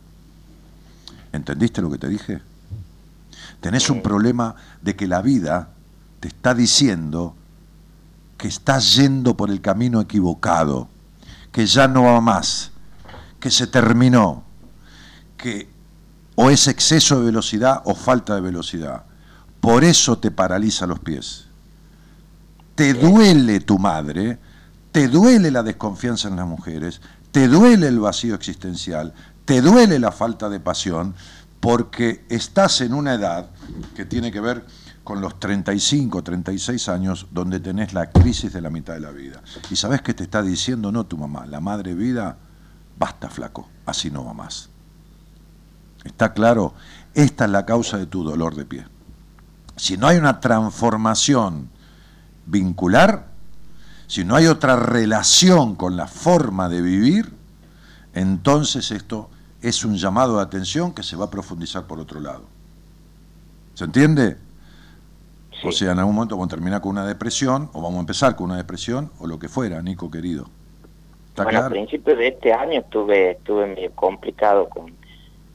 ¿Entendiste 1.31 1.81
lo 1.81 1.91
que 1.91 1.97
te 1.97 2.07
dije? 2.07 2.41
Tenés 3.61 3.89
un 3.89 4.01
problema 4.01 4.55
de 4.81 4.95
que 4.95 5.07
la 5.07 5.21
vida 5.21 5.69
te 6.19 6.29
está 6.29 6.53
diciendo 6.53 7.35
que 8.37 8.47
estás 8.47 8.95
yendo 8.95 9.35
por 9.35 9.49
el 9.49 9.61
camino 9.61 9.99
equivocado, 9.99 10.87
que 11.51 11.65
ya 11.65 11.87
no 11.87 12.03
va 12.03 12.21
más, 12.21 12.71
que 13.39 13.51
se 13.51 13.67
terminó, 13.67 14.43
que 15.37 15.69
o 16.35 16.49
es 16.49 16.67
exceso 16.67 17.19
de 17.19 17.25
velocidad 17.25 17.81
o 17.83 17.95
falta 17.95 18.35
de 18.35 18.41
velocidad. 18.41 19.03
Por 19.59 19.83
eso 19.83 20.17
te 20.17 20.31
paraliza 20.31 20.87
los 20.87 20.99
pies. 20.99 21.47
Te 22.75 22.93
duele 22.93 23.59
tu 23.59 23.77
madre, 23.77 24.39
te 24.93 25.09
duele 25.09 25.51
la 25.51 25.63
desconfianza 25.63 26.29
en 26.29 26.37
las 26.37 26.47
mujeres, 26.47 27.01
te 27.31 27.49
duele 27.49 27.89
el 27.89 27.99
vacío 27.99 28.35
existencial, 28.35 29.13
te 29.49 29.63
duele 29.63 29.97
la 29.97 30.11
falta 30.11 30.47
de 30.47 30.59
pasión, 30.59 31.15
porque 31.59 32.23
estás 32.29 32.81
en 32.81 32.93
una 32.93 33.15
edad 33.15 33.49
que 33.95 34.05
tiene 34.05 34.31
que 34.31 34.39
ver 34.39 34.63
con 35.03 35.21
los 35.21 35.39
35, 35.39 36.21
36 36.21 36.87
años, 36.87 37.25
donde 37.31 37.59
tenés 37.59 37.93
la 37.93 38.11
crisis 38.11 38.53
de 38.53 38.61
la 38.61 38.69
mitad 38.69 38.93
de 38.93 38.99
la 38.99 39.09
vida. 39.09 39.41
Y 39.71 39.75
sabes 39.75 40.03
que 40.03 40.13
te 40.13 40.21
está 40.21 40.43
diciendo, 40.43 40.91
no 40.91 41.07
tu 41.07 41.17
mamá, 41.17 41.47
la 41.47 41.61
madre 41.61 41.95
vida, 41.95 42.37
basta 42.99 43.27
flaco, 43.27 43.67
así 43.87 44.11
no 44.11 44.23
va 44.23 44.35
más. 44.35 44.69
¿Está 46.03 46.31
claro? 46.33 46.75
Esta 47.15 47.45
es 47.45 47.49
la 47.49 47.65
causa 47.65 47.97
de 47.97 48.05
tu 48.05 48.23
dolor 48.23 48.55
de 48.55 48.65
pie. 48.65 48.85
Si 49.77 49.97
no 49.97 50.05
hay 50.05 50.17
una 50.17 50.41
transformación 50.41 51.71
vincular, 52.45 53.25
si 54.05 54.23
no 54.23 54.35
hay 54.35 54.45
otra 54.45 54.75
relación 54.75 55.73
con 55.73 55.97
la 55.97 56.05
forma 56.05 56.69
de 56.69 56.83
vivir, 56.83 57.33
entonces 58.13 58.91
esto 58.91 59.31
es 59.61 59.83
un 59.83 59.95
llamado 59.95 60.37
de 60.37 60.43
atención 60.43 60.93
que 60.93 61.03
se 61.03 61.15
va 61.15 61.25
a 61.25 61.29
profundizar 61.29 61.85
por 61.85 61.99
otro 61.99 62.19
lado. 62.19 62.43
¿Se 63.73 63.85
entiende? 63.85 64.37
O 65.63 65.71
sea, 65.71 65.91
en 65.91 65.99
algún 65.99 66.15
momento 66.15 66.35
vamos 66.35 66.47
a 66.47 66.55
terminar 66.55 66.81
con 66.81 66.91
una 66.91 67.05
depresión, 67.05 67.69
o 67.73 67.81
vamos 67.81 67.97
a 67.97 67.99
empezar 68.01 68.35
con 68.35 68.45
una 68.47 68.57
depresión, 68.57 69.11
o 69.19 69.27
lo 69.27 69.39
que 69.39 69.49
fuera, 69.49 69.81
Nico 69.81 70.09
querido. 70.09 70.45
¿Está 71.29 71.43
Bueno, 71.43 71.59
a 71.59 71.61
claro? 71.61 71.73
principios 71.73 72.17
de 72.17 72.27
este 72.29 72.53
año 72.53 72.79
estuve 72.79 73.31
estuve 73.31 73.67
medio 73.67 73.91
complicado 73.91 74.69
con, 74.69 74.93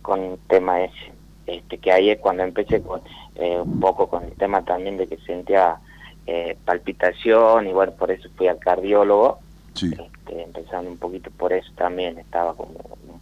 con 0.02 0.20
el 0.20 0.38
tema 0.48 0.82
ese. 0.82 1.12
Este, 1.46 1.76
que 1.78 1.92
ahí 1.92 2.10
es 2.10 2.18
cuando 2.20 2.42
empecé 2.42 2.80
con 2.80 3.02
eh, 3.34 3.60
un 3.60 3.78
poco 3.80 4.08
con 4.08 4.24
el 4.24 4.32
tema 4.32 4.62
también 4.64 4.96
de 4.96 5.06
que 5.06 5.18
sentía 5.18 5.76
eh, 6.26 6.56
palpitación 6.64 7.66
y 7.66 7.72
bueno, 7.72 7.92
por 7.92 8.10
eso 8.10 8.28
fui 8.36 8.46
al 8.46 8.58
cardiólogo. 8.58 9.40
Sí. 9.74 9.90
Este, 9.92 10.42
empezando 10.42 10.90
un 10.90 10.96
poquito 10.96 11.30
por 11.30 11.52
eso 11.52 11.70
también, 11.76 12.18
estaba 12.18 12.54
como 12.54 12.72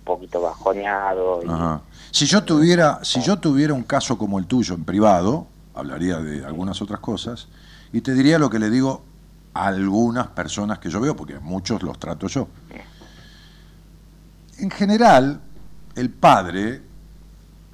poquito 0.04 0.40
bajoneado. 0.40 1.42
Y, 1.44 1.48
Ajá. 1.48 1.80
Si 2.10 2.26
yo 2.26 2.44
tuviera, 2.44 3.00
si 3.02 3.22
yo 3.22 3.38
tuviera 3.38 3.72
un 3.72 3.82
caso 3.84 4.18
como 4.18 4.38
el 4.38 4.46
tuyo 4.46 4.74
en 4.74 4.84
privado, 4.84 5.46
hablaría 5.74 6.18
de 6.18 6.44
algunas 6.44 6.82
otras 6.82 7.00
cosas 7.00 7.48
y 7.92 8.00
te 8.00 8.14
diría 8.14 8.38
lo 8.38 8.50
que 8.50 8.58
le 8.58 8.70
digo 8.70 9.02
a 9.54 9.66
algunas 9.66 10.28
personas 10.28 10.78
que 10.78 10.90
yo 10.90 11.00
veo, 11.00 11.16
porque 11.16 11.38
muchos 11.38 11.82
los 11.82 11.98
trato 11.98 12.26
yo. 12.26 12.48
En 14.58 14.70
general, 14.70 15.40
el 15.96 16.10
padre, 16.10 16.82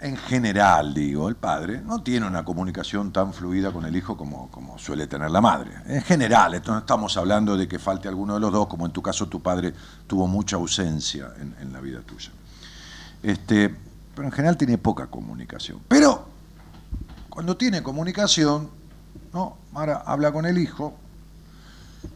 en 0.01 0.17
general 0.17 0.95
digo, 0.95 1.29
el 1.29 1.35
padre 1.35 1.81
no 1.83 2.03
tiene 2.03 2.27
una 2.27 2.45
comunicación 2.45 3.13
tan 3.13 3.33
fluida 3.33 3.73
con 3.73 3.85
el 3.85 3.97
hijo 3.97 4.17
como, 4.17 4.49
suele 4.79 5.07
tener 5.07 5.31
la 5.31 5.41
madre. 5.41 5.73
En 5.87 6.03
general, 6.03 6.55
esto 6.55 6.73
no 6.73 6.79
estamos 6.79 7.17
hablando 7.17 7.57
de 7.57 7.67
que 7.67 7.79
falte 7.79 8.07
alguno 8.07 8.35
de 8.35 8.41
los 8.41 8.53
dos, 8.53 8.69
como 8.69 8.87
en 8.87 8.93
tu 8.93 9.03
caso 9.03 9.27
tu 9.27 9.43
padre 9.43 9.75
tuvo 10.07 10.27
mucha 10.29 10.57
ausencia 10.57 11.33
en, 11.41 11.73
la 11.73 11.81
vida 11.81 12.01
tuya. 12.01 12.31
Este, 13.23 13.75
pero 14.15 14.29
en 14.29 14.33
general 14.33 14.57
tiene 14.57 14.79
poca 14.79 15.09
comunicación. 15.09 15.81
Pero 15.89 16.29
cuando 17.29 17.57
tiene 17.57 17.83
comunicación, 17.83 18.71
¿no? 19.33 19.57
Mara 19.73 20.03
habla 20.07 20.33
con 20.33 20.47
el 20.47 20.59
hijo 20.59 20.95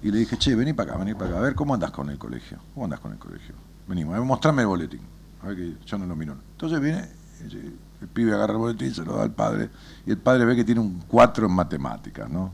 y 0.02 0.10
le 0.10 0.18
dije, 0.18 0.38
che, 0.38 0.54
vení 0.54 0.72
para 0.72 0.92
acá, 0.92 0.98
vení 0.98 1.14
para 1.14 1.30
acá, 1.30 1.38
a 1.38 1.42
ver 1.42 1.54
cómo 1.54 1.74
andás 1.74 1.90
con 1.90 2.10
el 2.10 2.18
colegio. 2.18 2.58
¿Cómo 2.74 2.84
andás 2.84 3.00
con 3.00 3.12
el 3.12 3.18
colegio? 3.18 3.54
Vení, 3.88 4.04
mostrame 4.04 4.62
el 4.62 4.68
boletín. 4.68 5.00
A 5.42 5.48
ver 5.48 5.56
que 5.56 5.76
yo 5.84 5.98
no 5.98 6.06
lo 6.06 6.14
miro. 6.14 6.36
Entonces 6.52 6.80
viene, 6.80 7.08
el, 7.50 8.08
pibe 8.12 8.34
agarra 8.34 8.54
el 8.54 8.58
boletín, 8.58 8.94
se 8.94 9.04
lo 9.04 9.16
da 9.16 9.22
al 9.22 9.32
padre, 9.32 9.70
y 10.06 10.10
el 10.10 10.18
padre 10.18 10.44
ve 10.44 10.56
que 10.56 10.64
tiene 10.64 10.80
un 10.80 11.02
4 11.06 11.46
en 11.46 11.52
matemáticas, 11.52 12.28
¿no? 12.28 12.52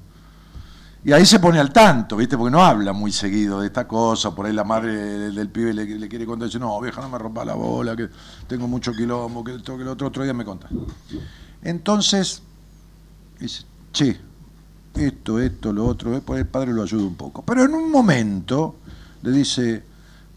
Y 1.04 1.12
ahí 1.12 1.24
se 1.24 1.38
pone 1.38 1.58
al 1.58 1.72
tanto, 1.72 2.16
¿viste? 2.16 2.36
Porque 2.36 2.50
no 2.50 2.62
habla 2.62 2.92
muy 2.92 3.12
seguido 3.12 3.60
de 3.60 3.68
esta 3.68 3.86
cosa. 3.86 4.34
Por 4.34 4.46
ahí 4.46 4.52
la 4.52 4.64
madre 4.64 4.92
del, 5.30 5.48
pibe 5.48 5.72
le, 5.72 6.08
quiere 6.08 6.26
contar 6.26 6.48
dice, 6.48 6.58
no, 6.58 6.80
vieja, 6.80 7.00
no 7.00 7.08
me 7.08 7.18
rompa 7.18 7.44
la 7.44 7.54
bola, 7.54 7.96
que 7.96 8.08
tengo 8.46 8.66
mucho 8.66 8.92
quilombo, 8.92 9.44
que 9.44 9.54
esto, 9.54 9.76
que 9.76 9.82
el 9.82 9.88
otro, 9.88 10.08
otro 10.08 10.24
día 10.24 10.34
me 10.34 10.44
contas. 10.44 10.70
Entonces, 11.62 12.42
dice, 13.38 13.64
che, 13.92 14.20
esto, 14.96 15.38
esto, 15.38 15.72
lo 15.72 15.86
otro, 15.86 16.16
eh, 16.16 16.20
por 16.20 16.36
ahí 16.36 16.42
el 16.42 16.48
padre 16.48 16.72
lo 16.72 16.82
ayuda 16.82 17.04
un 17.04 17.14
poco. 17.14 17.42
Pero 17.42 17.64
en 17.64 17.74
un 17.74 17.90
momento 17.90 18.76
le 19.22 19.30
dice, 19.30 19.84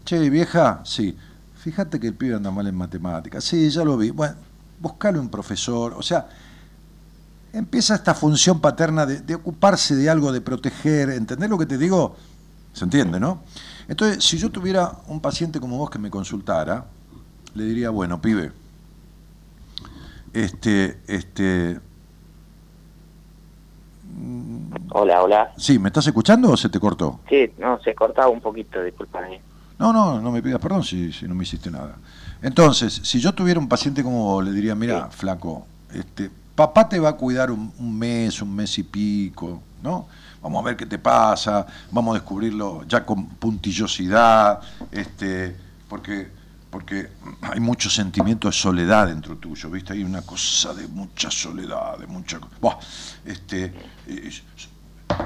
che, 0.04 0.30
vieja, 0.30 0.82
sí, 0.84 1.16
fíjate 1.62 2.00
que 2.00 2.08
el 2.08 2.14
pibe 2.14 2.34
anda 2.34 2.50
mal 2.50 2.66
en 2.66 2.74
matemáticas. 2.74 3.44
Sí, 3.44 3.70
ya 3.70 3.84
lo 3.84 3.96
vi. 3.96 4.10
Bueno, 4.10 4.34
buscale 4.80 5.18
un 5.18 5.28
profesor. 5.28 5.94
O 5.96 6.02
sea, 6.02 6.28
empieza 7.52 7.94
esta 7.94 8.14
función 8.14 8.60
paterna 8.60 9.06
de, 9.06 9.20
de, 9.20 9.36
ocuparse 9.36 9.94
de 9.94 10.10
algo, 10.10 10.32
de 10.32 10.40
proteger, 10.40 11.10
¿entendés 11.10 11.48
lo 11.48 11.58
que 11.58 11.66
te 11.66 11.78
digo? 11.78 12.16
¿Se 12.72 12.84
entiende, 12.84 13.20
no? 13.20 13.42
Entonces, 13.86 14.24
si 14.24 14.38
yo 14.38 14.50
tuviera 14.50 14.90
un 15.06 15.20
paciente 15.20 15.60
como 15.60 15.78
vos 15.78 15.88
que 15.88 15.98
me 15.98 16.10
consultara, 16.10 16.86
le 17.54 17.64
diría, 17.64 17.90
bueno, 17.90 18.20
pibe, 18.20 18.50
este, 20.32 21.00
este, 21.06 21.78
Hola, 24.90 25.22
hola. 25.22 25.52
Sí, 25.56 25.78
¿me 25.78 25.88
estás 25.88 26.06
escuchando 26.06 26.50
o 26.50 26.56
se 26.56 26.68
te 26.68 26.78
cortó? 26.78 27.20
Sí, 27.28 27.50
no, 27.58 27.80
se 27.80 27.94
cortaba 27.94 28.28
un 28.28 28.40
poquito, 28.40 28.82
discúlpame. 28.82 29.40
No, 29.82 29.92
no, 29.92 30.20
no 30.20 30.30
me 30.30 30.40
pidas 30.40 30.60
perdón 30.60 30.84
si, 30.84 31.12
si 31.12 31.26
no 31.26 31.34
me 31.34 31.42
hiciste 31.42 31.68
nada. 31.68 31.96
Entonces, 32.40 33.00
si 33.02 33.18
yo 33.18 33.34
tuviera 33.34 33.58
un 33.58 33.68
paciente 33.68 34.04
como 34.04 34.22
vos, 34.22 34.44
le 34.44 34.52
diría, 34.52 34.76
mira, 34.76 35.08
flaco, 35.10 35.66
este, 35.92 36.30
papá 36.54 36.88
te 36.88 37.00
va 37.00 37.08
a 37.08 37.12
cuidar 37.14 37.50
un, 37.50 37.72
un 37.80 37.98
mes, 37.98 38.40
un 38.42 38.54
mes 38.54 38.78
y 38.78 38.84
pico, 38.84 39.60
¿no? 39.82 40.06
Vamos 40.40 40.62
a 40.62 40.66
ver 40.66 40.76
qué 40.76 40.86
te 40.86 41.00
pasa, 41.00 41.66
vamos 41.90 42.12
a 42.14 42.20
descubrirlo 42.20 42.84
ya 42.86 43.04
con 43.04 43.26
puntillosidad, 43.26 44.60
este, 44.92 45.56
porque, 45.88 46.30
porque 46.70 47.08
hay 47.40 47.58
mucho 47.58 47.90
sentimiento 47.90 48.46
de 48.46 48.52
soledad 48.52 49.08
dentro 49.08 49.36
tuyo, 49.36 49.68
¿viste? 49.68 49.94
Hay 49.94 50.04
una 50.04 50.22
cosa 50.22 50.74
de 50.74 50.86
mucha 50.86 51.28
soledad, 51.28 51.98
de 51.98 52.06
mucha... 52.06 52.38
Buah, 52.60 52.78
este, 53.24 53.74
eh, 54.06 54.30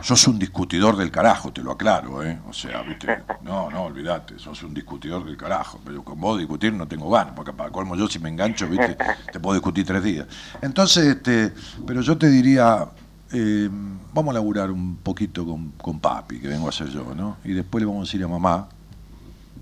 sos 0.03 0.27
un 0.29 0.39
discutidor 0.39 0.97
del 0.97 1.11
carajo, 1.11 1.53
te 1.53 1.63
lo 1.63 1.73
aclaro, 1.73 2.23
¿eh? 2.23 2.39
O 2.49 2.53
sea, 2.53 2.83
¿viste? 2.83 3.23
No, 3.43 3.71
no, 3.71 3.85
olvídate, 3.85 4.39
sos 4.39 4.63
un 4.63 4.75
discutidor 4.75 5.25
del 5.25 5.37
carajo. 5.37 5.81
Pero 5.85 6.03
con 6.03 6.21
vos 6.21 6.39
discutir 6.39 6.73
no 6.73 6.87
tengo 6.87 7.11
ganas, 7.11 7.35
porque 7.35 7.53
para 7.53 7.71
colmo 7.71 7.97
yo 7.97 8.09
si 8.09 8.19
me 8.19 8.29
engancho, 8.29 8.69
¿viste? 8.69 8.97
Te 9.33 9.41
puedo 9.41 9.55
discutir 9.55 9.87
tres 9.87 10.03
días. 10.03 10.27
Entonces, 10.63 11.07
este, 11.07 11.53
pero 11.87 12.01
yo 12.01 12.17
te 12.17 12.29
diría, 12.29 12.87
eh, 13.33 13.69
vamos 14.13 14.31
a 14.31 14.35
laburar 14.35 14.71
un 14.71 14.97
poquito 14.97 15.45
con, 15.45 15.73
con 15.73 16.01
papi, 16.01 16.41
que 16.41 16.49
vengo 16.49 16.67
a 16.67 16.71
hacer 16.71 16.89
yo, 16.89 17.15
¿no? 17.15 17.39
Y 17.45 17.53
después 17.53 17.83
le 17.83 17.87
vamos 17.87 18.03
a 18.03 18.07
decir 18.07 18.25
a 18.25 18.29
mamá, 18.29 18.69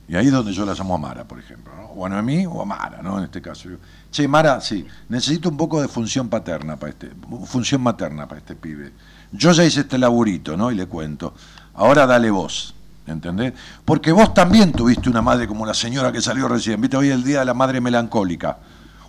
y 0.07 0.17
ahí 0.17 0.27
es 0.27 0.33
donde 0.33 0.53
yo 0.53 0.67
la 0.67 0.75
llamo 0.75 0.95
a 0.95 0.99
Mara, 0.99 1.25
por 1.25 1.39
ejemplo, 1.39 1.75
¿no? 1.75 1.85
O 1.87 2.05
a 2.05 2.09
Noemí 2.09 2.45
o 2.47 2.61
a 2.61 2.65
Mara, 2.65 3.01
¿no? 3.03 3.19
En 3.19 3.25
este 3.25 3.41
caso. 3.41 3.71
Yo, 3.71 3.77
che, 4.11 4.29
Mara, 4.29 4.61
sí, 4.61 4.87
necesito 5.09 5.49
un 5.49 5.57
poco 5.57 5.81
de 5.81 5.89
función 5.89 6.29
paterna 6.29 6.77
para 6.77 6.91
este, 6.91 7.11
función 7.47 7.81
materna 7.83 8.29
para 8.29 8.41
este 8.41 8.55
pibe. 8.55 8.93
Yo 9.37 9.51
ya 9.51 9.65
hice 9.65 9.81
este 9.81 9.99
laburito, 9.99 10.57
¿no? 10.57 10.71
Y 10.71 10.77
le 10.77 10.87
cuento. 10.87 11.35
Ahora 11.75 12.07
dale 12.07 12.31
vos, 12.31 12.73
¿entendés? 13.05 13.53
Porque 13.85 14.13
vos 14.13 14.33
también 14.33 14.71
tuviste 14.71 15.11
una 15.11 15.23
madre 15.23 15.49
como 15.49 15.67
la 15.67 15.75
señora 15.75 16.13
que 16.13 16.23
salió 16.23 16.47
recién. 16.47 16.81
¿Viste? 16.81 16.97
Hoy 16.97 17.09
es 17.09 17.15
el 17.17 17.25
día 17.25 17.41
de 17.41 17.45
la 17.45 17.55
madre 17.55 17.81
melancólica. 17.81 18.59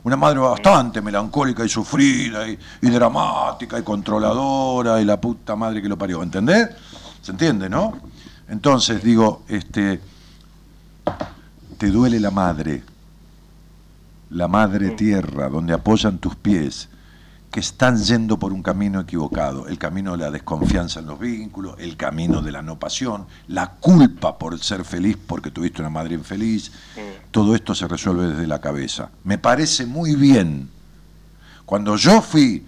Una 0.04 0.16
madre 0.18 0.40
bastante 0.40 1.00
melancólica 1.00 1.64
y 1.64 1.70
sufrida 1.70 2.48
y, 2.48 2.58
y 2.82 2.90
dramática 2.90 3.78
y 3.78 3.84
controladora 3.84 5.00
y 5.00 5.06
la 5.06 5.22
puta 5.22 5.56
madre 5.56 5.82
que 5.82 5.90
lo 5.90 5.98
parió, 5.98 6.24
¿entendés? 6.24 6.70
¿Se 7.22 7.32
entiende, 7.32 7.70
no? 7.70 7.94
Entonces, 8.48 9.04
digo, 9.04 9.44
este, 9.48 10.00
te 11.78 11.92
duele 11.92 12.20
la 12.20 12.32
madre, 12.32 12.84
la 14.32 14.48
madre 14.48 14.92
tierra, 14.92 15.50
donde 15.50 15.74
apoyan 15.74 16.18
tus 16.18 16.36
pies, 16.36 16.90
que 17.56 17.62
están 17.62 17.98
yendo 18.04 18.38
por 18.38 18.52
un 18.52 18.62
camino 18.62 19.00
equivocado, 19.00 19.70
el 19.70 19.78
camino 19.78 20.12
de 20.12 20.18
la 20.18 20.30
desconfianza 20.30 21.00
en 21.00 21.06
los 21.06 21.18
vínculos, 21.18 21.76
el 21.80 21.96
camino 21.96 22.42
de 22.42 22.52
la 22.52 22.62
no 22.62 22.78
pasión, 22.78 23.28
la 23.48 23.76
culpa 23.76 24.38
por 24.38 24.60
ser 24.60 24.84
feliz 24.84 25.18
porque 25.26 25.52
tuviste 25.52 25.82
una 25.82 25.90
madre 25.90 26.16
infeliz, 26.16 26.74
todo 27.32 27.56
esto 27.56 27.74
se 27.74 27.88
resuelve 27.88 28.28
desde 28.28 28.46
la 28.46 28.60
cabeza. 28.60 29.10
Me 29.24 29.38
parece 29.38 29.86
muy 29.86 30.18
bien. 30.18 30.70
Cuando 31.66 31.96
yo 31.96 32.22
fui 32.22 32.66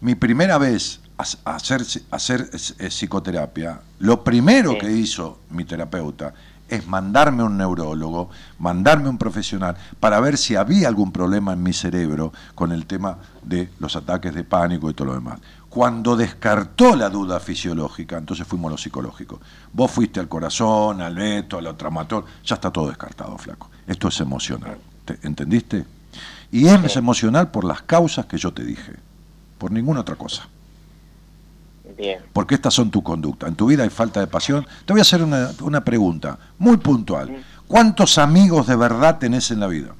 mi 0.00 0.14
primera 0.14 0.58
vez 0.58 1.00
a, 1.18 1.56
hacer, 1.56 1.82
a 2.12 2.14
hacer 2.14 2.50
eh, 2.78 2.86
psicoterapia, 2.86 3.80
lo 3.98 4.22
primero 4.22 4.78
que 4.78 4.92
hizo 4.92 5.40
mi 5.50 5.64
terapeuta 5.64 6.34
es 6.68 6.86
mandarme 6.86 7.42
un 7.42 7.58
neurólogo, 7.58 8.30
mandarme 8.58 9.08
un 9.08 9.18
profesional 9.18 9.76
para 9.98 10.20
ver 10.20 10.38
si 10.38 10.54
había 10.54 10.86
algún 10.86 11.10
problema 11.10 11.52
en 11.52 11.64
mi 11.64 11.72
cerebro 11.72 12.32
con 12.54 12.70
el 12.70 12.86
tema 12.86 13.18
de 13.42 13.70
los 13.78 13.96
ataques 13.96 14.34
de 14.34 14.44
pánico 14.44 14.90
y 14.90 14.94
todo 14.94 15.08
lo 15.08 15.14
demás. 15.14 15.38
Cuando 15.68 16.16
descartó 16.16 16.96
la 16.96 17.08
duda 17.08 17.38
fisiológica, 17.40 18.18
entonces 18.18 18.46
fuimos 18.46 18.68
a 18.70 18.72
lo 18.72 18.78
psicológico. 18.78 19.40
Vos 19.72 19.90
fuiste 19.90 20.18
al 20.20 20.28
corazón, 20.28 21.00
al 21.00 21.14
veto, 21.14 21.58
al 21.58 21.76
traumatólogo, 21.76 22.26
ya 22.44 22.56
está 22.56 22.70
todo 22.70 22.88
descartado, 22.88 23.38
flaco. 23.38 23.70
Esto 23.86 24.08
es 24.08 24.20
emocional, 24.20 24.78
¿te- 25.04 25.18
¿entendiste? 25.22 25.84
Y 26.50 26.66
es 26.66 26.96
emocional 26.96 27.50
por 27.52 27.64
las 27.64 27.82
causas 27.82 28.26
que 28.26 28.36
yo 28.36 28.52
te 28.52 28.64
dije, 28.64 28.94
por 29.58 29.70
ninguna 29.70 30.00
otra 30.00 30.16
cosa 30.16 30.48
Bien. 31.96 32.20
porque 32.32 32.54
estas 32.54 32.74
son 32.74 32.90
tu 32.90 33.02
conducta. 33.02 33.46
En 33.46 33.54
tu 33.54 33.66
vida 33.66 33.82
hay 33.82 33.90
falta 33.90 34.20
de 34.20 34.26
pasión. 34.26 34.66
Te 34.86 34.92
voy 34.92 35.00
a 35.00 35.02
hacer 35.02 35.22
una, 35.22 35.50
una 35.62 35.84
pregunta 35.84 36.38
muy 36.58 36.76
puntual. 36.78 37.42
¿Cuántos 37.66 38.18
amigos 38.18 38.66
de 38.66 38.76
verdad 38.76 39.18
tenés 39.18 39.50
en 39.50 39.60
la 39.60 39.66
vida? 39.66 39.90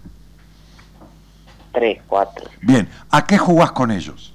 Tres, 1.73 2.01
cuatro. 2.07 2.47
Bien, 2.63 2.89
¿a 3.11 3.25
qué 3.27 3.39
jugás 3.39 3.73
con 3.73 3.91
ellos? 3.91 4.33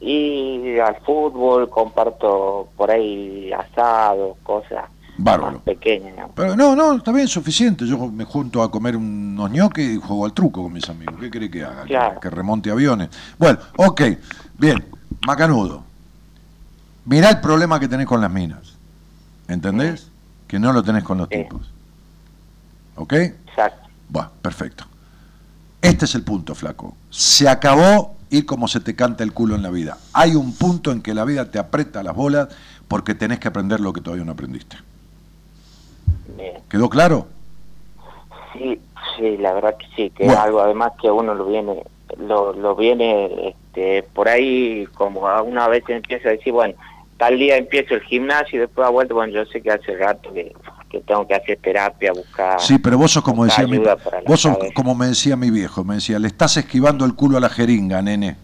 Y 0.00 0.78
al 0.78 0.96
fútbol 1.00 1.68
comparto 1.70 2.68
por 2.76 2.90
ahí 2.90 3.50
asados, 3.52 4.36
cosas 4.42 4.84
Bárbaro. 5.16 5.52
más 5.52 5.62
pequeñas. 5.62 6.28
Pero 6.34 6.56
no, 6.56 6.74
no, 6.76 6.96
está 6.96 7.12
bien, 7.12 7.28
suficiente. 7.28 7.86
Yo 7.86 7.98
me 8.10 8.24
junto 8.24 8.62
a 8.62 8.70
comer 8.70 8.96
unos 8.96 9.50
ñoques 9.50 9.96
y 9.96 9.96
juego 9.98 10.26
al 10.26 10.32
truco 10.32 10.62
con 10.62 10.72
mis 10.72 10.88
amigos. 10.88 11.14
¿Qué 11.20 11.30
querés 11.30 11.50
que 11.50 11.64
haga? 11.64 11.84
Claro. 11.84 12.20
Que, 12.20 12.28
remonte 12.30 12.70
aviones. 12.70 13.08
Bueno, 13.38 13.58
ok, 13.76 14.02
bien, 14.58 14.84
macanudo. 15.26 15.84
Mirá 17.06 17.30
el 17.30 17.40
problema 17.40 17.78
que 17.80 17.88
tenés 17.88 18.06
con 18.06 18.20
las 18.20 18.30
minas. 18.30 18.74
¿Entendés? 19.48 20.10
Que 20.48 20.58
no 20.58 20.72
lo 20.72 20.82
tenés 20.82 21.04
con 21.04 21.18
los 21.18 21.28
Sí. 21.30 21.36
tipos. 21.38 21.70
¿Ok? 22.96 23.12
Exacto. 23.12 23.88
Bueno, 24.08 24.30
perfecto. 24.42 24.84
Este 25.84 26.06
es 26.06 26.14
el 26.14 26.22
punto, 26.22 26.54
flaco. 26.54 26.96
Se 27.10 27.46
acabó 27.46 28.16
ir 28.30 28.46
como 28.46 28.68
se 28.68 28.80
te 28.80 28.96
canta 28.96 29.22
el 29.22 29.32
culo 29.34 29.54
en 29.54 29.62
la 29.62 29.70
vida. 29.70 29.98
Hay 30.14 30.34
un 30.34 30.54
punto 30.56 30.90
en 30.92 31.02
que 31.02 31.12
la 31.12 31.26
vida 31.26 31.50
te 31.50 31.58
aprieta 31.58 32.02
las 32.02 32.16
bolas 32.16 32.48
porque 32.88 33.14
tenés 33.14 33.38
que 33.38 33.48
aprender 33.48 33.80
lo 33.80 33.92
que 33.92 34.00
todavía 34.00 34.24
no 34.24 34.32
aprendiste. 34.32 34.78
Bien. 36.38 36.54
¿Quedó 36.70 36.88
claro? 36.88 37.28
Sí, 38.54 38.80
sí, 39.16 39.36
la 39.36 39.52
verdad 39.52 39.76
que 39.76 39.86
sí, 39.94 40.10
que 40.10 40.24
Bueno. 40.24 40.40
es 40.40 40.46
algo 40.46 40.60
además 40.60 40.92
que 41.00 41.10
uno 41.10 41.34
lo 41.34 41.44
viene, 41.46 41.84
lo, 42.18 42.54
lo 42.54 42.74
viene 42.76 43.48
este, 43.50 44.04
por 44.14 44.28
ahí 44.28 44.86
como 44.94 45.28
a 45.28 45.42
una 45.42 45.68
vez 45.68 45.84
empieza 45.88 46.30
a 46.30 46.32
decir, 46.32 46.52
bueno, 46.54 46.74
tal 47.18 47.38
día 47.38 47.58
empiezo 47.58 47.94
el 47.94 48.00
gimnasio 48.02 48.56
y 48.56 48.60
después 48.60 48.86
a 48.86 48.90
vuelta, 48.90 49.12
bueno, 49.12 49.34
yo 49.34 49.44
sé 49.46 49.60
que 49.60 49.70
hace 49.70 49.96
rato 49.96 50.32
que, 50.32 50.54
que 51.00 51.04
tengo 51.06 51.26
que 51.26 51.34
hacer 51.34 51.58
terapia, 51.62 52.12
buscar... 52.12 52.60
Sí, 52.60 52.78
pero 52.78 52.96
vos 52.98 53.10
sos 53.12 53.22
como 53.22 53.44
decía 53.44 53.66
mi, 53.66 53.78
vos 54.26 54.40
sos 54.40 54.56
como 54.74 54.94
me 54.94 55.06
decía 55.08 55.36
mi 55.36 55.50
viejo, 55.50 55.84
me 55.84 55.96
decía, 55.96 56.18
le 56.18 56.28
estás 56.28 56.56
esquivando 56.56 57.04
el 57.04 57.14
culo 57.14 57.36
a 57.36 57.40
la 57.40 57.48
jeringa, 57.48 58.00
nene, 58.02 58.36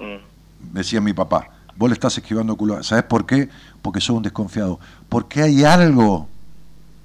Mm, 0.00 0.74
decía 0.74 1.00
mi 1.00 1.12
papá. 1.12 1.48
Vos 1.76 1.88
le 1.90 1.94
estás 1.94 2.16
esquivando 2.18 2.52
el 2.52 2.58
culo. 2.58 2.82
¿Sabés 2.84 3.04
por 3.04 3.26
qué? 3.26 3.48
Porque 3.82 4.00
sos 4.00 4.16
un 4.16 4.22
desconfiado. 4.22 4.78
Porque 5.08 5.42
hay 5.42 5.64
algo 5.64 6.28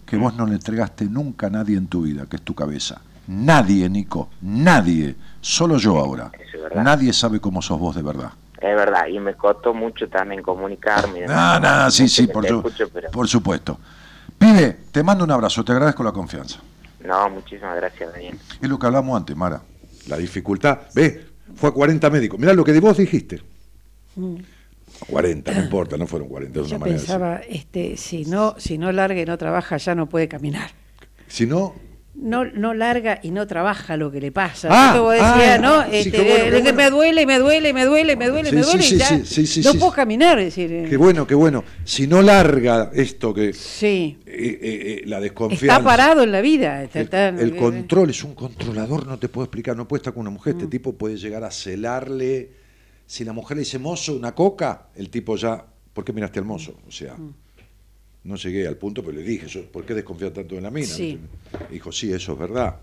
que 0.06 0.16
vos 0.18 0.34
no 0.36 0.46
le 0.46 0.54
entregaste 0.54 1.06
nunca 1.06 1.48
a 1.48 1.50
nadie 1.50 1.76
en 1.78 1.88
tu 1.88 2.04
vida, 2.04 2.26
que 2.30 2.36
es 2.36 2.42
tu 2.44 2.54
cabeza. 2.54 3.02
Nadie, 3.28 3.90
Nico, 3.90 4.30
nadie. 4.42 5.16
Solo 5.42 5.78
yo 5.78 5.98
ahora. 5.98 6.32
Es. 6.34 6.76
Nadie 6.76 7.14
sabe 7.14 7.40
cómo 7.40 7.62
sos 7.64 7.80
vos 7.80 7.96
de 7.96 8.02
verdad. 8.04 8.32
es 8.62 8.76
verdad, 8.76 9.08
y 9.08 9.20
me 9.20 9.34
costó 9.36 9.74
mucho 9.74 10.08
también 10.08 10.42
comunicarme. 10.44 11.26
Ah, 11.28 11.60
nada, 11.62 11.90
sí, 11.92 12.08
sí, 12.08 12.28
por, 12.28 12.48
su- 12.48 12.62
pero 12.94 13.10
por 13.12 13.28
supuesto. 13.28 13.80
Pibe, 14.38 14.78
te 14.92 15.04
mando 15.04 15.24
un 15.24 15.32
abrazo, 15.32 15.64
te 15.64 15.72
agradezco 15.72 16.04
la 16.04 16.12
confianza. 16.12 16.60
No, 17.06 17.30
muchísimas 17.30 17.76
gracias, 17.76 18.12
Daniel. 18.12 18.40
Es 18.62 18.70
lo 18.70 18.80
que 18.80 18.86
hablamos 18.86 19.18
antes, 19.18 19.36
Mara. 19.36 19.62
La 20.08 20.18
dificultad, 20.18 20.80
ve, 20.94 21.26
fue 21.56 21.70
a 21.70 21.74
40 21.74 22.10
médicos. 22.10 22.40
Mirá 22.40 22.54
lo 22.54 22.64
que 22.64 22.74
de 22.74 22.80
vos 22.80 22.98
dijiste. 22.98 23.42
40, 25.08 25.54
no 25.54 25.62
importa, 25.64 25.98
no 25.98 26.08
fueron 26.08 26.30
40, 26.30 26.60
es 26.60 26.66
una 26.68 26.76
Yo 26.76 26.80
manera 26.80 26.98
de 26.98 27.06
pensaba, 27.06 27.36
este, 27.48 27.98
si 27.98 28.26
no, 28.26 28.56
si 28.58 28.78
no 28.78 28.92
larga 28.92 29.22
y 29.22 29.26
no 29.26 29.38
trabaja, 29.38 29.78
ya 29.78 29.96
no 29.96 30.08
puede 30.08 30.28
caminar. 30.28 30.72
Si 31.28 31.46
no, 31.46 31.76
No, 32.16 32.46
no 32.46 32.76
larga 32.76 33.20
y 33.24 33.32
no 33.32 33.48
trabaja 33.48 33.98
lo 33.98 34.12
que 34.12 34.22
le 34.22 34.32
pasa. 34.32 34.68
Ah, 34.72 34.92
Porque 34.94 35.00
vos 35.02 35.14
decías, 35.14 35.58
ah, 35.58 35.62
¿no? 35.62 35.82
sí, 35.84 35.90
Este, 35.98 36.12
qué 36.12 36.18
bueno, 36.22 36.44
qué 36.44 36.52
que 36.52 36.62
bueno. 36.62 36.74
me 36.78 36.90
duele, 36.92 37.26
me 37.26 37.40
duele, 37.40 37.74
me 37.74 37.86
duele, 37.86 38.16
me 38.16 38.28
duele, 38.28 38.50
Sí, 38.52 38.56
me 38.56 38.62
duele, 38.62 38.84
sí, 38.84 39.42
y 39.42 39.48
sí, 39.48 39.62
ya 39.64 39.74
no 39.74 39.80
puedo 39.80 39.92
caminar. 39.94 40.38
Es 40.38 40.46
decir, 40.46 40.72
eh, 40.72 40.86
qué 40.88 40.96
bueno, 40.96 41.26
qué 41.26 41.34
bueno. 41.34 41.64
Si 41.84 42.06
no 42.06 42.22
larga 42.22 42.92
esto 42.94 43.34
que 43.34 43.50
eh, 43.50 43.54
sí, 43.54 44.20
eh, 44.28 44.60
eh, 44.62 45.02
la 45.08 45.20
desconfianza. 45.20 45.66
está 45.78 45.84
parado 45.84 46.22
en 46.22 46.32
la 46.32 46.42
vida. 46.42 46.84
está- 46.84 47.00
El, 47.00 47.06
está- 47.06 47.30
el 47.30 47.56
control 47.56 48.12
es 48.12 48.24
un 48.24 48.36
controlador, 48.36 49.08
no 49.08 49.18
te 49.18 49.28
puedo 49.28 49.46
explicar, 49.46 49.76
no 49.76 49.88
puede 49.88 50.02
estar 50.02 50.14
con 50.14 50.22
una 50.22 50.30
mujer. 50.30 50.54
Este 50.54 50.68
tipo 50.68 50.94
puede 50.94 51.18
llegar 51.18 51.44
a 51.44 51.50
celarle. 51.50 52.52
Si 53.08 53.26
la 53.26 53.34
mujer 53.34 53.58
le 53.58 53.62
dice 53.62 53.80
mozo, 53.80 54.14
una 54.16 54.36
coca, 54.36 54.88
el 54.96 55.10
tipo 55.10 55.36
ya. 55.36 55.66
¿Por 55.92 56.04
qué 56.06 56.14
miraste 56.14 56.38
al 56.40 56.46
mozo? 56.46 56.76
O 56.88 56.92
sea, 56.92 57.16
no 58.24 58.36
llegué 58.36 58.68
al 58.68 58.78
punto, 58.78 59.04
pero 59.04 59.18
le 59.18 59.24
dije, 59.24 59.48
¿por 59.64 59.86
qué 59.86 59.94
desconfía 59.94 60.32
tanto 60.32 60.56
de 60.56 60.62
la 60.62 60.72
mina? 60.72 60.88
Sí. 60.88 61.20
Dijo, 61.70 61.92
sí, 61.92 62.12
eso 62.14 62.34
es 62.34 62.40
verdad. 62.40 62.78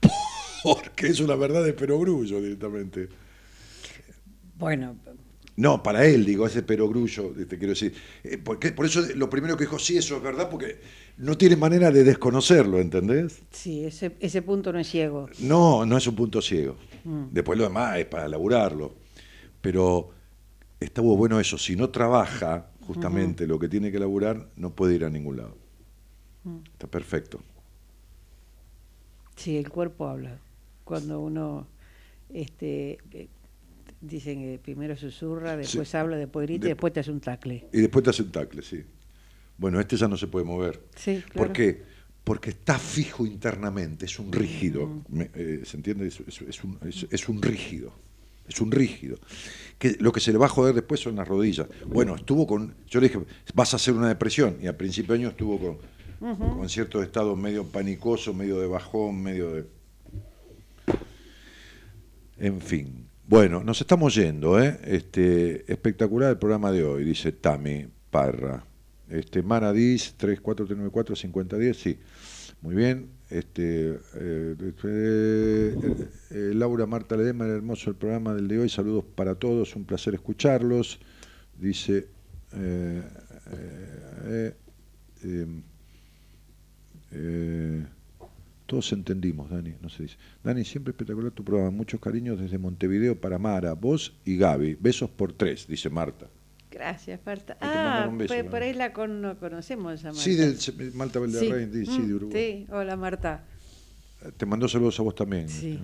Porque 0.62 1.08
es 1.08 1.20
una 1.20 1.36
verdad 1.36 1.62
de 1.64 1.72
perogrullo 1.72 2.40
directamente. 2.40 3.08
Bueno, 4.58 4.96
No, 5.56 5.82
para 5.82 6.04
él, 6.06 6.24
digo, 6.24 6.46
ese 6.46 6.62
perogrullo, 6.62 7.32
te 7.48 7.58
quiero 7.58 7.72
decir. 7.72 7.94
Eh, 8.24 8.38
porque, 8.38 8.72
por 8.72 8.84
eso 8.86 9.02
lo 9.14 9.30
primero 9.30 9.56
que 9.56 9.64
dijo, 9.64 9.78
sí, 9.78 9.96
eso 9.96 10.16
es 10.16 10.22
verdad, 10.22 10.50
porque 10.50 10.80
no 11.18 11.36
tiene 11.38 11.56
manera 11.56 11.90
de 11.90 12.04
desconocerlo, 12.04 12.78
¿entendés? 12.80 13.42
sí, 13.50 13.84
ese, 13.84 14.16
ese 14.20 14.42
punto 14.42 14.72
no 14.72 14.78
es 14.78 14.88
ciego. 14.88 15.28
No, 15.38 15.86
no 15.86 15.96
es 15.96 16.06
un 16.06 16.16
punto 16.16 16.42
ciego. 16.42 16.76
Después 17.30 17.56
lo 17.58 17.64
demás 17.64 17.98
es 17.98 18.06
para 18.06 18.26
laburarlo. 18.28 18.94
Pero 19.60 20.10
estuvo 20.80 21.16
bueno 21.16 21.38
eso. 21.38 21.56
Si 21.58 21.76
no 21.76 21.90
trabaja 21.90 22.70
justamente 22.86 23.46
lo 23.46 23.58
que 23.58 23.68
tiene 23.68 23.90
que 23.90 23.98
laburar, 23.98 24.48
no 24.56 24.70
puede 24.74 24.94
ir 24.94 25.04
a 25.04 25.10
ningún 25.10 25.36
lado. 25.38 25.56
Está 26.72 26.86
perfecto. 26.86 27.40
Sí, 29.34 29.56
el 29.56 29.68
cuerpo 29.68 30.06
habla. 30.06 30.38
Cuando 30.84 31.20
uno, 31.20 31.66
este, 32.32 32.98
eh, 33.12 33.28
dicen 34.00 34.40
que 34.40 34.60
primero 34.62 34.96
susurra, 34.96 35.56
después 35.56 35.94
habla, 35.94 36.16
después 36.16 36.46
grita 36.46 36.66
y 36.66 36.68
De- 36.68 36.74
después 36.74 36.92
te 36.92 37.00
hace 37.00 37.10
un 37.10 37.20
tacle. 37.20 37.66
Y 37.72 37.80
después 37.80 38.04
te 38.04 38.10
hace 38.10 38.22
un 38.22 38.30
tacle, 38.32 38.62
sí. 38.62 38.84
Bueno, 39.58 39.80
este 39.80 39.96
ya 39.96 40.06
no 40.06 40.16
se 40.16 40.26
puede 40.28 40.44
mover. 40.44 40.80
Sí, 40.94 41.22
claro. 41.28 41.48
¿Por 41.48 41.52
qué? 41.52 41.82
Porque 42.22 42.50
está 42.50 42.78
fijo 42.78 43.26
internamente, 43.26 44.04
es 44.06 44.18
un 44.18 44.32
rígido. 44.32 45.02
Me- 45.08 45.30
eh, 45.34 45.62
¿Se 45.64 45.76
entiende? 45.76 46.06
Es, 46.06 46.20
es- 46.20 46.42
es 46.42 46.64
un, 46.64 46.78
es 46.82 47.28
un 47.28 47.42
rígido. 47.42 47.92
Es 48.48 48.60
un 48.60 48.70
rígido. 48.70 49.18
Que 49.78 49.96
lo 50.00 50.12
que 50.12 50.20
se 50.20 50.32
le 50.32 50.38
va 50.38 50.46
a 50.46 50.48
joder 50.48 50.74
después 50.74 51.00
son 51.00 51.16
las 51.16 51.28
rodillas. 51.28 51.66
Bueno, 51.86 52.16
estuvo 52.16 52.46
con. 52.46 52.74
Yo 52.86 53.00
le 53.00 53.08
dije, 53.08 53.20
vas 53.54 53.72
a 53.72 53.76
hacer 53.76 53.94
una 53.94 54.08
depresión. 54.08 54.56
Y 54.62 54.66
a 54.66 54.76
principio 54.76 55.14
de 55.14 55.20
año 55.20 55.28
estuvo 55.28 55.58
con, 55.58 55.78
con 56.38 56.68
ciertos 56.68 57.04
estados 57.04 57.36
medio 57.36 57.64
panicoso, 57.64 58.32
medio 58.32 58.58
de 58.58 58.66
bajón, 58.66 59.22
medio 59.22 59.52
de. 59.52 59.66
En 62.38 62.60
fin. 62.60 63.06
Bueno, 63.28 63.64
nos 63.64 63.80
estamos 63.80 64.14
yendo, 64.14 64.62
¿eh? 64.62 64.78
Este, 64.84 65.70
espectacular 65.70 66.30
el 66.30 66.38
programa 66.38 66.70
de 66.70 66.84
hoy, 66.84 67.04
dice 67.04 67.32
Tami 67.32 67.88
Parra. 68.10 68.64
Este, 69.10 69.42
Mara 69.42 69.72
Diz, 69.72 70.14
34394-5010, 70.18 71.74
sí. 71.74 71.98
Muy 72.62 72.74
bien. 72.74 73.15
Este, 73.28 73.98
eh, 74.14 74.56
eh, 74.84 76.08
eh, 76.30 76.52
Laura 76.54 76.86
Marta 76.86 77.16
Ledema, 77.16 77.46
hermoso 77.46 77.90
el 77.90 77.96
programa 77.96 78.34
del 78.34 78.46
de 78.46 78.60
hoy. 78.60 78.68
Saludos 78.68 79.04
para 79.14 79.34
todos, 79.34 79.74
un 79.74 79.84
placer 79.84 80.14
escucharlos. 80.14 81.00
Dice. 81.58 82.08
todos 88.66 88.92
entendimos, 88.92 89.50
Dani, 89.50 89.74
no 89.80 89.88
se 89.88 90.04
dice. 90.04 90.16
Dani, 90.44 90.64
siempre 90.64 90.92
espectacular 90.92 91.32
tu 91.32 91.44
programa. 91.44 91.70
Muchos 91.70 92.00
cariños 92.00 92.38
desde 92.38 92.58
Montevideo 92.58 93.20
para 93.20 93.38
Mara, 93.38 93.72
vos 93.72 94.20
y 94.24 94.36
Gaby. 94.36 94.76
Besos 94.80 95.10
por 95.10 95.32
tres, 95.32 95.66
dice 95.66 95.90
Marta. 95.90 96.28
Gracias, 96.70 97.20
Marta. 97.24 97.56
Ah, 97.60 98.06
un 98.08 98.18
beso, 98.18 98.28
pues 98.28 98.44
¿no? 98.44 98.50
por 98.50 98.62
ahí 98.62 98.74
la 98.74 98.92
con, 98.92 99.20
no 99.22 99.38
conocemos 99.38 100.04
a 100.04 100.08
Marta. 100.08 100.20
Sí, 100.20 100.34
del 100.34 100.58
Malta 100.94 101.18
Valderrey, 101.20 101.70
sí, 101.72 101.86
sí, 101.86 101.98
Mm, 102.00 102.06
de 102.08 102.14
Uruguay. 102.14 102.66
Sí, 102.66 102.72
hola 102.72 102.96
Marta. 102.96 103.44
Te 104.36 104.46
mandó 104.46 104.68
saludos 104.68 104.98
a 104.98 105.02
vos 105.02 105.14
también. 105.14 105.48
Sí. 105.48 105.78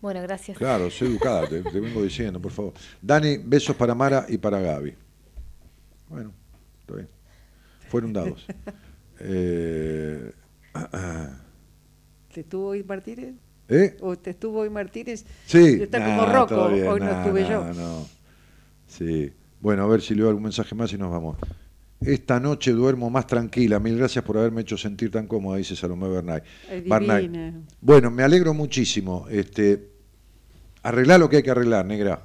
Bueno, 0.00 0.20
gracias. 0.22 0.56
Claro, 0.58 0.90
soy 0.90 1.08
educada, 1.08 1.46
te, 1.48 1.62
te 1.62 1.80
vengo 1.80 2.02
diciendo, 2.02 2.40
por 2.40 2.52
favor. 2.52 2.72
Dani, 3.00 3.38
besos 3.38 3.76
para 3.76 3.94
Mara 3.94 4.26
y 4.28 4.38
para 4.38 4.60
Gaby. 4.60 4.94
Bueno, 6.08 6.32
está 6.80 6.94
bien. 6.94 7.08
Fueron 7.88 8.12
dados. 8.12 8.46
Eh, 9.20 10.32
¿Te 12.32 12.40
estuvo 12.40 12.66
hoy 12.70 12.82
Martínez? 12.82 13.34
¿Eh? 13.68 13.96
¿O 14.00 14.16
te 14.16 14.30
estuvo 14.30 14.58
hoy 14.58 14.70
Martínez? 14.70 15.24
Sí. 15.46 15.78
Está 15.82 16.00
Nah, 16.00 16.16
como 16.26 16.46
todavía, 16.46 16.92
hoy 16.92 17.00
no 17.00 17.10
estuve 17.20 17.42
nah, 17.42 17.48
yo. 17.48 17.72
no. 17.74 18.06
Sí. 18.88 19.32
Bueno, 19.64 19.82
a 19.84 19.86
ver 19.86 20.02
si 20.02 20.14
leo 20.14 20.28
algún 20.28 20.42
mensaje 20.42 20.74
más 20.74 20.92
y 20.92 20.98
nos 20.98 21.10
vamos. 21.10 21.38
Esta 22.02 22.38
noche 22.38 22.72
duermo 22.72 23.08
más 23.08 23.26
tranquila. 23.26 23.80
Mil 23.80 23.96
gracias 23.96 24.22
por 24.22 24.36
haberme 24.36 24.60
hecho 24.60 24.76
sentir 24.76 25.10
tan 25.10 25.26
cómoda, 25.26 25.56
dice 25.56 25.74
Salomé 25.74 26.06
Bernay. 26.06 26.42
Ay, 26.70 26.82
Barnay. 26.82 27.22
divina. 27.22 27.62
Bueno, 27.80 28.10
me 28.10 28.22
alegro 28.22 28.52
muchísimo. 28.52 29.26
Este, 29.30 29.88
arreglar 30.82 31.18
lo 31.18 31.30
que 31.30 31.38
hay 31.38 31.42
que 31.42 31.50
arreglar, 31.50 31.86
negra. 31.86 32.22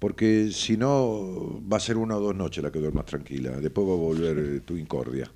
Porque 0.00 0.50
si 0.50 0.76
no, 0.76 1.62
va 1.72 1.76
a 1.76 1.80
ser 1.80 1.96
una 1.96 2.16
o 2.16 2.20
dos 2.20 2.34
noches 2.34 2.60
la 2.64 2.72
que 2.72 2.80
duermas 2.80 3.04
tranquila. 3.04 3.52
Después 3.52 3.86
va 3.86 3.92
a 3.92 3.96
volver 3.96 4.38
eh, 4.38 4.60
tu 4.62 4.76
incordia. 4.76 5.30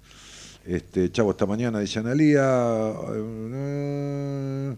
Este, 0.66 1.12
chavo, 1.12 1.30
hasta 1.30 1.46
mañana, 1.46 1.78
dice 1.78 2.00
Analía. 2.00 2.92
Eh, 3.14 4.74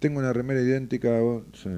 tengo 0.00 0.18
una 0.18 0.34
remera 0.34 0.60
idéntica. 0.60 1.18
sí. 1.54 1.70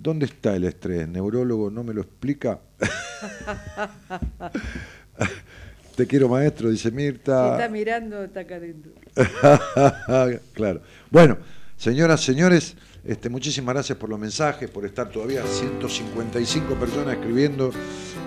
¿Dónde 0.00 0.26
está 0.26 0.54
el 0.54 0.64
estrés? 0.64 1.08
¿Neurólogo 1.08 1.70
no 1.70 1.82
me 1.82 1.92
lo 1.92 2.02
explica? 2.02 2.60
Te 5.96 6.06
quiero, 6.06 6.28
maestro, 6.28 6.70
dice 6.70 6.90
Si 6.90 6.94
Mirta. 6.94 7.52
está 7.52 7.68
mirando, 7.68 8.22
está 8.22 8.40
acá 8.40 8.56
adentro. 8.56 8.92
claro. 10.52 10.82
Bueno, 11.10 11.38
señoras, 11.76 12.22
señores, 12.22 12.76
este, 13.04 13.28
muchísimas 13.28 13.74
gracias 13.74 13.98
por 13.98 14.08
los 14.08 14.20
mensajes, 14.20 14.70
por 14.70 14.86
estar 14.86 15.10
todavía 15.10 15.42
155 15.44 16.74
personas 16.76 17.14
escribiendo. 17.14 17.72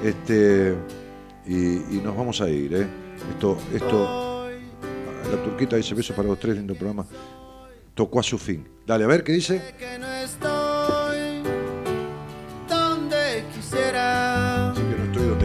Este, 0.03 0.75
y, 1.47 1.55
y 1.95 2.01
nos 2.03 2.17
vamos 2.17 2.41
a 2.41 2.49
ir, 2.49 2.73
¿eh? 2.73 2.87
Esto, 3.31 3.57
esto, 3.73 4.49
la 5.31 5.41
turquita 5.43 5.77
dice 5.77 5.95
besos 5.95 6.13
para 6.13 6.27
los 6.27 6.37
tres, 6.39 6.57
lindo 6.57 6.75
programa. 6.75 7.05
Tocó 7.93 8.19
a 8.19 8.23
su 8.23 8.37
fin. 8.37 8.67
Dale, 8.85 9.05
a 9.05 9.07
ver 9.07 9.23
qué 9.23 9.31
dice. 9.31 9.61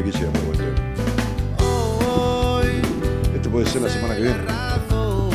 Donde 0.06 0.12
quisiera, 0.12 0.32
me 0.32 0.38
cuento. 0.40 0.64
Hoy 1.64 2.66
Este 3.34 3.48
puede 3.48 3.66
ser 3.66 3.82
la 3.82 3.88
semana 3.88 4.14
que 4.14 4.22
viene. 4.22 4.38
razón, 4.38 5.30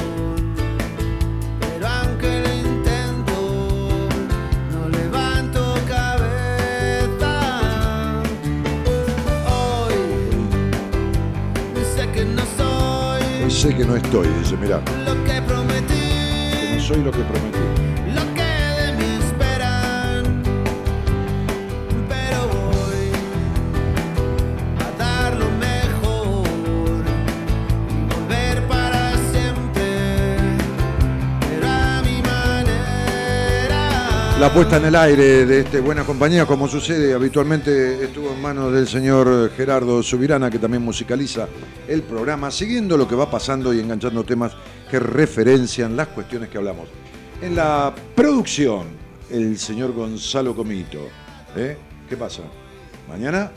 pero 1.59 1.87
aunque 1.87 2.41
lo 2.41 2.53
intento, 2.53 4.09
no 4.71 4.89
levanto 4.89 5.75
cabeza. 5.87 7.33
Hoy 9.47 9.95
sé 11.95 12.07
que 12.11 12.25
no 12.25 12.43
soy 12.57 13.43
Hoy 13.43 13.51
sé 13.51 13.75
que 13.75 13.85
no 13.85 13.95
estoy, 13.95 14.27
dice, 14.39 14.57
mira, 14.57 14.81
lo 15.05 15.23
que 15.25 15.41
prometí. 15.41 15.93
que 15.93 16.75
no 16.77 16.81
soy 16.81 17.03
lo 17.03 17.11
que 17.11 17.19
prometí. 17.23 17.80
La 34.41 34.51
puesta 34.51 34.77
en 34.77 34.85
el 34.85 34.95
aire 34.95 35.45
de 35.45 35.59
este 35.59 35.81
Buena 35.81 36.03
Compañía, 36.03 36.47
como 36.47 36.67
sucede 36.67 37.13
habitualmente, 37.13 38.03
estuvo 38.03 38.33
en 38.33 38.41
manos 38.41 38.73
del 38.73 38.87
señor 38.87 39.51
Gerardo 39.55 40.01
Subirana, 40.01 40.49
que 40.49 40.57
también 40.57 40.81
musicaliza 40.81 41.47
el 41.87 42.01
programa, 42.01 42.49
siguiendo 42.49 42.97
lo 42.97 43.07
que 43.07 43.13
va 43.13 43.29
pasando 43.29 43.71
y 43.71 43.79
enganchando 43.79 44.23
temas 44.23 44.53
que 44.89 44.99
referencian 44.99 45.95
las 45.95 46.07
cuestiones 46.07 46.49
que 46.49 46.57
hablamos. 46.57 46.89
En 47.39 47.55
la 47.55 47.93
producción, 48.15 48.87
el 49.29 49.59
señor 49.59 49.91
Gonzalo 49.91 50.55
Comito. 50.55 51.07
¿Eh? 51.55 51.77
¿Qué 52.09 52.17
pasa? 52.17 52.41
¿Mañana? 53.07 53.51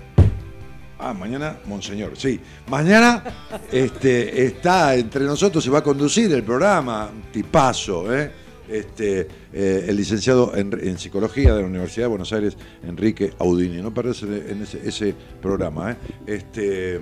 Ah, 0.98 1.14
mañana, 1.14 1.60
Monseñor, 1.64 2.12
sí. 2.14 2.38
Mañana 2.68 3.24
este, 3.72 4.44
está 4.44 4.94
entre 4.96 5.24
nosotros 5.24 5.64
y 5.64 5.70
va 5.70 5.78
a 5.78 5.82
conducir 5.82 6.30
el 6.30 6.42
programa, 6.42 7.08
tipazo, 7.32 8.14
¿eh? 8.14 8.43
Este, 8.68 9.28
eh, 9.52 9.84
el 9.88 9.96
licenciado 9.96 10.56
en, 10.56 10.98
Psicología 10.98 11.54
de 11.54 11.60
la 11.62 11.66
Universidad 11.66 12.04
de 12.04 12.08
Buenos 12.08 12.32
Aires, 12.32 12.56
Enrique 12.82 13.32
Audini. 13.38 13.82
No 13.82 13.92
perderse 13.92 14.26
en 14.26 14.62
ese, 14.62 14.80
ese 14.86 15.14
programa, 15.42 15.92
¿eh? 15.92 15.96
este, 16.26 17.00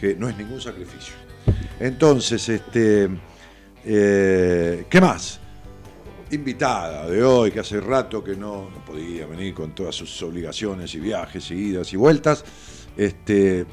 que 0.00 0.14
no 0.16 0.28
es 0.28 0.36
ningún 0.36 0.60
sacrificio. 0.60 1.14
Entonces, 1.80 2.48
este, 2.48 3.08
eh, 3.84 4.84
¿qué 4.88 5.00
más? 5.00 5.38
invitada 6.30 7.10
de 7.10 7.22
hoy, 7.22 7.50
que 7.50 7.60
hace 7.60 7.78
rato 7.78 8.24
que 8.24 8.34
no, 8.34 8.70
no 8.70 8.84
podía 8.86 9.26
venir 9.26 9.52
con 9.52 9.74
todas 9.74 9.94
sus 9.94 10.22
obligaciones 10.22 10.94
y 10.94 10.98
viajes 10.98 11.50
y 11.50 11.54
idas 11.54 11.92
y 11.92 11.96
vueltas. 11.96 12.42
Este, 12.96 13.66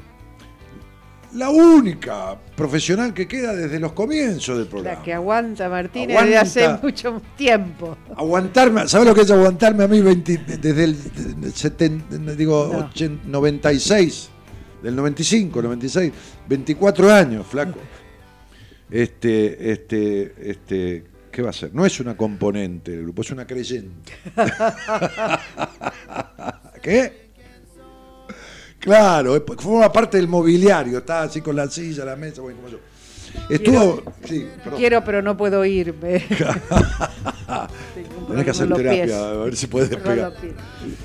la 1.34 1.50
única 1.50 2.36
profesional 2.56 3.14
que 3.14 3.28
queda 3.28 3.54
desde 3.54 3.78
los 3.78 3.92
comienzos 3.92 4.58
del 4.58 4.66
programa. 4.66 4.96
La 4.98 5.02
que 5.02 5.12
aguanta 5.12 5.68
Martínez 5.68 6.16
Aguanta. 6.16 6.30
de 6.30 6.38
hace 6.38 6.68
mucho 6.82 7.22
tiempo. 7.36 7.96
Aguantarme, 8.16 8.88
¿sabes 8.88 9.06
lo 9.06 9.14
que 9.14 9.20
es 9.22 9.30
aguantarme 9.30 9.84
a 9.84 9.88
mí 9.88 10.00
20 10.00 10.38
desde 10.60 10.84
el 10.84 10.96
70, 11.54 12.34
digo, 12.34 12.70
No. 12.72 12.78
80, 12.86 13.28
96, 13.28 14.30
del 14.82 14.96
95, 14.96 15.62
96, 15.62 16.12
24 16.48 17.12
años, 17.12 17.46
flaco. 17.46 17.78
Este, 18.90 19.70
este, 19.70 20.34
este, 20.50 21.04
¿qué 21.30 21.42
va 21.42 21.50
a 21.50 21.52
ser? 21.52 21.72
No 21.74 21.86
es 21.86 22.00
una 22.00 22.16
componente 22.16 22.90
del 22.90 23.02
grupo, 23.02 23.22
es 23.22 23.30
una 23.30 23.46
creyente. 23.46 24.12
¿Qué? 26.82 27.29
Claro, 28.80 29.36
es- 29.36 29.42
forma 29.58 29.92
parte 29.92 30.16
del 30.16 30.26
mobiliario, 30.28 30.98
está 30.98 31.22
así 31.22 31.40
con 31.40 31.54
la 31.54 31.68
silla, 31.70 32.04
la 32.04 32.16
mesa, 32.16 32.40
bueno, 32.42 32.58
como 32.58 32.70
yo. 32.72 32.78
Estuvo, 33.48 34.02
sí, 34.24 34.44
perdón. 34.64 34.78
Quiero, 34.80 35.04
pero 35.04 35.22
no 35.22 35.36
puedo 35.36 35.64
ir. 35.64 35.94
me- 36.02 36.18
Tenés 38.28 38.44
que 38.44 38.50
hacer 38.50 38.72
terapia, 38.72 39.04
pies. 39.04 39.14
a 39.16 39.32
ver 39.32 39.56
si 39.56 39.66
puedes 39.66 39.90
despegar. 39.90 40.32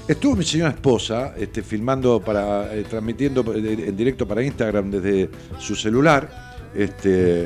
Estuvo 0.08 0.36
mi 0.36 0.44
señora 0.44 0.72
esposa 0.72 1.34
este, 1.38 1.62
filmando 1.64 2.20
para, 2.22 2.74
eh, 2.76 2.84
transmitiendo 2.90 3.42
eh, 3.56 3.86
en 3.90 3.98
directo 3.98 4.28
para 4.28 4.42
Instagram 4.44 4.90
desde 4.92 5.30
su 5.60 5.76
celular, 5.76 6.30
este, 6.76 7.46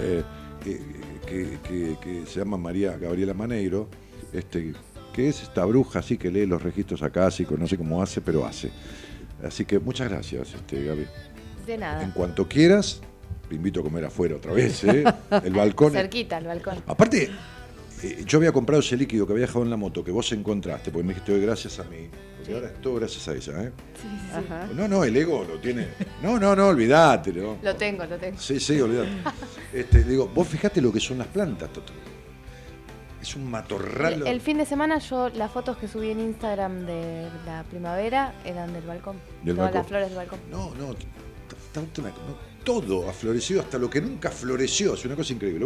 eh, 0.00 0.22
que, 0.62 0.80
que- 1.26 1.58
que- 1.66 1.96
que 2.00 2.26
se 2.26 2.40
llama 2.40 2.56
María 2.56 2.96
Gabriela 2.96 3.34
Maneiro, 3.34 3.88
este, 4.32 4.72
que 5.12 5.28
es 5.28 5.42
esta 5.42 5.64
bruja 5.64 5.98
así 6.00 6.16
que 6.16 6.30
lee 6.30 6.46
los 6.46 6.62
registros 6.62 7.02
acá, 7.02 7.26
así 7.26 7.44
que 7.44 7.56
no 7.56 7.66
sé 7.66 7.76
cómo 7.76 8.02
hace, 8.02 8.20
pero 8.20 8.44
hace. 8.46 8.70
Así 9.42 9.64
que 9.64 9.78
muchas 9.78 10.08
gracias, 10.08 10.54
este, 10.54 10.84
Gaby. 10.84 11.06
De 11.66 11.74
En 11.74 11.80
nada. 11.80 12.12
cuanto 12.14 12.48
quieras, 12.48 13.00
te 13.48 13.54
invito 13.54 13.80
a 13.80 13.82
comer 13.82 14.04
afuera 14.04 14.36
otra 14.36 14.52
vez, 14.52 14.82
¿eh? 14.84 15.04
El 15.44 15.52
balcón. 15.52 15.92
Cerquita, 15.92 16.38
el 16.38 16.46
balcón. 16.46 16.82
Aparte, 16.86 17.30
eh, 18.02 18.22
yo 18.26 18.38
había 18.38 18.52
comprado 18.52 18.80
ese 18.80 18.96
líquido 18.96 19.26
que 19.26 19.32
había 19.32 19.46
dejado 19.46 19.64
en 19.64 19.70
la 19.70 19.76
moto, 19.76 20.02
que 20.02 20.10
vos 20.10 20.30
encontraste, 20.32 20.90
porque 20.90 21.06
me 21.06 21.12
dijiste 21.14 21.32
hoy 21.32 21.40
gracias 21.40 21.78
a 21.78 21.84
mí. 21.84 22.08
Porque 22.38 22.54
ahora 22.54 22.66
es 22.68 22.80
todo 22.80 22.94
gracias 22.96 23.28
a 23.28 23.34
ella, 23.34 23.62
¿eh? 23.64 23.72
Ajá. 24.32 24.68
No, 24.74 24.88
no, 24.88 25.04
el 25.04 25.16
ego 25.16 25.44
lo 25.44 25.60
tiene. 25.60 25.86
No, 26.22 26.38
no, 26.40 26.56
no, 26.56 26.68
olvidate. 26.68 27.32
¿no? 27.32 27.58
Lo 27.62 27.76
tengo, 27.76 28.04
lo 28.04 28.16
tengo. 28.18 28.36
Sí, 28.40 28.58
sí, 28.58 28.80
olvidate. 28.80 29.10
Este, 29.72 30.02
digo, 30.02 30.28
vos 30.34 30.48
fijate 30.48 30.80
lo 30.80 30.92
que 30.92 30.98
son 30.98 31.18
las 31.18 31.28
plantas, 31.28 31.72
Toto. 31.72 31.92
Es 33.22 33.36
un 33.36 33.48
matorral. 33.48 34.14
El, 34.14 34.26
el 34.26 34.40
fin 34.40 34.58
de 34.58 34.66
semana 34.66 34.98
yo 34.98 35.28
las 35.30 35.50
fotos 35.52 35.76
que 35.78 35.86
subí 35.86 36.10
en 36.10 36.18
Instagram 36.20 36.84
de 36.84 37.28
la 37.46 37.62
primavera 37.70 38.34
eran 38.44 38.72
del 38.72 38.82
balcón. 38.82 39.16
Del 39.44 39.54
Todas 39.54 39.72
balcón. 39.72 39.78
las 39.80 39.86
flores 39.88 40.08
del 40.08 40.16
balcón. 40.16 40.40
No, 40.50 40.74
no, 40.74 40.92
t- 40.94 41.06
t- 41.72 41.80
t- 41.80 42.02
no, 42.02 42.52
todo 42.64 43.08
ha 43.08 43.12
florecido 43.12 43.60
hasta 43.60 43.78
lo 43.78 43.88
que 43.88 44.00
nunca 44.00 44.28
floreció. 44.30 44.94
Es 44.94 45.04
una 45.04 45.14
cosa 45.14 45.32
increíble. 45.32 45.64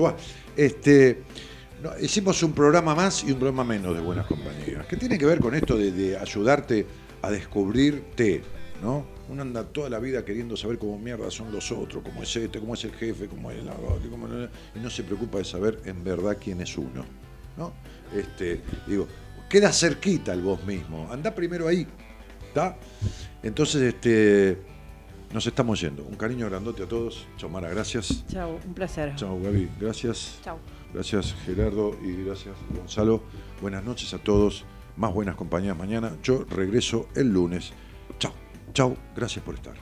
Este, 0.54 1.22
no, 1.82 1.98
hicimos 1.98 2.42
un 2.42 2.52
programa 2.52 2.94
más 2.94 3.24
y 3.24 3.32
un 3.32 3.38
programa 3.38 3.64
menos 3.64 3.94
de 3.94 4.02
Buenas 4.02 4.26
Compañías, 4.26 4.86
que 4.86 4.96
tiene 4.98 5.18
que 5.18 5.24
ver 5.24 5.40
con 5.40 5.54
esto 5.54 5.76
de, 5.78 5.92
de 5.92 6.18
ayudarte 6.18 6.86
a 7.22 7.30
descubrirte, 7.30 8.42
¿no? 8.82 9.06
Uno 9.28 9.42
anda 9.42 9.64
toda 9.64 9.88
la 9.90 9.98
vida 9.98 10.24
queriendo 10.24 10.56
saber 10.56 10.78
cómo 10.78 10.98
mierda 10.98 11.30
son 11.30 11.50
los 11.50 11.72
otros, 11.72 12.02
cómo 12.04 12.22
es 12.22 12.36
este, 12.36 12.60
cómo 12.60 12.74
es 12.74 12.84
el 12.84 12.92
jefe, 12.92 13.26
cómo 13.28 13.50
es 13.50 13.64
no- 13.64 14.48
y 14.74 14.78
no 14.78 14.90
se 14.90 15.02
preocupa 15.04 15.38
de 15.38 15.44
saber 15.44 15.80
en 15.86 16.04
verdad 16.04 16.36
quién 16.40 16.60
es 16.60 16.76
uno, 16.78 17.04
¿no? 17.56 17.72
Este, 18.14 18.60
digo, 18.86 19.06
queda 19.48 19.72
cerquita 19.72 20.32
el 20.32 20.42
vos 20.42 20.64
mismo, 20.64 21.08
anda 21.10 21.34
primero 21.34 21.68
ahí, 21.68 21.86
¿está? 22.48 22.76
Entonces, 23.42 23.82
este, 23.82 24.58
nos 25.32 25.46
estamos 25.46 25.80
yendo. 25.80 26.04
Un 26.04 26.16
cariño 26.16 26.48
grandote 26.48 26.82
a 26.82 26.88
todos. 26.88 27.26
Chao, 27.36 27.50
Mara, 27.50 27.68
gracias. 27.68 28.24
Chao, 28.28 28.58
un 28.64 28.74
placer. 28.74 29.14
Chao, 29.16 29.40
Gaby, 29.40 29.68
gracias. 29.80 30.38
Chau. 30.42 30.58
Gracias, 30.92 31.34
Gerardo, 31.44 31.96
y 32.02 32.24
gracias, 32.24 32.54
Gonzalo. 32.74 33.22
Buenas 33.60 33.84
noches 33.84 34.14
a 34.14 34.18
todos. 34.18 34.64
Más 34.96 35.12
buenas 35.12 35.36
compañías 35.36 35.76
mañana. 35.76 36.16
Yo 36.22 36.44
regreso 36.48 37.08
el 37.14 37.32
lunes. 37.32 37.72
Chao, 38.18 38.32
chao, 38.72 38.96
gracias 39.14 39.44
por 39.44 39.56
estar. 39.56 39.74